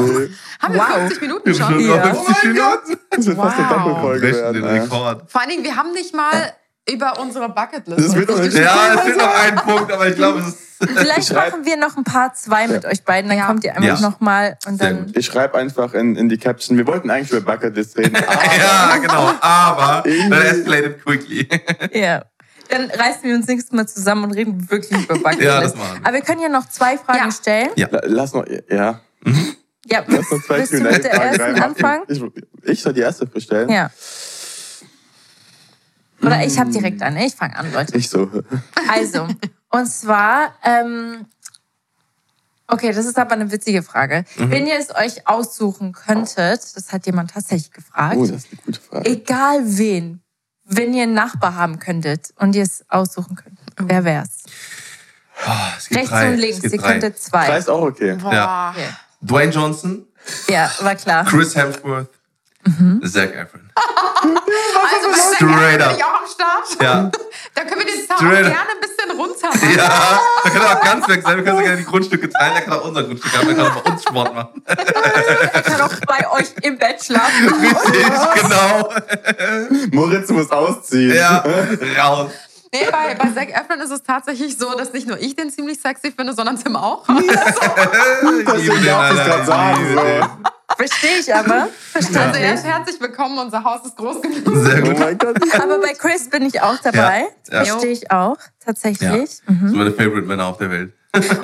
nee. 0.00 0.30
Haben 0.60 0.74
wir 0.74 0.80
wow. 0.80 0.96
50 0.96 1.20
Minuten 1.20 1.54
schon? 1.54 1.80
Ja. 1.80 2.14
50 2.14 2.44
Minuten? 2.44 2.98
Das 3.10 3.26
wird 3.26 3.36
wow. 3.36 3.44
fast 3.44 3.58
eine 3.58 3.68
Doppelfolge 3.68 4.34
werden. 4.34 4.62
Den 4.62 4.64
Rekord. 4.64 5.30
Vor 5.30 5.40
allen 5.40 5.50
Dingen, 5.50 5.64
wir 5.64 5.76
haben 5.76 5.92
nicht 5.92 6.14
mal 6.14 6.52
über 6.90 7.18
unsere 7.20 7.48
Bucketlist. 7.48 8.00
Das 8.00 8.14
wird 8.14 8.28
noch 8.28 8.38
ja, 8.38 8.94
es 8.94 9.06
wird 9.06 9.16
noch 9.18 9.34
ein 9.34 9.56
Punkt, 9.56 9.92
aber 9.92 10.08
ich 10.08 10.16
glaube, 10.16 10.40
es 10.40 10.48
ist. 10.48 10.58
Vielleicht 10.78 11.32
machen 11.32 11.64
wir 11.64 11.78
noch 11.78 11.96
ein 11.96 12.04
paar 12.04 12.34
zwei 12.34 12.68
mit 12.68 12.84
euch 12.84 13.02
beiden, 13.02 13.30
dann 13.30 13.38
ja. 13.38 13.46
kommt 13.46 13.64
ihr 13.64 13.74
einfach 13.74 13.98
ja. 13.98 14.08
noch 14.08 14.20
mal 14.20 14.58
und 14.66 14.80
dann. 14.80 15.10
Ich 15.14 15.24
schreibe 15.26 15.56
einfach 15.56 15.94
in, 15.94 16.16
in 16.16 16.28
die 16.28 16.36
Caption. 16.36 16.76
Wir 16.76 16.86
wollten 16.86 17.10
eigentlich 17.10 17.30
über 17.32 17.52
Bucketlist 17.52 17.96
reden. 17.96 18.14
ja, 18.58 18.96
genau. 18.98 19.32
Aber 19.40 20.02
that 20.02 20.44
escalated 20.44 21.02
quickly. 21.02 21.48
ja. 21.92 22.24
Dann 22.68 22.90
reißen 22.90 23.22
wir 23.22 23.34
uns 23.34 23.46
nächstes 23.46 23.72
Mal 23.72 23.86
zusammen 23.86 24.24
und 24.24 24.32
reden 24.32 24.70
wirklich 24.70 25.02
über 25.04 25.14
Bucketlist. 25.14 25.42
ja, 25.42 25.60
das 25.60 25.74
machen 25.74 26.00
wir. 26.00 26.06
Aber 26.06 26.14
wir 26.14 26.22
können 26.22 26.42
ja 26.42 26.48
noch 26.48 26.68
zwei 26.68 26.98
Fragen 26.98 27.18
ja. 27.18 27.30
stellen. 27.30 27.70
Ja. 27.76 27.88
Lass 28.04 28.32
noch, 28.32 28.46
ja. 28.46 29.00
Ja, 29.88 30.04
Lass 30.06 30.30
noch 30.30 30.42
zwei 30.44 30.58
willst 30.58 30.72
du 30.72 30.80
mit 30.80 31.04
der 31.04 31.12
ersten 31.12 31.62
anfangen? 31.62 32.02
Ich, 32.08 32.22
ich 32.64 32.82
soll 32.82 32.92
die 32.92 33.00
erste 33.00 33.26
bestellen? 33.26 33.68
Ja. 33.68 33.90
Oder 36.22 36.44
ich 36.44 36.58
habe 36.58 36.70
direkt 36.70 37.02
an. 37.02 37.16
Ich 37.16 37.34
fange 37.34 37.56
an, 37.56 37.72
Leute. 37.72 37.96
Nicht 37.96 38.10
so. 38.10 38.28
Also, 38.88 39.28
und 39.70 39.86
zwar, 39.86 40.54
ähm, 40.64 41.26
Okay, 42.68 42.92
das 42.92 43.06
ist 43.06 43.18
aber 43.18 43.32
eine 43.32 43.52
witzige 43.52 43.82
Frage. 43.82 44.24
Mhm. 44.36 44.50
Wenn 44.50 44.66
ihr 44.66 44.76
es 44.78 44.94
euch 44.94 45.28
aussuchen 45.28 45.92
könntet, 45.92 46.60
das 46.74 46.92
hat 46.92 47.06
jemand 47.06 47.30
tatsächlich 47.30 47.70
gefragt. 47.70 48.16
Oh, 48.16 48.26
das 48.26 48.44
ist 48.44 48.48
eine 48.50 48.60
gute 48.64 48.80
Frage. 48.80 49.08
Egal 49.08 49.60
wen, 49.64 50.20
wenn 50.66 50.94
ihr 50.94 51.04
einen 51.04 51.14
Nachbar 51.14 51.54
haben 51.54 51.78
könntet 51.78 52.32
und 52.36 52.54
ihr 52.54 52.62
es 52.62 52.84
aussuchen 52.88 53.36
könnt, 53.36 53.58
oh. 53.80 53.84
wer 53.86 54.04
wär's? 54.04 54.44
Oh, 55.46 55.94
Rechts 55.94 56.10
drei. 56.10 56.30
und 56.30 56.38
links, 56.38 56.62
ihr 56.62 56.78
könntet 56.78 57.18
zwei. 57.18 57.46
Drei 57.46 57.58
ist 57.58 57.70
auch 57.70 57.82
okay. 57.82 58.14
Boah. 58.14 58.32
Ja. 58.32 58.70
Okay. 58.70 58.88
Dwayne 59.20 59.52
Johnson. 59.52 60.06
Ja, 60.48 60.70
war 60.80 60.94
klar. 60.96 61.24
Chris 61.24 61.54
Hemsworth. 61.54 62.10
Mhm. 62.64 63.02
Zac 63.06 63.34
Efron. 63.34 63.65
Also 63.76 65.34
Straight 65.34 65.82
up. 65.82 65.92
auch 66.02 66.20
am 66.20 66.26
Start. 66.26 66.82
Ja. 66.82 67.10
Da 67.54 67.62
können 67.64 67.80
wir 67.80 67.86
den 67.86 68.06
Sound 68.06 68.20
gerne 68.20 68.48
ein 68.48 68.80
bisschen 68.80 69.10
runter 69.18 69.48
machen. 69.48 69.76
Ja, 69.76 70.20
da 70.44 70.50
kann 70.50 70.62
er 70.62 70.76
auch 70.76 70.80
ganz 70.82 71.08
weg 71.08 71.22
sein. 71.22 71.36
Wir 71.36 71.44
können 71.44 71.58
gerne 71.62 71.76
die 71.78 71.84
Grundstücke 71.84 72.28
teilen. 72.30 72.54
Er 72.54 72.60
kann 72.62 72.72
auch 72.74 72.84
unser 72.84 73.02
Grundstück 73.04 73.36
haben. 73.36 73.48
Er 73.48 73.54
kann 73.54 73.66
auch 73.66 73.82
bei 73.82 73.90
uns 73.90 74.02
Sport 74.02 74.34
machen. 74.34 74.62
er 74.66 75.62
kann 75.62 75.80
auch 75.80 75.94
bei 76.06 76.30
euch 76.32 76.46
im 76.62 76.78
Bett 76.78 77.02
schlafen. 77.04 77.48
Richtig, 77.60 78.06
genau. 78.42 78.90
Moritz 79.92 80.28
muss 80.30 80.50
ausziehen. 80.50 81.14
Ja, 81.14 81.44
raus. 81.98 82.30
Nee, 82.72 82.88
bei, 82.90 83.14
bei 83.14 83.30
Zac 83.32 83.48
Efron 83.50 83.80
ist 83.80 83.90
es 83.90 84.02
tatsächlich 84.02 84.58
so, 84.58 84.76
dass 84.76 84.92
nicht 84.92 85.06
nur 85.06 85.18
ich 85.18 85.34
den 85.36 85.50
ziemlich 85.50 85.80
sexy 85.80 86.12
finde, 86.12 86.34
sondern 86.34 86.62
Tim 86.62 86.76
auch. 86.76 87.06
Ja. 87.08 87.14
das 88.44 88.56
will 88.58 88.84
ich 88.84 88.90
auch 88.90 89.08
gerade 89.14 89.46
sagen. 89.46 90.36
Verstehe 90.76 91.18
ich 91.20 91.34
aber. 91.34 91.68
Verstehe 91.92 92.20
also 92.20 92.38
er 92.38 92.54
ist 92.54 92.64
herzlich 92.64 93.00
willkommen, 93.00 93.38
unser 93.38 93.64
Haus 93.64 93.86
ist 93.86 93.96
groß 93.96 94.20
genug. 94.20 94.56
Sehr 94.56 94.82
gut. 94.82 94.96
Oh 94.98 95.62
aber 95.62 95.80
bei 95.80 95.94
Chris 95.94 96.28
bin 96.28 96.44
ich 96.44 96.60
auch 96.60 96.76
dabei. 96.82 97.26
Ja. 97.50 97.64
Verstehe 97.64 97.92
ich 97.92 98.10
auch, 98.10 98.36
tatsächlich. 98.64 99.40
Ja. 99.46 99.52
Mhm. 99.52 99.68
So 99.68 99.76
meine 99.76 99.92
Favorite 99.92 100.26
Männer 100.26 100.46
auf 100.46 100.58
der 100.58 100.70
Welt. 100.70 100.92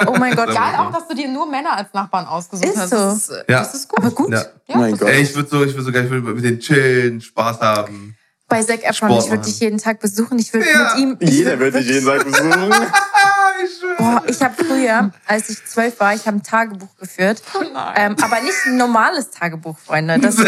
Oh 0.06 0.16
mein 0.18 0.36
Gott. 0.36 0.48
Geil 0.48 0.74
auch, 0.78 0.92
dass 0.92 1.08
du 1.08 1.14
dir 1.14 1.28
nur 1.28 1.50
Männer 1.50 1.76
als 1.76 1.94
Nachbarn 1.94 2.26
ausgesucht 2.26 2.68
ist 2.68 2.76
hast. 2.76 2.90
So. 2.90 2.96
Das 2.96 3.28
ist, 3.28 3.30
ja. 3.30 3.58
das 3.60 3.74
ist 3.74 3.88
gut. 3.88 3.98
Aber 4.00 4.10
gut. 4.10 4.32
Ja. 4.32 4.44
oh 4.68 4.76
mein 4.76 4.98
Gott. 4.98 5.08
Ey, 5.08 5.22
ich 5.22 5.34
würde 5.34 5.48
so, 5.48 5.64
ich 5.64 5.72
würde 5.72 5.84
so 5.84 5.92
gerne 5.92 6.10
mit 6.10 6.44
denen 6.44 6.60
chillen, 6.60 7.20
Spaß 7.20 7.60
haben. 7.60 8.16
Bei 8.48 8.62
Zac 8.62 8.84
Efron, 8.84 9.18
ich 9.18 9.30
würde 9.30 9.44
dich 9.44 9.60
jeden 9.60 9.78
Tag 9.78 9.98
besuchen. 10.00 10.38
Ich 10.38 10.52
würde 10.52 10.66
ja. 10.68 10.94
mit 10.94 11.02
ihm. 11.02 11.16
Jeder 11.20 11.58
würde 11.58 11.78
dich 11.78 11.88
jeden 11.88 12.06
Tag 12.06 12.22
besuchen. 12.24 12.70
Boah, 13.98 14.22
ich 14.26 14.42
habe 14.42 14.54
früher, 14.54 15.10
als 15.26 15.48
ich 15.48 15.64
zwölf 15.64 15.98
war, 16.00 16.14
ich 16.14 16.26
habe 16.26 16.38
ein 16.38 16.42
Tagebuch 16.42 16.96
geführt. 16.98 17.42
Oh 17.54 17.62
ähm, 17.96 18.16
aber 18.20 18.40
nicht 18.40 18.54
ein 18.66 18.76
normales 18.76 19.30
Tagebuch, 19.30 19.78
Freunde. 19.78 20.18
Das 20.18 20.38
war 20.38 20.44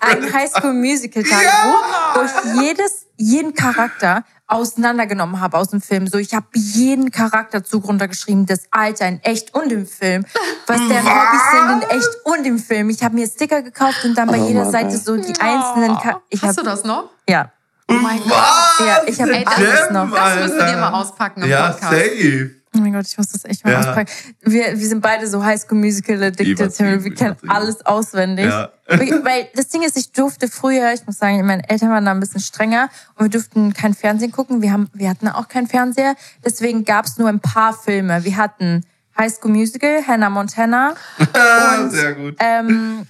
ein 0.00 0.32
Highschool 0.32 0.72
Musical 0.74 1.22
Tagebuch, 1.22 1.44
ja. 1.44 2.14
wo 2.14 2.22
ich 2.22 2.62
jedes, 2.62 3.06
jeden 3.16 3.54
Charakter 3.54 4.24
auseinandergenommen 4.48 5.40
habe 5.40 5.58
aus 5.58 5.68
dem 5.68 5.80
Film. 5.80 6.06
So, 6.06 6.18
ich 6.18 6.34
habe 6.34 6.46
jeden 6.52 7.10
Charakter 7.10 7.64
zugrunde 7.64 8.08
geschrieben, 8.08 8.46
das 8.46 8.62
Alter 8.70 9.08
in 9.08 9.20
echt 9.22 9.54
und 9.54 9.72
im 9.72 9.86
Film, 9.86 10.24
was 10.66 10.78
deren 10.88 11.04
Hobbys 11.04 11.42
sind 11.50 11.82
in 11.82 11.96
echt 11.96 12.08
und 12.24 12.46
im 12.46 12.58
Film. 12.58 12.90
Ich 12.90 13.02
habe 13.02 13.14
mir 13.14 13.26
Sticker 13.26 13.62
gekauft 13.62 14.04
und 14.04 14.16
dann 14.16 14.28
bei 14.28 14.40
oh, 14.40 14.46
jeder 14.46 14.70
Seite 14.70 14.96
so 14.96 15.16
die 15.16 15.38
einzelnen. 15.40 15.98
Ka 15.98 16.22
ich 16.28 16.42
Hast 16.42 16.58
hab, 16.58 16.64
du 16.64 16.70
das 16.70 16.84
noch? 16.84 17.10
Ja. 17.28 17.50
Oh 17.88 17.94
mein 17.94 18.18
Gott. 18.20 18.32
Ja, 18.80 19.02
ich 19.06 19.20
habe 19.20 19.46
alles 19.46 19.90
noch. 19.90 20.10
Das 20.12 20.36
müssen 20.40 20.58
wir 20.58 20.76
mal 20.76 20.92
auspacken 20.92 21.42
im 21.42 21.50
ja, 21.50 21.70
Podcast. 21.70 21.92
Safe. 21.92 22.50
Oh 22.76 22.80
mein 22.80 22.92
Gott, 22.92 23.06
ich 23.06 23.16
muss 23.16 23.28
das 23.28 23.44
echt 23.44 23.64
mal 23.64 23.72
ja. 23.72 23.80
auspacken. 23.80 24.10
Wir, 24.42 24.78
wir 24.78 24.86
sind 24.86 25.00
beide 25.00 25.26
so 25.26 25.42
Highschool 25.42 25.78
Musical 25.78 26.22
addicted. 26.22 26.78
Wir 26.78 27.14
kennen 27.14 27.36
alles 27.48 27.84
auswendig. 27.86 28.46
Ja. 28.46 28.70
Weil 28.88 29.48
das 29.54 29.68
Ding 29.68 29.82
ist, 29.82 29.96
ich 29.96 30.12
durfte 30.12 30.48
früher, 30.48 30.92
ich 30.92 31.06
muss 31.06 31.18
sagen, 31.18 31.44
meine 31.46 31.68
Eltern 31.68 31.90
waren 31.90 32.04
da 32.04 32.10
ein 32.10 32.20
bisschen 32.20 32.40
strenger 32.40 32.90
und 33.14 33.26
wir 33.26 33.30
durften 33.30 33.72
kein 33.72 33.94
Fernsehen 33.94 34.32
gucken. 34.32 34.62
Wir, 34.62 34.72
haben, 34.72 34.90
wir 34.92 35.08
hatten 35.08 35.28
auch 35.28 35.48
keinen 35.48 35.68
Fernseher. 35.68 36.16
Deswegen 36.44 36.84
gab 36.84 37.06
es 37.06 37.16
nur 37.16 37.28
ein 37.28 37.40
paar 37.40 37.72
Filme. 37.72 38.24
Wir 38.24 38.36
hatten 38.36 38.84
High 39.16 39.32
School 39.32 39.52
Musical, 39.52 40.06
Hannah 40.06 40.30
Montana. 40.30 40.94
und, 41.78 41.90
Sehr 41.90 42.12
gut. 42.14 42.36
Ähm, 42.40 43.06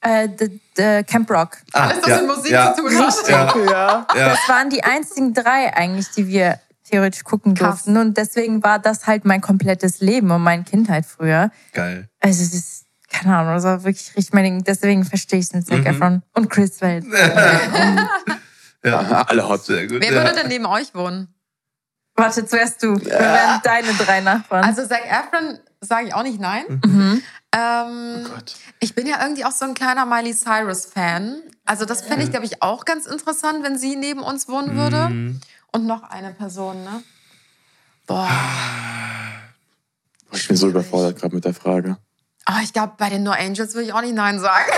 äh, 0.00 0.28
the, 0.38 0.60
the 0.76 1.02
Camp 1.04 1.30
Rock. 1.30 1.58
Ah, 1.72 1.88
Alles, 1.88 2.02
was 2.02 2.08
ja, 2.08 2.16
mit 2.18 2.26
Musik 2.36 2.52
ja, 2.52 2.74
zu 2.74 2.82
tun 2.82 2.98
hat. 2.98 3.54
Ja, 3.70 4.06
ja. 4.16 4.28
Das 4.30 4.48
waren 4.48 4.70
die 4.70 4.82
einzigen 4.82 5.34
drei 5.34 5.74
eigentlich, 5.74 6.10
die 6.10 6.26
wir 6.26 6.58
theoretisch 6.90 7.24
gucken 7.24 7.54
Krass. 7.54 7.84
durften. 7.84 7.96
Und 7.96 8.16
deswegen 8.16 8.62
war 8.62 8.78
das 8.78 9.06
halt 9.06 9.24
mein 9.24 9.40
komplettes 9.40 10.00
Leben 10.00 10.30
und 10.30 10.42
meine 10.42 10.64
Kindheit 10.64 11.06
früher. 11.06 11.50
Geil. 11.72 12.08
Also 12.20 12.42
es 12.42 12.54
ist, 12.54 12.86
keine 13.08 13.36
Ahnung, 13.36 13.54
das 13.54 13.64
war 13.64 13.84
wirklich 13.84 14.16
richtig 14.16 14.32
mein 14.32 14.44
Ding. 14.44 14.64
Deswegen 14.64 15.04
verstehe 15.04 15.38
ich 15.38 15.52
es 15.52 15.64
Zac 15.66 15.78
mhm. 15.78 15.86
Efron 15.86 16.22
und 16.34 16.50
Chris 16.50 16.80
Welt. 16.80 17.04
ja, 18.84 18.98
alle 19.28 19.48
hot, 19.48 19.64
sehr 19.64 19.86
gut. 19.86 20.00
Wer 20.00 20.12
würde 20.12 20.34
denn 20.34 20.48
neben 20.48 20.66
euch 20.66 20.94
wohnen? 20.94 21.34
Warte, 22.16 22.44
zuerst 22.44 22.82
du. 22.82 22.96
Wir 22.96 23.10
werden 23.10 23.60
deine 23.62 23.92
drei 23.94 24.20
Nachbarn. 24.20 24.64
Also 24.64 24.86
Zac 24.86 25.02
Efron 25.06 25.58
sage 25.80 26.08
ich 26.08 26.14
auch 26.14 26.22
nicht 26.22 26.40
nein. 26.40 26.64
Mhm. 26.84 27.22
Ähm, 27.52 28.26
oh 28.26 28.38
ich 28.80 28.94
bin 28.94 29.06
ja 29.06 29.22
irgendwie 29.22 29.44
auch 29.44 29.52
so 29.52 29.64
ein 29.64 29.74
kleiner 29.74 30.06
Miley 30.06 30.34
Cyrus-Fan. 30.34 31.42
Also 31.64 31.84
das 31.84 32.02
fände 32.02 32.24
ich, 32.24 32.30
glaube 32.30 32.46
ich, 32.46 32.62
auch 32.62 32.84
ganz 32.84 33.06
interessant, 33.06 33.64
wenn 33.64 33.78
sie 33.78 33.96
neben 33.96 34.20
uns 34.20 34.48
wohnen 34.48 34.76
würde. 34.76 35.08
Mhm. 35.08 35.40
Und 35.72 35.86
noch 35.86 36.02
eine 36.02 36.32
Person, 36.32 36.82
ne? 36.84 37.02
Boah. 38.06 38.28
Ich 40.32 40.46
bin 40.48 40.56
so 40.56 40.68
überfordert 40.68 41.18
gerade 41.18 41.34
mit 41.34 41.44
der 41.44 41.54
Frage. 41.54 41.96
Oh, 42.48 42.54
ich 42.62 42.72
glaube, 42.72 42.94
bei 42.96 43.10
den 43.10 43.22
No 43.22 43.32
Angels 43.32 43.74
würde 43.74 43.86
ich 43.86 43.92
auch 43.92 44.00
nicht 44.00 44.14
Nein 44.14 44.40
sagen. 44.40 44.70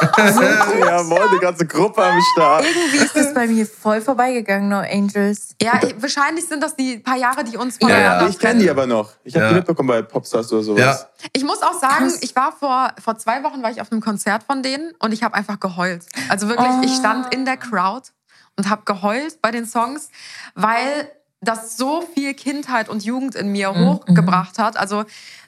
Jawohl, 0.18 1.30
die 1.32 1.38
ganze 1.38 1.66
Gruppe 1.66 2.04
am 2.04 2.20
Start. 2.32 2.64
Irgendwie 2.64 2.98
ist 2.98 3.16
das 3.16 3.32
bei 3.32 3.46
mir 3.46 3.66
voll 3.66 4.02
vorbeigegangen, 4.02 4.68
No 4.68 4.80
Angels. 4.80 5.54
Ja, 5.60 5.80
ich, 5.82 6.00
wahrscheinlich 6.00 6.46
sind 6.46 6.62
das 6.62 6.76
die 6.76 6.98
paar 6.98 7.16
Jahre, 7.16 7.42
die 7.42 7.56
uns 7.56 7.78
voneinander 7.78 8.24
ja, 8.24 8.28
Ich 8.28 8.38
kenne 8.38 8.60
die 8.60 8.68
aber 8.68 8.86
noch. 8.86 9.12
Ich 9.24 9.34
habe 9.34 9.46
ja. 9.46 9.48
die 9.50 9.56
mitbekommen 9.56 9.88
bei 9.88 10.02
Popstars 10.02 10.52
oder 10.52 10.62
sowas. 10.62 10.80
Ja. 10.80 11.26
Ich 11.32 11.42
muss 11.42 11.62
auch 11.62 11.80
sagen, 11.80 12.12
ich 12.20 12.36
war 12.36 12.52
vor, 12.52 12.90
vor 13.02 13.16
zwei 13.16 13.42
Wochen 13.42 13.62
war 13.62 13.70
ich 13.70 13.80
auf 13.80 13.90
einem 13.90 14.02
Konzert 14.02 14.42
von 14.42 14.62
denen 14.62 14.92
und 14.98 15.12
ich 15.12 15.22
habe 15.22 15.34
einfach 15.34 15.58
geheult. 15.58 16.04
Also 16.28 16.48
wirklich, 16.48 16.68
oh. 16.68 16.84
ich 16.84 16.94
stand 16.94 17.34
in 17.34 17.46
der 17.46 17.56
Crowd 17.56 18.10
und 18.56 18.68
habe 18.68 18.82
geheult 18.84 19.40
bei 19.40 19.50
den 19.50 19.64
Songs, 19.64 20.10
weil 20.54 21.10
das 21.40 21.76
so 21.76 22.02
viel 22.02 22.34
Kindheit 22.34 22.88
und 22.88 23.04
Jugend 23.04 23.34
in 23.34 23.52
mir 23.52 23.72
mhm. 23.72 23.86
hochgebracht 23.86 24.58
hat. 24.58 24.76
Also 24.76 25.04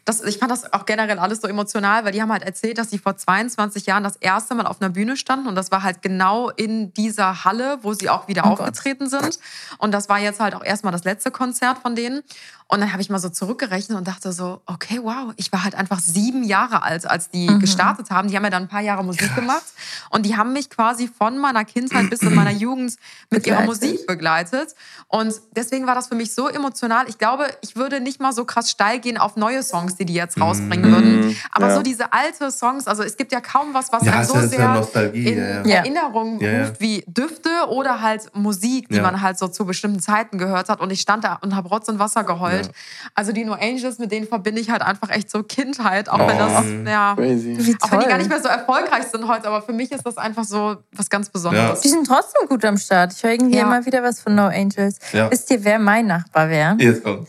das, 0.09 0.23
ich 0.23 0.39
fand 0.39 0.51
das 0.51 0.73
auch 0.73 0.87
generell 0.87 1.19
alles 1.19 1.43
so 1.43 1.49
emotional, 1.49 2.05
weil 2.05 2.13
die 2.13 2.23
haben 2.23 2.33
halt 2.33 2.43
erzählt, 2.43 2.79
dass 2.79 2.89
sie 2.89 2.99
vor 2.99 3.19
22 3.19 3.85
Jahren 3.85 4.03
das 4.03 4.17
erste 4.17 4.55
Mal 4.55 4.67
auf 4.67 4.81
einer 4.81 4.89
Bühne 4.89 5.19
standen 5.19 5.47
und 5.47 5.55
das 5.55 5.71
war 5.71 5.83
halt 5.83 6.01
genau 6.01 6.49
in 6.49 6.95
dieser 6.95 7.45
Halle, 7.45 7.79
wo 7.83 7.93
sie 7.93 8.09
auch 8.09 8.27
wieder 8.27 8.47
oh 8.47 8.53
aufgetreten 8.53 9.11
Gott. 9.11 9.23
sind. 9.23 9.39
Und 9.77 9.93
das 9.93 10.09
war 10.09 10.19
jetzt 10.19 10.41
halt 10.41 10.55
auch 10.55 10.65
erstmal 10.65 10.93
das 10.93 11.05
letzte 11.05 11.31
Konzert 11.31 11.79
von 11.79 11.95
denen. 11.95 12.23
Und 12.71 12.81
dann 12.81 12.93
habe 12.93 13.01
ich 13.01 13.09
mal 13.09 13.19
so 13.19 13.31
zurückgerechnet 13.31 13.97
und 13.97 14.07
dachte 14.07 14.31
so, 14.31 14.61
okay, 14.67 15.01
wow, 15.03 15.33
ich 15.37 15.51
war 15.53 15.65
halt 15.65 15.75
einfach 15.75 16.01
sieben 16.01 16.45
Jahre 16.45 16.83
alt, 16.83 17.07
als 17.07 17.31
die 17.31 17.49
mhm. 17.49 17.61
gestartet 17.61 18.11
haben. 18.11 18.29
Die 18.29 18.37
haben 18.37 18.45
ja 18.45 18.51
dann 18.51 18.65
ein 18.65 18.69
paar 18.69 18.83
Jahre 18.83 19.03
Musik 19.03 19.23
Krass. 19.29 19.37
gemacht 19.37 19.65
und 20.11 20.27
die 20.27 20.37
haben 20.37 20.53
mich 20.53 20.69
quasi 20.69 21.09
von 21.09 21.39
meiner 21.39 21.65
Kindheit 21.65 22.11
bis 22.11 22.21
in 22.21 22.35
meiner 22.35 22.51
Jugend 22.51 22.97
mit 23.31 23.47
ihrer 23.47 23.63
Musik 23.63 24.07
begleitet. 24.07 24.75
Und 25.07 25.35
deswegen 25.57 25.87
war 25.87 25.95
das 25.95 26.09
für 26.09 26.15
mich 26.15 26.35
so 26.35 26.47
emotional. 26.47 27.09
Ich 27.09 27.17
glaube, 27.17 27.47
ich 27.63 27.75
würde 27.75 28.01
nicht 28.01 28.21
mal 28.21 28.35
so 28.35 28.45
krass 28.45 28.71
steil 28.71 28.99
gehen 28.99 29.17
auf 29.17 29.37
neue 29.37 29.63
Songs, 29.63 29.97
die 29.97 30.05
die 30.05 30.13
jetzt 30.13 30.39
rausbringen 30.39 30.91
mhm. 30.91 30.95
würden. 30.95 31.37
Aber 31.53 31.69
ja. 31.69 31.75
so 31.75 31.83
diese 31.83 32.13
alte 32.13 32.51
Songs, 32.51 32.87
also 32.87 33.03
es 33.03 33.17
gibt 33.17 33.33
ja 33.33 33.41
kaum 33.41 33.73
was, 33.73 33.91
was 33.93 34.05
ja, 34.05 34.13
einem 34.13 34.25
so 34.27 34.41
sehr 34.47 34.75
Nostalgie, 34.75 35.27
in 35.27 35.39
ja, 35.67 35.77
Erinnerung 35.77 36.39
ruft 36.39 36.81
wie 36.81 37.03
Düfte 37.07 37.49
oder 37.71 38.03
halt 38.03 38.31
Musik, 38.35 38.91
die 38.91 39.01
man 39.01 39.23
halt 39.23 39.39
so 39.39 39.49
zu 39.49 39.65
bestimmten 39.65 40.01
Zeiten 40.01 40.37
gehört 40.37 40.69
hat. 40.69 40.81
Und 40.81 40.91
ich 40.91 41.01
stand 41.01 41.25
da 41.25 41.39
und 41.41 41.57
habe 41.57 41.69
Rotz 41.71 41.89
und 41.89 41.99
Wasser 41.99 42.25
geheult 42.25 42.58
halt. 42.67 42.75
Also 43.15 43.33
die 43.33 43.45
No 43.45 43.55
Angels, 43.55 43.99
mit 43.99 44.13
denen 44.13 44.27
verbinde 44.27 44.61
ich 44.61 44.71
halt 44.71 44.83
einfach 44.83 45.11
echt 45.11 45.31
so 45.31 45.43
Kindheit, 45.43 46.09
auch 46.09 46.21
oh. 46.21 46.29
wenn 46.29 46.39
das, 46.39 46.91
ja, 46.91 47.13
auch 47.13 47.17
wenn 47.17 48.01
die 48.01 48.07
gar 48.07 48.19
nicht 48.19 48.29
mehr 48.29 48.41
so 48.41 48.49
erfolgreich 48.49 49.05
sind 49.05 49.27
heute, 49.27 49.49
aber 49.49 49.63
für 49.63 49.73
mich 49.73 49.91
ist 49.93 50.05
das 50.05 50.17
einfach 50.17 50.45
so 50.45 50.77
was 50.93 51.09
ganz 51.11 51.31
Besonderes. 51.31 51.79
Ja. 51.79 51.83
Die 51.83 51.89
sind 51.89 52.07
trotzdem 52.07 52.49
gut 52.49 52.65
am 52.65 52.77
Start. 52.77 53.13
Ich 53.13 53.23
höre 53.23 53.33
irgendwie 53.33 53.57
ja. 53.57 53.63
immer 53.63 53.85
wieder 53.87 54.03
was 54.03 54.21
von 54.21 54.35
No 54.35 54.47
Angels. 54.47 54.99
Ja. 55.13 55.31
Wisst 55.31 55.51
ihr, 55.51 55.65
wer 55.65 55.79
mein 55.79 56.07
Nachbar 56.07 56.49
wäre? 56.49 56.77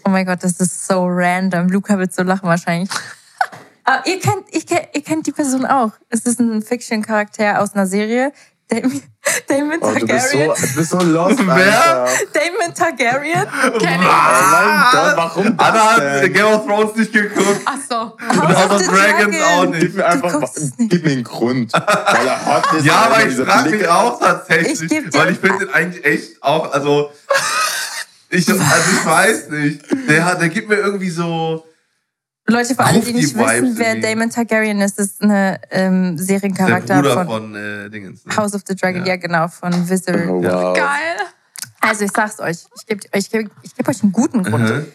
Oh 0.05 0.09
mein 0.09 0.25
Gott, 0.25 0.43
das 0.43 0.59
ist 0.59 0.87
so 0.87 1.05
random. 1.07 1.69
Luca 1.69 1.97
wird 1.97 2.13
so 2.13 2.23
lachen 2.23 2.47
wahrscheinlich. 2.47 2.89
Aber 3.89 4.05
ihr 4.05 4.19
kennt, 4.19 4.43
ich, 4.51 4.65
ihr 4.69 5.03
kennt 5.03 5.25
die 5.25 5.31
Person 5.31 5.65
auch. 5.65 5.91
Es 6.09 6.21
ist 6.21 6.39
ein 6.39 6.61
Fiction-Charakter 6.61 7.59
aus 7.59 7.73
einer 7.73 7.87
Serie. 7.87 8.31
Damien, 8.69 9.01
Damon 9.47 9.77
oh, 9.81 9.93
Targaryen. 9.93 9.99
Du 9.99 10.07
bist 10.07 10.31
so, 10.31 10.67
du 10.67 10.75
bist 10.75 10.89
so 10.91 10.99
lost, 10.99 11.39
Wer? 11.39 12.07
Damon 12.33 12.75
Targaryen. 12.75 13.47
Kenn 13.79 14.01
ich. 14.01 14.07
Oh 14.07 15.17
warum 15.17 15.57
das 15.57 15.67
Anna 15.67 15.91
hat 15.91 16.33
Game 16.33 16.45
of 16.45 16.65
Thrones 16.67 16.95
nicht 16.95 17.11
geguckt. 17.11 17.61
Ach 17.65 17.77
so. 17.89 18.15
Und 18.19 18.57
House 18.57 18.71
of 18.71 18.87
Dragons 18.87 19.35
auch 19.41 19.65
nicht. 19.65 19.81
Gib 19.81 19.95
mir 19.95 20.05
einfach, 20.05 20.49
gib 20.77 21.03
mir 21.03 21.11
einen 21.11 21.23
Grund. 21.23 21.73
Weil 21.73 22.27
er 22.27 22.45
hot 22.45 22.73
ist. 22.77 22.85
Ja, 22.85 23.07
aber 23.07 23.25
ich 23.25 23.35
frage 23.35 23.69
mich 23.71 23.87
auch 23.87 24.19
tatsächlich. 24.19 24.91
Ich 24.91 25.13
weil 25.13 25.31
ich 25.31 25.39
finde 25.39 25.65
den 25.65 25.73
eigentlich 25.73 26.05
echt 26.05 26.43
auch, 26.43 26.71
also, 26.71 27.11
ich, 28.29 28.47
also 28.47 28.61
ich 28.61 29.05
weiß 29.05 29.49
nicht. 29.49 29.81
Der, 30.07 30.25
hat, 30.25 30.41
der 30.41 30.49
gibt 30.49 30.69
mir 30.69 30.75
irgendwie 30.75 31.09
so, 31.09 31.65
Leute, 32.49 32.75
vor 32.75 32.85
allem, 32.85 33.03
die 33.03 33.13
nicht 33.13 33.35
wissen, 33.35 33.77
wer 33.77 33.95
Damon 33.95 34.29
Targaryen 34.29 34.81
ist, 34.81 34.99
ist 34.99 35.21
eine 35.21 35.59
ähm, 35.71 36.17
Seriencharakter 36.17 37.03
von, 37.03 37.27
von 37.27 37.55
äh, 37.55 37.89
Dingens, 37.89 38.25
ne? 38.25 38.35
House 38.35 38.53
of 38.53 38.61
the 38.67 38.75
Dragon, 38.75 39.01
ja, 39.01 39.13
ja 39.13 39.15
genau, 39.17 39.47
von 39.47 39.89
Wizard. 39.89 40.27
Oh, 40.27 40.43
wow. 40.43 40.75
Geil. 40.75 41.17
Also 41.81 42.05
ich 42.05 42.11
sag's 42.11 42.39
euch, 42.39 42.57
ich 42.75 42.85
gebe 42.85 43.01
ich 43.13 43.29
geb, 43.29 43.49
ich 43.61 43.75
geb 43.75 43.87
euch 43.87 44.03
einen 44.03 44.11
guten 44.11 44.43
Grund. 44.43 44.69
Mhm. 44.69 44.85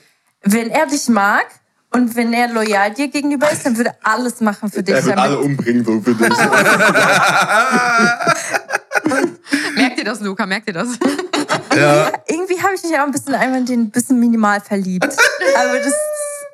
Wenn 0.43 0.71
er 0.71 0.87
dich 0.87 1.09
mag 1.09 1.47
Und 1.95 2.17
wenn 2.17 2.33
er 2.33 2.49
loyal 2.49 2.93
dir 2.93 3.07
gegenüber 3.09 3.49
ist, 3.53 3.65
dann 3.65 3.77
würde 3.77 3.91
er 3.91 3.97
alles 4.03 4.41
machen 4.41 4.69
für 4.69 4.83
dich. 4.83 4.97
Er 4.97 5.05
würde 5.05 5.17
alle 5.17 5.39
umbringen, 5.39 5.85
so 5.85 6.01
für 6.01 6.13
dich. 6.13 6.29
Merkt 9.77 9.99
ihr 9.99 10.05
das, 10.05 10.21
Luca? 10.21 10.45
Merkt 10.45 10.67
ihr 10.67 10.75
das? 10.75 10.89
Ja. 11.77 12.11
Irgendwie 12.29 12.61
habe 12.61 12.75
ich 12.75 12.83
mich 12.83 12.99
auch 12.99 13.05
ein 13.05 13.13
bisschen 13.13 13.35
einmal 13.35 13.61
in 13.61 13.67
den 13.67 13.81
ein 13.83 13.91
bisschen 13.91 14.19
minimal 14.19 14.61
verliebt. 14.61 15.05
Aber 15.57 15.79
das, 15.79 15.95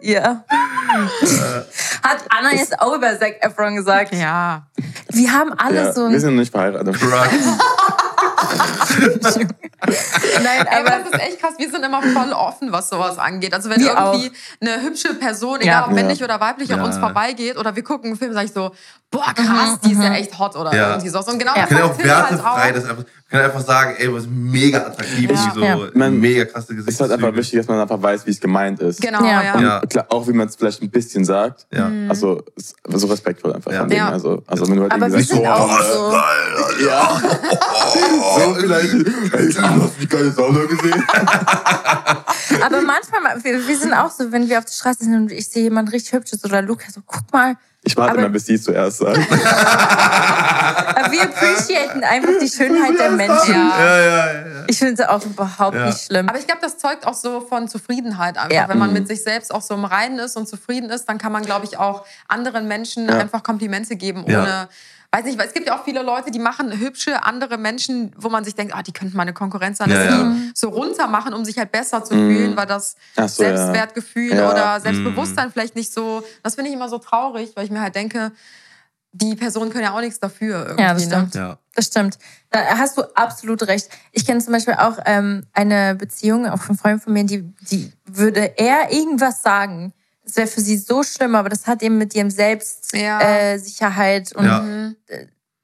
ja. 0.03 0.45
Hat 2.03 2.19
Anna 2.29 2.53
jetzt 2.55 2.79
auch 2.81 2.95
über 2.97 3.19
Zac 3.19 3.37
Efron 3.45 3.77
gesagt. 3.77 4.15
Ja. 4.15 4.67
Wir 5.11 5.33
haben 5.33 5.53
alle 5.55 5.85
Ja, 5.87 5.93
so 5.93 6.05
ein 6.07 6.13
wir 6.13 6.21
sind 6.21 6.37
nicht 6.37 6.51
verheiratet. 6.51 6.97
Nein, 10.43 10.67
aber 10.69 10.91
das 10.91 11.07
ist 11.13 11.21
echt 11.21 11.41
krass. 11.41 11.55
Wir 11.59 11.71
sind 11.71 11.85
immer 11.85 12.03
voll 12.03 12.33
offen, 12.33 12.73
was 12.73 12.89
sowas 12.89 13.19
angeht. 13.19 13.55
Also 13.55 13.71
wenn 13.71 13.81
Wir 13.81 13.93
irgendwie 13.97 14.31
auch. 14.31 14.35
eine 14.69 14.83
hübsche 14.83 15.15
Person, 15.15 15.61
egal 15.61 15.67
Ja. 15.83 15.87
ob 15.87 15.93
männlich 15.93 16.19
Ja. 16.19 16.25
oder 16.27 16.41
weiblich, 16.41 16.73
an 16.73 16.81
Ja. 16.81 16.85
uns 16.85 16.99
vorbeigeht 16.99 17.57
oder 17.57 17.75
wir 17.77 17.83
gucken 17.85 18.11
einen 18.11 18.19
Film, 18.19 18.33
sage 18.33 18.47
ich 18.47 18.53
so, 18.53 18.73
boah 19.11 19.35
krass, 19.35 19.81
die 19.85 19.93
ist 19.93 20.03
ja 20.03 20.15
echt 20.15 20.39
hot 20.39 20.55
oder 20.57 20.73
Ja. 20.75 20.91
irgendwie 20.91 21.09
so. 21.09 21.19
Und 21.19 21.39
genau 21.39 21.53
Ja. 21.57 21.63
das 21.63 21.69
kann 21.71 21.83
auch 21.83 21.89
halt 21.89 22.05
wertefrei, 22.05 22.71
auch. 22.71 22.75
das 22.75 22.85
einfach, 22.85 23.05
kann 23.29 23.41
einfach 23.41 23.61
sagen, 23.61 23.95
ey, 23.99 24.13
was 24.15 24.25
mega 24.29 24.79
attraktiv, 24.79 25.31
Ja. 25.31 25.53
so 25.55 25.61
Ja. 25.61 25.77
Man- 25.95 26.19
mega 26.21 26.45
krasse 26.45 26.75
Es 26.75 26.87
ist 26.87 27.01
halt 27.01 27.11
einfach 27.13 27.35
wichtig, 27.35 27.59
dass 27.59 27.67
man 27.69 27.81
einfach 27.81 28.01
weiß, 28.01 28.25
wie 28.27 28.31
es 28.31 28.41
gemeint 28.41 28.79
ist. 28.81 29.01
Genau, 29.01 29.25
Ja. 29.25 29.43
ja. 29.43 29.55
Und 29.55 29.63
Ja. 29.63 29.81
klar, 29.89 30.07
auch 30.11 30.29
wie 30.29 30.33
man 30.33 30.47
es 30.49 30.55
vielleicht 30.57 30.81
ein 30.83 30.91
bisschen 30.91 31.25
sagt. 31.25 31.67
Ja. 31.73 31.91
Also 32.09 32.43
es- 32.57 32.75
so 32.89 33.07
respektvoll 33.09 33.53
einfach 33.53 33.73
Ja. 33.73 33.81
von 33.81 33.89
denen. 33.89 33.99
Ja. 33.99 34.11
Also, 34.11 34.43
also 34.47 34.69
wenn 34.69 34.77
du 34.77 34.83
halt 34.83 34.93
Aber 34.93 35.07
irgendwie 35.09 35.23
sagst, 35.25 35.41
oh, 35.41 35.47
auch 35.47 35.83
so. 35.83 36.21
Ja. 36.87 37.21
so 38.39 38.55
vielleicht. 38.55 38.95
Ey, 38.95 39.53
hast 39.53 39.59
du 39.59 39.91
die 40.01 40.09
geile 40.09 40.31
Sauna 40.31 40.65
gesehen? 40.67 41.05
Aber 42.65 42.81
manchmal, 42.83 43.43
wir, 43.43 43.67
wir 43.69 43.77
sind 43.79 43.93
auch 43.93 44.11
so, 44.11 44.31
wenn 44.33 44.49
wir 44.49 44.59
auf 44.59 44.65
der 44.65 44.73
Straße 44.73 45.05
sind 45.05 45.15
und 45.15 45.33
ich 45.33 45.49
sehe 45.49 45.65
jemand 45.65 45.93
richtig 45.93 46.13
hübsches 46.13 46.45
oder 46.45 46.63
Luca, 46.63 46.85
so 46.93 47.01
guck 47.05 47.33
mal. 47.33 47.57
Ich 47.83 47.97
warte 47.97 48.13
Aber- 48.13 48.23
mal, 48.23 48.31
bis 48.31 48.47
sie 48.47 48.55
es 48.55 48.63
zuerst 48.65 48.99
sagt. 48.99 49.19
Aber 49.31 51.13
wir 51.13 51.23
appreciaten 51.23 52.05
einfach 52.05 52.33
die 52.41 52.49
Schönheit 52.49 52.99
der 52.99 53.11
Menschen. 53.11 53.55
Ja. 53.55 53.79
Ja, 53.81 54.33
ja. 54.33 54.45
Ich 54.67 54.79
finde 54.79 55.03
es 55.03 55.09
auch 55.09 55.25
überhaupt 55.25 55.75
Ja. 55.77 55.87
nicht 55.87 56.05
schlimm. 56.05 56.29
Aber 56.29 56.39
ich 56.39 56.47
glaube, 56.47 56.61
das 56.63 56.77
zeugt 56.79 57.07
auch 57.07 57.15
so 57.15 57.41
von 57.41 57.69
Zufriedenheit 57.69 58.37
einfach. 58.37 58.53
Ja. 58.53 58.69
Wenn 58.69 58.79
man 58.79 58.89
Mhm. 58.91 58.95
mit 58.95 59.09
sich 59.09 59.23
selbst 59.23 59.53
auch 59.55 59.63
so 59.63 59.75
im 59.75 59.85
Reinen 59.85 60.19
ist 60.19 60.37
und 60.37 60.47
zufrieden 60.49 60.91
ist, 60.91 61.07
dann 61.09 61.19
kann 61.19 61.33
man, 61.33 61.43
glaube 61.43 61.65
ich, 61.65 61.79
auch 61.79 62.05
anderen 62.29 62.69
Menschen 62.69 63.09
Ja. 63.09 63.17
einfach 63.19 63.43
Komplimente 63.43 63.97
geben, 63.97 64.25
Ja. 64.27 64.43
ohne. 64.43 64.69
Weiß 65.13 65.25
nicht, 65.25 65.39
weil 65.39 65.49
es 65.49 65.53
gibt 65.55 65.67
ja 65.67 65.77
auch 65.77 65.83
viele 65.85 66.03
Leute, 66.03 66.31
die 66.31 66.39
machen 66.39 66.71
hübsche 66.79 67.25
andere 67.25 67.59
Menschen, 67.59 68.13
wo 68.17 68.29
man 68.29 68.45
sich 68.45 68.55
denkt, 68.55 68.75
ah, 68.77 68.83
die 68.83 68.93
könnten 68.93 69.17
meine 69.17 69.33
Konkurrenz 69.33 69.79
sein, 69.79 69.91
Ja, 69.91 70.05
dass 70.05 70.15
ja. 70.15 70.23
die 70.23 70.51
so 70.55 70.69
runter 70.69 71.09
machen, 71.09 71.35
um 71.35 71.45
sich 71.45 71.59
halt 71.59 71.73
besser 71.73 72.05
zu 72.05 72.15
Mhm. 72.15 72.31
fühlen, 72.37 72.57
weil 72.57 72.67
das 72.67 72.95
so. 73.17 73.25
Selbstwertgefühl 73.27 74.35
Ja. 74.37 74.51
oder 74.51 74.81
Selbstbewusstsein 74.81 75.51
vielleicht 75.51 75.75
nicht 75.75 75.93
so. 75.93 76.23
Das 76.45 76.55
finde 76.55 76.69
ich 76.71 76.77
immer 76.77 76.89
so 76.89 76.99
traurig, 76.99 77.51
weil 77.57 77.65
ich 77.65 77.73
mir 77.73 77.81
halt 77.81 77.97
denke, 77.97 78.31
die 79.13 79.35
Personen 79.35 79.73
können 79.73 79.83
ja 79.83 79.93
auch 79.97 80.01
nichts 80.01 80.21
dafür 80.21 80.65
irgendwie. 80.67 80.83
Ja, 80.85 80.95
das 80.95 81.03
ne? 81.07 81.09
stimmt. 81.09 81.35
Ja. 81.35 81.59
Das 81.75 81.87
stimmt. 81.87 82.19
Da 82.51 82.61
hast 82.79 82.97
du 82.97 83.03
absolut 83.17 83.67
recht. 83.67 83.89
Ich 84.13 84.25
kenne 84.25 84.41
zum 84.41 84.53
Beispiel 84.53 84.75
auch 84.75 84.99
ähm, 85.07 85.45
eine 85.53 85.97
Beziehung, 85.97 86.47
auch 86.49 86.61
von 86.63 86.77
Freunden 86.77 87.01
von 87.01 87.13
mir, 87.13 87.25
die, 87.25 87.43
die 87.69 87.93
würde 88.07 88.57
er 88.59 88.93
irgendwas 88.93 89.43
sagen. 89.43 89.93
Das 90.31 90.37
wäre 90.37 90.47
für 90.47 90.61
sie 90.61 90.77
so 90.79 91.03
schlimm, 91.03 91.35
aber 91.35 91.49
das 91.49 91.67
hat 91.67 91.83
eben 91.83 91.99
mit 91.99 92.15
ihrem 92.15 92.31
Selbstsicherheit 92.31 93.21
Ja. 93.23 93.53
äh, 93.55 93.59
Sicherheit 93.59 94.33
und 94.33 94.45
Ja. 94.45 94.65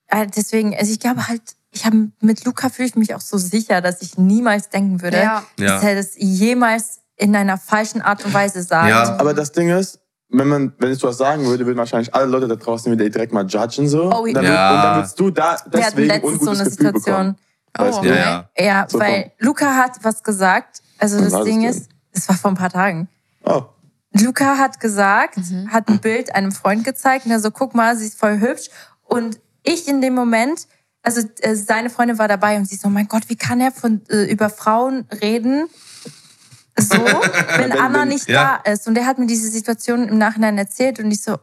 Äh, 0.09 0.27
deswegen, 0.37 0.75
also 0.77 0.93
ich 0.93 1.01
glaube 1.01 1.29
halt, 1.29 1.43
ich 1.71 1.85
habe 1.85 2.09
mit 2.21 2.45
Luca 2.45 2.69
fühle 2.69 2.89
ich 2.89 2.97
mich 2.97 3.15
auch 3.15 3.21
so 3.21 3.39
sicher, 3.39 3.81
dass 3.81 4.03
ich 4.03 4.19
niemals 4.19 4.69
denken 4.71 5.03
würde, 5.03 5.19
Ja. 5.19 5.45
Ja. 5.59 5.67
dass 5.77 5.85
er 5.85 5.95
das 5.95 6.11
jemals 6.17 7.01
in 7.17 7.35
einer 7.37 7.59
falschen 7.59 8.03
Art 8.03 8.25
und 8.25 8.33
Weise 8.35 8.63
sagt. 8.63 8.89
Ja. 8.89 9.19
Aber 9.19 9.35
das 9.35 9.53
Ding 9.53 9.69
ist, 9.71 10.01
wenn 10.29 10.49
man, 10.49 10.73
wenn 10.79 10.91
ich 10.93 10.99
sowas 10.99 11.17
sagen 11.19 11.45
würde, 11.47 11.65
würden 11.67 11.79
wahrscheinlich 11.79 12.13
alle 12.15 12.27
Leute 12.27 12.49
da 12.49 12.57
draußen 12.57 12.91
wieder 12.93 13.09
direkt 13.09 13.33
mal 13.33 13.47
judgen 13.47 13.89
so. 13.89 14.11
Oh, 14.13 14.23
und, 14.25 14.35
dann, 14.35 14.45
ja. 14.45 14.71
und 14.75 14.83
dann 14.83 14.97
würdest 14.97 15.21
du 15.21 15.31
da 15.31 15.43
Wir 15.43 15.51
hatten 15.55 15.71
deswegen 15.97 16.09
letztens 16.09 16.41
so 16.41 16.51
ungutes 16.51 16.61
eine 16.61 16.71
Gefühl 16.71 16.93
bekommen. 16.93 17.37
Situation. 17.37 17.37
Weißt 17.79 17.99
Oh? 18.01 18.05
Ja, 18.05 18.15
ja. 18.15 18.51
Ja, 18.59 18.87
So 18.89 18.99
weil 18.99 19.33
Luca 19.39 19.77
hat 19.77 19.93
was 20.03 20.23
gesagt. 20.23 20.83
Also 20.99 21.21
das 21.21 21.45
Ding 21.45 21.63
ist, 21.65 21.89
es 22.13 22.29
war 22.29 22.37
vor 22.37 22.51
ein 22.53 22.57
paar 22.57 22.71
Tagen. 22.71 23.09
Oh. 23.45 23.63
Luca 24.23 24.59
hat 24.59 24.81
gesagt, 24.81 25.39
Mhm. 25.39 25.73
hat 25.73 25.89
ein 25.89 25.99
Bild 26.01 26.35
einem 26.35 26.53
Freund 26.53 26.85
gezeigt 26.85 27.27
und 27.27 27.33
er 27.33 27.41
so, 27.41 27.51
guck 27.51 27.75
mal, 27.75 27.97
sie 27.97 28.07
ist 28.07 28.19
voll 28.19 28.41
hübsch. 28.41 28.69
Und 29.05 29.39
ich 29.63 29.89
in 29.89 30.01
dem 30.01 30.15
Moment, 30.15 30.67
also 31.03 31.23
äh, 31.41 31.55
seine 31.55 31.91
Freundin 31.91 32.19
war 32.19 32.29
dabei 32.29 32.57
und 32.57 32.67
sie 32.69 32.77
so, 32.77 32.89
mein 32.89 33.09
Gott, 33.09 33.25
wie 33.29 33.37
kann 33.37 33.61
er 33.61 33.73
von, 33.73 34.03
äh, 34.09 34.25
über 34.31 34.51
Frauen 34.51 35.07
reden? 35.23 35.67
So, 36.79 36.97
wenn 37.57 37.73
Anna 37.73 38.05
nicht 38.05 38.29
ja. 38.29 38.61
da 38.65 38.73
ist. 38.73 38.87
Und 38.87 38.97
er 38.99 39.07
hat 39.07 39.19
mir 39.19 39.27
diese 39.27 39.49
Situation 39.49 40.09
im 40.09 40.19
Nachhinein 40.19 40.59
erzählt 40.59 40.99
und 41.01 41.11
ich 41.11 41.23
so, 41.23 41.39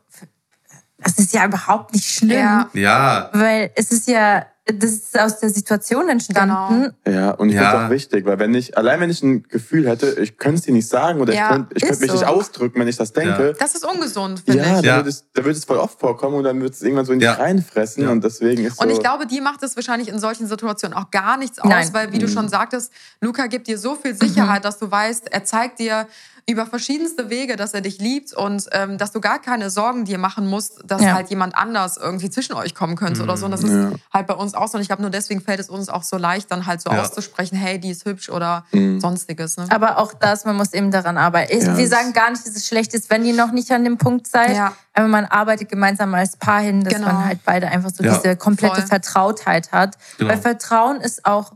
das 0.98 1.18
ist 1.20 1.34
ja 1.34 1.46
überhaupt 1.46 1.94
nicht 1.94 2.10
schlimm. 2.10 2.38
Ja. 2.38 2.70
Ja. 2.74 3.30
Weil 3.34 3.72
es 3.76 3.92
ist 3.92 4.08
ja, 4.08 4.46
das 4.66 4.92
ist 4.92 5.20
aus 5.20 5.40
der 5.40 5.50
Situation 5.50 6.08
entstanden. 6.08 6.94
Ja, 7.06 7.32
und 7.32 7.50
ich 7.50 7.56
Ja. 7.56 7.62
finde 7.70 7.78
es 7.78 7.86
auch 7.86 7.90
wichtig, 7.90 8.26
weil 8.26 8.40
wenn 8.40 8.54
ich, 8.56 8.78
allein 8.78 9.02
wenn 9.02 9.10
ich 9.10 9.22
ein 9.22 9.44
Gefühl 9.44 9.90
hätte, 9.90 10.12
ich 10.22 10.38
könnte 10.38 10.60
es 10.60 10.62
dir 10.62 10.72
nicht 10.74 10.88
sagen 10.88 11.20
oder 11.20 11.34
Ja, 11.34 11.42
ich 11.42 11.48
könnte 11.50 11.76
ich 11.76 11.84
könnt 11.84 12.00
mich 12.00 12.12
so. 12.12 12.18
nicht 12.18 12.26
ausdrücken, 12.28 12.80
wenn 12.80 12.88
ich 12.88 12.96
das 12.96 13.12
denke. 13.12 13.56
Das 13.60 13.76
ist 13.76 13.86
ungesund, 13.86 14.40
finde 14.46 14.60
Ja, 14.64 14.76
ich. 14.78 14.82
da, 14.82 15.00
Ja. 15.00 15.02
Es, 15.02 15.26
da 15.34 15.44
wird 15.44 15.58
es 15.58 15.66
voll 15.66 15.78
oft 15.78 16.00
vorkommen 16.00 16.38
und 16.38 16.46
dann 16.46 16.62
wird 16.62 16.74
es 16.76 16.82
irgendwann 16.82 17.06
so 17.06 17.12
in 17.12 17.20
dich 17.20 17.28
Ja. 17.28 17.34
reinfressen 17.34 18.04
Ja. 18.04 18.12
und 18.12 18.24
deswegen 18.24 18.64
ist 18.64 18.80
Und 18.80 18.88
so, 18.88 18.94
ich 18.96 19.02
glaube, 19.02 19.28
die 19.28 19.42
macht 19.42 19.62
es 19.64 19.76
wahrscheinlich 19.76 20.08
in 20.08 20.20
solchen 20.20 20.48
Situationen 20.48 20.98
auch 20.98 21.12
gar 21.12 21.36
nichts 21.38 21.60
aus, 21.60 21.70
Nein. 21.70 21.90
weil, 21.92 22.14
wie 22.14 22.20
du 22.20 22.30
schon 22.30 22.48
sagtest, 22.48 22.94
Luca 23.20 23.48
gibt 23.48 23.68
dir 23.68 23.78
so 23.78 23.96
viel 23.96 24.16
Sicherheit, 24.16 24.64
dass 24.64 24.80
du 24.80 24.90
weißt, 24.90 25.30
er 25.32 25.44
zeigt 25.44 25.80
dir 25.80 26.08
über 26.46 26.66
verschiedenste 26.66 27.30
Wege, 27.30 27.56
dass 27.56 27.74
er 27.74 27.82
dich 27.82 28.00
liebt 28.00 28.34
und 28.34 28.68
ähm, 28.74 28.98
dass 28.98 29.12
du 29.12 29.22
gar 29.22 29.40
keine 29.42 29.70
Sorgen 29.70 30.04
dir 30.06 30.18
machen 30.18 30.48
musst, 30.48 30.82
dass 30.86 31.02
Ja. 31.02 31.14
halt 31.14 31.30
jemand 31.30 31.56
anders 31.56 31.98
irgendwie 31.98 32.30
zwischen 32.30 32.54
euch 32.54 32.76
kommen 32.76 32.96
könnte 32.96 33.24
oder 33.24 33.38
so. 33.38 33.46
Und 33.46 33.52
das 33.52 33.64
ist 33.64 33.72
Ja. 33.72 33.92
halt 34.14 34.28
bei 34.28 34.34
uns 34.34 34.54
auch 34.54 34.68
so. 34.68 34.78
Und 34.78 34.82
ich 34.82 34.88
glaube, 34.90 35.02
nur 35.02 35.12
deswegen 35.12 35.40
fällt 35.42 35.60
es 35.60 35.70
uns 35.70 35.88
auch 35.90 36.04
so 36.04 36.18
leicht, 36.18 36.52
dann 36.52 36.66
halt 36.66 36.82
so 36.82 36.90
Ja. 36.92 37.02
auszusprechen, 37.02 37.56
hey, 37.58 37.80
die 37.80 37.92
ist 37.92 38.04
hübsch 38.06 38.30
oder 38.30 38.66
Mhm. 38.72 39.00
sonstiges. 39.00 39.56
Ne? 39.58 39.68
Aber 39.70 39.98
auch 39.98 40.14
das, 40.14 40.44
man 40.46 40.58
muss 40.58 40.74
eben 40.74 40.92
daran 40.92 41.18
arbeiten. 41.18 41.56
Ich- 41.58 41.64
Ja, 41.64 41.78
Wir 41.78 41.88
sagen 41.88 42.12
gar 42.14 42.30
nicht, 42.30 42.46
dass 42.46 42.56
es 42.56 42.68
schlecht 42.68 42.94
ist, 42.94 43.10
wenn 43.10 43.24
ihr 43.26 43.34
noch 43.34 43.52
nicht 43.52 43.72
an 43.72 43.84
dem 43.86 43.98
Punkt 43.98 44.28
seid. 44.28 44.56
Ja. 44.56 44.74
Aber 44.94 45.08
man 45.08 45.26
arbeitet 45.26 45.70
gemeinsam 45.70 46.14
als 46.14 46.38
Paar 46.38 46.60
hin, 46.62 46.84
dass 46.84 46.94
Genau. 46.94 47.08
man 47.08 47.26
halt 47.26 47.40
beide 47.46 47.68
einfach 47.70 47.90
so 47.90 48.04
Ja. 48.04 48.16
diese 48.16 48.36
komplette 48.36 48.76
Voll. 48.82 48.88
Vertrautheit 48.88 49.72
hat. 49.72 49.98
Genau. 50.18 50.30
Weil 50.32 50.38
Vertrauen 50.40 51.02
ist 51.02 51.26
auch 51.26 51.54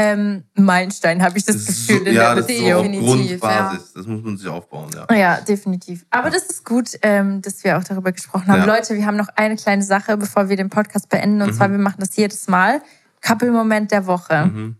ähm, 0.00 0.44
Meilenstein, 0.54 1.22
habe 1.22 1.38
ich 1.38 1.44
das, 1.44 1.56
Das 1.56 1.66
Gefühl 1.66 1.98
so, 1.98 2.04
in 2.04 2.14
ja, 2.14 2.34
der 2.34 2.42
das 2.42 2.50
ist 2.50 2.56
so 2.58 2.62
Beziehung. 2.62 2.76
auf 2.78 2.82
Definitiv, 2.86 3.40
Grundbasis. 3.40 3.92
Das 3.94 4.06
muss 4.06 4.22
man 4.22 4.36
sich 4.36 4.48
aufbauen, 4.48 4.90
ja. 4.94 5.16
Ja, 5.16 5.40
definitiv. 5.40 6.06
Aber 6.10 6.30
das 6.30 6.44
ist 6.46 6.64
gut, 6.64 6.90
ähm, 7.02 7.42
dass 7.42 7.64
wir 7.64 7.76
auch 7.78 7.84
darüber 7.84 8.12
gesprochen 8.12 8.46
haben. 8.46 8.60
Ja. 8.60 8.76
Leute, 8.76 8.94
wir 8.94 9.04
haben 9.06 9.16
noch 9.16 9.28
eine 9.34 9.56
kleine 9.56 9.82
Sache, 9.82 10.16
bevor 10.16 10.48
wir 10.48 10.56
den 10.56 10.70
Podcast 10.70 11.08
beenden. 11.08 11.42
Und 11.42 11.48
Mhm. 11.50 11.54
zwar, 11.54 11.70
wir 11.70 11.78
machen 11.78 11.96
das 11.98 12.14
jedes 12.16 12.46
Mal. 12.48 12.80
Couple-Moment 13.22 13.90
der 13.90 14.06
Woche. 14.06 14.46
Mhm. 14.46 14.76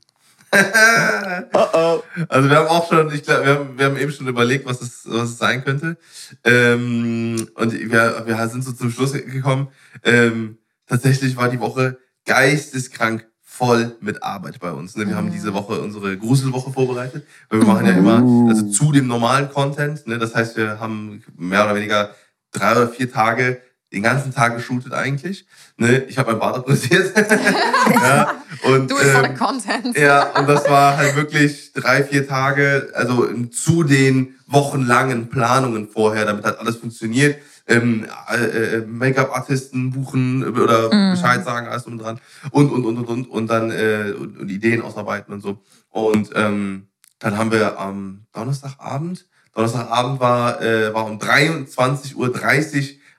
oh 1.53 1.67
oh. 1.75 2.03
Also 2.29 2.49
wir 2.49 2.57
haben 2.57 2.69
auch 2.69 2.89
schon, 2.89 3.13
ich 3.13 3.23
glaube, 3.23 3.45
wir 3.45 3.55
haben, 3.55 3.79
wir 3.79 3.85
haben 3.87 3.97
eben 3.99 4.13
schon 4.13 4.29
überlegt, 4.29 4.65
was 4.67 4.81
es, 4.81 5.03
was 5.05 5.31
es 5.31 5.39
sein 5.39 5.63
könnte. 5.63 5.99
Ähm, 6.45 7.49
und 7.55 7.73
wir, 7.73 8.23
wir 8.27 8.49
sind 8.49 8.65
so 8.65 8.73
zum 8.73 8.91
Schluss 8.91 9.13
gekommen. 9.13 9.69
Ähm, 10.05 10.57
tatsächlich 10.87 11.37
war 11.37 11.49
die 11.51 11.61
Woche 11.61 11.99
geisteskrank 12.25 13.27
voll 13.59 13.97
mit 14.01 14.23
Arbeit 14.23 14.61
bei 14.61 14.71
uns. 14.71 14.97
Ne? 14.97 15.09
Wir 15.09 15.17
haben 15.17 15.33
diese 15.33 15.53
Woche 15.53 15.81
unsere 15.81 16.17
Gruselwoche 16.17 16.71
vorbereitet. 16.71 17.27
Weil 17.51 17.61
wir 17.61 17.67
machen 17.67 17.87
ja 17.87 17.93
immer, 17.93 18.49
also 18.49 18.71
zu 18.71 18.93
dem 18.93 19.09
normalen 19.09 19.51
Content. 19.51 20.07
Ne? 20.07 20.19
Das 20.19 20.35
heißt, 20.35 20.57
wir 20.57 20.79
haben 20.79 21.25
mehr 21.37 21.65
oder 21.65 21.75
weniger 21.75 22.15
drei 22.53 22.73
oder 22.73 22.89
vier 22.89 23.13
Tage 23.13 23.61
den 23.93 24.03
ganzen 24.03 24.33
Tag 24.33 24.55
geshootet 24.57 24.93
eigentlich. 24.93 25.47
Ne? 25.77 26.05
Ich 26.05 26.19
habe 26.19 26.31
mein 26.31 26.41
Bart 26.41 26.57
abrasiert. 26.57 27.17
ja, 27.95 28.35
und, 28.65 28.91
Du 28.91 28.97
ähm, 28.99 29.25
the 29.25 29.35
content. 29.35 29.97
ja, 29.99 30.39
und 30.39 30.49
das 30.49 30.69
war 30.69 30.97
halt 30.97 31.17
wirklich 31.17 31.73
drei, 31.73 32.05
vier 32.05 32.29
Tage, 32.29 32.91
also 32.95 33.27
zu 33.51 33.83
den 33.83 34.37
wochenlangen 34.47 35.31
Planungen 35.31 35.89
vorher, 35.89 36.27
damit 36.27 36.45
halt 36.45 36.59
alles 36.59 36.77
funktioniert. 36.77 37.39
Ähm, 37.69 38.07
äh, 38.31 38.77
äh, 38.79 38.87
Make-up-Artisten 38.87 39.91
buchen 39.91 40.43
oder 40.59 40.89
Bescheid 41.13 41.45
sagen, 41.45 41.69
alles 41.69 41.85
drum 41.85 41.95
und 41.95 41.99
dran. 41.99 42.21
Und, 42.51 42.71
und, 42.73 42.85
und, 42.85 42.97
und, 42.97 43.09
und, 43.09 43.31
und 43.31 43.47
dann 43.49 43.71
äh, 43.71 44.15
und, 44.19 44.39
und 44.39 44.51
Ideen 44.51 44.81
ausarbeiten 44.83 45.35
und 45.35 45.43
so. 45.43 45.63
Und 45.91 46.31
ähm, 46.35 46.89
dann 47.19 47.37
haben 47.37 47.53
wir 47.53 47.79
am 47.79 48.27
Donnerstagabend, 48.33 49.27
Donnerstagabend 49.55 50.21
war, 50.21 50.63
äh, 50.63 50.95
war 50.95 51.05
um 51.05 51.19
23.30 51.19 52.15
Uhr 52.15 52.33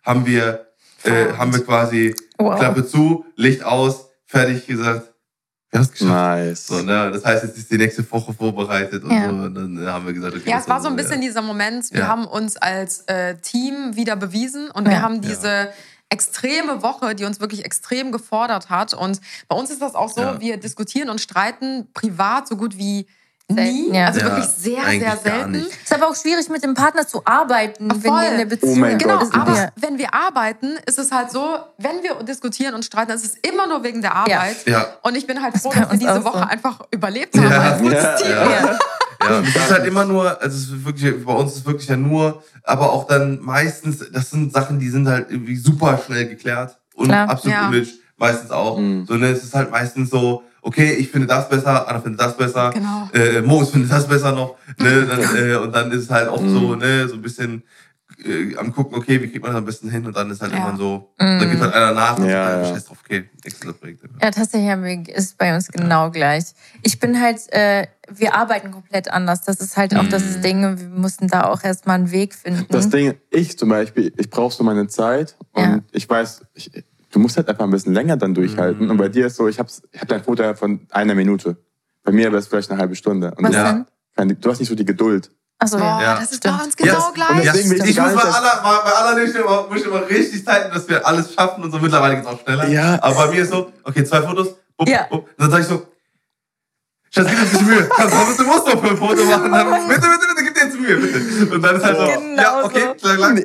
haben 0.04 0.26
wir, 0.26 0.68
äh, 1.04 1.34
haben 1.38 1.54
wir 1.54 1.64
quasi 1.64 2.16
Wow. 2.40 2.58
Klappe 2.58 2.88
zu, 2.88 3.26
Licht 3.36 3.64
aus, 3.64 4.10
fertig 4.26 4.66
gesagt. 4.66 5.09
Wir 5.72 5.80
haben 5.80 5.86
es 5.86 5.92
geschafft. 5.92 6.10
Nice. 6.12 6.68
So, 6.68 6.82
ne? 6.82 7.12
Das 7.12 7.24
heißt, 7.24 7.44
jetzt 7.44 7.58
ist 7.58 7.72
die 7.72 7.78
nächste 7.78 8.10
Woche 8.12 8.34
vorbereitet 8.34 9.04
und 9.04 9.12
Ja. 9.12 9.26
so. 9.26 9.30
Und 9.30 9.54
dann 9.56 9.86
haben 9.88 10.06
wir 10.06 10.14
gesagt, 10.14 10.36
okay. 10.36 10.50
Ja, 10.50 10.56
das 10.56 10.64
es 10.64 10.70
war 10.70 10.82
so 10.82 10.88
ein 10.88 10.98
ja. 10.98 11.04
bisschen 11.04 11.22
dieser 11.22 11.42
Moment, 11.44 11.92
wir 11.92 12.02
Ja. 12.02 12.08
haben 12.08 12.26
uns 12.26 12.58
als 12.58 13.02
äh, 13.08 13.36
Team 13.38 13.96
wieder 13.96 14.16
bewiesen 14.16 14.72
und 14.72 14.86
Ja. 14.86 14.92
wir 14.92 15.02
haben 15.04 15.22
diese 15.22 15.70
extreme 16.10 16.82
Woche, 16.82 17.14
die 17.14 17.24
uns 17.26 17.40
wirklich 17.40 17.66
extrem 17.66 18.12
gefordert 18.12 18.72
hat. 18.72 18.96
Und 18.96 19.22
bei 19.48 19.56
uns 19.56 19.70
ist 19.70 19.80
das 19.82 19.94
auch 19.94 20.10
so, 20.10 20.22
Ja. 20.22 20.42
wir 20.42 20.58
diskutieren 20.58 21.08
und 21.10 21.22
streiten 21.22 21.88
privat 21.94 22.48
so 22.48 22.58
gut 22.58 22.78
wie 22.80 23.06
Nie. 23.50 23.92
Ja. 23.92 24.08
Also 24.08 24.22
wirklich 24.22 24.46
sehr, 24.46 24.84
sehr 24.84 25.18
selten. 25.18 25.56
Es 25.56 25.68
ist 25.68 25.94
aber 25.94 26.08
auch 26.08 26.16
schwierig, 26.16 26.50
mit 26.50 26.64
dem 26.64 26.76
Partner 26.76 27.08
zu 27.08 27.22
arbeiten, 27.26 27.90
Voll. 27.90 28.04
wenn 28.04 28.14
ihr 28.14 28.32
in 28.32 28.38
der 28.38 28.46
Beziehung 28.46 28.84
oh 28.84 28.98
Genau, 28.98 29.20
Gott, 29.20 29.34
aber 29.34 29.72
wenn 29.76 29.98
wir 29.98 30.14
arbeiten, 30.14 30.78
ist 30.86 31.00
es 31.00 31.12
halt 31.12 31.32
so, 31.32 31.58
wenn 31.78 32.04
wir 32.04 32.24
diskutieren 32.24 32.76
und 32.76 32.86
streiten, 32.86 33.12
ist 33.12 33.26
es 33.26 33.36
immer 33.50 33.66
nur 33.68 33.84
wegen 33.84 34.02
der 34.02 34.16
Arbeit. 34.16 34.68
Ja. 34.68 34.86
Und 35.02 35.18
ich 35.18 35.26
bin 35.26 35.42
halt 35.42 35.58
froh, 35.58 35.72
dass 35.74 35.92
wir 35.92 35.98
diese 35.98 36.24
Woche 36.24 36.40
so. 36.40 36.46
einfach 36.46 36.80
überlebt 36.92 37.36
haben 37.38 37.50
ja. 37.50 37.62
als 37.62 37.82
gutes 37.82 38.16
Team. 38.22 38.32
Ja. 38.32 38.80
Ja, 39.22 39.42
es 39.42 39.56
ist 39.56 39.72
halt 39.72 39.86
immer 39.86 40.06
nur, 40.06 40.42
also 40.42 40.56
es 40.56 40.64
ist 40.70 40.86
wirklich, 40.86 41.26
bei 41.26 41.34
uns 41.34 41.52
ist 41.52 41.58
es 41.60 41.66
wirklich 41.66 41.90
ja 41.90 41.98
nur, 41.98 42.42
aber 42.64 42.94
auch 42.94 43.06
dann 43.06 43.40
meistens, 43.42 44.00
das 44.12 44.30
sind 44.30 44.54
Sachen, 44.54 44.80
die 44.80 44.90
sind 44.90 45.08
halt 45.08 45.30
irgendwie 45.30 45.58
super 45.58 46.00
schnell 46.06 46.28
geklärt 46.28 46.78
und 46.96 47.08
Klar. 47.08 47.30
absolut 47.30 47.58
ja. 47.58 47.68
unnötig, 47.68 48.00
meistens 48.18 48.52
auch. 48.52 48.78
Mhm. 48.78 49.06
So, 49.06 49.16
ne, 49.16 49.28
es 49.28 49.44
ist 49.44 49.54
halt 49.54 49.72
meistens 49.72 50.10
so, 50.10 50.44
okay, 50.62 50.94
ich 50.94 51.10
finde 51.10 51.28
das 51.28 51.50
besser, 51.50 51.88
Anna 51.88 52.02
findet 52.02 52.22
das 52.22 52.36
besser, 52.36 52.72
genau. 52.72 53.10
äh, 53.14 53.42
Moos 53.42 53.72
findet 53.72 53.92
das 53.92 54.08
besser 54.08 54.32
noch, 54.32 54.58
ne, 54.80 55.06
dann, 55.10 55.38
äh, 55.38 55.56
und 55.56 55.74
dann 55.74 55.92
ist 55.92 56.04
es 56.04 56.10
halt 56.10 56.28
auch 56.30 56.42
mhm. 56.42 56.50
so, 56.50 56.76
ne, 56.76 57.08
so 57.08 57.16
ein 57.16 57.22
bisschen 57.22 57.64
äh, 58.26 58.56
am 58.58 58.74
gucken, 58.74 58.98
okay, 58.98 59.22
wie 59.22 59.30
kriegt 59.30 59.42
man 59.42 59.52
das 59.52 59.60
am 59.60 59.66
besten 59.66 59.90
hin 59.90 60.06
und 60.06 60.16
dann 60.16 60.30
ist 60.30 60.42
halt 60.42 60.52
ja. 60.52 60.58
irgendwann 60.58 60.78
so, 60.78 61.14
mm. 61.18 61.40
dann 61.40 61.50
gibt 61.50 61.62
halt 61.62 61.74
einer 61.74 61.94
nach 61.94 62.18
und 62.18 62.28
ja, 62.28 62.52
so, 62.52 62.60
ja. 62.60 62.74
scheiß 62.74 62.86
drauf, 62.86 62.98
okay, 63.04 63.30
nächstes 63.44 63.74
Projekt. 63.74 64.02
Ja, 64.22 64.32
tatsächlich 64.32 65.10
ist 65.10 65.38
bei 65.38 65.56
uns 65.56 65.68
genau 65.70 66.06
ja. 66.06 66.10
gleich. 66.10 66.44
Ich 66.84 67.00
bin 67.00 67.22
halt, 67.22 67.40
äh, 67.54 67.88
wir 68.10 68.36
arbeiten 68.36 68.72
komplett 68.72 69.10
anders. 69.10 69.44
Das 69.44 69.58
ist 69.58 69.78
halt 69.78 69.96
auch 69.96 70.04
mm. 70.04 70.10
das 70.10 70.38
mhm. 70.38 70.42
Ding, 70.42 70.80
wir 70.80 70.90
mussten 70.90 71.28
da 71.28 71.46
auch 71.46 71.64
erstmal 71.64 71.96
einen 71.96 72.12
Weg 72.12 72.34
finden. 72.36 72.66
Das 72.70 72.90
Ding, 72.90 73.14
ich 73.30 73.58
zum 73.58 73.70
Beispiel, 73.70 74.12
ich 74.18 74.30
brauche 74.30 74.54
so 74.54 74.64
meine 74.64 74.88
Zeit 74.88 75.38
und 75.54 75.84
ich 75.92 76.10
weiß, 76.10 76.42
ich, 76.56 76.72
du 77.12 77.20
musst 77.20 77.38
halt 77.38 77.48
einfach 77.50 77.66
ein 77.66 77.72
bisschen 77.72 77.94
länger 77.94 78.18
dann 78.18 78.34
durchhalten. 78.34 78.88
Mm. 78.88 78.92
Und 78.92 78.98
bei 78.98 79.10
dir 79.10 79.28
ist 79.28 79.36
so, 79.36 79.48
ich 79.48 79.60
habe 79.60 79.70
ich 79.92 80.02
hab 80.02 80.08
dein 80.08 80.24
Foto 80.24 80.54
von 80.56 80.88
einer 80.92 81.16
Minute. 81.16 81.58
Bei 82.04 82.12
mir 82.12 82.26
wäre 82.26 82.38
es 82.38 82.48
vielleicht 82.48 82.72
eine 82.72 82.80
halbe 82.80 82.96
Stunde. 82.96 83.34
Und 83.36 83.46
Was 83.46 83.54
ja. 83.54 83.86
denn? 84.18 84.38
Du 84.40 84.50
hast 84.50 84.60
nicht 84.60 84.70
so 84.70 84.76
die 84.76 84.86
Geduld. 84.86 85.32
Achso, 85.60 85.78
ja. 85.78 86.02
ja. 86.02 86.20
Das 86.20 86.32
ist 86.32 86.42
bei 86.42 86.52
uns 86.52 86.76
genau 86.76 86.94
yes. 86.94 87.14
gleich. 87.14 87.52
Deswegen 87.52 87.86
ich 87.86 88.00
muss 88.00 88.14
bei 88.14 88.22
aller, 88.22 88.62
bei 88.64 88.92
aller 88.92 89.24
nicht 89.24 89.36
immer, 89.36 89.68
muss 89.68 89.82
ich 89.82 89.86
immer 89.86 90.10
richtig 90.10 90.46
zeiten, 90.46 90.74
dass 90.74 90.88
wir 90.88 91.06
alles 91.06 91.34
schaffen 91.34 91.64
und 91.64 91.72
so. 91.72 91.80
Mittlerweile 91.80 92.16
geht 92.16 92.24
es 92.24 92.30
auch 92.30 92.40
schneller. 92.42 92.68
Ja. 92.70 92.98
Aber 93.02 93.16
bei 93.16 93.32
mir 93.32 93.44
ist 93.44 93.52
so, 93.52 93.72
okay, 93.84 94.04
zwei 94.06 94.22
Fotos, 94.22 94.56
bup, 94.78 94.88
ja. 94.88 95.06
bup. 95.10 95.28
Dann 95.38 95.52
sag 95.52 95.62
ich 95.62 95.68
so, 95.68 95.86
Schatz, 97.12 97.28
gib 97.30 97.42
uns 97.42 97.54
nicht 97.54 97.66
Mühe. 97.66 97.90
Du 98.38 98.44
musst 98.46 98.68
doch 98.68 98.82
für 98.82 98.90
ein 98.90 98.98
Foto 98.98 99.26
machen. 99.26 99.52
Dann, 99.52 99.88
bitte, 99.88 100.02
bitte, 100.02 100.28
bitte, 100.30 100.44
gib 100.44 100.56
dir 100.56 100.64
jetzt 100.64 100.80
Mühe, 100.80 100.96
bitte. 100.96 101.56
Und 101.56 101.62
dann 101.62 101.76
ist 101.76 101.84
halt 101.84 101.98
so, 101.98 102.06
genau 102.06 102.42
ja, 102.42 102.64
okay, 102.64 102.82
so. 102.96 103.16
klar, 103.16 103.16
klar. 103.18 103.44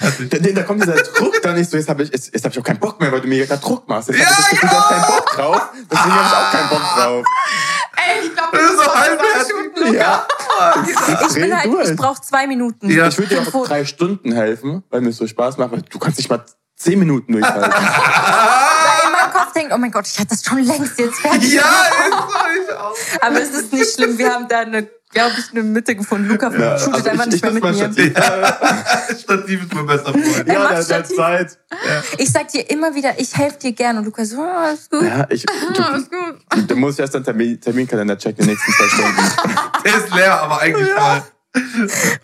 Da, 0.00 0.38
da, 0.38 0.62
kommt 0.62 0.82
dieser 0.82 0.94
Druck 1.18 1.40
dann 1.42 1.56
nicht 1.56 1.70
so, 1.70 1.76
jetzt 1.76 1.88
habe 1.88 2.02
ich, 2.02 2.10
jetzt, 2.10 2.32
jetzt 2.32 2.44
hab 2.44 2.52
ich 2.52 2.58
auch 2.58 2.64
keinen 2.64 2.80
Bock 2.80 2.98
mehr, 3.00 3.12
weil 3.12 3.20
du 3.20 3.28
mir 3.28 3.46
gerade 3.46 3.60
Druck 3.60 3.86
machst. 3.86 4.08
Jetzt 4.08 4.18
ja, 4.18 4.26
habe 4.26 4.34
ich 4.34 4.38
das 4.38 4.50
Gefühl, 4.50 4.68
du 4.68 4.76
hast 4.76 4.88
keinen 4.88 5.06
Bock 5.06 5.30
drauf. 5.30 5.68
Deswegen 5.90 6.14
habe 6.14 6.26
ich 6.26 6.34
auch 6.34 6.50
keinen 6.52 6.68
Bock 6.68 6.94
drauf. 6.96 7.26
Ey, 7.96 8.26
ich 8.26 8.34
glaube, 8.34 8.58
das 8.58 8.70
ist 8.70 8.84
so 8.84 8.94
halb 8.94 9.94
Ja. 9.94 10.26
Ich, 10.76 11.34
bin 11.34 11.56
halt, 11.56 11.90
ich 11.90 11.96
brauche 11.96 12.20
zwei 12.20 12.46
Minuten. 12.46 12.88
Ja. 12.88 13.08
Ich 13.08 13.18
würde 13.18 13.34
dir 13.34 13.40
auch 13.40 13.66
drei 13.66 13.84
Stunden 13.84 14.32
helfen, 14.32 14.84
weil 14.88 15.00
mir 15.00 15.08
es 15.08 15.16
so 15.16 15.26
Spaß 15.26 15.58
macht. 15.58 15.72
Du 15.92 15.98
kannst 15.98 16.18
nicht 16.18 16.30
mal 16.30 16.44
zehn 16.76 16.98
Minuten 16.98 17.32
durchhalten. 17.32 17.72
Weil 17.72 19.06
in 19.06 19.12
meinem 19.12 19.32
Kopf 19.32 19.52
denkt, 19.52 19.72
oh 19.74 19.78
mein 19.78 19.90
Gott, 19.90 20.06
ich 20.06 20.18
hatte 20.18 20.28
das 20.30 20.44
schon 20.44 20.62
längst 20.62 20.98
jetzt 20.98 21.20
fertig. 21.20 21.54
Ja, 21.54 21.62
ist 21.62 22.68
ich 22.68 22.76
auch. 22.76 22.96
Aber 23.20 23.40
es 23.40 23.50
ist 23.50 23.72
nicht 23.72 23.94
schlimm, 23.94 24.16
wir 24.16 24.32
haben 24.32 24.46
da 24.48 24.60
eine 24.60 24.88
glaube 25.14 25.34
ich, 25.38 25.50
eine 25.52 25.62
Mitte 25.62 25.94
gefunden. 25.94 26.28
Luca 26.28 26.50
ja, 26.50 26.78
shootet 26.78 26.94
also 26.94 27.10
einfach 27.10 27.26
ich, 27.26 27.32
nicht 27.32 27.44
ich 27.44 27.52
mehr 27.52 27.52
mit 27.52 27.64
mir. 27.64 27.74
Stativ. 27.74 28.18
Ja. 28.18 29.16
Stativ 29.18 29.62
ist 29.62 29.74
mein 29.74 29.86
bester 29.86 30.12
Freund. 30.12 30.48
Ja, 30.48 30.68
der, 30.68 30.84
der 30.84 31.04
Zeit. 31.04 31.58
Ja. 31.70 32.02
Ich 32.18 32.30
sag 32.30 32.48
dir 32.48 32.68
immer 32.70 32.94
wieder, 32.94 33.18
ich 33.18 33.34
helfe 33.36 33.58
dir 33.58 33.72
gerne. 33.72 34.00
Und 34.00 34.06
Luca 34.06 34.24
so, 34.24 34.38
oh, 34.38 34.44
alles 34.44 34.90
gut. 34.90 35.02
Ja, 35.02 35.26
ich, 35.30 35.46
du, 35.74 35.82
alles 35.82 36.10
gut. 36.10 36.70
Du 36.70 36.76
musst 36.76 36.98
erst 36.98 37.14
deinen 37.14 37.24
Termin, 37.24 37.60
Terminkalender 37.60 38.18
checken, 38.18 38.44
die 38.44 38.50
nächsten 38.50 38.72
zwei 38.72 38.88
Stunden. 38.88 39.62
der 39.84 39.96
ist 39.96 40.14
leer, 40.14 40.42
aber 40.42 40.60
eigentlich 40.60 40.88
ja. 40.88 41.24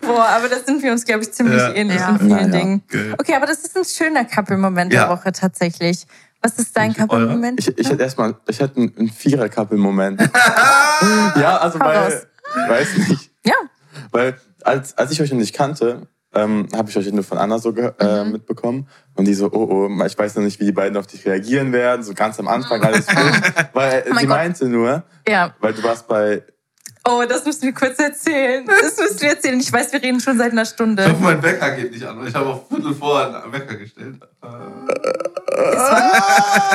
Boah, 0.01 0.27
aber 0.27 0.49
das 0.49 0.65
sind 0.65 0.83
wir 0.83 0.91
uns, 0.91 1.05
glaube 1.05 1.23
ich, 1.23 1.31
ziemlich 1.31 1.57
ja. 1.57 1.73
ähnlich 1.73 2.01
in 2.01 2.19
vielen 2.19 2.51
Dingen. 2.51 2.83
Okay, 3.17 3.33
aber 3.33 3.45
das 3.45 3.59
ist 3.59 3.77
ein 3.77 3.85
schöner 3.85 4.25
Couple-Moment 4.25 4.91
der 4.91 5.07
Woche 5.07 5.31
tatsächlich. 5.31 6.05
Was 6.41 6.57
ist 6.57 6.75
dein 6.75 6.93
Couple-Moment? 6.93 7.59
Ich, 7.59 7.77
ich 7.77 7.89
hätte 7.89 8.03
erstmal, 8.03 8.35
ich 8.47 8.59
hätte 8.59 8.75
einen 8.77 9.09
Vierer-Couple-Moment. 9.09 10.21
ja, 11.35 11.57
also 11.57 11.79
weil, 11.79 12.27
weiß 12.55 12.97
nicht. 13.09 13.31
Ja. 13.45 13.55
Weil 14.11 14.35
als, 14.63 14.97
als 14.97 15.11
ich 15.11 15.21
euch 15.21 15.31
noch 15.31 15.39
nicht 15.39 15.53
kannte, 15.53 16.07
ähm, 16.33 16.67
habe 16.73 16.89
ich 16.89 16.97
euch 16.97 17.11
nur 17.11 17.23
von 17.23 17.37
Anna 17.37 17.59
so 17.59 17.75
äh, 17.75 18.23
mhm. 18.23 18.31
mitbekommen. 18.31 18.87
Und 19.15 19.25
die 19.25 19.33
so, 19.33 19.51
oh, 19.51 19.89
oh, 19.89 20.05
ich 20.05 20.17
weiß 20.17 20.35
noch 20.35 20.43
nicht, 20.43 20.59
wie 20.59 20.65
die 20.65 20.71
beiden 20.71 20.97
auf 20.97 21.07
dich 21.07 21.25
reagieren 21.25 21.73
werden. 21.73 22.03
So 22.03 22.13
ganz 22.13 22.39
am 22.39 22.47
Anfang 22.47 22.81
alles 22.81 23.07
gut. 23.07 23.17
weil 23.73 24.03
oh 24.09 24.13
sie 24.13 24.27
Gott. 24.27 24.29
meinte 24.29 24.69
nur, 24.69 25.03
ja. 25.27 25.53
weil 25.59 25.73
du 25.73 25.83
warst 25.83 26.07
bei 26.07 26.43
Oh, 27.03 27.23
das 27.27 27.45
müssen 27.45 27.63
wir 27.63 27.73
kurz 27.73 27.97
erzählen. 27.97 28.63
Das 28.65 28.95
müssen 28.97 29.21
wir 29.21 29.29
erzählen. 29.29 29.59
Ich 29.59 29.73
weiß, 29.73 29.91
wir 29.91 30.03
reden 30.03 30.19
schon 30.19 30.37
seit 30.37 30.51
einer 30.51 30.65
Stunde. 30.65 31.03
Ich 31.03 31.09
hoffe, 31.09 31.23
mein 31.23 31.41
Wecker 31.41 31.71
geht 31.71 31.91
nicht 31.91 32.05
an. 32.05 32.27
Ich 32.27 32.35
habe 32.35 32.45
auf 32.47 32.67
Viertel 32.67 32.93
vor 32.93 33.25
einen 33.25 33.51
Wecker 33.51 33.75
gestellt. 33.75 34.17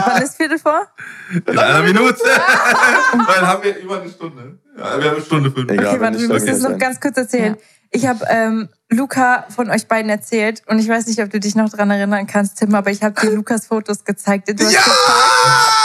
Wann 0.07 0.22
ist 0.22 0.37
Viertel 0.37 0.59
vor? 0.59 0.89
In 1.33 1.59
einer 1.59 1.83
Minute. 1.83 2.18
Weil 3.12 3.47
haben 3.47 3.62
wir 3.62 3.79
über 3.79 4.01
eine 4.01 4.11
Stunde. 4.11 4.59
Ja, 4.77 4.99
wir 4.99 5.05
haben 5.11 5.16
eine 5.16 5.24
Stunde 5.24 5.51
fünf. 5.53 5.70
Okay, 5.70 6.01
warte, 6.01 6.20
wir 6.20 6.29
müssen 6.29 6.47
das 6.47 6.61
noch 6.61 6.77
ganz 6.77 7.01
kurz 7.01 7.16
erzählen. 7.16 7.55
Ja. 7.55 7.61
Ich 7.93 8.07
habe 8.07 8.24
ähm, 8.29 8.68
Luca 8.91 9.47
von 9.55 9.70
euch 9.70 9.87
beiden 9.87 10.11
erzählt 10.11 10.62
und 10.66 10.81
ich 10.81 10.89
weiß 10.89 11.07
nicht, 11.07 11.22
ob 11.22 11.31
du 11.31 11.39
dich 11.39 11.55
noch 11.55 11.70
daran 11.70 11.91
erinnern 11.91 12.27
kannst, 12.27 12.59
Tim, 12.59 12.74
aber 12.74 12.91
ich 12.91 13.03
habe 13.03 13.18
dir 13.20 13.31
Lukas 13.31 13.68
Fotos 13.68 14.05
gezeigt. 14.05 14.49
Du 14.49 14.53
hast 14.64 14.72
ja! 14.72 14.81
Gefragt, 14.81 15.76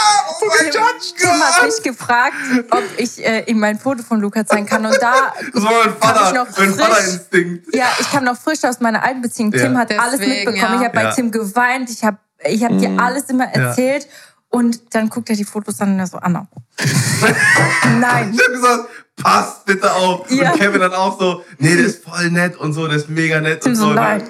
Tim, 1.16 1.30
hat 1.30 1.64
mich 1.64 1.82
gefragt, 1.82 2.34
ob 2.70 2.82
ich 2.96 3.24
äh, 3.24 3.44
ihm 3.50 3.58
mein 3.58 3.78
Foto 3.78 4.02
von 4.02 4.20
Luca 4.20 4.44
zeigen 4.44 4.66
kann. 4.66 4.84
Und 4.84 4.96
da 5.00 5.32
das 5.52 5.62
war 5.62 5.72
mein 5.84 5.96
Vater, 5.96 6.28
ich 6.28 6.34
noch 6.34 6.58
mein 6.58 6.78
Vaterinstinkt. 6.78 7.74
Ja, 7.74 7.86
ich 8.00 8.10
kam 8.10 8.24
noch 8.24 8.36
frisch 8.36 8.64
aus 8.64 8.80
meiner 8.80 9.02
alten 9.02 9.22
Beziehung. 9.22 9.52
Tim 9.52 9.76
hat 9.76 9.90
Deswegen, 9.90 10.04
alles 10.04 10.20
mitbekommen. 10.20 10.56
Ja. 10.56 10.74
Ich 10.74 10.84
habe 10.84 10.94
bei 10.94 11.02
ja. 11.02 11.12
Tim 11.12 11.30
geweint. 11.30 11.90
Ich 11.90 12.04
habe 12.04 12.18
ich 12.44 12.64
hab 12.64 12.72
mhm. 12.72 12.78
dir 12.78 12.96
alles 12.98 13.24
immer 13.24 13.44
erzählt. 13.44 14.08
Und 14.48 14.94
dann 14.94 15.08
guckt 15.08 15.30
er 15.30 15.36
die 15.36 15.44
Fotos 15.44 15.80
an 15.80 15.94
und 15.94 15.98
er 15.98 16.06
so, 16.06 16.18
Anna. 16.18 16.46
Nein. 18.00 18.34
Ich 18.34 18.42
habe 18.42 18.52
gesagt, 18.52 18.88
passt 19.16 19.64
bitte 19.64 19.90
auf. 19.90 20.30
Ja. 20.30 20.52
Und 20.52 20.60
Kevin 20.60 20.80
dann 20.80 20.92
auch 20.92 21.18
so, 21.18 21.42
nee, 21.58 21.74
der 21.74 21.86
ist 21.86 22.04
voll 22.04 22.30
nett 22.30 22.58
und 22.58 22.74
so, 22.74 22.86
der 22.86 22.98
ist 22.98 23.08
mega 23.08 23.40
nett 23.40 23.62
Tim 23.62 23.72
und 23.72 23.76
so. 23.76 23.88
so 23.88 23.92
nein. 23.94 24.22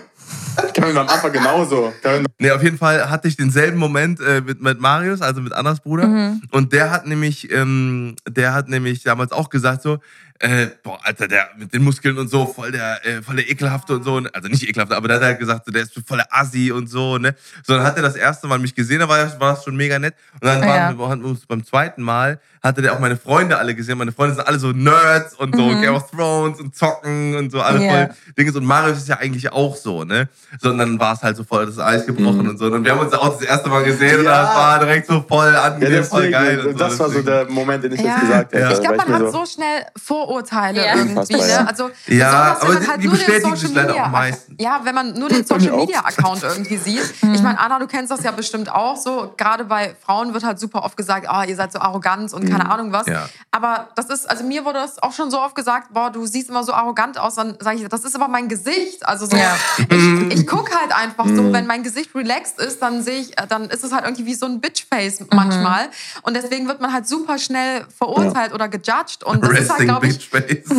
Kevin 0.74 0.96
am 0.96 1.08
Anfang 1.08 1.32
genauso. 1.32 1.92
Nee, 2.38 2.50
auf 2.50 2.62
jeden 2.62 2.78
Fall 2.78 3.10
hatte 3.10 3.28
ich 3.28 3.36
denselben 3.36 3.78
Moment 3.78 4.20
äh, 4.20 4.40
mit, 4.40 4.60
mit 4.62 4.80
Marius, 4.80 5.20
also 5.20 5.40
mit 5.40 5.52
Annas 5.52 5.80
Bruder. 5.80 6.06
Mhm. 6.06 6.42
Und 6.50 6.72
der 6.72 6.90
hat 6.90 7.06
nämlich, 7.06 7.50
ähm, 7.52 8.16
der 8.28 8.54
hat 8.54 8.68
nämlich 8.68 9.02
damals 9.02 9.32
auch 9.32 9.48
gesagt 9.48 9.82
so, 9.82 9.98
äh, 10.42 10.70
boah, 10.82 10.98
Alter, 11.04 11.28
der 11.28 11.50
mit 11.56 11.72
den 11.72 11.84
Muskeln 11.84 12.18
und 12.18 12.28
so, 12.28 12.46
voll 12.46 12.72
der, 12.72 13.06
äh, 13.06 13.22
voll 13.22 13.36
der 13.36 13.48
ekelhafte 13.48 13.94
und 13.94 14.02
so. 14.02 14.18
Ne? 14.18 14.28
Also 14.32 14.48
nicht 14.48 14.68
ekelhafte, 14.68 14.96
aber 14.96 15.06
der 15.06 15.18
hat 15.18 15.24
halt 15.24 15.38
gesagt, 15.38 15.66
so, 15.66 15.72
der 15.72 15.82
ist 15.82 15.92
voll 16.04 16.18
der 16.18 16.26
Assi 16.30 16.72
und 16.72 16.88
so, 16.88 17.16
ne? 17.16 17.36
So, 17.64 17.74
dann 17.74 17.84
hat 17.84 17.96
er 17.96 18.02
das 18.02 18.16
erste 18.16 18.48
Mal 18.48 18.58
mich 18.58 18.74
gesehen, 18.74 18.98
da 18.98 19.08
war, 19.08 19.18
war 19.40 19.54
das 19.54 19.64
schon 19.64 19.76
mega 19.76 20.00
nett. 20.00 20.14
Und 20.34 20.46
dann 20.46 20.98
waren 20.98 21.22
wir 21.22 21.28
uns 21.28 21.46
beim 21.46 21.64
zweiten 21.64 22.02
Mal, 22.02 22.40
hatte 22.62 22.82
der 22.82 22.92
auch 22.92 23.00
meine 23.00 23.16
Freunde 23.16 23.58
alle 23.58 23.74
gesehen. 23.74 23.98
Meine 23.98 24.12
Freunde 24.12 24.36
sind 24.36 24.46
alle 24.46 24.58
so 24.58 24.72
Nerds 24.72 25.34
und 25.34 25.54
so 25.54 25.62
mhm. 25.62 25.80
Game 25.80 25.94
of 25.94 26.10
Thrones 26.10 26.60
und 26.60 26.76
zocken 26.76 27.36
und 27.36 27.50
so, 27.50 27.60
alle 27.60 27.80
yeah. 27.80 28.06
voll 28.06 28.16
Dinge. 28.38 28.52
Und 28.52 28.64
Marius 28.64 28.98
ist 28.98 29.08
ja 29.08 29.18
eigentlich 29.18 29.52
auch 29.52 29.76
so, 29.76 30.04
ne? 30.04 30.28
So, 30.60 30.70
und 30.70 30.78
dann 30.78 30.98
war 30.98 31.14
es 31.14 31.22
halt 31.22 31.36
so 31.36 31.44
voll 31.44 31.66
das 31.66 31.78
Eis 31.78 32.06
gebrochen 32.06 32.42
mhm. 32.42 32.50
und 32.50 32.58
so. 32.58 32.66
Und 32.66 32.84
wir 32.84 32.92
haben 32.92 33.00
uns 33.00 33.12
auch 33.14 33.38
das 33.38 33.42
erste 33.42 33.68
Mal 33.68 33.82
gesehen 33.84 34.10
ja. 34.10 34.18
und 34.18 34.24
das 34.26 34.56
war 34.56 34.78
direkt 34.78 35.06
so 35.06 35.24
voll 35.26 35.54
angenehm, 35.54 35.94
ja, 35.94 36.02
voll 36.02 36.30
geil. 36.30 36.66
Und 36.66 36.80
das 36.80 36.96
so, 36.96 37.04
war 37.04 37.10
so 37.10 37.22
der 37.22 37.50
Moment, 37.50 37.82
den 37.82 37.92
ich 37.92 38.00
ja. 38.00 38.06
jetzt 38.06 38.20
gesagt 38.20 38.54
habe. 38.54 38.72
Ich 38.72 38.80
glaube, 38.80 38.96
man 38.96 39.08
hat 39.08 39.32
so 39.32 39.46
schnell 39.46 39.86
Vorurteile 40.32 40.86
ja 40.86 40.96
irgendwie. 40.96 41.36
Ne? 41.36 41.68
Also, 41.68 41.90
ja, 42.06 42.56
aber 42.60 42.76
die, 42.76 42.88
halt 42.88 43.02
die 43.02 43.08
bestätigen 43.08 43.56
sich 43.56 43.74
leider 43.74 43.94
auch 43.94 44.08
meistens. 44.08 44.56
Ja, 44.58 44.80
wenn 44.82 44.94
man 44.94 45.12
nur 45.18 45.28
den 45.28 45.44
Social 45.44 45.76
Media 45.76 46.00
Account 46.00 46.42
irgendwie 46.42 46.76
sieht. 46.76 47.02
Ich 47.32 47.40
meine, 47.40 47.58
Anna, 47.58 47.78
du 47.78 47.86
kennst 47.86 48.10
das 48.10 48.22
ja 48.22 48.30
bestimmt 48.30 48.70
auch 48.70 48.96
so. 48.96 49.32
Gerade 49.36 49.64
bei 49.64 49.94
Frauen 50.04 50.34
wird 50.34 50.44
halt 50.44 50.60
super 50.60 50.84
oft 50.84 50.96
gesagt, 50.96 51.26
oh, 51.32 51.42
ihr 51.46 51.56
seid 51.56 51.72
so 51.72 51.78
arrogant 51.78 52.32
und 52.34 52.48
keine 52.48 52.64
mhm. 52.64 52.70
Ahnung 52.70 52.92
was. 52.92 53.06
Ja. 53.06 53.28
Aber 53.50 53.88
das 53.96 54.06
ist, 54.06 54.28
also 54.28 54.44
mir 54.44 54.64
wurde 54.64 54.78
das 54.78 55.02
auch 55.02 55.12
schon 55.12 55.30
so 55.30 55.40
oft 55.40 55.54
gesagt, 55.54 55.92
boah, 55.92 56.10
du 56.10 56.26
siehst 56.26 56.50
immer 56.50 56.62
so 56.62 56.72
arrogant 56.72 57.18
aus. 57.18 57.36
Dann 57.36 57.56
sage 57.58 57.78
ich, 57.78 57.88
das 57.88 58.04
ist 58.04 58.14
aber 58.14 58.28
mein 58.28 58.48
Gesicht. 58.48 59.06
Also 59.06 59.26
so, 59.26 59.36
ja. 59.36 59.56
ich, 59.78 60.38
ich 60.40 60.46
gucke 60.46 60.78
halt 60.78 60.94
einfach 60.94 61.26
so, 61.26 61.42
mhm. 61.42 61.52
wenn 61.52 61.66
mein 61.66 61.82
Gesicht 61.82 62.14
relaxed 62.14 62.60
ist, 62.60 62.82
dann 62.82 63.02
sehe 63.02 63.20
ich, 63.20 63.30
dann 63.48 63.70
ist 63.70 63.82
es 63.82 63.92
halt 63.92 64.04
irgendwie 64.04 64.26
wie 64.26 64.34
so 64.34 64.46
ein 64.46 64.60
Bitchface 64.60 65.20
mhm. 65.20 65.28
manchmal. 65.32 65.88
Und 66.22 66.34
deswegen 66.34 66.68
wird 66.68 66.80
man 66.80 66.92
halt 66.92 67.08
super 67.08 67.38
schnell 67.38 67.86
verurteilt 67.96 68.50
ja. 68.50 68.54
oder 68.54 68.68
gejudged. 68.68 69.24
Und 69.24 69.42
das 69.42 69.50
Resting 69.50 69.64
ist 69.64 69.70
halt, 69.70 69.82
glaube 69.84 70.06
ich. 70.08 70.21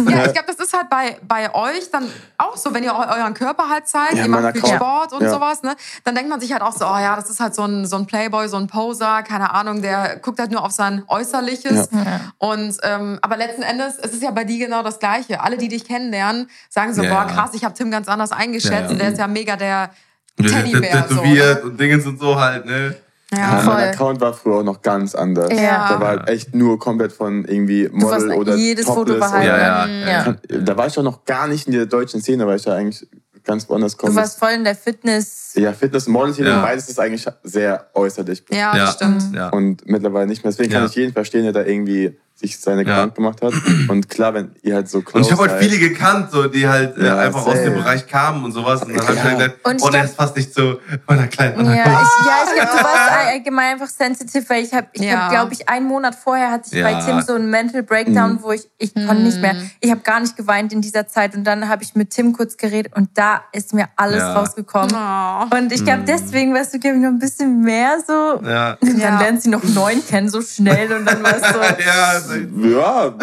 Ja, 0.09 0.25
ich 0.25 0.33
glaube, 0.33 0.47
das 0.47 0.57
ist 0.57 0.73
halt 0.73 0.89
bei, 0.89 1.17
bei 1.27 1.53
euch 1.53 1.89
dann 1.91 2.07
auch 2.37 2.57
so, 2.57 2.73
wenn 2.73 2.83
ihr 2.83 2.93
euren 2.93 3.33
Körper 3.33 3.69
halt 3.69 3.87
zeigt, 3.87 4.13
ja, 4.13 4.23
ihr 4.23 4.29
macht 4.29 4.57
viel 4.57 4.65
Sport 4.65 5.13
und 5.13 5.21
sowas, 5.29 5.63
ne? 5.63 5.75
Dann 6.03 6.15
denkt 6.15 6.29
man 6.29 6.39
sich 6.39 6.51
halt 6.51 6.61
auch 6.61 6.73
so, 6.73 6.85
oh 6.85 6.97
ja, 6.97 7.15
das 7.15 7.29
ist 7.29 7.39
halt 7.39 7.55
so 7.55 7.63
ein, 7.63 7.85
so 7.85 7.95
ein 7.97 8.05
Playboy, 8.05 8.47
so 8.47 8.57
ein 8.57 8.67
Poser, 8.67 9.23
keine 9.23 9.53
Ahnung, 9.53 9.81
der 9.81 10.17
guckt 10.17 10.39
halt 10.39 10.51
nur 10.51 10.63
auf 10.63 10.71
sein 10.71 11.03
Äußerliches. 11.07 11.89
Und 12.37 12.77
ähm, 12.83 13.19
aber 13.21 13.37
letzten 13.37 13.61
Endes, 13.61 13.97
es 14.01 14.13
ist 14.13 14.23
ja 14.23 14.31
bei 14.31 14.43
dir 14.43 14.65
genau 14.65 14.83
das 14.83 14.99
Gleiche. 14.99 15.41
Alle, 15.41 15.57
die 15.57 15.67
dich 15.67 15.85
kennenlernen, 15.85 16.49
sagen 16.69 16.93
so, 16.93 17.01
boah, 17.03 17.25
krass, 17.25 17.51
ich 17.53 17.63
habe 17.63 17.73
Tim 17.73 17.91
ganz 17.91 18.07
anders 18.07 18.31
eingeschätzt. 18.31 18.99
Der 18.99 19.09
ist 19.09 19.17
ja 19.19 19.27
mega 19.27 19.55
der 19.55 19.91
Teddybär. 20.37 21.07
Tätowiert 21.07 21.59
so, 21.59 21.65
ne? 21.65 21.71
und 21.71 21.79
Dingens 21.79 22.05
und 22.05 22.19
so 22.19 22.39
halt, 22.39 22.65
ne? 22.65 22.95
Ja, 23.37 23.57
voll. 23.57 23.73
Mein 23.73 23.89
Account 23.89 24.21
war 24.21 24.33
früher 24.33 24.55
auch 24.57 24.63
noch 24.63 24.81
ganz 24.81 25.15
anders. 25.15 25.49
Ja. 25.51 25.89
Da 25.89 25.99
war 25.99 26.07
halt 26.09 26.29
echt 26.29 26.53
nur 26.55 26.79
komplett 26.79 27.11
von 27.11 27.45
irgendwie 27.45 27.89
Model 27.91 28.31
oder 28.33 28.55
jedes 28.55 28.85
Topless 28.85 29.15
Foto 29.15 29.19
war 29.19 29.31
halt. 29.31 29.45
Ja, 29.45 29.87
ja. 29.87 30.35
Da 30.59 30.77
war 30.77 30.87
ich 30.87 30.97
auch 30.97 31.03
noch 31.03 31.25
gar 31.25 31.47
nicht 31.47 31.67
in 31.67 31.73
der 31.73 31.85
deutschen 31.85 32.21
Szene, 32.21 32.47
weil 32.47 32.57
ich 32.57 32.65
ja 32.65 32.73
eigentlich 32.73 33.07
ganz 33.43 33.69
woanders 33.69 33.97
komme. 33.97 34.11
Du 34.13 34.17
warst 34.17 34.39
voll 34.39 34.51
in 34.51 34.63
der 34.63 34.75
Fitness. 34.75 35.42
Ja, 35.55 35.73
Fitness 35.73 36.07
und 36.07 36.13
Model 36.13 36.45
ja. 36.45 36.61
beides 36.61 36.89
ist 36.89 36.99
eigentlich 36.99 37.25
sehr 37.43 37.87
äußerlich. 37.93 38.43
Ja, 38.49 38.75
ja. 38.75 38.87
stimmt. 38.87 39.33
Ja. 39.33 39.49
Und 39.49 39.87
mittlerweile 39.87 40.27
nicht 40.27 40.43
mehr. 40.43 40.51
Deswegen 40.51 40.71
kann 40.71 40.85
ich 40.85 40.95
jeden 40.95 41.13
verstehen, 41.13 41.43
der 41.43 41.53
da 41.53 41.63
irgendwie 41.63 42.17
sich 42.35 42.59
seine 42.59 42.83
Gedanken 42.83 43.15
gemacht 43.15 43.41
hat. 43.41 43.53
Und 43.87 44.09
klar, 44.09 44.33
wenn 44.33 44.51
ihr 44.63 44.75
halt 44.75 44.89
so 44.89 45.01
close 45.01 45.17
Und 45.17 45.25
ich 45.25 45.31
habe 45.31 45.49
halt 45.49 45.63
viele 45.63 45.77
gekannt, 45.77 46.31
so, 46.31 46.47
die 46.47 46.67
halt 46.67 46.97
äh, 46.97 47.09
einfach 47.09 47.45
aus 47.45 47.61
dem 47.61 47.75
Bereich 47.75 48.07
kamen 48.07 48.43
und 48.43 48.51
sowas. 48.51 48.81
Und 48.81 48.97
dann 48.97 49.03
habe 49.07 49.13
ich 49.13 49.23
halt 49.23 49.37
gedacht, 49.37 49.81
oh, 49.81 49.89
der 49.89 50.03
ist 50.03 50.15
fast 50.15 50.35
nicht 50.35 50.53
so 50.53 50.79
meiner 51.07 51.27
kleinen 51.27 51.63
Ja, 51.65 51.71
ich, 51.73 51.79
ja, 51.79 51.99
ich 52.45 52.53
glaube, 52.55 52.71
du 52.77 52.83
warst 52.83 53.27
allgemein 53.27 53.73
einfach 53.73 53.87
sensitiv, 53.87 54.49
weil 54.49 54.63
ich 54.63 54.73
habe, 54.73 54.87
ich 54.93 55.03
ja. 55.03 55.29
glaube 55.29 55.53
ich, 55.53 55.69
einen 55.69 55.85
Monat 55.85 56.15
vorher 56.15 56.49
hatte 56.51 56.75
ich 56.75 56.83
bei 56.83 56.95
Tim 56.95 57.21
so 57.21 57.33
einen 57.35 57.49
Mental 57.49 57.83
Breakdown, 57.83 58.33
mhm. 58.33 58.39
wo 58.41 58.51
ich, 58.51 58.67
ich 58.79 58.95
mhm. 58.95 59.07
konnte 59.07 59.23
nicht 59.23 59.39
mehr, 59.39 59.55
ich 59.79 59.91
habe 59.91 60.01
gar 60.01 60.19
nicht 60.19 60.35
geweint 60.35 60.73
in 60.73 60.81
dieser 60.81 61.07
Zeit. 61.07 61.35
Und 61.35 61.43
dann 61.43 61.69
habe 61.69 61.83
ich 61.83 61.93
mit 61.93 62.09
Tim 62.09 62.33
kurz 62.33 62.57
geredet 62.57 62.93
und 62.95 63.09
da 63.13 63.43
ist 63.51 63.73
mir 63.73 63.87
alles 63.95 64.23
rausgekommen. 64.23 64.95
Oh. 64.95 65.42
Und 65.51 65.71
ich 65.71 65.83
glaube, 65.83 66.01
mhm. 66.01 66.05
deswegen 66.05 66.53
warst 66.53 66.73
du, 66.73 66.79
glaube 66.79 66.97
ich, 66.97 67.03
noch 67.03 67.09
ein 67.09 67.19
bisschen 67.19 67.61
mehr 67.61 67.97
so. 68.05 68.41
Ja. 68.45 68.77
Dann 68.81 69.19
lernt 69.19 69.41
sie 69.41 69.49
noch 69.49 69.63
neun 69.63 70.05
kennen, 70.05 70.29
so 70.29 70.41
schnell. 70.41 70.91
Und 70.93 71.05
dann 71.05 71.23
war 71.23 71.35
es 71.35 71.41
so. 71.53 71.59
ja, 71.59 72.79
ja, 72.79 73.15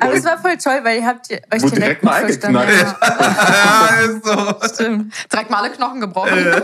aber 0.00 0.14
es 0.14 0.24
war 0.24 0.38
voll 0.38 0.56
toll, 0.56 0.80
weil 0.82 1.00
ihr 1.00 1.06
habt 1.06 1.30
euch 1.30 1.62
direkt, 1.62 1.76
direkt 1.76 2.02
mal 2.02 2.22
eingeknallt. 2.22 2.68
Ja. 3.08 3.88
ist 4.04 4.24
so. 4.24 4.74
Stimmt. 4.74 5.14
Direkt 5.32 5.50
mal 5.50 5.62
alle 5.62 5.70
Knochen 5.70 6.00
gebrochen. 6.00 6.36
Ja. 6.36 6.62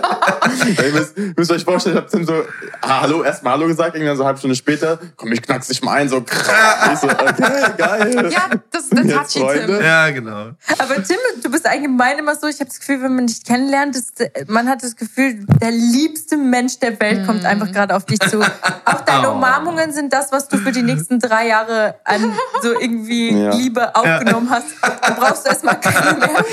ihr 0.85 0.93
müsst, 0.93 1.17
müsst 1.37 1.51
euch 1.51 1.65
vorstellen, 1.65 1.97
ich 1.97 2.03
hab 2.03 2.11
Tim 2.11 2.25
so, 2.25 2.45
ah, 2.83 3.03
hallo, 3.03 3.23
erst 3.23 3.43
mal 3.43 3.53
Hallo 3.53 3.67
gesagt, 3.67 3.95
irgendwann 3.95 4.17
so 4.17 4.23
eine 4.23 4.29
halbe 4.29 4.39
Stunde 4.39 4.57
später, 4.57 4.99
komm, 5.17 5.33
ich 5.33 5.43
knack's 5.43 5.69
dich 5.69 5.83
mal 5.83 5.93
ein, 5.93 6.09
so, 6.09 6.19
ich 6.19 6.99
so, 6.99 7.09
okay, 7.09 7.73
geil. 7.77 8.31
Ja, 8.31 8.51
das 8.71 8.83
ist 8.85 8.93
der 8.93 9.09
touchy 9.09 9.67
Tim. 9.67 9.81
Ja, 9.81 10.11
genau. 10.11 10.51
Aber 10.79 11.03
Tim, 11.03 11.19
du 11.43 11.51
bist 11.51 11.67
allgemein 11.67 12.19
immer 12.19 12.35
so, 12.35 12.49
ich 12.49 12.57
habe 12.57 12.67
das 12.67 12.81
Gefühl, 12.81 13.03
wenn 13.03 13.15
man 13.15 13.27
dich 13.27 13.45
kennenlernt, 13.45 13.97
ist, 13.97 14.25
man 14.49 14.69
hat 14.69 14.83
das 14.83 14.94
Gefühl, 14.97 15.47
der 15.61 15.71
liebste 15.71 16.37
Mensch 16.37 16.79
der 16.79 16.99
Welt 17.01 17.27
kommt 17.27 17.41
mhm. 17.41 17.47
einfach 17.47 17.73
gerade 17.73 17.95
auf 17.97 18.05
dich 18.05 18.19
zu. 18.21 18.41
Auch 18.85 19.01
deine 19.03 19.31
oh. 19.31 19.35
Umarmungen 19.35 19.93
sind 19.93 20.13
das, 20.13 20.33
was 20.33 20.49
du 20.49 20.59
für 20.59 20.73
die 20.73 20.83
nächsten 20.83 21.19
drei 21.19 21.49
Jahre 21.49 21.97
an 22.05 22.33
so 22.63 22.79
irgendwie 22.79 23.31
ja. 23.43 23.55
Liebe 23.55 23.95
aufgenommen 23.95 24.49
ja. 24.51 24.57
hast, 24.57 24.67
dann 25.03 25.17
brauchst 25.17 25.45
du 25.45 25.51
erstmal 25.51 25.81
keine 25.81 26.19
mehr. 26.19 26.29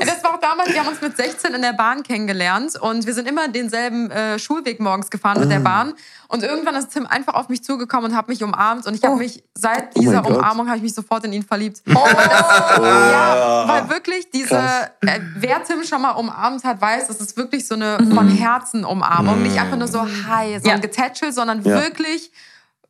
Das 0.00 0.22
war 0.22 0.34
auch 0.34 0.40
damals, 0.40 0.72
wir 0.72 0.80
haben 0.80 0.88
uns 0.88 1.00
mit 1.00 1.16
16 1.16 1.54
in 1.54 1.62
der 1.62 1.72
Bahn 1.72 2.02
kennengelernt 2.02 2.76
und 2.80 3.06
wir 3.06 3.14
sind 3.14 3.28
immer 3.28 3.48
denselben 3.48 4.10
äh, 4.10 4.38
Schulweg 4.38 4.80
morgens 4.80 5.10
gefahren 5.10 5.40
mit 5.40 5.50
der 5.50 5.58
ah. 5.58 5.62
Bahn. 5.62 5.94
Und 6.28 6.42
irgendwann 6.42 6.74
ist 6.76 6.90
Tim 6.90 7.06
einfach 7.06 7.34
auf 7.34 7.48
mich 7.48 7.62
zugekommen 7.62 8.10
und 8.10 8.16
hat 8.16 8.28
mich 8.28 8.42
umarmt. 8.42 8.86
Und 8.86 8.94
ich 8.94 9.02
habe 9.02 9.14
oh. 9.14 9.18
mich, 9.18 9.44
seit 9.54 9.96
oh 9.96 10.00
dieser 10.00 10.24
oh 10.24 10.34
Umarmung, 10.34 10.66
habe 10.66 10.78
ich 10.78 10.82
mich 10.82 10.94
sofort 10.94 11.24
in 11.24 11.32
ihn 11.32 11.42
verliebt. 11.42 11.82
Oh. 11.88 11.94
Weil, 11.94 12.28
das, 12.28 12.78
oh. 12.78 12.82
ja, 12.82 13.64
weil 13.66 13.88
wirklich 13.90 14.30
diese, 14.30 14.56
äh, 14.56 15.20
wer 15.36 15.62
Tim 15.64 15.84
schon 15.84 16.02
mal 16.02 16.12
umarmt 16.12 16.64
hat, 16.64 16.80
weiß, 16.80 17.08
das 17.08 17.20
ist 17.20 17.36
wirklich 17.36 17.66
so 17.66 17.74
eine 17.74 17.98
mhm. 18.00 18.12
von 18.12 18.28
Herzen 18.28 18.84
Umarmung. 18.84 19.38
Mhm. 19.38 19.42
Nicht 19.44 19.58
einfach 19.58 19.76
nur 19.76 19.88
so 19.88 20.02
hi, 20.02 20.58
so 20.62 20.70
ein 20.70 20.80
Getätschel, 20.80 21.32
sondern 21.32 21.62
ja. 21.62 21.82
wirklich 21.82 22.30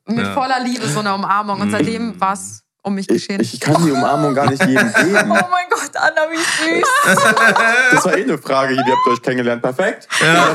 mit 0.06 0.19
ja. 0.19 0.35
voller 0.35 0.61
Liebe 0.61 0.86
so 0.89 1.01
eine 1.01 1.15
Umarmung. 1.15 1.61
Und 1.61 1.70
seitdem 1.70 2.09
mhm. 2.09 2.20
war 2.20 2.35
es 2.35 2.64
um 2.85 2.94
mich 2.94 3.09
geschehen. 3.09 3.40
Ich, 3.40 3.55
ich, 3.55 3.61
kann 3.61 3.85
die 3.85 3.90
Umarmung 3.90 4.35
gar 4.35 4.48
nicht 4.48 4.65
jedem 4.65 4.93
geben. 4.93 5.31
Oh 5.31 5.48
mein 5.51 5.66
Gott, 5.70 5.97
Anna, 5.97 6.31
wie 6.31 6.36
süß. 6.36 6.89
Das 7.93 8.05
war 8.05 8.16
eh 8.16 8.23
eine 8.23 8.39
Frage, 8.39 8.74
ihr 8.74 8.85
habt 8.85 9.06
euch 9.09 9.23
kennengelernt. 9.23 9.62
Perfekt. 9.62 10.06
Ja. 10.20 10.55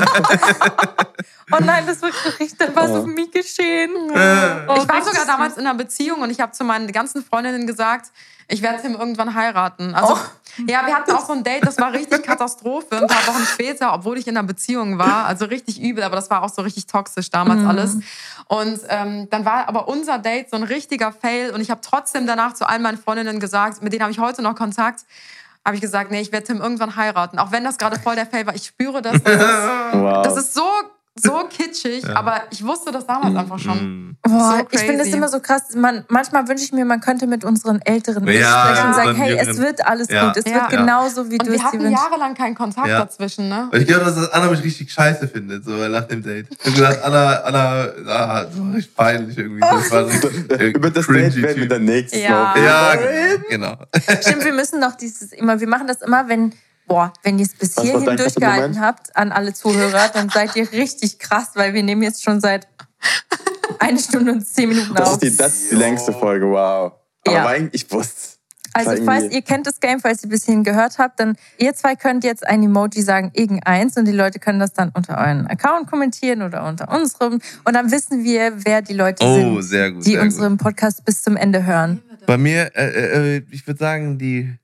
oh 1.52 1.58
nein, 1.60 1.84
das 1.86 2.00
war 2.02 2.10
richtig, 2.38 2.56
dann 2.56 2.74
war 2.74 2.84
es 2.84 2.90
oh. 2.90 3.00
um 3.00 3.14
mich 3.14 3.32
geschehen. 3.32 3.90
Oh, 3.96 4.74
ich 4.76 4.88
war 4.88 5.02
sogar 5.04 5.26
damals 5.26 5.56
in 5.56 5.66
einer 5.66 5.74
Beziehung 5.74 6.22
und 6.22 6.30
ich 6.30 6.40
habe 6.40 6.52
zu 6.52 6.62
meinen 6.62 6.90
ganzen 6.92 7.24
Freundinnen 7.24 7.66
gesagt, 7.66 8.12
ich 8.50 8.62
werde 8.62 8.82
Tim 8.82 8.94
irgendwann 8.94 9.34
heiraten. 9.34 9.94
Also, 9.94 10.14
oh. 10.14 10.62
ja, 10.66 10.84
wir 10.86 10.94
hatten 10.94 11.12
auch 11.12 11.24
so 11.24 11.32
ein 11.32 11.44
Date, 11.44 11.64
das 11.64 11.78
war 11.78 11.92
richtig 11.92 12.22
Katastrophe. 12.22 12.98
Ein 12.98 13.06
paar 13.06 13.26
Wochen 13.34 13.44
später, 13.44 13.94
obwohl 13.94 14.18
ich 14.18 14.26
in 14.26 14.36
einer 14.36 14.46
Beziehung 14.46 14.98
war, 14.98 15.26
also 15.26 15.44
richtig 15.44 15.80
übel, 15.80 16.02
aber 16.02 16.16
das 16.16 16.30
war 16.30 16.42
auch 16.42 16.48
so 16.48 16.62
richtig 16.62 16.86
toxisch 16.86 17.30
damals 17.30 17.60
mhm. 17.60 17.68
alles. 17.68 17.96
Und 18.48 18.80
ähm, 18.88 19.28
dann 19.30 19.44
war 19.44 19.68
aber 19.68 19.88
unser 19.88 20.18
Date 20.18 20.50
so 20.50 20.56
ein 20.56 20.64
richtiger 20.64 21.12
Fail 21.12 21.52
und 21.52 21.60
ich 21.60 21.70
habe 21.70 21.80
trotzdem 21.80 22.26
danach 22.26 22.54
zu 22.54 22.68
allen 22.68 22.82
meinen 22.82 22.98
Freundinnen 22.98 23.38
gesagt, 23.40 23.82
mit 23.82 23.92
denen 23.92 24.02
habe 24.02 24.12
ich 24.12 24.18
heute 24.18 24.42
noch 24.42 24.56
Kontakt, 24.56 25.04
habe 25.64 25.76
ich 25.76 25.80
gesagt, 25.80 26.10
nee, 26.10 26.20
ich 26.20 26.32
werde 26.32 26.46
Tim 26.46 26.60
irgendwann 26.60 26.96
heiraten. 26.96 27.38
Auch 27.38 27.52
wenn 27.52 27.64
das 27.64 27.78
gerade 27.78 27.98
voll 28.00 28.16
der 28.16 28.26
Fail 28.26 28.46
war. 28.46 28.54
Ich 28.54 28.66
spüre 28.66 29.02
das. 29.02 29.22
Das 29.22 29.34
ist, 29.34 29.68
wow. 29.92 30.22
das 30.22 30.36
ist 30.36 30.54
so 30.54 30.64
so 31.16 31.48
kitschig, 31.48 32.04
ja. 32.04 32.14
aber 32.14 32.42
ich 32.50 32.64
wusste 32.64 32.92
das 32.92 33.06
damals 33.06 33.36
einfach 33.36 33.58
schon. 33.58 33.76
Mm. 33.76 34.16
Boah, 34.22 34.58
so 34.58 34.66
ich 34.70 34.80
finde 34.80 34.98
das 35.04 35.12
immer 35.12 35.28
so 35.28 35.40
krass. 35.40 35.74
Man, 35.74 36.04
manchmal 36.08 36.46
wünsche 36.46 36.64
ich 36.64 36.72
mir, 36.72 36.84
man 36.84 37.00
könnte 37.00 37.26
mit 37.26 37.44
unseren 37.44 37.80
Älteren 37.82 38.26
ja, 38.28 38.66
sprechen 38.66 38.88
und 38.88 38.94
sagen, 38.94 39.14
hey, 39.16 39.36
es 39.36 39.58
wird 39.58 39.84
alles 39.84 40.08
ja. 40.08 40.26
gut, 40.26 40.36
es 40.36 40.44
wird 40.44 40.68
genauso, 40.68 41.30
wie 41.30 41.38
und 41.38 41.48
du 41.48 41.52
es 41.52 41.58
dir 41.58 41.62
wünschst. 41.64 41.72
wir 41.72 41.82
hatten 41.82 41.92
jahrelang 41.92 42.34
keinen 42.34 42.54
Kontakt 42.54 42.88
dazwischen, 42.88 43.48
ne? 43.48 43.68
Und 43.72 43.80
ich 43.80 43.86
glaube, 43.86 44.04
dass 44.04 44.30
Anna 44.30 44.50
mich 44.50 44.62
richtig 44.62 44.92
scheiße 44.92 45.26
findet, 45.28 45.64
so 45.64 45.72
nach 45.72 46.04
dem 46.04 46.22
Date. 46.22 46.46
Ich 46.50 46.66
habe 46.66 46.76
gedacht, 46.76 47.02
Anna, 47.02 47.34
Anna, 47.40 47.88
ah, 48.06 48.44
das 48.44 48.58
war 48.58 48.74
richtig 48.74 48.96
peinlich 48.96 49.38
irgendwie. 49.38 49.60
Das 49.60 49.90
war 49.90 50.06
richtig, 50.06 50.50
äh, 50.60 50.66
Über 50.68 50.90
das 50.90 51.06
Date 51.06 51.42
werden 51.42 51.60
wir 51.60 51.68
dann 51.68 51.84
nächstes 51.84 52.28
Mal. 52.28 52.64
Ja, 52.64 52.94
genau. 53.48 53.76
Stimmt, 54.20 54.44
wir 54.44 54.52
müssen 54.52 54.80
noch 54.80 54.94
dieses 54.94 55.32
immer, 55.32 55.60
wir 55.60 55.68
machen 55.68 55.86
das 55.86 56.02
immer, 56.02 56.28
wenn 56.28 56.52
boah, 56.90 57.12
wenn 57.22 57.38
ihr 57.38 57.46
es 57.46 57.54
bis 57.54 57.76
Was 57.76 57.84
hierhin 57.84 58.16
durchgehalten 58.16 58.80
habt, 58.80 59.16
an 59.16 59.30
alle 59.30 59.54
Zuhörer, 59.54 60.08
dann 60.12 60.28
seid 60.28 60.56
ihr 60.56 60.70
richtig 60.72 61.20
krass, 61.20 61.50
weil 61.54 61.72
wir 61.72 61.84
nehmen 61.84 62.02
jetzt 62.02 62.24
schon 62.24 62.40
seit 62.40 62.66
eine 63.78 64.00
Stunde 64.00 64.32
und 64.32 64.44
zehn 64.44 64.68
Minuten 64.68 64.94
das 64.94 65.08
auf. 65.08 65.14
Ist 65.14 65.22
die, 65.22 65.36
das 65.36 65.54
ist 65.54 65.70
die 65.70 65.76
längste 65.76 66.12
Folge, 66.12 66.46
wow. 66.46 66.92
Aber 67.26 67.56
ja. 67.56 67.68
ich 67.70 67.90
wusste 67.92 68.40
also 68.72 69.04
falls 69.04 69.32
ihr 69.32 69.42
kennt 69.42 69.66
das 69.66 69.80
Game, 69.80 69.98
falls 69.98 70.22
ihr 70.22 70.28
bis 70.28 70.44
hierhin 70.44 70.62
gehört 70.62 70.98
habt, 70.98 71.18
dann 71.18 71.36
ihr 71.58 71.74
zwei 71.74 71.96
könnt 71.96 72.22
jetzt 72.22 72.46
ein 72.46 72.62
Emoji 72.62 73.02
sagen, 73.02 73.32
irgendeins 73.34 73.96
und 73.96 74.04
die 74.06 74.12
Leute 74.12 74.38
können 74.38 74.60
das 74.60 74.72
dann 74.72 74.90
unter 74.94 75.18
euren 75.18 75.48
Account 75.48 75.90
kommentieren 75.90 76.42
oder 76.42 76.64
unter 76.64 76.88
unserem 76.88 77.40
und 77.64 77.74
dann 77.74 77.90
wissen 77.90 78.22
wir, 78.22 78.64
wer 78.64 78.80
die 78.82 78.92
Leute 78.92 79.24
oh, 79.24 79.60
sind, 79.60 79.94
gut, 79.94 80.06
die 80.06 80.18
unseren 80.18 80.56
gut. 80.56 80.62
Podcast 80.62 81.04
bis 81.04 81.22
zum 81.22 81.36
Ende 81.36 81.66
hören. 81.66 82.00
Bei 82.26 82.38
mir, 82.38 82.70
äh, 82.76 82.90
äh, 82.90 83.36
äh 83.38 83.42
ich 83.50 83.66
würde 83.66 83.78
sagen, 83.78 84.18
die 84.18 84.56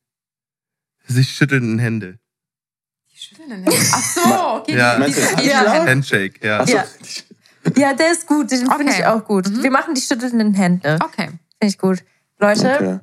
sich 1.06 1.28
schüttelnden 1.28 1.78
Hände. 1.78 2.18
Die 3.12 3.18
schüttelnden 3.18 3.64
Hände? 3.64 3.78
Ach 3.92 4.14
so, 4.14 4.60
okay. 4.60 4.76
ja. 4.76 4.98
Die, 4.98 5.12
die, 5.12 5.42
die, 5.42 5.48
ja. 5.48 5.86
Handshake, 5.86 6.46
ja. 6.46 6.64
ja. 6.64 6.84
Ja, 7.76 7.94
der 7.94 8.12
ist 8.12 8.26
gut, 8.26 8.50
den 8.50 8.66
okay. 8.66 8.76
finde 8.76 8.92
ich 8.92 9.04
auch 9.04 9.24
gut. 9.24 9.48
Mhm. 9.48 9.62
Wir 9.62 9.70
machen 9.70 9.94
die 9.94 10.00
schüttelnden 10.00 10.54
Hände. 10.54 10.98
Okay. 11.02 11.26
Finde 11.26 11.40
ich 11.62 11.78
gut. 11.78 12.04
Leute, 12.38 12.74
okay. 12.74 12.98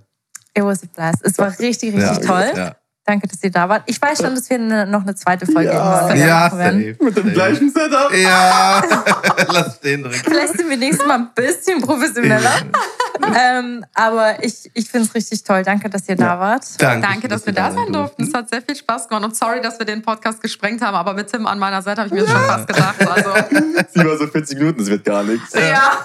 it 0.55 0.63
was 0.63 0.83
a 0.83 0.87
blast. 0.87 1.23
Es 1.23 1.37
war 1.37 1.49
richtig, 1.59 1.93
richtig 1.93 1.99
ja, 1.99 2.19
toll. 2.19 2.51
Ja. 2.55 2.75
Danke, 3.05 3.27
dass 3.27 3.43
ihr 3.43 3.51
da 3.51 3.67
wart. 3.67 3.83
Ich 3.87 4.01
weiß 4.01 4.19
schon, 4.19 4.33
dass 4.33 4.49
wir 4.49 4.57
noch 4.57 5.01
eine 5.01 5.13
zweite 5.13 5.45
Folge 5.45 5.73
ja. 5.73 6.15
ja, 6.15 6.35
machen 6.35 6.57
werden. 6.57 6.97
Mit 7.01 7.17
dem 7.17 7.33
gleichen 7.33 7.69
Setup. 7.69 8.13
Ja, 8.13 8.81
lass 9.51 9.79
den 9.81 10.03
drin. 10.03 10.13
Vielleicht 10.13 10.55
sind 10.55 10.69
wir 10.69 10.77
nächstes 10.77 11.05
Mal 11.05 11.15
ein 11.15 11.29
bisschen 11.35 11.81
professioneller. 11.81 12.53
ähm, 13.37 13.85
aber 13.93 14.41
ich, 14.41 14.71
ich 14.73 14.89
finde 14.89 15.07
es 15.07 15.15
richtig 15.15 15.43
toll. 15.43 15.63
Danke, 15.63 15.89
dass 15.89 16.07
ihr 16.07 16.15
da 16.15 16.39
wart. 16.39 16.63
Danke, 16.81 17.05
Danke 17.05 17.27
dass, 17.27 17.41
dass 17.41 17.47
wir 17.47 17.53
da 17.53 17.71
sein 17.71 17.91
durften. 17.91 18.23
Es 18.23 18.33
hat 18.33 18.49
sehr 18.49 18.61
viel 18.61 18.77
Spaß 18.77 19.09
gemacht. 19.09 19.25
Und 19.25 19.35
sorry, 19.35 19.59
dass 19.59 19.77
wir 19.79 19.85
den 19.85 20.01
Podcast 20.01 20.41
gesprengt 20.41 20.81
haben. 20.81 20.95
Aber 20.95 21.13
mit 21.13 21.29
Tim 21.29 21.45
an 21.45 21.59
meiner 21.59 21.81
Seite 21.81 22.03
habe 22.03 22.07
ich 22.07 22.13
mir 22.13 22.21
das 22.21 22.31
schon 22.31 22.41
fast 22.41 22.67
gedacht. 22.67 23.05
Also. 23.05 23.29
Sie 23.93 24.05
war 24.05 24.17
so 24.17 24.27
40 24.27 24.59
Minuten, 24.59 24.81
es 24.81 24.89
wird 24.89 25.03
gar 25.03 25.23
nichts. 25.23 25.53
Ja. 25.53 26.01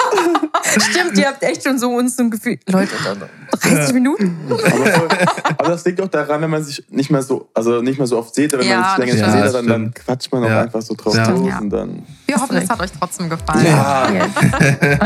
Stimmt, 0.81 1.17
ihr 1.17 1.29
habt 1.29 1.45
echt 1.45 1.63
schon 1.63 1.79
so 1.79 1.91
uns 1.91 2.17
so 2.17 2.25
ein 2.25 2.31
Gefühl. 2.31 2.59
Leute, 2.67 2.97
30 3.59 3.95
Minuten. 3.95 4.37
Aber, 4.51 5.59
aber 5.59 5.69
das 5.71 5.85
liegt 5.85 6.01
auch 6.01 6.09
daran, 6.09 6.43
wenn 6.43 6.51
man 6.51 6.63
sich 6.63 6.85
nicht 6.91 7.11
mehr 7.11 7.23
so, 7.23 7.49
also 7.55 7.83
nicht 7.83 7.99
mehr 7.99 8.07
so 8.07 8.19
oft 8.19 8.35
seht, 8.35 8.53
wenn 8.53 8.67
ja, 8.67 8.81
man 8.81 8.85
sich 8.91 8.99
länger 8.99 9.15
nicht 9.15 9.35
mehr 9.35 9.45
sieht, 9.45 9.55
dann, 9.55 9.67
dann, 9.67 9.95
quatscht 9.95 10.33
man 10.33 10.45
auch 10.45 10.51
einfach 10.51 10.83
so 10.83 10.95
drauf 10.95 11.15
ja. 11.15 11.29
los 11.29 11.53
und 11.61 11.71
dann. 11.71 12.03
Wir 12.27 12.37
hoffen, 12.37 12.57
es 12.57 12.69
hat 12.69 12.81
euch 12.81 12.91
trotzdem 12.99 13.29
gefallen. 13.29 13.67
Ja. 13.67 14.09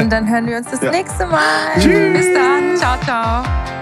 Und 0.01 0.11
dann 0.11 0.29
hören 0.29 0.47
wir 0.47 0.59
uns 0.59 0.69
das 0.71 0.81
nächste 0.81 1.27
Mal. 1.27 1.41
Tschüss. 1.79 2.13
Bis 2.13 2.27
dann. 2.35 2.77
Ciao, 2.77 2.99
ciao. 3.05 3.82